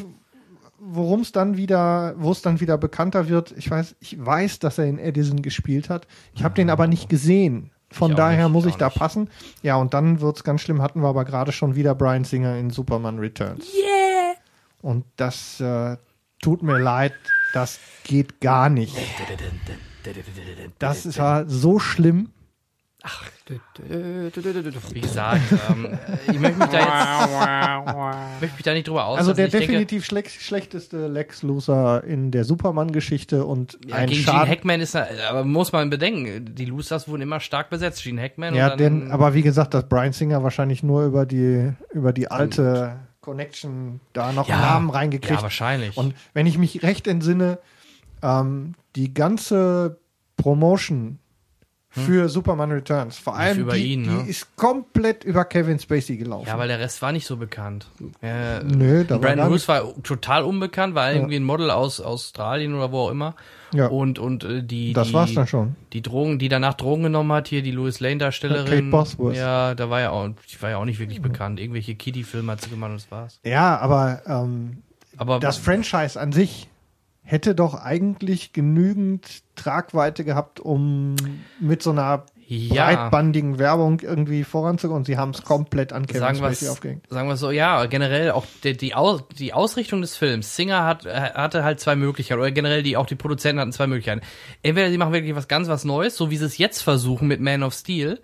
[0.80, 4.78] worum es dann wieder, wo es dann wieder bekannter wird, ich weiß, ich weiß, dass
[4.78, 6.08] er in Edison gespielt hat.
[6.34, 7.72] Ich habe den aber nicht gesehen.
[7.92, 8.98] Von Ich daher nicht, muss ich ich da nicht.
[8.98, 9.30] passen.
[9.62, 10.82] Ja, und dann wird's ganz schlimm.
[10.82, 13.66] Hatten wir aber gerade schon wieder Brian Singer in Superman Returns.
[13.74, 14.36] Yeah!
[14.82, 15.98] Und das äh,
[16.42, 17.14] tut mir leid,
[17.56, 18.96] das geht gar nicht.
[20.80, 22.30] Das war so schlimm.
[24.92, 29.32] Wie gesagt, ähm, äh, ich möchte mich da jetzt möchte mich da nicht drüber Also
[29.32, 29.36] auslassen.
[29.36, 34.22] der ich denke, definitiv schlecht, schlechteste Lex Luthor in der Superman-Geschichte und ja, ein gegen
[34.24, 34.50] Gene Schaden.
[34.50, 38.04] Hackman ist, er- aber muss man bedenken, die Losers wurden immer stark besetzt.
[38.04, 41.28] Gene Hackman Ja, und dann, denn, aber wie gesagt, dass Brian Singer wahrscheinlich nur über
[41.28, 42.96] die, über die alte
[43.26, 45.42] Connection da noch ja, einen Namen Ja, reingekriegt.
[45.42, 45.98] wahrscheinlich.
[45.98, 47.60] und wenn ich mich recht entsinne,
[48.22, 50.00] ähm, die ganze
[50.38, 51.20] Promotion
[51.96, 53.64] für Superman Returns, vor allem Hm.
[53.64, 54.24] über die, ihn, ne?
[54.26, 56.48] die ist komplett über Kevin Spacey gelaufen.
[56.48, 57.88] ja, weil der Rest war nicht so bekannt.
[58.22, 62.92] Äh, Nö, da Brandon Roos war total unbekannt, war irgendwie ein Model aus Australien oder
[62.92, 63.36] wo auch immer.
[63.74, 63.88] Ja.
[63.88, 65.76] Und, und äh, die, das die, war's dann schon.
[65.94, 68.66] die Drogen, die danach Drogen genommen hat, hier die Louis Lane Darstellerin.
[68.66, 69.36] Kate Bosworth.
[69.36, 71.60] Ja, da war ja auch, die war ja auch nicht wirklich bekannt.
[71.60, 73.40] Irgendwelche Kiddie-Filme hat sie gemacht und das war's.
[73.44, 74.84] Ja, aber ähm,
[75.18, 76.68] Aber das Franchise an sich
[77.26, 81.16] hätte doch eigentlich genügend Tragweite gehabt, um
[81.60, 86.22] mit so einer ja, breitbandigen Werbung irgendwie voranzugehen und sie haben es komplett an Kevin
[86.22, 87.06] sagen wir Spacey aufgehängt.
[87.10, 90.56] sagen wir so, ja, generell auch die, die, Aus, die Ausrichtung des Films.
[90.56, 93.88] Singer hat, äh, hatte halt zwei Möglichkeiten, oder generell die, auch die Produzenten hatten zwei
[93.88, 94.22] Möglichkeiten.
[94.62, 97.42] Entweder sie machen wirklich was ganz was Neues, so wie sie es jetzt versuchen mit
[97.42, 98.20] Man of Steel,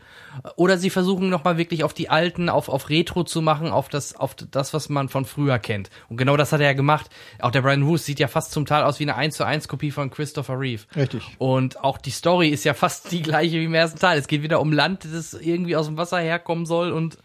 [0.55, 4.15] oder sie versuchen nochmal wirklich auf die alten, auf, auf Retro zu machen, auf das,
[4.15, 5.89] auf das, was man von früher kennt.
[6.09, 7.09] Und genau das hat er ja gemacht.
[7.39, 9.67] Auch der Brian Roos sieht ja fast zum Teil aus wie eine 1 zu 1
[9.67, 10.83] Kopie von Christopher Reeve.
[10.95, 11.23] Richtig.
[11.37, 14.10] Und auch die Story ist ja fast die gleiche wie im ersten Teil.
[14.15, 16.91] Es geht wieder um Land, das irgendwie aus dem Wasser herkommen soll.
[16.91, 17.17] Und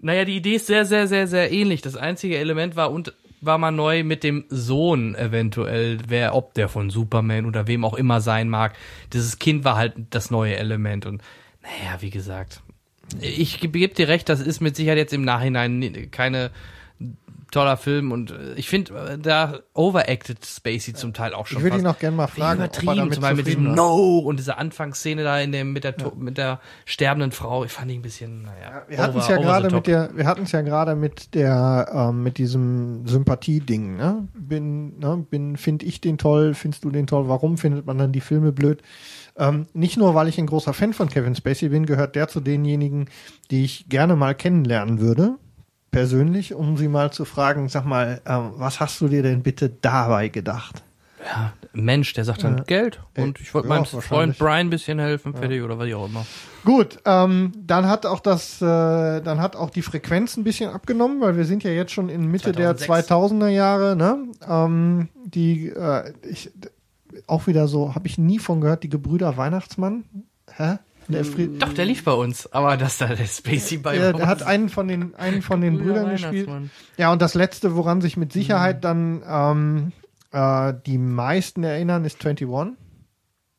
[0.00, 1.82] naja, die Idee ist sehr, sehr, sehr, sehr ähnlich.
[1.82, 6.68] Das einzige Element war und war mal neu mit dem Sohn eventuell, wer, ob der
[6.68, 8.74] von Superman oder wem auch immer sein mag.
[9.12, 11.06] Dieses Kind war halt das neue Element.
[11.06, 11.22] Und
[11.62, 12.62] naja, wie gesagt,
[13.20, 16.50] ich gebe geb dir recht, das ist mit Sicherheit jetzt im Nachhinein keine
[17.56, 21.58] toller Film und äh, ich finde, äh, da overacted Spacey zum Teil auch schon.
[21.58, 23.74] Ich würde ihn noch gerne mal fragen, er übertrieben, zum Beispiel mit diesem.
[23.74, 27.64] No und dieser Anfangsszene da in dem, mit der, to- mit der sterbenden Frau.
[27.64, 28.82] Ich fand ihn ein bisschen, naja.
[28.88, 32.22] Wir hatten es ja gerade mit der, wir hatten es ja gerade mit der, ähm,
[32.22, 33.96] mit diesem Sympathie-Ding.
[33.96, 34.28] Ne?
[34.34, 35.24] Bin, ne?
[35.28, 36.54] bin, finde ich den toll?
[36.54, 37.28] Findest du den toll?
[37.28, 38.82] Warum findet man dann die Filme blöd?
[39.38, 42.40] Ähm, nicht nur, weil ich ein großer Fan von Kevin Spacey bin, gehört der zu
[42.40, 43.08] denjenigen,
[43.50, 45.36] die ich gerne mal kennenlernen würde,
[45.96, 49.70] persönlich, um sie mal zu fragen, sag mal, ähm, was hast du dir denn bitte
[49.70, 50.82] dabei gedacht?
[51.24, 52.64] Ja, Mensch, der sagt dann Ja.
[52.64, 53.86] Geld Äh, und ich wollte ja, meinem.
[53.86, 56.26] Freund Brian ein bisschen helfen, fertig oder was auch immer.
[56.66, 58.66] Gut, ähm, dann hat auch das, äh,
[59.22, 62.30] dann hat auch die Frequenz ein bisschen abgenommen, weil wir sind ja jetzt schon in
[62.30, 62.86] Mitte 2006.
[62.86, 64.18] der 2000er Jahre, ne?
[64.46, 66.50] Ähm, die, äh, ich,
[67.26, 70.04] auch wieder so, habe ich nie von gehört, die Gebrüder Weihnachtsmann.
[70.54, 70.76] Hä?
[71.08, 74.16] Der Fri Doch, der lief bei uns, aber dass da der Spacey bei ja, uns.
[74.18, 76.48] der hat einen von den, einen von den Brüdern gespielt.
[76.96, 78.38] Ja, und das letzte, woran sich mit Mhm.
[78.40, 79.92] Sicherheit dann ähm,
[80.32, 82.48] äh, die meisten erinnern, ist 21.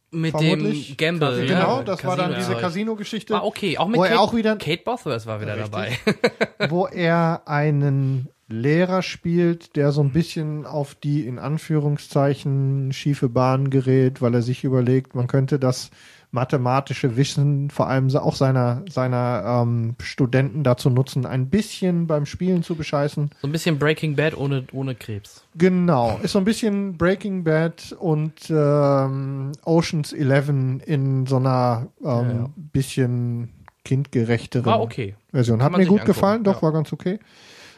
[0.10, 0.88] Mit vermutlich.
[0.88, 1.46] dem Gamble.
[1.48, 2.62] genau, ja, das war dann diese Casino-Zeug.
[2.62, 5.72] Casino-Geschichte, War okay, auch mit wo Kate, er auch wieder, Kate Bosworth war wieder Richtig.
[5.72, 6.70] dabei.
[6.70, 13.70] wo er einen Lehrer spielt, der so ein bisschen auf die in Anführungszeichen schiefe Bahn
[13.70, 15.92] gerät, weil er sich überlegt, man könnte das
[16.38, 22.62] mathematische Wissen vor allem auch seiner seiner ähm, Studenten dazu nutzen, ein bisschen beim Spielen
[22.62, 23.32] zu bescheißen.
[23.42, 25.44] So ein bisschen Breaking Bad ohne, ohne Krebs.
[25.56, 32.08] Genau, ist so ein bisschen Breaking Bad und ähm, Ocean's Eleven in so einer ähm,
[32.08, 32.50] Ja, ja.
[32.56, 33.50] bisschen
[33.84, 35.16] kindgerechteren War okay.
[35.32, 35.64] Version.
[35.64, 36.62] Hat mir gut angucken, gefallen, doch, ja.
[36.62, 37.20] war ganz okay.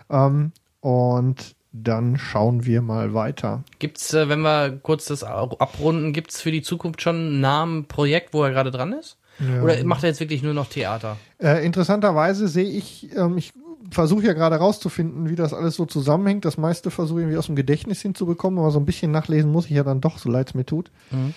[0.10, 3.64] Ähm, und dann schauen wir mal weiter.
[3.78, 8.34] Gibt's, äh, wenn wir kurz das abrunden, gibt's für die Zukunft schon einen Namen, Projekt,
[8.34, 9.18] wo er gerade dran ist?
[9.64, 11.18] Oder macht er jetzt wirklich nur noch Theater?
[11.42, 13.54] Äh, interessanterweise sehe ich, ähm, ich
[13.90, 16.46] versuche ja gerade rauszufinden, wie das alles so zusammenhängt.
[16.46, 19.66] Das meiste versuche ich irgendwie aus dem Gedächtnis hinzubekommen, aber so ein bisschen nachlesen muss
[19.66, 20.92] ich ja dann doch, so leid es mir tut.
[21.12, 21.34] Mhm.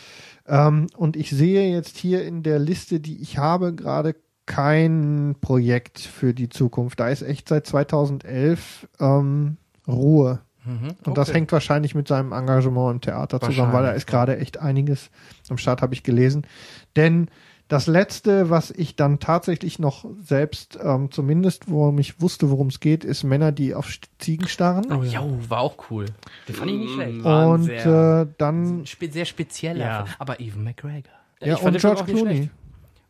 [0.48, 6.00] Ähm, und ich sehe jetzt hier in der Liste, die ich habe, gerade kein Projekt
[6.00, 6.98] für die Zukunft.
[6.98, 9.56] Da ist echt seit 2011 ähm,
[9.88, 10.40] Ruhe.
[10.64, 10.94] Mhm.
[11.04, 11.38] Und das Okay.
[11.38, 15.10] hängt wahrscheinlich mit seinem Engagement im Theater zusammen, weil da ist gerade echt einiges
[15.50, 16.46] am Start, habe ich gelesen.
[16.94, 17.28] Denn
[17.66, 22.78] das letzte, was ich dann tatsächlich noch selbst, ähm, zumindest, worum ich wusste, worum es
[22.80, 24.84] geht, ist Männer, die auf Ziegen starren.
[24.92, 26.06] Oh Ja, war auch cool.
[26.46, 27.24] Den fand ich nicht schlecht.
[27.26, 30.04] Ein Und sehr- äh, dann, Spe sehr spezieller Ja.
[30.18, 31.10] Aber Even McGregor.
[31.40, 32.50] ja, ich fand und George Clooney.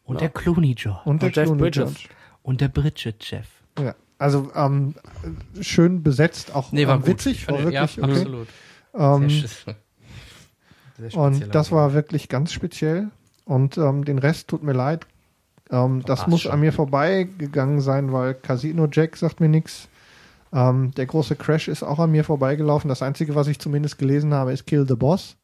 [0.05, 1.01] Und der Clooney George.
[1.05, 1.85] Und der Und Jeff Clooney Bridges.
[1.94, 2.09] George.
[2.43, 3.47] Und der Bridget-Chef.
[3.78, 3.94] Ja.
[4.23, 4.94] Also ähm,
[5.61, 7.11] schön besetzt, auch Nee, war ähm, gut.
[7.11, 8.12] witzig, war Ja, wirklich okay.
[8.12, 8.49] absolut.
[8.94, 9.74] Ähm, Sehr,
[11.11, 13.11] sehr Und das war wirklich ganz speziell.
[13.44, 15.07] Und ähm, den Rest tut mir leid.
[15.70, 16.53] Ähm, das muss schon.
[16.53, 19.89] an mir vorbeigegangen sein, weil Casino Jack sagt mir nichts.
[20.53, 22.89] Ähm, der große Crash ist auch an mir vorbeigelaufen.
[22.89, 25.36] Das Einzige, was ich zumindest gelesen habe, ist Kill the Boss.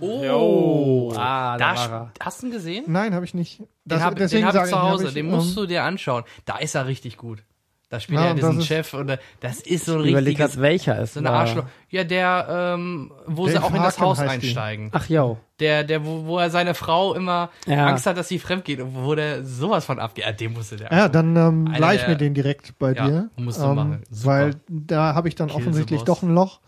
[0.00, 2.12] Oh, Ah, da da er.
[2.20, 2.84] hast du ihn gesehen?
[2.88, 3.62] Nein, habe ich nicht.
[3.84, 6.24] Den habe den deswegen hab ich zu Hause, ich, den musst ähm, du dir anschauen.
[6.46, 7.44] Da ist er richtig gut.
[7.90, 10.60] Da spielt Ja, er diesen ist- Chef und äh, das ist so ein richtiges, grad,
[10.60, 11.14] welcher ist.
[11.14, 11.64] so eine Arschloch.
[11.90, 14.24] Ja, der, ähm, wo sie Dave auch in das Haus die.
[14.24, 14.88] einsteigen.
[14.92, 15.38] Ach jo.
[15.60, 17.86] Der, der, wo, wo er seine Frau immer Ja.
[17.86, 20.24] Angst hat, dass sie fremd geht und wo der sowas von abgeht.
[20.24, 23.30] Ja, den musste der Ja, dann ähm, leih ich mir den direkt bei Ja, dir.
[23.36, 24.02] musst du ähm, machen.
[24.10, 24.28] Super.
[24.28, 26.60] Weil da habe ich dann Kill offensichtlich doch ein Loch.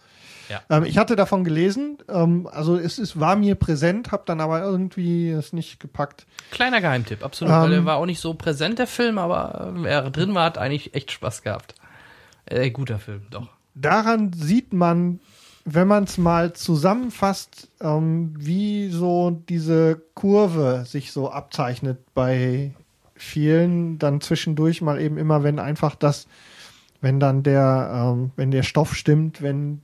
[0.49, 0.63] Ja.
[0.71, 4.63] Ähm, ich hatte davon gelesen, ähm, also es ist, war mir präsent, habe dann aber
[4.63, 6.27] irgendwie es nicht gepackt.
[6.51, 7.53] Kleiner Geheimtipp, absolut.
[7.53, 10.45] Ähm, weil der war auch nicht so präsent, der Film, aber äh, wer drin war,
[10.45, 11.75] hat eigentlich echt Spaß gehabt.
[12.47, 13.49] Äh, guter Film, doch.
[13.75, 15.21] daran sieht man,
[15.65, 22.73] wenn man es mal zusammenfasst, ähm, wie so diese Kurve sich so abzeichnet bei
[23.17, 26.29] vielen, dann zwischendurch mal eben immer, wenn einfach das,
[27.01, 29.81] wenn dann der, ähm, wenn der Stoff stimmt, wenn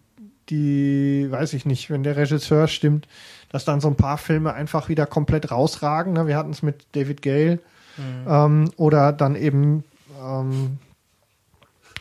[0.48, 3.08] die, weiß ich nicht, wenn der Regisseur stimmt,
[3.50, 6.12] dass dann so ein paar Filme einfach wieder komplett rausragen.
[6.14, 6.26] Ne?
[6.26, 7.58] Wir hatten es mit David Gale
[8.26, 9.84] ähm, oder dann eben
[10.20, 10.78] ähm,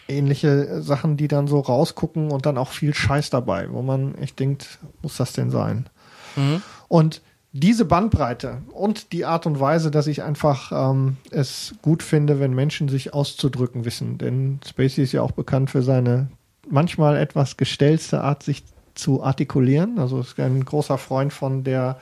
[0.07, 4.39] ähnliche Sachen, die dann so rausgucken und dann auch viel Scheiß dabei, wo man echt
[4.39, 5.88] denkt, muss das denn sein?
[6.35, 6.61] Mhm.
[6.88, 7.22] Und
[7.53, 12.53] diese Bandbreite und die Art und Weise, dass ich einfach ähm, es gut finde, wenn
[12.53, 14.18] Menschen sich auszudrücken wissen.
[14.18, 16.30] Denn Spacey ist ja auch bekannt für seine
[16.72, 18.64] manchmal etwas gestellte Art, sich
[18.95, 19.99] zu artikulieren.
[19.99, 21.99] Also ist ein großer Freund von der,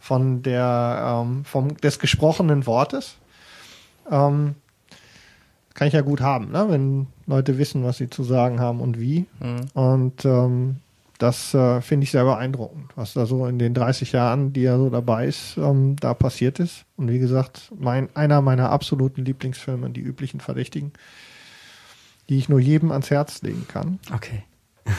[0.00, 3.16] von der, ähm, vom, des gesprochenen Wortes.
[4.10, 4.56] Ähm,
[5.74, 6.66] kann ich ja gut haben, ne?
[6.68, 9.26] wenn Leute wissen, was sie zu sagen haben und wie.
[9.40, 9.70] Mhm.
[9.72, 10.76] Und ähm,
[11.18, 14.76] das äh, finde ich sehr beeindruckend, was da so in den 30 Jahren, die er
[14.76, 16.84] so dabei ist, ähm, da passiert ist.
[16.96, 20.92] Und wie gesagt, mein, einer meiner absoluten Lieblingsfilme, die üblichen Verdächtigen,
[22.32, 23.98] die ich nur jedem ans Herz legen kann.
[24.10, 24.44] Okay.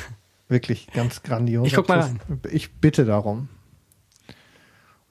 [0.50, 1.66] Wirklich ganz grandios.
[1.66, 2.08] Ich guck mal
[2.52, 3.50] Ich bitte darum.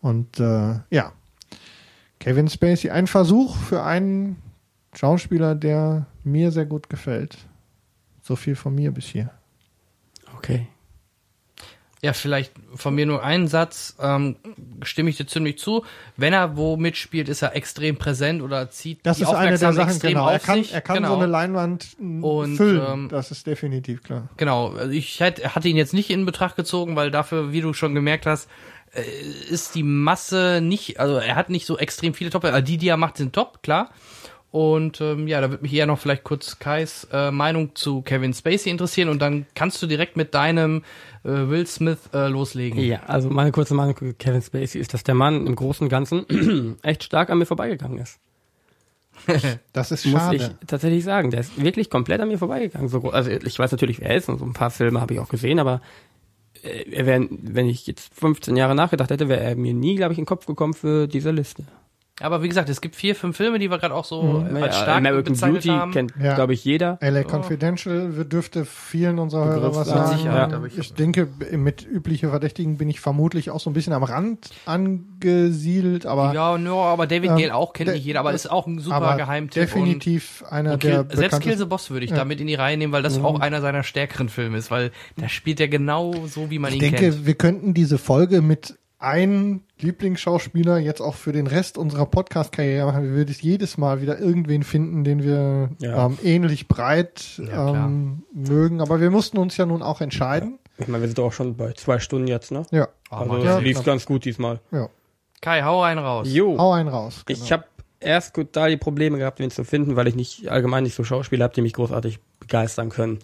[0.01, 1.12] Und äh, ja,
[2.20, 4.40] Kevin Spacey, ein Versuch für einen
[4.94, 7.39] Schauspieler, der mir sehr gut gefällt.
[8.20, 9.32] So viel von mir bis hier.
[10.36, 10.69] Okay.
[12.04, 14.34] Ja, vielleicht von mir nur einen Satz, ähm,
[14.82, 15.84] stimme ich dir ziemlich zu.
[16.16, 19.68] Wenn er wo mitspielt, ist er extrem präsent oder zieht Das die ist eine der
[19.70, 20.24] Aufmerksamkeit Sachen, extrem genau.
[20.26, 20.74] auf Er kann, sich.
[20.74, 21.08] er kann genau.
[21.10, 22.82] so eine Leinwand m, Und, füllen.
[22.92, 24.28] ähm, das ist definitiv klar.
[24.36, 27.72] Genau, also ich hätte, hatte ihn jetzt nicht in Betracht gezogen, weil dafür, wie du
[27.72, 28.48] schon gemerkt hast,
[28.94, 29.02] äh,
[29.48, 32.96] ist die Masse nicht, also er hat nicht so extrem viele Top, die, die er
[32.96, 33.90] macht, sind top, klar.
[34.52, 38.34] Und ähm, ja, da würde mich eher noch vielleicht kurz Kais äh, Meinung zu Kevin
[38.34, 40.82] Spacey interessieren und dann kannst du direkt mit deinem
[41.24, 42.78] äh, Will Smith äh, loslegen.
[42.78, 45.88] Ja, also meine kurze Meinung zu Kevin Spacey ist, dass der Mann im Großen und
[45.88, 48.20] Ganzen echt stark an mir vorbeigegangen ist.
[49.72, 50.36] Das ist Muss schade.
[50.36, 51.30] ich tatsächlich sagen.
[51.30, 52.88] Der ist wirklich komplett an mir vorbeigegangen.
[52.88, 55.20] So, also ich weiß natürlich, wer er ist und so ein paar Filme habe ich
[55.20, 55.80] auch gesehen, aber
[56.62, 60.12] äh, er wär, wenn ich jetzt 15 Jahre nachgedacht hätte, wäre er mir nie, glaube
[60.12, 61.64] ich, in den Kopf gekommen für diese Liste.
[62.20, 64.76] Aber wie gesagt, es gibt vier, fünf Filme, die wir gerade auch so äh, als
[64.76, 65.93] Ja, stark American bezeichnet Beauty haben.
[65.93, 66.34] kennt, Ja.
[66.34, 66.98] glaube ich, jeder.
[67.01, 70.18] LA Confidential wir- dürfte vielen unserer Hörer was sagen.
[70.18, 73.94] Sicherheit, aber ich- ich denke, mit übliche Verdächtigen bin ich vermutlich auch so ein bisschen
[73.94, 78.32] am Rand angesiedelt, aber, Ja, no, aber David Ähm, Gale auch kennt nicht jeder, aber
[78.32, 79.62] ist auch ein super Geheimtipp.
[79.62, 81.64] definitiv einer und, der und Kill, selbst Kill the.
[81.64, 82.16] Boss würde ich Ja.
[82.16, 82.20] Mhm.
[82.20, 85.28] damit in die Reihe nehmen, weil das auch einer seiner stärkeren Filme ist, weil da
[85.28, 87.26] spielt er genau so, wie man Ich ihn denke, kennt.
[87.26, 93.04] wir könnten diese Folge mit einem Lieblingsschauspieler jetzt auch für den Rest unserer Podcast-Karriere machen.
[93.04, 96.06] Wir würden jedes Mal wieder irgendwen finden, den wir Ja.
[96.06, 98.80] ähm, ähnlich breit Ja, ähm, mögen.
[98.80, 100.58] Aber wir mussten uns ja nun auch entscheiden.
[100.78, 102.62] Ich meine, wir sind auch schon bei zwei Stunden jetzt, ne?
[102.70, 103.36] Ja, Also.
[103.38, 103.58] Ja.
[103.58, 104.60] es lief ganz gut diesmal.
[104.70, 104.88] ja.
[105.40, 106.28] Kai, hau einen raus.
[106.30, 106.56] Jo.
[106.56, 107.22] Hau einen raus.
[107.26, 107.40] genau.
[107.42, 107.64] Ich habe
[107.98, 111.02] erst gut da die Probleme gehabt, wen zu finden, weil ich nicht allgemein nicht so
[111.02, 113.18] Schauspieler habe, die mich großartig begeistern können.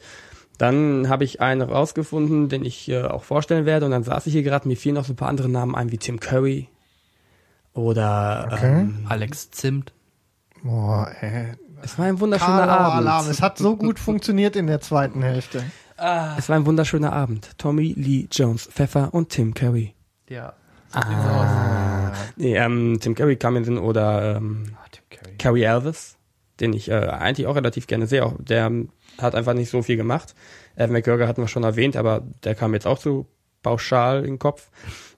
[0.59, 4.33] Dann habe ich einen rausgefunden, den ich äh, auch vorstellen werde, und dann saß ich
[4.33, 6.69] hier gerade, mir fielen noch so ein paar andere Namen ein, wie Tim Curry
[7.75, 8.81] oder Okay.
[8.81, 9.93] ähm, Alex Zimt.
[10.65, 11.53] Boah, ey.
[11.83, 13.07] es war ein wunderschöner Karlauer Alarm.
[13.21, 13.31] Abend.
[13.31, 15.63] Es hat so gut funktioniert in der zweiten Hälfte.
[16.37, 17.51] Es war ein wunderschöner Abend.
[17.59, 19.95] Tommy Lee Jones Pfeffer und Tim Curry.
[20.29, 20.53] Ja.
[22.37, 25.37] Nee, ähm, Tim Curry kam in den Sinn oder ähm, Ah, Tim Curry.
[25.39, 26.17] Carrie Elvis,
[26.61, 28.25] den ich äh, eigentlich auch relativ gerne sehe.
[28.25, 28.71] Auch der
[29.21, 30.35] hat einfach nicht so viel gemacht.
[30.77, 33.27] Evan McGregor hatten wir schon erwähnt, aber der kam jetzt auch zu
[33.63, 34.71] pauschal in den Kopf.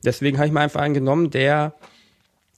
[0.04, 1.74] Deswegen habe ich mal einfach einen genommen, der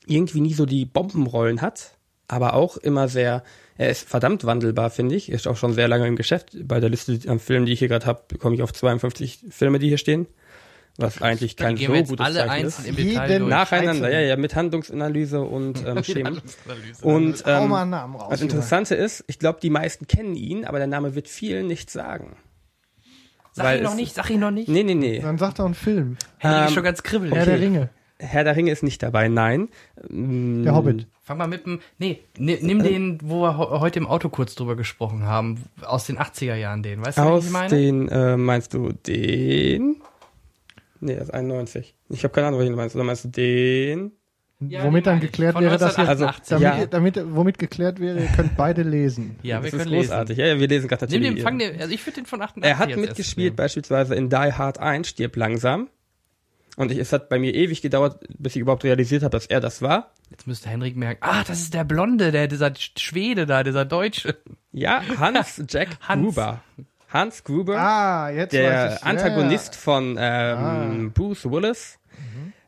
[0.06, 1.96] irgendwie nie so die Bombenrollen hat,
[2.28, 3.42] aber auch immer sehr,
[3.76, 5.30] er ist verdammt wandelbar, finde ich.
[5.30, 6.56] Ist auch schon sehr lange im Geschäft.
[6.64, 9.78] Bei der Liste an Filmen, die ich hier gerade habe, komme ich auf 52 Filme,
[9.78, 10.26] die hier stehen.
[10.98, 12.86] Was eigentlich kein so gutes alle Zeichen ist.
[12.86, 13.50] im Detail Jeden durch.
[13.50, 16.40] Nacheinander, ja, ja, mit Handlungsanalyse und ähm, Schemen.
[17.00, 18.28] Und ähm, mal einen Namen raus.
[18.30, 18.42] das.
[18.42, 22.36] Interessante ist, ich glaube, die meisten kennen ihn, aber der Name wird vielen nichts sagen.
[23.52, 24.68] Sag weil ihn noch nicht, sag ihn noch nicht.
[24.68, 25.20] Nee, nee, nee.
[25.20, 26.12] Dann sagt er einen Film.
[26.12, 27.34] Ist Ähm, schon ganz kribbelig.
[27.34, 27.88] Herr der Ringe.
[28.18, 29.68] Herr der Ringe ist nicht dabei, nein.
[30.10, 31.06] Der Hobbit.
[31.22, 31.80] Fang mal mit dem.
[31.98, 35.62] Nee, ni- nimm den, wo wir heute im Auto kurz drüber gesprochen haben.
[35.82, 37.04] Aus den 80er Jahren den.
[37.04, 37.68] Weißt du, was Aus ich meine?
[37.68, 39.96] den, äh, meinst du den?
[41.02, 41.96] Nee, das ist 91.
[42.10, 42.94] Ich habe keine Ahnung, welchen du meinst.
[42.94, 44.12] Oder meinst du den?
[44.60, 46.52] Ja, womit dann geklärt wäre, dass ihr, 1988.
[46.52, 47.22] Also, damit, ja.
[47.24, 49.36] damit, womit geklärt wäre, ihr könnt beide lesen.
[49.42, 50.10] ja, wir das ist können lesen.
[50.10, 50.38] großartig.
[50.38, 51.34] Ja, ja, wir lesen gerade Nimm natürlich.
[51.34, 54.14] den, fang den, also ich würde den von 88 er hat jetzt mitgespielt erst beispielsweise
[54.14, 55.88] in Die Hard 1, Stirb langsam.
[56.76, 59.60] Und ich, es hat bei mir ewig gedauert, bis ich überhaupt realisiert habe, dass er
[59.60, 60.12] das war.
[60.30, 64.36] Jetzt müsste Henrik merken, ah, das ist der Blonde, der, dieser Schwede da, dieser Deutsche.
[64.70, 66.22] Ja, Hans Jack Hans.
[66.22, 66.62] Gruber.
[67.12, 67.76] Hans Gruber.
[67.78, 69.04] Ah, der ich.
[69.04, 71.98] Antagonist von ähm, Bruce Willis.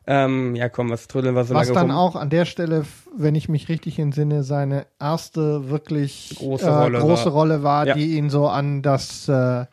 [0.07, 1.61] Ähm, ja, komm, was trödeln wir so Ja, ja.
[1.61, 1.99] Was lange dann rum?
[1.99, 2.85] auch an der Stelle,
[3.17, 7.31] wenn ich mich richtig entsinne, seine erste wirklich Große äh, Rolle große war.
[7.31, 7.93] Rolle war, Ja.
[7.95, 9.65] die ihn so an das äh,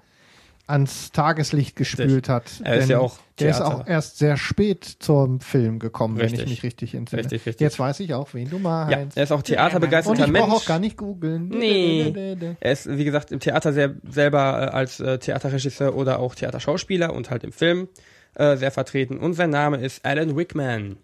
[0.67, 2.45] ans Tageslicht gespült hat.
[2.65, 6.33] Er ist ja auch der ist auch erst sehr spät zum Film gekommen, wenn ich
[6.35, 6.49] Richtig.
[6.51, 7.23] mich richtig entsinne.
[7.23, 7.61] Richtig, richtig.
[7.65, 9.17] Jetzt weiß ich auch, wen du Ja, meinst.
[9.17, 10.47] er ist auch Und theaterbegeisterter ich Mensch.
[10.47, 11.49] brauche auch gar nicht googeln.
[11.49, 12.15] Nee.
[12.61, 17.13] Er ist, wie gesagt, im Theater sehr, selber äh, als äh, Theaterregisseur oder auch Theaterschauspieler
[17.13, 17.89] und halt im Film
[18.35, 19.19] äh, sehr vertreten.
[19.19, 20.97] Und sein Name ist Alan Wickman.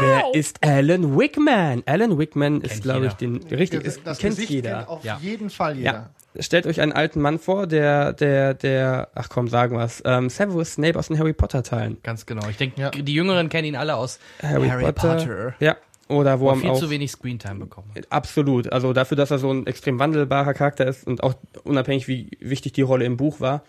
[0.00, 1.82] Wer ist Alan Wickman?
[1.86, 4.76] Alan Wickman ist, Kennt glaube ich, den richtig ist, das kennt Gesicht jeder.
[4.78, 5.18] kennt auf Ja.
[5.20, 5.92] jeden Fall jeder.
[5.92, 6.10] Ja.
[6.38, 10.74] Stellt euch einen alten Mann vor, der, der, der, ach komm, sagen wir's, ähm, Severus
[10.74, 11.98] Snape aus den Harry Potter Teilen.
[12.02, 12.48] Ganz genau.
[12.48, 12.90] Ich denke, Ja.
[12.90, 15.54] die Jüngeren kennen ihn alle aus Harry, Potter.
[15.60, 15.76] Ja.
[16.08, 18.10] Oder wo Wo er er viel auch zu wenig Screentime bekommen hat.
[18.10, 18.72] Absolut.
[18.72, 21.34] Also dafür, dass er so ein extrem wandelbarer Charakter ist und auch
[21.64, 23.62] unabhängig, wie wichtig die Rolle im Buch war.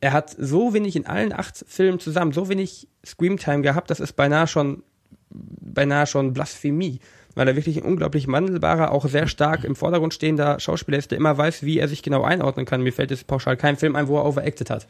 [0.00, 4.14] Er hat so wenig in allen acht Filmen zusammen, so wenig Screamtime gehabt, das ist
[4.14, 4.82] beinahe schon,
[5.30, 6.98] beinahe schon Blasphemie.
[7.34, 11.18] Weil er wirklich ein unglaublich wandelbarer, auch sehr stark im Vordergrund stehender Schauspieler ist, der
[11.18, 12.82] immer weiß, wie er sich genau einordnen kann.
[12.82, 14.86] Mir fällt jetzt pauschal kein Film ein, wo er overacted hat.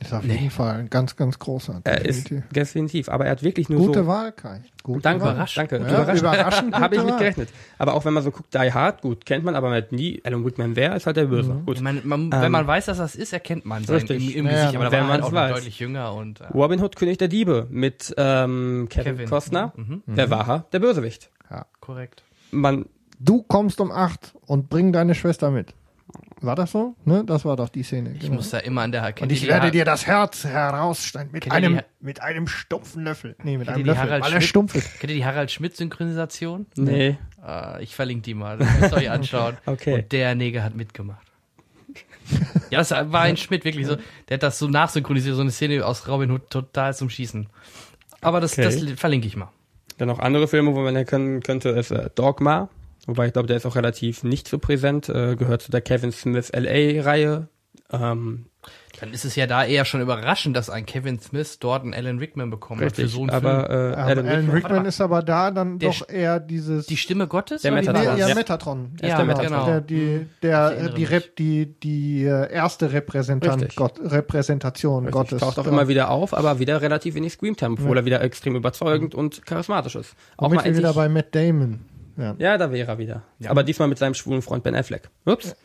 [0.00, 1.80] Ist auf jeden Fall ein ganz, ganz großer.
[1.84, 2.50] Er ist definitiv.
[2.52, 4.06] definitiv, aber er hat wirklich nur Gute so.
[4.08, 4.60] Wahl, Kai.
[4.82, 5.46] Gute Danke, Wahl.
[5.54, 5.76] Danke.
[5.76, 6.18] Ja, Überraschend.
[6.22, 7.18] überraschend Habe ich gute mit Wahl.
[7.20, 7.48] gerechnet.
[7.78, 10.20] Aber auch wenn man so guckt, Die Hard, gut, kennt man, aber man hat nie
[10.24, 11.54] Alan Wickman wer, ist halt der Böse.
[11.66, 11.76] Gut.
[11.76, 14.34] Ich meine, man, Ähm, wenn man weiß, dass das ist, erkennt man sein richtig.
[14.34, 14.74] im, im Ja, Gesicht.
[14.76, 15.54] Aber da wenn war er halt man's auch weiß.
[15.54, 19.28] deutlich jünger und äh, Robin Hood, König der Diebe mit ähm, Kevin, Kevin.
[19.28, 19.72] Costner.
[19.76, 20.02] Mhm.
[20.06, 20.64] Wer war er?
[20.72, 21.30] Der Bösewicht.
[21.48, 21.66] Ja.
[21.82, 22.22] Korrekt.
[22.50, 22.86] Man,
[23.18, 25.74] Du kommst um acht und bring deine Schwester mit.
[26.40, 26.96] War das so?
[27.04, 27.22] Ne?
[27.24, 28.16] Das war doch die Szene.
[28.20, 30.42] Ich muss da immer an der Und kennt ihr ich werde Ha- dir das Herz
[30.44, 33.36] herausschneiden mit Kennt einem, Ha- mit einem stumpfen Löffel.
[33.44, 34.48] Nee, mit Kennt einem Löffel, Harald weil er Schmidt?
[34.48, 34.98] stumpf ist.
[34.98, 36.66] Kennt ihr die Harald Schmidt-Synchronisation?
[36.76, 37.16] Nee.
[37.40, 38.58] Ah, ich verlinke die mal.
[38.58, 39.56] Das müsst ihr euch anschauen.
[39.66, 39.94] Okay.
[39.94, 41.24] Und der Neger hat mitgemacht.
[42.70, 43.96] ja, das war ein Schmidt wirklich so.
[44.28, 47.46] Der hat das so nachsynchronisiert, so eine Szene aus Robin Hood total zum Schießen.
[48.20, 48.62] Aber das, Okay.
[48.64, 49.50] das verlinke ich mal.
[50.02, 52.68] Dann noch andere Filme, wo man erkennen könnte, ist äh, Dogma.
[53.06, 55.08] Wobei ich glaube, der ist auch relativ nicht so präsent.
[55.08, 57.46] Äh, gehört zu der Kevin Smith LA-Reihe.
[57.92, 58.46] Ähm,
[59.02, 62.18] Dann ist es ja da eher schon überraschend, dass ein Kevin Smith dort einen Alan
[62.20, 63.12] Rickman bekommen hat für richtig.
[63.12, 63.92] so einen aber Film.
[63.92, 66.86] äh, Aber Alan Alan Rickman, Rickman ist aber da dann Der doch eher dieses.
[66.86, 67.62] Die Stimme Gottes?
[67.62, 68.16] Der Metatron.
[68.16, 68.34] ja, Ja.
[68.36, 68.90] Metatron.
[69.02, 69.26] Ja, der genau.
[69.42, 69.66] Metatron.
[69.66, 71.04] Der, die, Ich der, die.
[71.04, 73.74] Rep, die, die äh, erste Repräsentant Richtig.
[73.76, 75.40] Gott, Repräsentation richtig, Gottes.
[75.40, 75.72] taucht auch Ja.
[75.72, 79.96] immer wieder auf, aber wieder relativ wenig Screamtime, obwohl er wieder extrem überzeugend und charismatisch
[79.96, 80.14] ist.
[80.36, 81.80] Auch Womit mal wir wieder bei Matt Damon.
[82.16, 82.36] Ja.
[82.38, 83.22] ja, da wäre er wieder.
[83.40, 83.50] Ja.
[83.50, 85.08] Aber diesmal mit seinem schwulen Freund Ben Affleck.
[85.24, 85.56] Ups.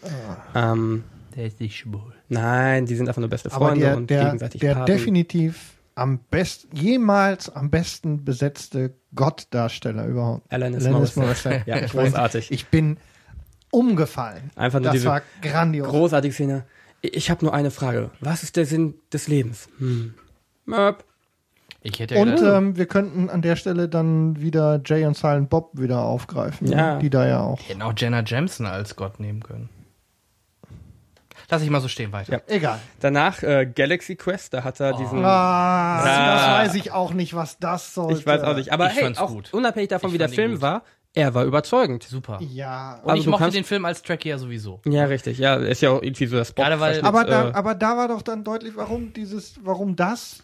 [0.55, 1.03] Ähm,
[1.37, 2.13] Der ist nicht schwul.
[2.27, 4.85] nein, die sind einfach nur beste Aber Freunde der, und der, gegenseitig der Paten.
[4.87, 10.51] definitiv am best, jemals am besten besetzte Gottdarsteller überhaupt.
[10.51, 11.63] Alanis Alanis Morissette.
[11.65, 12.51] Ja, Ich großartig.
[12.51, 12.97] Ich bin
[13.71, 14.51] umgefallen.
[14.55, 15.87] Einfach nur das diese war grandios.
[15.87, 16.65] großartige Szene.
[17.01, 18.11] Ich habe nur eine Frage.
[18.19, 19.69] Was ist der Sinn des Lebens?
[19.77, 20.13] Hm.
[20.65, 21.03] Möp.
[21.83, 25.49] Ich hätte ja Und ähm, wir könnten an der Stelle dann wieder Jay und Silent
[25.49, 26.97] Bob wieder aufgreifen, Ja.
[26.99, 27.59] die da ja auch.
[27.59, 29.69] wir hätten auch Jenna Jameson als Gott nehmen können.
[31.49, 32.33] Lass ich mal so stehen weiter.
[32.33, 32.39] Ja.
[32.47, 32.79] Egal.
[32.99, 35.23] Danach äh, Galaxy Quest, da hat er diesen.
[35.23, 36.35] Ah, Ja.
[36.35, 38.11] das weiß ich auch nicht, was das soll.
[38.13, 38.73] ich weiß auch nicht.
[38.73, 39.53] Aber Ich hey, fand's auch gut.
[39.53, 40.61] unabhängig davon, Ich wie der Film gut.
[40.61, 40.83] war,
[41.13, 42.03] er war überzeugend.
[42.03, 42.37] Super.
[42.41, 44.81] Ja, Und Also ich mochte den Film als Trekkie ja sowieso.
[44.85, 45.37] Ja, richtig.
[45.37, 48.07] Ja, ist ja auch irgendwie so das Gerade weil- aber da, äh, aber da war
[48.09, 50.43] doch dann deutlich, warum dieses, warum das,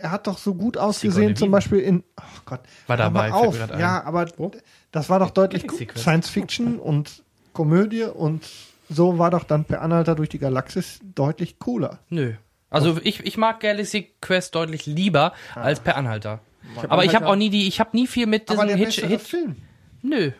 [0.00, 1.50] er hat doch so gut ausgesehen, zum.
[1.50, 3.58] Beispiel in, oh Gott, War dabei, auf.
[3.78, 4.50] Ja, aber Wo?
[4.92, 5.64] das war doch deutlich.
[5.96, 7.22] Science Fiction und
[7.54, 8.42] Komödie und
[8.88, 11.98] so war doch dann Per Anhalter durch die Galaxis deutlich cooler.
[12.08, 12.34] Nö.
[12.70, 16.40] Also ich, ich mag Galaxy Quest deutlich lieber als Per Anhalter.
[16.76, 18.68] hab Aber ich habe Anhalter- auch nie die, ich habe nie viel mit Aber diesem
[18.68, 19.20] der Hitch, bessere Hit.
[19.22, 19.56] Film.
[20.02, 20.30] Nö.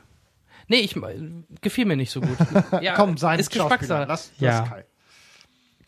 [0.68, 0.96] Nee, ich
[1.60, 2.36] gefiel mir nicht so gut.
[2.82, 3.50] Ja, Komm, sein ist.
[3.50, 4.06] Geschmackssache.
[4.08, 4.60] Lass, Ja.
[4.60, 4.84] lass Kai.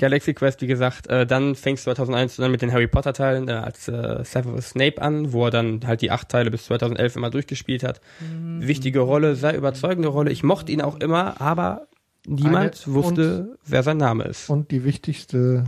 [0.01, 3.53] Galaxy Quest, wie gesagt, äh, dann fängst 2001 dann mit den Harry Potter Teilen äh,
[3.55, 7.31] als äh, Severus Snape an, wo er dann halt die acht Teile bis 2011 immer
[7.31, 8.01] durchgespielt hat.
[8.21, 10.31] Wichtige Rolle, sehr überzeugende Rolle.
[10.31, 11.89] Ich mochte ihn auch immer, aber
[12.29, 14.49] niemand Eine- wusste, wer sein Name ist.
[14.51, 15.65] Und die wichtigste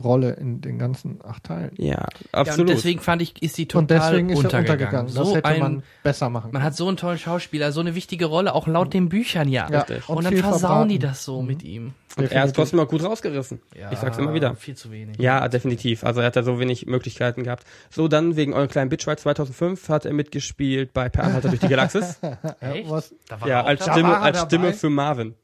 [0.00, 1.72] Rolle in den ganzen acht Teilen.
[1.76, 2.70] Ja, Ja, absolut.
[2.70, 4.70] und deswegen fand ich, ist die total Und deswegen ist er untergegangen.
[4.78, 5.06] untergegangen.
[5.16, 7.96] Das So hätte ein, man besser machen man hat so einen tollen Schauspieler, so eine
[7.96, 9.66] wichtige Rolle, auch laut den Büchern ja.
[9.68, 10.08] Ja, Richtig.
[10.08, 10.88] Und, und dann versauen verbraten.
[10.90, 11.94] die das so mit ihm.
[12.16, 12.54] und er definitiv.
[12.54, 13.60] trotzdem auch gut rausgerissen.
[13.90, 14.54] ich sag's immer wieder.
[14.54, 15.18] Viel zu wenig.
[15.18, 16.04] Ja, definitiv.
[16.04, 17.64] Also er hat da so wenig Möglichkeiten gehabt.
[17.90, 21.66] So, dann wegen Euren kleinen Bitchfight 2005 hat er mitgespielt bei Per Anhalter durch die
[21.68, 22.20] Galaxis.
[22.60, 22.88] Echt?
[22.88, 23.82] was- Da war ja, er als?
[23.82, 24.42] Stimme, war er als?
[24.42, 25.34] Stimme für Marvin.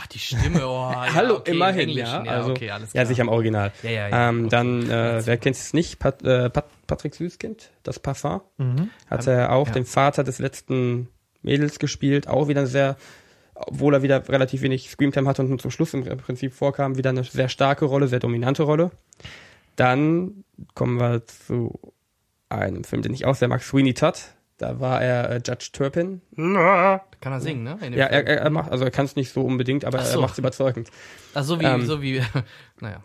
[0.00, 0.90] Ach, die Stimme, oh.
[0.92, 2.30] ja, Hallo, okay, im immerhin, Englischen, ja.
[2.32, 3.06] Also, okay, alles ja, klar.
[3.06, 3.72] sicher im Original.
[3.82, 4.28] Ja, ja, ja.
[4.28, 4.48] Ähm, Okay.
[4.50, 5.98] Dann, äh, wer kennt es nicht?
[5.98, 8.40] Pat, äh, Pat, Patrick Süßkind, das Parfum.
[8.58, 8.90] Mhm.
[9.10, 9.72] Hat er auch Ja.
[9.74, 11.08] den Vater des letzten
[11.42, 12.28] Mädels gespielt.
[12.28, 12.96] Auch wieder sehr,
[13.54, 17.10] obwohl er wieder relativ wenig Screamtime hatte und nur zum Schluss im Prinzip vorkam, wieder
[17.10, 18.92] eine sehr starke Rolle, sehr dominante Rolle.
[19.76, 20.44] Dann
[20.74, 21.78] kommen wir zu
[22.48, 24.20] einem Film, den ich auch sehr mag, Sweeney Todd.
[24.58, 26.20] Da war er äh, Judge Turpin.
[27.20, 27.78] Kann er singen, ne?
[27.96, 30.10] Ja, er, er, er macht, also er kann es nicht so unbedingt, aber Ach er
[30.10, 30.20] so.
[30.20, 30.90] macht es überzeugend.
[31.34, 32.20] Ach, so wie, ähm, so wie,
[32.80, 33.02] naja.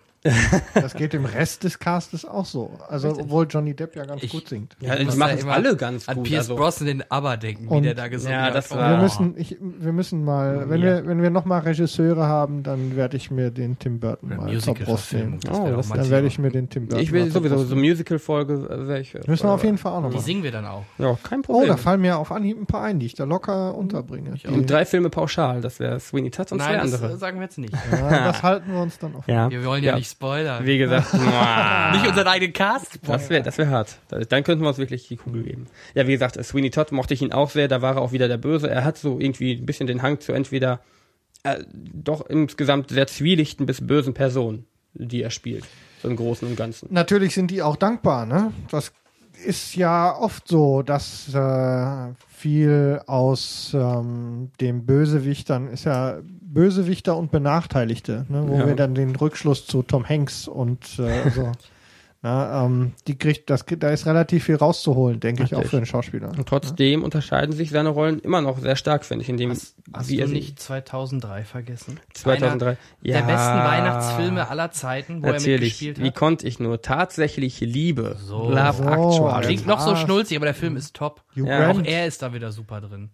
[0.74, 2.72] Das geht dem Rest des Castes auch so.
[2.88, 4.76] Also, obwohl Johnny Depp ja ganz Ich- gut singt.
[4.80, 6.24] Ja, Ich die machen immer alle ganz An gut.
[6.26, 6.56] Pierce also.
[6.56, 8.56] Brosnan den Aber denken, wie Und- der da gesungen Ja, hat.
[8.56, 8.76] das Oh.
[8.76, 10.86] war- Wir müssen, ich, wir müssen mal, wenn Ja.
[10.98, 14.38] wir, wenn wir noch mal Regisseure haben, dann werde ich mir den Tim Burton Oder
[14.38, 14.56] mal nehmen.
[15.42, 17.76] das Oh, das- Dann werde ich mir den Tim Burton Ich will sowieso so.
[17.76, 19.20] Musical-Folge, äh, welche.
[19.28, 20.84] Müssen wir auf jeden Fall auch noch Die singen wir dann auch.
[20.98, 21.68] Ja, kein Oh, Problem.
[21.68, 24.36] da fallen mir auf Anhieb ein paar ein, die ich da locker unterbringe.
[24.66, 27.14] Drei Filme pauschal, das wäre Sweeney Todd und zwei Nein, das andere.
[27.14, 27.74] äh, sagen wir jetzt nicht.
[27.92, 29.28] ja, das halten wir uns dann auf.
[29.28, 30.66] Ja, Wir wollen ja, nicht spoilern.
[30.66, 31.14] wie gesagt,
[31.94, 33.98] nicht unseren eigenen Cast das wäre das wär hart.
[34.08, 35.68] Da- Dann könnten wir uns wirklich die Kugel geben.
[35.94, 38.28] Ja, wie gesagt, Sweeney Todd mochte ich ihn auch sehr, da war er auch wieder
[38.28, 38.70] der Böse.
[38.70, 40.80] Er hat so irgendwie ein bisschen den Hang zu entweder
[41.44, 45.66] äh, doch insgesamt sehr zwielichten bis bösen Personen, die er spielt.
[46.02, 46.88] So im Großen und Ganzen.
[46.92, 48.52] Natürlich sind die auch dankbar, ne?
[48.72, 48.92] Das
[49.46, 57.32] ist ja oft so, dass äh, viel aus ähm, dem Bösewichtern ist ja Bösewichter und
[57.32, 58.44] Benachteiligte, ne?
[58.48, 58.68] wo Ja.
[58.68, 61.52] wir dann den Rückschluss zu Tom Hanks und äh, so.
[62.26, 65.86] Na, ähm, die kriegt, das, da ist relativ viel rauszuholen, denke ich, auch für den
[65.86, 66.30] Schauspieler.
[66.30, 69.76] Und trotzdem unterscheiden sich seine Rollen immer noch sehr stark, finde ich, in dem, Hast,
[69.92, 72.00] hast wie du er nicht 2003 vergessen?
[72.14, 72.70] 2003.
[72.70, 75.62] Einer der besten Weihnachtsfilme aller Zeiten, wo er Natürlich.
[75.62, 76.16] mitgespielt Wie hat.
[76.16, 76.82] konnte ich nur?
[76.82, 78.16] Tatsächlich Liebe.
[78.26, 78.50] So.
[78.50, 78.84] Love So,
[79.28, 79.46] Actually.
[79.46, 81.24] Klingt noch so schnulzig, aber der Film ist top.
[81.36, 83.10] Ja, Auch er ist da wieder super drin.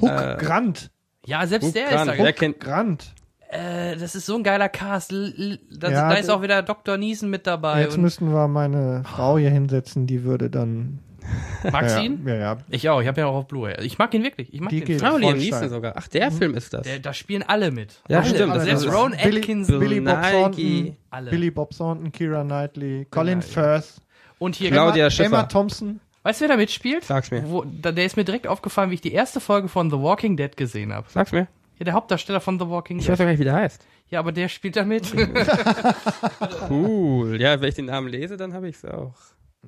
[0.00, 0.90] Hook Äh, Grant,
[1.26, 3.12] Ja, selbst Hugh der Grant, ist da der kennt, Grant.
[3.54, 5.12] Äh, das ist so ein geiler Cast.
[5.12, 6.96] L l da, Ja, da ist auch wieder Dr.
[6.96, 7.82] Niesen mit dabei.
[7.82, 10.98] Jetzt und müssten wir meine Frau hier hinsetzen, die würde dann.
[11.72, 12.26] magst ja, du ihn?
[12.26, 12.56] Ja, ja.
[12.68, 13.82] Ich auch, ich habe ja auch auf Blu-ray.
[13.82, 14.52] Ich mag ihn wirklich.
[14.52, 14.82] Ich mag Die.
[15.02, 15.38] Oh, Liam.
[15.38, 15.94] Neeson sogar.
[15.96, 16.82] Ach, der Film ist das.
[16.82, 17.94] Der, da spielen alle mit.
[18.08, 18.28] Ja, alle.
[18.28, 19.78] stimmt, Also das selbst ist- Ron Billy- Atkinson.
[19.80, 20.30] Billy Bob Nike.
[20.32, 21.30] Thornton, Alle.
[21.30, 23.40] Billy Bob Thornton, Kira Knightley, Colin.
[23.40, 24.02] Firth,
[24.38, 25.26] Und hier, Claudia Emma, Schiffer.
[25.26, 26.00] Emma Thompson.
[26.24, 27.04] weißt du, wer da mitspielt?
[27.04, 27.42] Sag's mir.
[27.48, 30.36] Wo, da, der ist mir direkt aufgefallen, wie ich die erste Folge von The Walking
[30.36, 31.06] Dead gesehen habe.
[31.08, 31.46] Sag's mir.
[31.78, 33.12] Ja, der Hauptdarsteller von The Walking Ich Dead.
[33.12, 33.84] weiß doch gar nicht, wie der heißt.
[34.10, 35.12] Ja, aber der spielt da mit.
[36.70, 37.40] Cool.
[37.40, 39.14] Ja, wenn ich den Namen lese, dann habe ich's auch.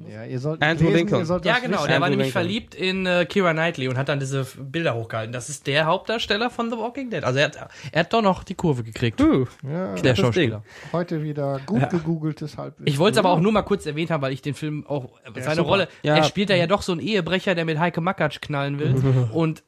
[0.06, 1.20] Ja, ihr sollt Andrew lesen, Lincoln.
[1.20, 1.78] Ihr sollt ja, genau.
[1.78, 1.88] wissen.
[1.88, 2.42] Der war Andrew nämlich Lincoln.
[2.42, 5.32] verliebt in äh, Kira Knightley und hat dann diese Bilder hochgehalten.
[5.32, 7.24] Das ist der Hauptdarsteller von The Walking Dead.
[7.24, 7.56] Also er hat,
[7.92, 9.18] er hat doch noch die Kurve gekriegt.
[9.22, 10.62] Uh, Ja, Der Schauspieler.
[10.92, 12.86] heute wieder gut gegoogeltes Halbwissen.
[12.86, 15.12] Ich wollte es aber auch nur mal kurz erwähnt haben, weil ich den Film auch,
[15.34, 15.62] äh, seine.
[15.62, 16.14] Rolle, Ja.
[16.16, 18.94] er spielt da ja doch so einen Ehebrecher, der mit Heike Makatsch knallen will.
[19.32, 19.62] und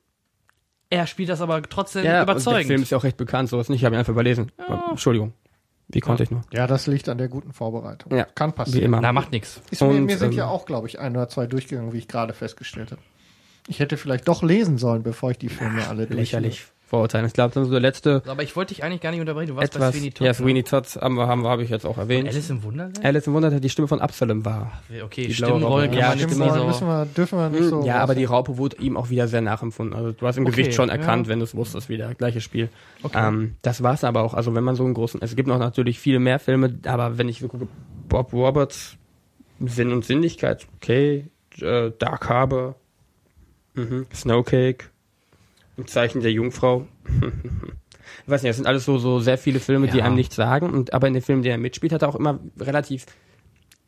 [0.90, 2.66] er spielt das aber trotzdem ja, und der überzeugend.
[2.66, 3.80] Film ist ja auch recht bekannt, so ist nicht.
[3.80, 4.50] Ich habe ihn einfach überlesen.
[4.90, 5.32] Entschuldigung.
[5.88, 6.42] Wie konnte ich nur?
[6.52, 8.14] Ja, das liegt an der guten Vorbereitung.
[8.14, 8.84] Ja, Kann Wie passieren.
[8.84, 9.00] immer.
[9.00, 9.62] Na, macht nix.
[9.70, 12.34] Ist mir, sind ähm, ja auch, glaube ich, ein oder zwei durchgegangen, wie ich gerade
[12.34, 13.00] festgestellt habe.
[13.68, 16.18] Ich hätte vielleicht doch lesen sollen, bevor ich die Filme alle durch.
[16.18, 16.66] Lächerlich.
[16.88, 17.26] Vorurteilen.
[17.26, 19.48] Ich glaube, das ist so der letzte Aber ich wollte dich eigentlich gar nicht unterbrechen.
[19.50, 19.94] Du warst bei etwas.
[19.94, 20.24] Sweeney Todd.
[20.24, 20.34] ja, ne?
[20.34, 22.28] Sweeney Todd haben wir, haben wir, habe ich jetzt auch erwähnt.
[22.28, 23.04] Alice im Wunderland?
[23.04, 24.72] Alice im Wunderland, die Stimme von Absalom war.
[25.04, 26.00] Okay, Die Stimmenrollen Raupe.
[26.00, 26.66] kann Ja, man wollen, so.
[26.66, 27.82] müssen wir, dürfen wir nicht so.
[27.84, 29.94] ja, aber die Raupe wurde ihm auch wieder sehr nachempfunden.
[29.94, 30.94] Also du hast im Okay, Gesicht schon ja.
[30.94, 32.70] erkannt, wenn du es wusstest, wieder gleiches Spiel.
[33.02, 33.18] Okay.
[33.28, 34.32] Ähm, das war's aber auch.
[34.34, 37.28] Also wenn man so einen großen, es gibt noch natürlich viele mehr Filme, aber wenn
[37.28, 37.68] ich so gucke,
[38.08, 38.96] Bob Roberts
[39.60, 41.26] Sinn und Sinnlichkeit, okay,
[41.60, 42.76] äh, Dark Harbor,
[43.74, 44.06] mhm.
[44.14, 44.90] Snowcake,
[45.78, 46.86] im Zeichen der Jungfrau.
[47.06, 50.04] ich weiß nicht, das sind alles so, so sehr viele Filme, die Ja.
[50.04, 50.70] einem nichts sagen.
[50.70, 53.06] Und aber in den Filmen, die er mitspielt, hat er auch immer relativ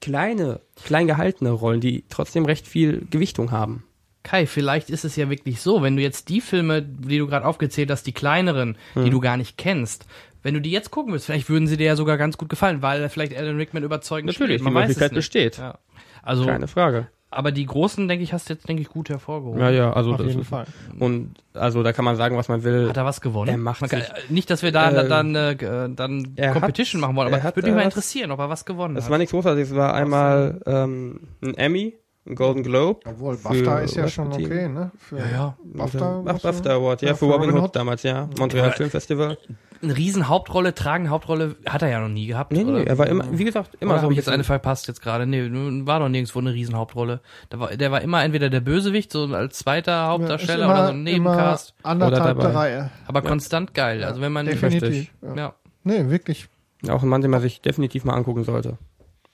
[0.01, 3.85] kleine, klein gehaltene Rollen, die trotzdem recht viel Gewichtung haben.
[4.23, 7.47] Kai, vielleicht ist es ja wirklich so, wenn du jetzt die Filme, die du gerade
[7.47, 9.05] aufgezählt hast, die kleineren, Hm.
[9.05, 10.07] die du gar nicht kennst,
[10.43, 12.83] wenn du die jetzt gucken willst, vielleicht würden sie dir ja sogar ganz gut gefallen,
[12.83, 14.63] weil vielleicht Alan Rickman überzeugend Natürlich, spielt.
[14.63, 15.59] Man die Möglichkeit besteht.
[15.59, 15.79] Ja.
[16.23, 17.09] Also, Keine Frage.
[17.31, 19.61] Aber die großen, denke ich, hast du jetzt, denke ich, gut hervorgehoben.
[19.61, 20.67] Ja, ja, also Auf das jeden ist, Fall.
[20.99, 22.89] Und also da kann man sagen, was man will.
[22.89, 23.51] Hat er was gewonnen?
[23.51, 26.33] Er macht Man kann, sich- äh, nicht, dass wir da Äh, dann, äh, äh, dann
[26.37, 28.49] er hat- Competition machen wollen, er aber hat, würde mich mal äh, interessieren, ob er
[28.49, 29.11] was gewonnen Das hat.
[29.13, 29.71] war nichts Großartiges.
[29.71, 31.95] Es war einmal ähm, ein Emmy,
[32.27, 33.01] ein Golden Globe.
[33.07, 34.91] Obwohl, für BAFTA ist ja schon okay, ne?
[34.99, 35.57] Für Ja, ja.
[35.65, 36.23] BAFTA.
[36.27, 37.77] Ach, BAFTA Award, ja, Ja, für für Robin Robin Hood Hood.
[37.77, 38.29] damals, ja.
[38.39, 39.39] Montreal Film Festival.
[39.83, 42.53] Eine riesen Hauptrolle, tragende Hauptrolle hat er ja noch nie gehabt.
[42.53, 42.87] Nee, nee, oder?
[42.87, 45.01] er war immer, wie gesagt, immer Oder so habe ein ich jetzt eine verpasst jetzt
[45.01, 45.27] gerade?
[45.27, 45.49] Nee,
[45.87, 47.21] war doch nirgendwo eine Riesenhauptrolle.
[47.51, 50.93] Der war, der war immer entweder der Bösewicht, so als zweiter Hauptdarsteller Ist oder so
[50.93, 51.75] ein Nebencast.
[51.83, 52.59] Immer anderthalb Oder der dabei.
[52.59, 52.91] Reihe.
[53.07, 54.05] Aber konstant geil.
[54.05, 54.83] Also wenn man Definitiv.
[54.83, 55.13] Richtig.
[55.23, 55.35] Ja.
[55.35, 55.55] ja.
[55.85, 56.49] Nee, wirklich.
[56.91, 58.77] Auch ein Mann, den man sich definitiv mal angucken sollte.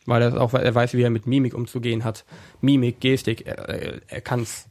[0.06, 2.24] Weil er auch, er weiß, wie er mit Mimik umzugehen hat.
[2.60, 4.68] Mimik, Gestik, er, er, kann's.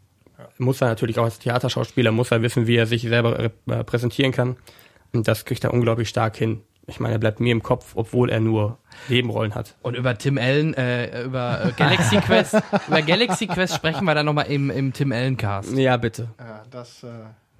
[0.57, 4.31] Muss er natürlich auch als Theaterschauspieler, muss er wissen, wie er sich selber äh, präsentieren
[4.31, 4.57] kann.
[5.13, 6.61] Und das kriegt er unglaublich stark hin.
[6.87, 8.77] Ich meine, er bleibt mir im Kopf, obwohl er nur
[9.09, 9.75] Nebenrollen hat.
[9.81, 12.55] Und über Tim Allen, äh, über äh, Galaxy Quest,
[12.87, 15.75] über Galaxy Quest sprechen wir dann nochmal im, im Tim Allen Cast.
[15.75, 16.29] Ja, bitte.
[16.39, 17.07] Ja, das, äh,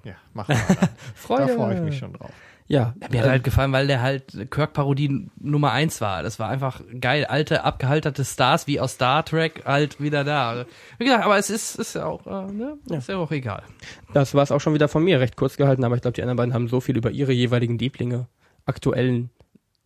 [0.08, 0.76] ja, machen wir.
[0.76, 0.76] dann.
[0.78, 1.48] da Freude.
[1.54, 2.30] freue ich mich schon drauf.
[2.68, 6.24] Ja, Mir hat halt gefallen, weil der halt Kirk-Parodie Nummer eins war.
[6.24, 7.24] Das war einfach geil.
[7.24, 10.66] Alte, abgehalterte Stars wie aus Star Trek halt wieder da.
[10.98, 12.76] Wie gesagt, aber es ist, ist ja auch, äh, ne?
[12.90, 13.62] Ist ja auch egal.
[14.12, 16.22] Das war es auch schon wieder von mir, recht kurz gehalten, aber ich glaube, die
[16.22, 18.26] anderen beiden haben so viel über ihre jeweiligen Lieblinge,
[18.64, 19.30] aktuellen.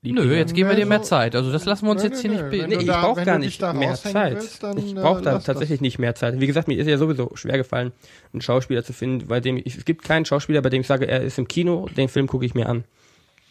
[0.03, 1.37] Nö, jetzt geben wir dir mehr so- Zeit.
[1.37, 2.37] Also das lassen wir uns Nö, jetzt nö, hier nö.
[2.43, 2.69] nicht bilden.
[2.71, 4.35] Nee, ich brauche gar nicht mehr Zeit.
[4.37, 6.41] willst, dann, ich äh, brauche da tatsächlich nicht mehr Zeit.
[6.41, 7.93] Wie gesagt, mir ist ja sowieso schwer gefallen,
[8.33, 11.07] einen Schauspieler zu finden, bei dem ich, es gibt keinen Schauspieler, bei dem ich sage,
[11.07, 12.85] er ist im Kino, den Film gucke ich mir an.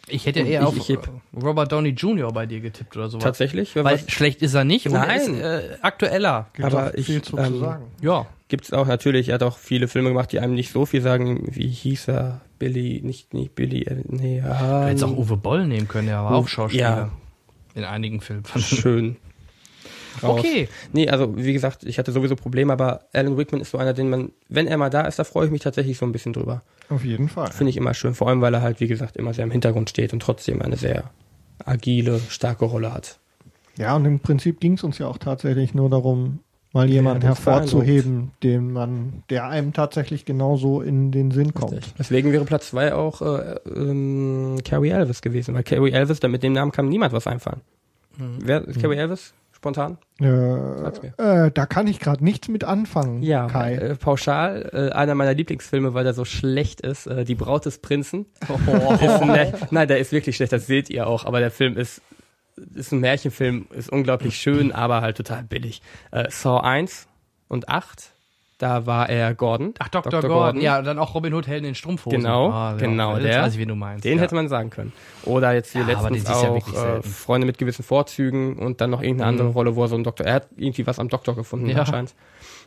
[0.08, 1.08] Ich hätte Und eher ich- auf ich heb-
[1.40, 2.32] Robert Downey Jr.
[2.32, 3.22] bei dir getippt oder sowas.
[3.22, 3.76] Tatsächlich?
[3.76, 5.20] Weil Was- schlecht ist er nicht und er Nein.
[5.20, 6.48] ist äh, aktueller.
[6.54, 7.84] Gibt Aber auch ich, viel zu, ähm, zu sagen.
[8.02, 8.26] Ja.
[8.48, 11.44] Gibt's auch natürlich, er hat auch viele Filme gemacht, die einem nicht so viel sagen,
[11.48, 12.40] wie hieß er?
[12.60, 16.22] Billy, nicht, nicht Billy, äh, nee, Du ah, hättest auch Uwe Boll nehmen können, der
[16.22, 16.80] war auch Schauspieler.
[16.82, 17.10] ja.
[17.74, 18.44] In einigen Filmen.
[18.58, 19.16] schön.
[20.22, 20.40] raus.
[20.40, 20.68] Okay.
[20.92, 24.10] Nee, also wie gesagt, ich hatte sowieso Probleme, aber Alan Rickman ist so einer, den
[24.10, 26.62] man, wenn er mal da ist, da freue ich mich tatsächlich so ein bisschen drüber.
[26.88, 27.50] Auf jeden Fall.
[27.52, 29.90] Finde ich immer schön, vor allem weil er halt, wie gesagt, immer sehr im Hintergrund
[29.90, 31.10] steht und trotzdem eine sehr
[31.64, 33.18] agile, starke Rolle hat.
[33.76, 36.40] Ja, und im Prinzip ging es uns ja auch tatsächlich nur darum,
[36.72, 41.72] mal jemanden uns hervorzuheben, den man, der einem tatsächlich genauso in den Sinn kommt.
[41.72, 41.94] Richtig.
[41.98, 46.42] Deswegen wäre Platz zwei auch äh, ähm, Carrie Elvis gewesen, weil Carrie Elvis, da mit
[46.42, 47.60] dem Namen kann niemand was einfallen.
[48.18, 49.32] Wer ist Carrie Elvis?
[49.52, 49.98] Spontan?
[50.18, 51.12] Sag's mir.
[51.18, 53.74] Äh, äh, da kann ich gerade nichts mit anfangen, Ja, Kai.
[53.74, 57.78] Äh, pauschal, äh, einer meiner Lieblingsfilme, weil der so schlecht ist, äh, Die Braut des
[57.78, 58.24] Prinzen.
[58.48, 58.54] Oh.
[58.94, 62.00] Ist Mär- Nein, der ist wirklich schlecht, das seht ihr auch, aber der Film ist,
[62.74, 65.82] ist ein Märchenfilm, ist unglaublich schön, aber halt total billig.
[66.10, 67.08] Äh, Saw 1
[67.48, 68.12] und 8
[68.58, 69.72] Da war er Gordon.
[69.78, 70.20] Ach, Dr.
[70.20, 70.60] Gordon.
[70.60, 72.20] Ja, dann auch Robin Hood Helden in Strumpfhosen.
[72.20, 73.42] Genau, Ah, ja, genau, Jetzt der.
[73.42, 74.04] weiß ich, wen du meinst.
[74.04, 74.22] Den ja.
[74.24, 74.92] hätte man sagen können.
[75.24, 77.02] Oder jetzt hier Ja, letztens den ja auch wirklich äh.
[77.02, 79.52] Freunde mit gewissen Vorzügen und dann noch irgendeine andere Mhm.
[79.54, 81.78] Rolle, wo er so ein Doktor, er hat irgendwie was am Doktor gefunden Ja.
[81.78, 82.14] anscheinend.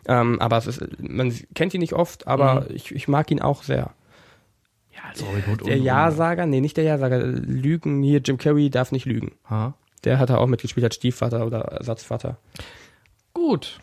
[0.07, 2.75] Ähm, aber es ist, man kennt ihn nicht oft, aber Mhm.
[2.75, 3.91] ich, ich mag ihn auch sehr.
[4.95, 8.69] Ja, also Robin Hood Der und- Ja-Sager, nee, nicht der Ja-Sager, Lügen, hier Jim Carrey
[8.71, 9.33] darf nicht lügen.
[9.49, 9.75] Ha?
[10.03, 12.37] Der hat er auch mitgespielt als Stiefvater oder Ersatzvater.
[13.33, 13.79] Gut.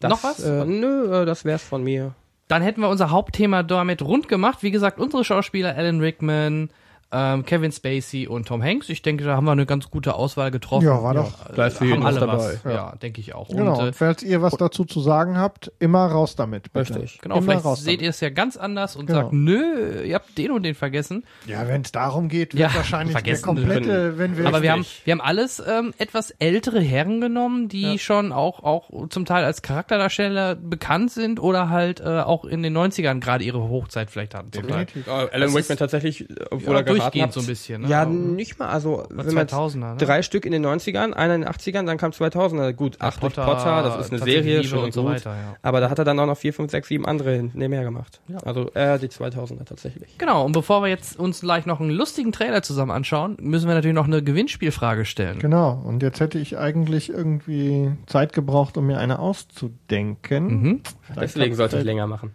[0.00, 0.40] Das, Noch was?
[0.40, 2.14] Äh, nö, äh, das wär's von mir.
[2.48, 4.62] Dann hätten wir unser Hauptthema damit rund gemacht.
[4.62, 6.70] Wie gesagt, unsere Schauspieler Alan Rickman,
[7.12, 8.88] ähm, Kevin Spacey und Tom Hanks.
[8.88, 10.86] Ich denke, da haben wir eine ganz gute Auswahl getroffen.
[10.86, 11.30] Ja, war doch.
[11.54, 12.62] Da ist für jeden alle was was.
[12.62, 12.74] dabei.
[12.74, 13.48] Ja, denke ich auch.
[13.48, 13.78] Genau.
[13.80, 16.72] Und, äh, falls ihr was dazu zu sagen habt, immer raus damit.
[16.72, 16.94] Bitte.
[16.96, 17.20] Richtig.
[17.20, 18.02] genau, immer vielleicht raus seht damit.
[18.02, 19.20] ihr es ja ganz anders und Genau.
[19.20, 21.24] sagt, nö, ihr habt den und den vergessen.
[21.46, 24.72] Ja, wenn es darum geht, wird Ja, wahrscheinlich der vergessen komplette, wenn wir Aber wir
[24.72, 29.44] haben, wir haben alles ähm, etwas ältere Herren genommen, die schon auch, auch zum Teil
[29.44, 34.34] als Charakterdarsteller bekannt sind oder halt äh, auch in den 90ern gerade ihre Hochzeit vielleicht
[34.34, 34.50] hatten.
[34.52, 34.86] Zum Teil.
[34.86, 35.12] definitiv.
[35.12, 37.32] Alan Rickman ist- tatsächlich, obwohl Ja, er durchgehend hat.
[37.34, 37.82] so ein bisschen.
[37.82, 37.88] Ne?
[37.88, 39.96] Ja, Aber- nicht mal, also wenn man 2000er, ne?
[39.98, 42.72] drei Stück in den 90ern, einer in den 80ern, dann kam 2000er.
[42.72, 45.12] Gut, acht durch Potter, das ist eine Serie, schön und so gut.
[45.12, 45.56] weiter, ja.
[45.62, 48.20] Aber da hat er dann auch noch vier, fünf, sechs, sieben andere nebenher gemacht.
[48.44, 50.16] Also äh, die 2000er tatsächlich.
[50.18, 53.74] Genau, und bevor wir jetzt uns gleich noch einen lustigen Trailer zusammen anschauen, müssen wir
[53.74, 55.38] natürlich noch eine Gewinnspielfrage stellen.
[55.38, 55.80] Genau.
[55.84, 60.60] Und jetzt hätte ich eigentlich irgendwie Zeit gebraucht, um mir eine auszudenken.
[60.62, 60.80] Mhm.
[61.20, 62.34] Deswegen sollte ich länger machen.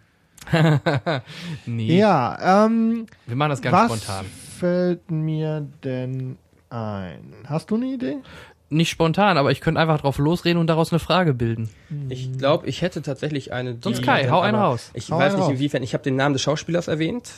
[1.66, 4.26] Nee, Ja, ähm, wir machen das ganz was spontan.
[4.58, 6.36] Fällt mir denn
[6.70, 7.32] ein?
[7.46, 8.16] Hast du eine Idee?
[8.70, 11.70] Nicht spontan, aber ich könnte einfach drauf losreden und daraus eine Frage bilden.
[12.10, 13.74] Ich glaube, ich hätte tatsächlich eine.
[13.74, 14.90] Die Sonst Kai, hau einen raus.
[14.92, 15.52] Ich Hau weiß nicht raus.
[15.52, 15.82] inwiefern.
[15.82, 17.30] Ich habe den Namen des Schauspielers erwähnt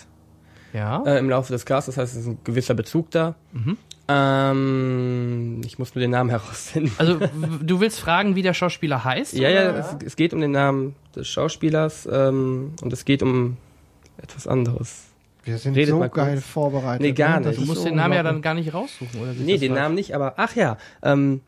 [0.72, 1.05] Ja?
[1.05, 1.86] äh, im Laufe des Casts.
[1.86, 3.36] Das heißt, es ist ein gewisser Bezug da.
[3.52, 3.76] Mhm.
[4.09, 6.92] Ähm, ich muss nur den Namen herausfinden.
[6.98, 7.26] Also, w-
[7.62, 9.34] du willst fragen, wie der Schauspieler heißt?
[9.34, 9.78] Ja, ja, oder?
[9.78, 13.56] es, es geht um den Namen des Schauspielers ähm, und es geht um
[14.20, 15.06] etwas anderes.
[15.45, 16.12] Wir sind Redet so kurz.
[16.12, 17.03] geil vorbereitet.
[17.03, 17.47] Nee, gar ne?
[17.47, 17.62] Das nicht.
[17.62, 19.33] Du musst so den Namen ja dann gar nicht raussuchen, oder?
[19.33, 21.41] Nee, den Namen nicht, aber ach ja, ähm,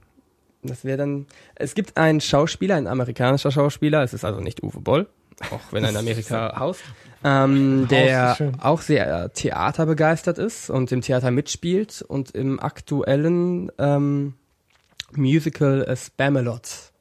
[0.62, 1.26] das wäre dann.
[1.54, 4.02] Es gibt einen Schauspieler, ein amerikanischer Schauspieler.
[4.02, 5.06] Es ist also nicht Uwe Boll,
[5.50, 6.82] auch wenn er in Amerika haust,
[7.24, 14.34] ähm, der auch sehr äh, theaterbegeistert ist und im Theater mitspielt und im aktuellen ähm,
[15.16, 16.92] Musical äh, Spamalot.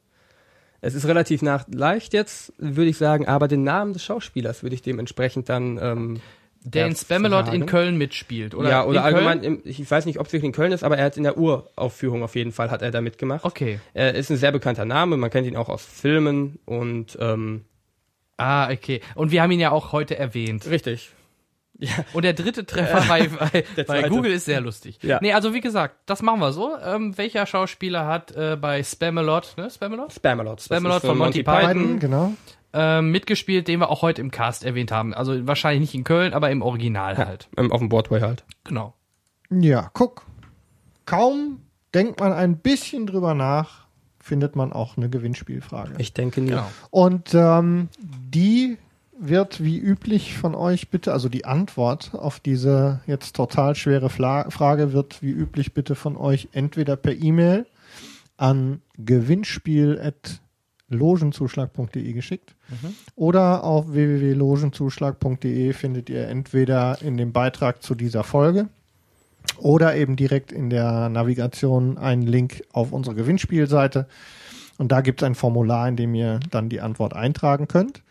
[0.84, 4.74] Es ist relativ nach leicht jetzt, würde ich sagen, aber den Namen des Schauspielers würde
[4.74, 6.20] ich dementsprechend dann ähm,
[6.64, 7.66] Der in ja, Spamalot in.
[7.66, 8.70] Köln mitspielt, oder?
[8.70, 11.06] ja, oder allgemein, im, ich weiß nicht, ob es wirklich in Köln ist, aber er
[11.06, 13.44] hat in der Uraufführung auf jeden Fall hat er da mitgemacht.
[13.44, 13.80] Okay.
[13.94, 17.64] Er ist ein sehr bekannter Name, man kennt ihn auch aus Filmen und ähm,
[18.36, 19.00] Ah, okay.
[19.14, 20.66] Und wir haben ihn ja auch heute erwähnt.
[20.68, 21.10] richtig.
[22.12, 23.28] Und der dritte Treffer bei,
[23.76, 24.08] bei, bei.
[24.08, 24.98] Google ist sehr lustig.
[25.02, 25.18] Ja.
[25.20, 26.76] Nee, also wie gesagt, das machen wir so.
[26.84, 29.68] Ähm, welcher Schauspieler hat äh, bei Spamalot, ne?
[29.68, 30.12] Spamalot?
[30.12, 30.60] Spamalot.
[30.60, 31.72] Spamalot von Monty Python.
[31.72, 32.34] Biden, genau.
[32.74, 35.12] Ähm, mitgespielt, den wir auch heute im Cast erwähnt haben.
[35.12, 37.48] Also wahrscheinlich nicht in Köln, aber im Original halt.
[37.58, 38.44] Ähm, auf dem Broadway halt.
[38.64, 38.94] Genau.
[39.50, 40.24] Ja, guck.
[41.04, 41.60] Kaum
[41.92, 43.86] denkt man ein bisschen drüber nach,
[44.18, 45.94] findet man auch eine Gewinnspielfrage.
[45.98, 46.50] Ich denke nie.
[46.50, 46.70] Genau.
[46.90, 48.78] Und ähm, die
[49.18, 54.50] wird wie üblich von euch bitte, also die Antwort auf diese jetzt total schwere Fla
[54.50, 57.66] Frage wird wie üblich bitte von euch entweder per E-Mail
[58.36, 58.80] an
[60.92, 62.54] gewinnspiel.logenzuschlag.de geschickt
[63.16, 68.68] oder auf www.logenzuschlag.de findet ihr entweder in dem Beitrag zu dieser Folge
[69.58, 74.06] oder eben direkt in der Navigation einen Link auf unsere Gewinnspielseite.
[74.78, 78.02] Und da gibt es ein Formular, in dem ihr dann die Antwort eintragen könnt.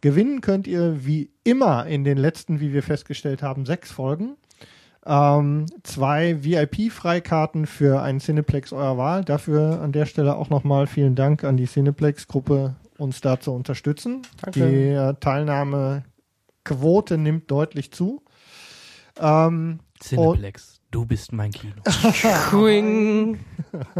[0.00, 4.36] Gewinnen könnt ihr wie immer in den letzten, wie wir festgestellt haben, sechs Folgen.
[5.06, 9.24] Ähm, zwei VIP-Freikarten für einen Cineplex eurer Wahl.
[9.24, 14.22] Dafür an der Stelle auch nochmal vielen Dank an die Cineplex-Gruppe, uns da zu unterstützen.
[14.40, 14.60] Danke.
[14.60, 18.22] Die äh, Teilnahmequote nimmt deutlich zu.
[19.20, 21.74] Ähm, Cineplex, du bist mein Kino.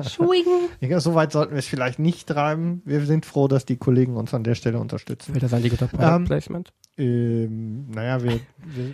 [0.03, 0.69] Swing.
[0.81, 2.83] ja, so weit sollten wir es vielleicht nicht treiben.
[2.85, 5.35] Wir sind froh, dass die Kollegen uns an der Stelle unterstützen.
[5.35, 6.73] Wird das ein guter Product Ähm, Placement?
[6.97, 8.41] Ähm, naja, wir, wir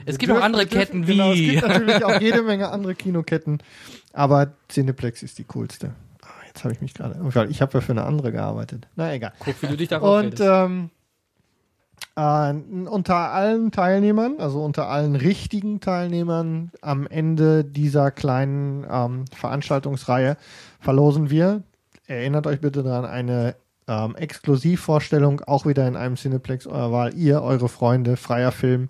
[0.07, 2.95] Es wir gibt auch andere Ketten genau, wie- Es gibt natürlich auch jede Menge andere
[2.95, 3.59] Kinoketten,
[4.15, 5.95] aber Cineplex ist die coolste.
[6.23, 8.89] Ah, Jetzt habe ich mich gerade, weil ich habe ja für eine andere gearbeitet.
[8.97, 9.33] Na egal.
[9.41, 10.89] Guck, wie du dich darauf Und ähm,
[12.17, 20.37] äh, unter allen Teilnehmern, also unter allen richtigen Teilnehmern am Ende dieser kleinen ähm, Veranstaltungsreihe
[20.81, 21.63] verlosen wir,
[22.07, 23.55] erinnert euch bitte daran, eine
[23.89, 27.15] ähm, Exklusivvorstellung, auch wieder in einem Cineplex eurer Wahl.
[27.15, 28.89] Ihr, eure Freunde, freier Film,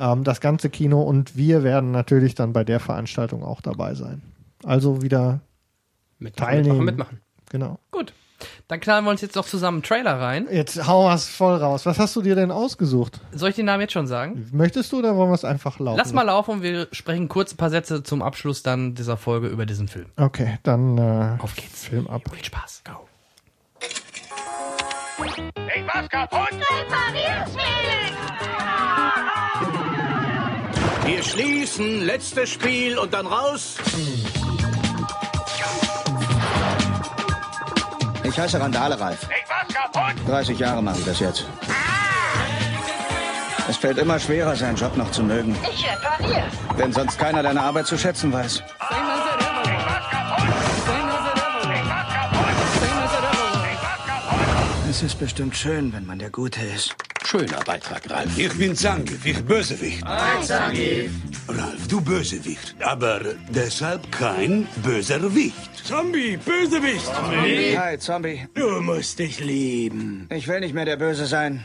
[0.00, 4.22] ähm, das ganze Kino und wir werden natürlich dann bei der Veranstaltung auch dabei sein.
[4.64, 5.40] Also wieder
[6.18, 6.84] mitmachen, teilnehmen.
[6.84, 7.20] mitmachen, mitmachen.
[7.50, 7.78] Genau.
[7.90, 8.12] Gut.
[8.68, 10.46] Dann knallen wir uns jetzt doch zusammen einen Trailer rein.
[10.50, 11.86] Jetzt hau was voll raus.
[11.86, 13.20] Was hast du dir denn ausgesucht?
[13.32, 14.48] Soll ich den Namen jetzt schon sagen?
[14.52, 15.98] Möchtest du oder wollen wir es einfach laufen?
[15.98, 19.48] Lass mal laufen und wir sprechen kurz ein paar Sätze zum Abschluss dann dieser Folge
[19.48, 20.06] über diesen Film.
[20.16, 21.84] Okay, dann äh, Auf geht's.
[21.84, 22.22] Film ab.
[22.32, 22.82] Viel Spaß.
[22.84, 23.06] Go.
[25.24, 26.48] Ich mach's kaputt!
[26.50, 28.16] Reparierungsfähig!
[31.04, 33.76] Wir schließen, letztes Spiel und dann raus.
[38.30, 39.18] Ich heiße Randale Ralf.
[39.24, 40.14] Ich mach's kaputt!
[40.28, 41.44] 30 Jahre mache ich das jetzt.
[43.68, 46.44] Es fällt immer schwerer, seinen Job noch zu mögen, Ich repariere.
[46.76, 48.56] wenn sonst keiner deine Arbeit zu schätzen weiß.
[48.56, 49.49] Ich
[54.90, 56.96] Es ist bestimmt schön, wenn man der Gute ist.
[57.24, 58.36] Schöner Beitrag, Ralf.
[58.36, 60.04] Ich bin Zangief, ich Bösewicht.
[60.04, 62.74] Ralf, du Bösewicht.
[62.80, 65.86] Aber deshalb kein böser Wicht.
[65.86, 67.08] Zombie, Bösewicht.
[67.78, 68.48] Hi, Zombie.
[68.54, 70.26] Du musst dich lieben.
[70.28, 71.64] Ich will nicht mehr der Böse sein.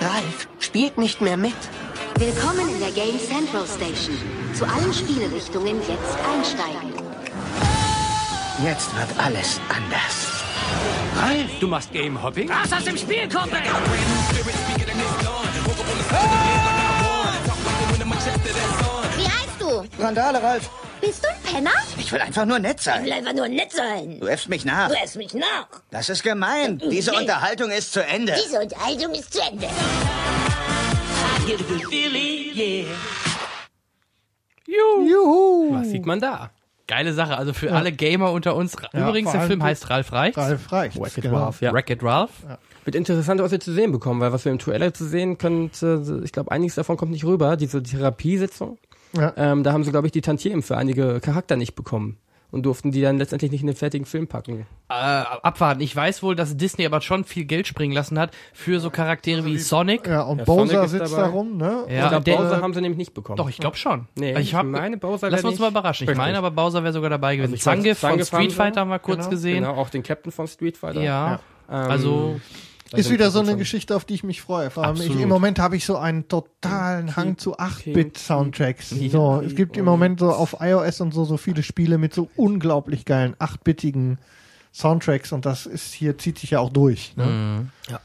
[0.00, 1.60] Ralf spielt nicht mehr mit.
[2.18, 4.16] Willkommen in der Game Central Station.
[4.54, 7.05] Zu allen Spielrichtungen jetzt einsteigen.
[8.62, 10.42] Jetzt wird alles anders.
[11.16, 12.50] Ralf, du machst Game Hopping?
[12.50, 13.60] Raus aus dem Spiel, Kumpel!
[19.16, 20.02] Wie heißt du?
[20.02, 20.68] Randale Ralf.
[21.00, 21.70] Bist du ein Penner?
[21.98, 23.04] Ich will einfach nur nett Ich sein.
[23.04, 24.18] will einfach nur nett sein.
[24.20, 24.88] Du äffst mich nach.
[24.88, 25.68] Du äffst mich nach.
[25.90, 26.78] Das ist gemein.
[26.90, 27.18] Diese Nee.
[27.18, 28.34] Unterhaltung ist zu Ende.
[28.44, 29.68] Diese Unterhaltung ist zu Ende.
[34.66, 35.72] Juhu!
[35.74, 36.50] Was sieht man da?
[36.88, 37.36] Geile Sache.
[37.36, 38.76] Also für alle Gamer unter uns.
[38.92, 40.38] Übrigens, vor der Film heißt Ralf Reichts.
[40.38, 41.00] Ralf reicht.
[41.00, 41.44] Wreck-It genau.
[41.44, 41.72] Ralph, ja.
[41.72, 42.30] Wreck-It Ralph.
[42.84, 45.70] Wird interessant, was wir zu sehen bekommen, weil was wir im Trailer zu sehen können,
[45.82, 47.56] äh, ich glaube, einiges davon kommt nicht rüber.
[47.56, 48.78] Diese Therapiesitzung,
[49.16, 49.32] Ja.
[49.36, 52.18] ähm, da haben sie, glaube ich, die Tantiemen für einige Charakter nicht bekommen
[52.50, 54.66] und durften die dann letztendlich nicht in den fertigen Film packen.
[54.88, 55.80] Äh, abwarten.
[55.80, 59.44] Ich weiß wohl, dass Disney aber schon viel Geld springen lassen hat für so Charaktere
[59.44, 60.06] wie Sonic.
[60.06, 61.22] Ja, und Ja, Bowser sitzt dabei.
[61.22, 61.84] da rum, ne?
[61.88, 63.36] Ja, ich glaube, der- Bowser haben sie nämlich nicht bekommen.
[63.36, 64.06] Doch, ich glaube schon.
[64.16, 66.08] Nee, ich hab, ich meine, Bowser Lass uns mal überraschen.
[66.08, 67.54] Ich meine, aber Bowser wäre sogar dabei gewesen.
[67.54, 69.54] Also Zangief von Zangief Street Fighter haben wir kurz genau, gesehen.
[69.64, 71.02] Genau, auch den Captain von Street Fighter.
[71.02, 71.40] Ja.
[71.68, 72.40] Ähm, Also,
[72.92, 74.70] Ist wieder so eine Geschichte, auf die ich mich freue.
[74.70, 75.10] Vor allem ich.
[75.20, 78.90] Im Moment habe ich so einen totalen Hang zu 8-Bit-Soundtracks.
[78.90, 79.84] So, es gibt im.
[79.84, 84.18] Moment so auf iOS und so so viele Spiele mit so unglaublich geilen 8-bittigen
[84.72, 87.16] Soundtracks und das ist hier zieht sich ja auch durch.
[87.16, 87.66] Ne?
[87.88, 88.00] Ja.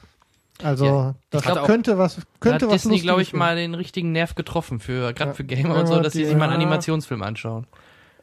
[0.64, 4.12] Also Ja, das auch- könnte was könnte hat was Disney, glaube ich, mal den richtigen
[4.12, 5.36] Nerv getroffen für gerade Ja.
[5.36, 6.54] für Gamer und so, dass sie sich mal einen.
[6.62, 7.66] Animationsfilm anschauen.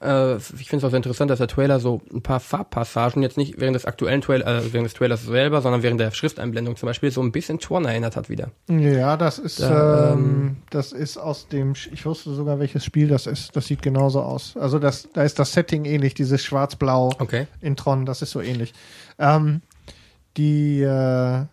[0.00, 3.36] Äh, ich finde es auch sehr interessant, dass der Trailer so ein paar Farbpassagen jetzt
[3.36, 6.86] nicht während des aktuellen Trail äh, während des Trailers selber, sondern während der Schrifteinblendung zum
[6.86, 8.50] Beispiel so ein bisschen Tron erinnert hat wieder.
[8.68, 13.26] Ja, das ist Da, ähm, das ist aus dem ich wusste sogar welches Spiel das
[13.26, 13.56] ist.
[13.56, 14.56] Das sieht genauso aus.
[14.56, 17.12] Also das da ist das Setting ähnlich, dieses schwarz-blau.
[17.18, 17.46] Okay.
[17.60, 18.74] in Tron, das ist so ähnlich.
[19.18, 19.62] Ähm,
[20.36, 21.44] die äh,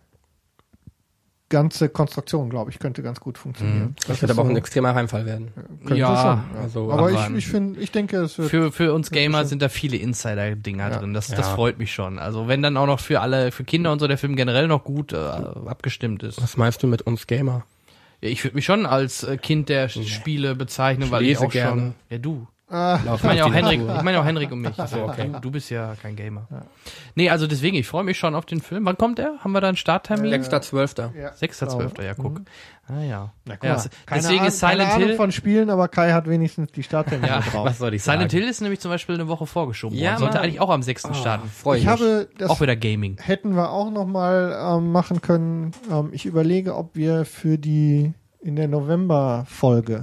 [1.48, 3.94] ganze Konstruktion, glaube ich, könnte ganz gut funktionieren.
[4.08, 5.52] Das wird aber auch ein extremer Heimfall werden.
[5.80, 7.36] könnte Ja, schon, also aber ich, abwarten.
[7.38, 10.98] ich finde, ich denke, es wird Für, für uns Gamer sind da viele Insider-Dinger Ja.
[10.98, 11.14] drin.
[11.14, 11.54] Das, das Ja.
[11.54, 12.18] freut mich schon.
[12.18, 14.82] Also wenn dann auch noch für alle, für Kinder und so der Film generell noch
[14.82, 16.42] gut äh, abgestimmt ist.
[16.42, 17.64] Was meinst du mit uns Gamer?
[18.22, 21.50] Ja, ich würde mich schon als äh, Kind der Spiele bezeichnen, weil ich lese auch
[21.52, 21.80] gerne.
[21.80, 21.94] schon.
[22.10, 22.46] Ja, du.
[22.68, 24.76] Ah, Ich meine ja auch Henrik, ich meine auch Henrik und mich.
[24.76, 25.30] Also, okay.
[25.32, 26.48] du, du bist ja kein Gamer.
[27.14, 28.84] Nee, also deswegen, ich freue mich schon auf den Film.
[28.86, 29.34] Wann kommt der?
[29.38, 30.34] Haben wir da einen Starttermin?
[30.34, 31.16] 6.12.
[31.16, 31.28] ja.
[31.30, 32.02] 6.12.
[32.02, 32.40] Ja, guck.
[32.88, 33.32] Ah ja.
[33.44, 35.16] Na, guck ja Keine deswegen Ahnung, ist Silent keine Ahnung Hill.
[35.16, 37.66] von Spielen, aber Kai hat wenigstens die Starttermine Ja, drauf.
[37.66, 38.40] Was soll ich Silent sagen?
[38.42, 40.18] Hill ist nämlich zum Beispiel eine Woche vorgeschoben Ja, worden.
[40.18, 40.42] Sollte Mann.
[40.44, 41.08] eigentlich auch am 6.
[41.12, 41.48] starten.
[41.48, 41.88] Freu ich mich.
[41.88, 43.16] habe das Auch wieder Gaming.
[43.20, 45.70] hätten wir auch noch mal ähm, machen können.
[45.88, 50.02] Ähm, ich überlege, ob wir für die in der November Folge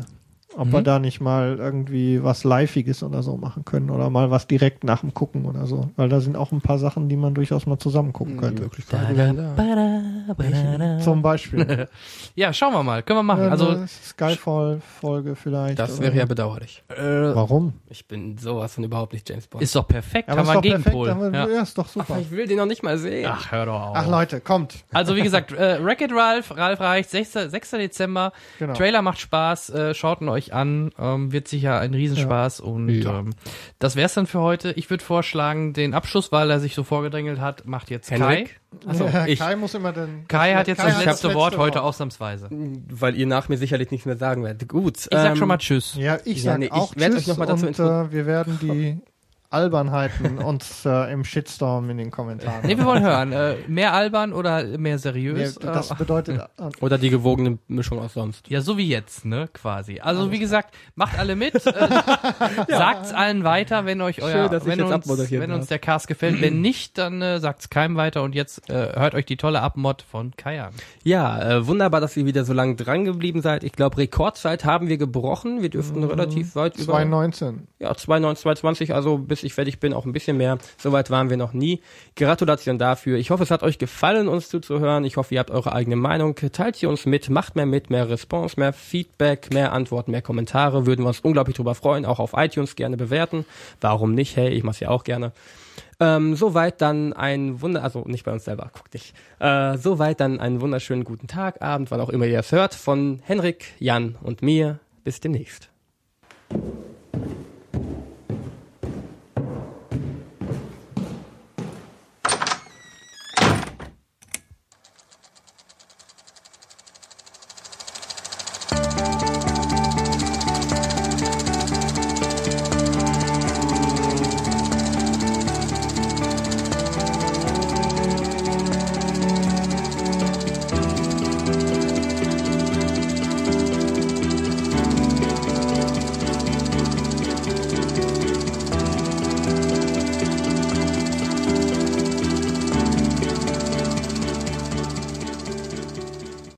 [0.58, 4.48] ob wir da nicht mal irgendwie was Liveiges oder so machen können oder mal was
[4.48, 5.90] direkt nach dem Gucken oder so.
[5.96, 8.64] Weil da sind auch ein paar Sachen, die man durchaus mal zusammen gucken könnte.
[8.64, 11.00] Möglichkeiten werden da.
[11.00, 11.88] Zum Beispiel.
[12.36, 13.04] Ja, schauen wir mal.
[13.04, 13.44] Können wir machen.
[13.44, 15.78] Ja, Also, eine Skyfall-Folge vielleicht.
[15.80, 16.84] Das wäre ja bedauerlich.
[16.90, 17.74] äh, Warum?
[17.90, 19.62] Ich bin sowas von überhaupt nicht James Bond.
[19.64, 20.30] ist doch perfekt.
[20.30, 20.84] Aber Haben wir doch einen.
[20.84, 21.08] Gegenpol.
[21.08, 21.48] Wir, Ja.
[21.48, 21.62] ja.
[21.62, 22.18] ist doch super.
[22.20, 23.30] ich will den noch nicht mal sehen.
[23.32, 23.96] Ach, hör doch auf.
[23.98, 24.84] Ach Leute, kommt.
[24.92, 27.34] Also wie gesagt, äh, Wreck-It Ralph, Ralph reicht, 6.
[27.34, 27.72] 6.
[27.72, 28.32] Dezember.
[28.60, 28.74] Genau.
[28.74, 33.20] Trailer macht Spaß, äh, schaut ihn euch an, ähm, wird sicher ein Riesenspaß und Ja.
[33.20, 33.30] ähm,
[33.80, 34.72] das wär's dann für heute.
[34.74, 38.60] Ich würde vorschlagen, den Abschluss, weil er sich so vorgedrängelt hat, macht jetzt Henrik?
[38.88, 40.28] Achso, Ja, ich- Kai muss immer den.
[40.28, 42.50] Kai hat jetzt Kai das hat letzte Wort heute ausnahmsweise.
[42.90, 44.68] Weil ihr nach mir sicherlich nichts mehr sagen werdet.
[44.68, 44.98] Gut.
[44.98, 45.94] Ich sag ähm, schon mal Tschüss.
[45.96, 48.12] Ja, ich Ja, sag nee, ich auch werd Tschüss euch noch mal dazu und äh,
[48.12, 48.98] wir werden die
[49.54, 52.62] Albernheiten uns äh, im Shitstorm in den Kommentaren.
[52.66, 53.32] Nee, wir wollen hören.
[53.32, 55.56] Äh, mehr albern oder mehr Nee, seriös?
[55.56, 58.50] das äh, bedeutet, äh, Oder die gewogene Mischung aus sonst.
[58.50, 60.00] ja, so wie jetzt, ne, quasi.
[60.00, 61.56] Also, wie gesagt, macht alle mit.
[61.56, 61.62] Äh,
[62.68, 65.80] Sagt's allen weiter, wenn euch euer, Schön, dass ich wenn jetzt uns, wenn uns der
[65.80, 66.42] Cast gefällt.
[66.42, 70.02] Wenn nicht, dann äh, sagt's keinem weiter und jetzt äh, hört euch die tolle Abmod
[70.02, 70.74] von Kai an.
[71.04, 73.64] Ja, äh, wunderbar, dass ihr wieder so lange dran geblieben seid.
[73.64, 75.62] Ich glaube, Rekordzeit haben wir gebrochen.
[75.62, 77.68] Wir dürften relativ weit über 2019.
[77.80, 80.58] ja, 2,9, 2,20, also bis ich fertig bin, auch ein bisschen mehr.
[80.78, 81.82] Soweit waren wir noch nie.
[82.16, 83.18] Gratulation dafür.
[83.18, 85.06] Ich hoffe, es hat euch gefallen, uns zuzuhören.
[85.06, 86.36] Ich hoffe, ihr habt eure eigene Meinung.
[86.36, 90.86] Teilt sie uns mit, macht mehr mit, mehr Response, mehr Feedback, mehr Antworten, mehr Kommentare.
[90.86, 92.06] Würden wir uns unglaublich drüber freuen.
[92.06, 93.46] Auch auf iTunes gerne bewerten.
[93.82, 94.36] Warum nicht?
[94.36, 95.32] Hey, ich mach's ja auch gerne.
[96.00, 99.14] Ähm, soweit dann ein Wunder, also nicht bei uns selber, guck dich.
[99.40, 103.22] Äh, soweit dann einen wunderschönen guten Tag, Abend, wann auch immer ihr es hört, von
[103.24, 104.80] Henrik, Jan und mir.
[105.04, 105.70] Bis demnächst.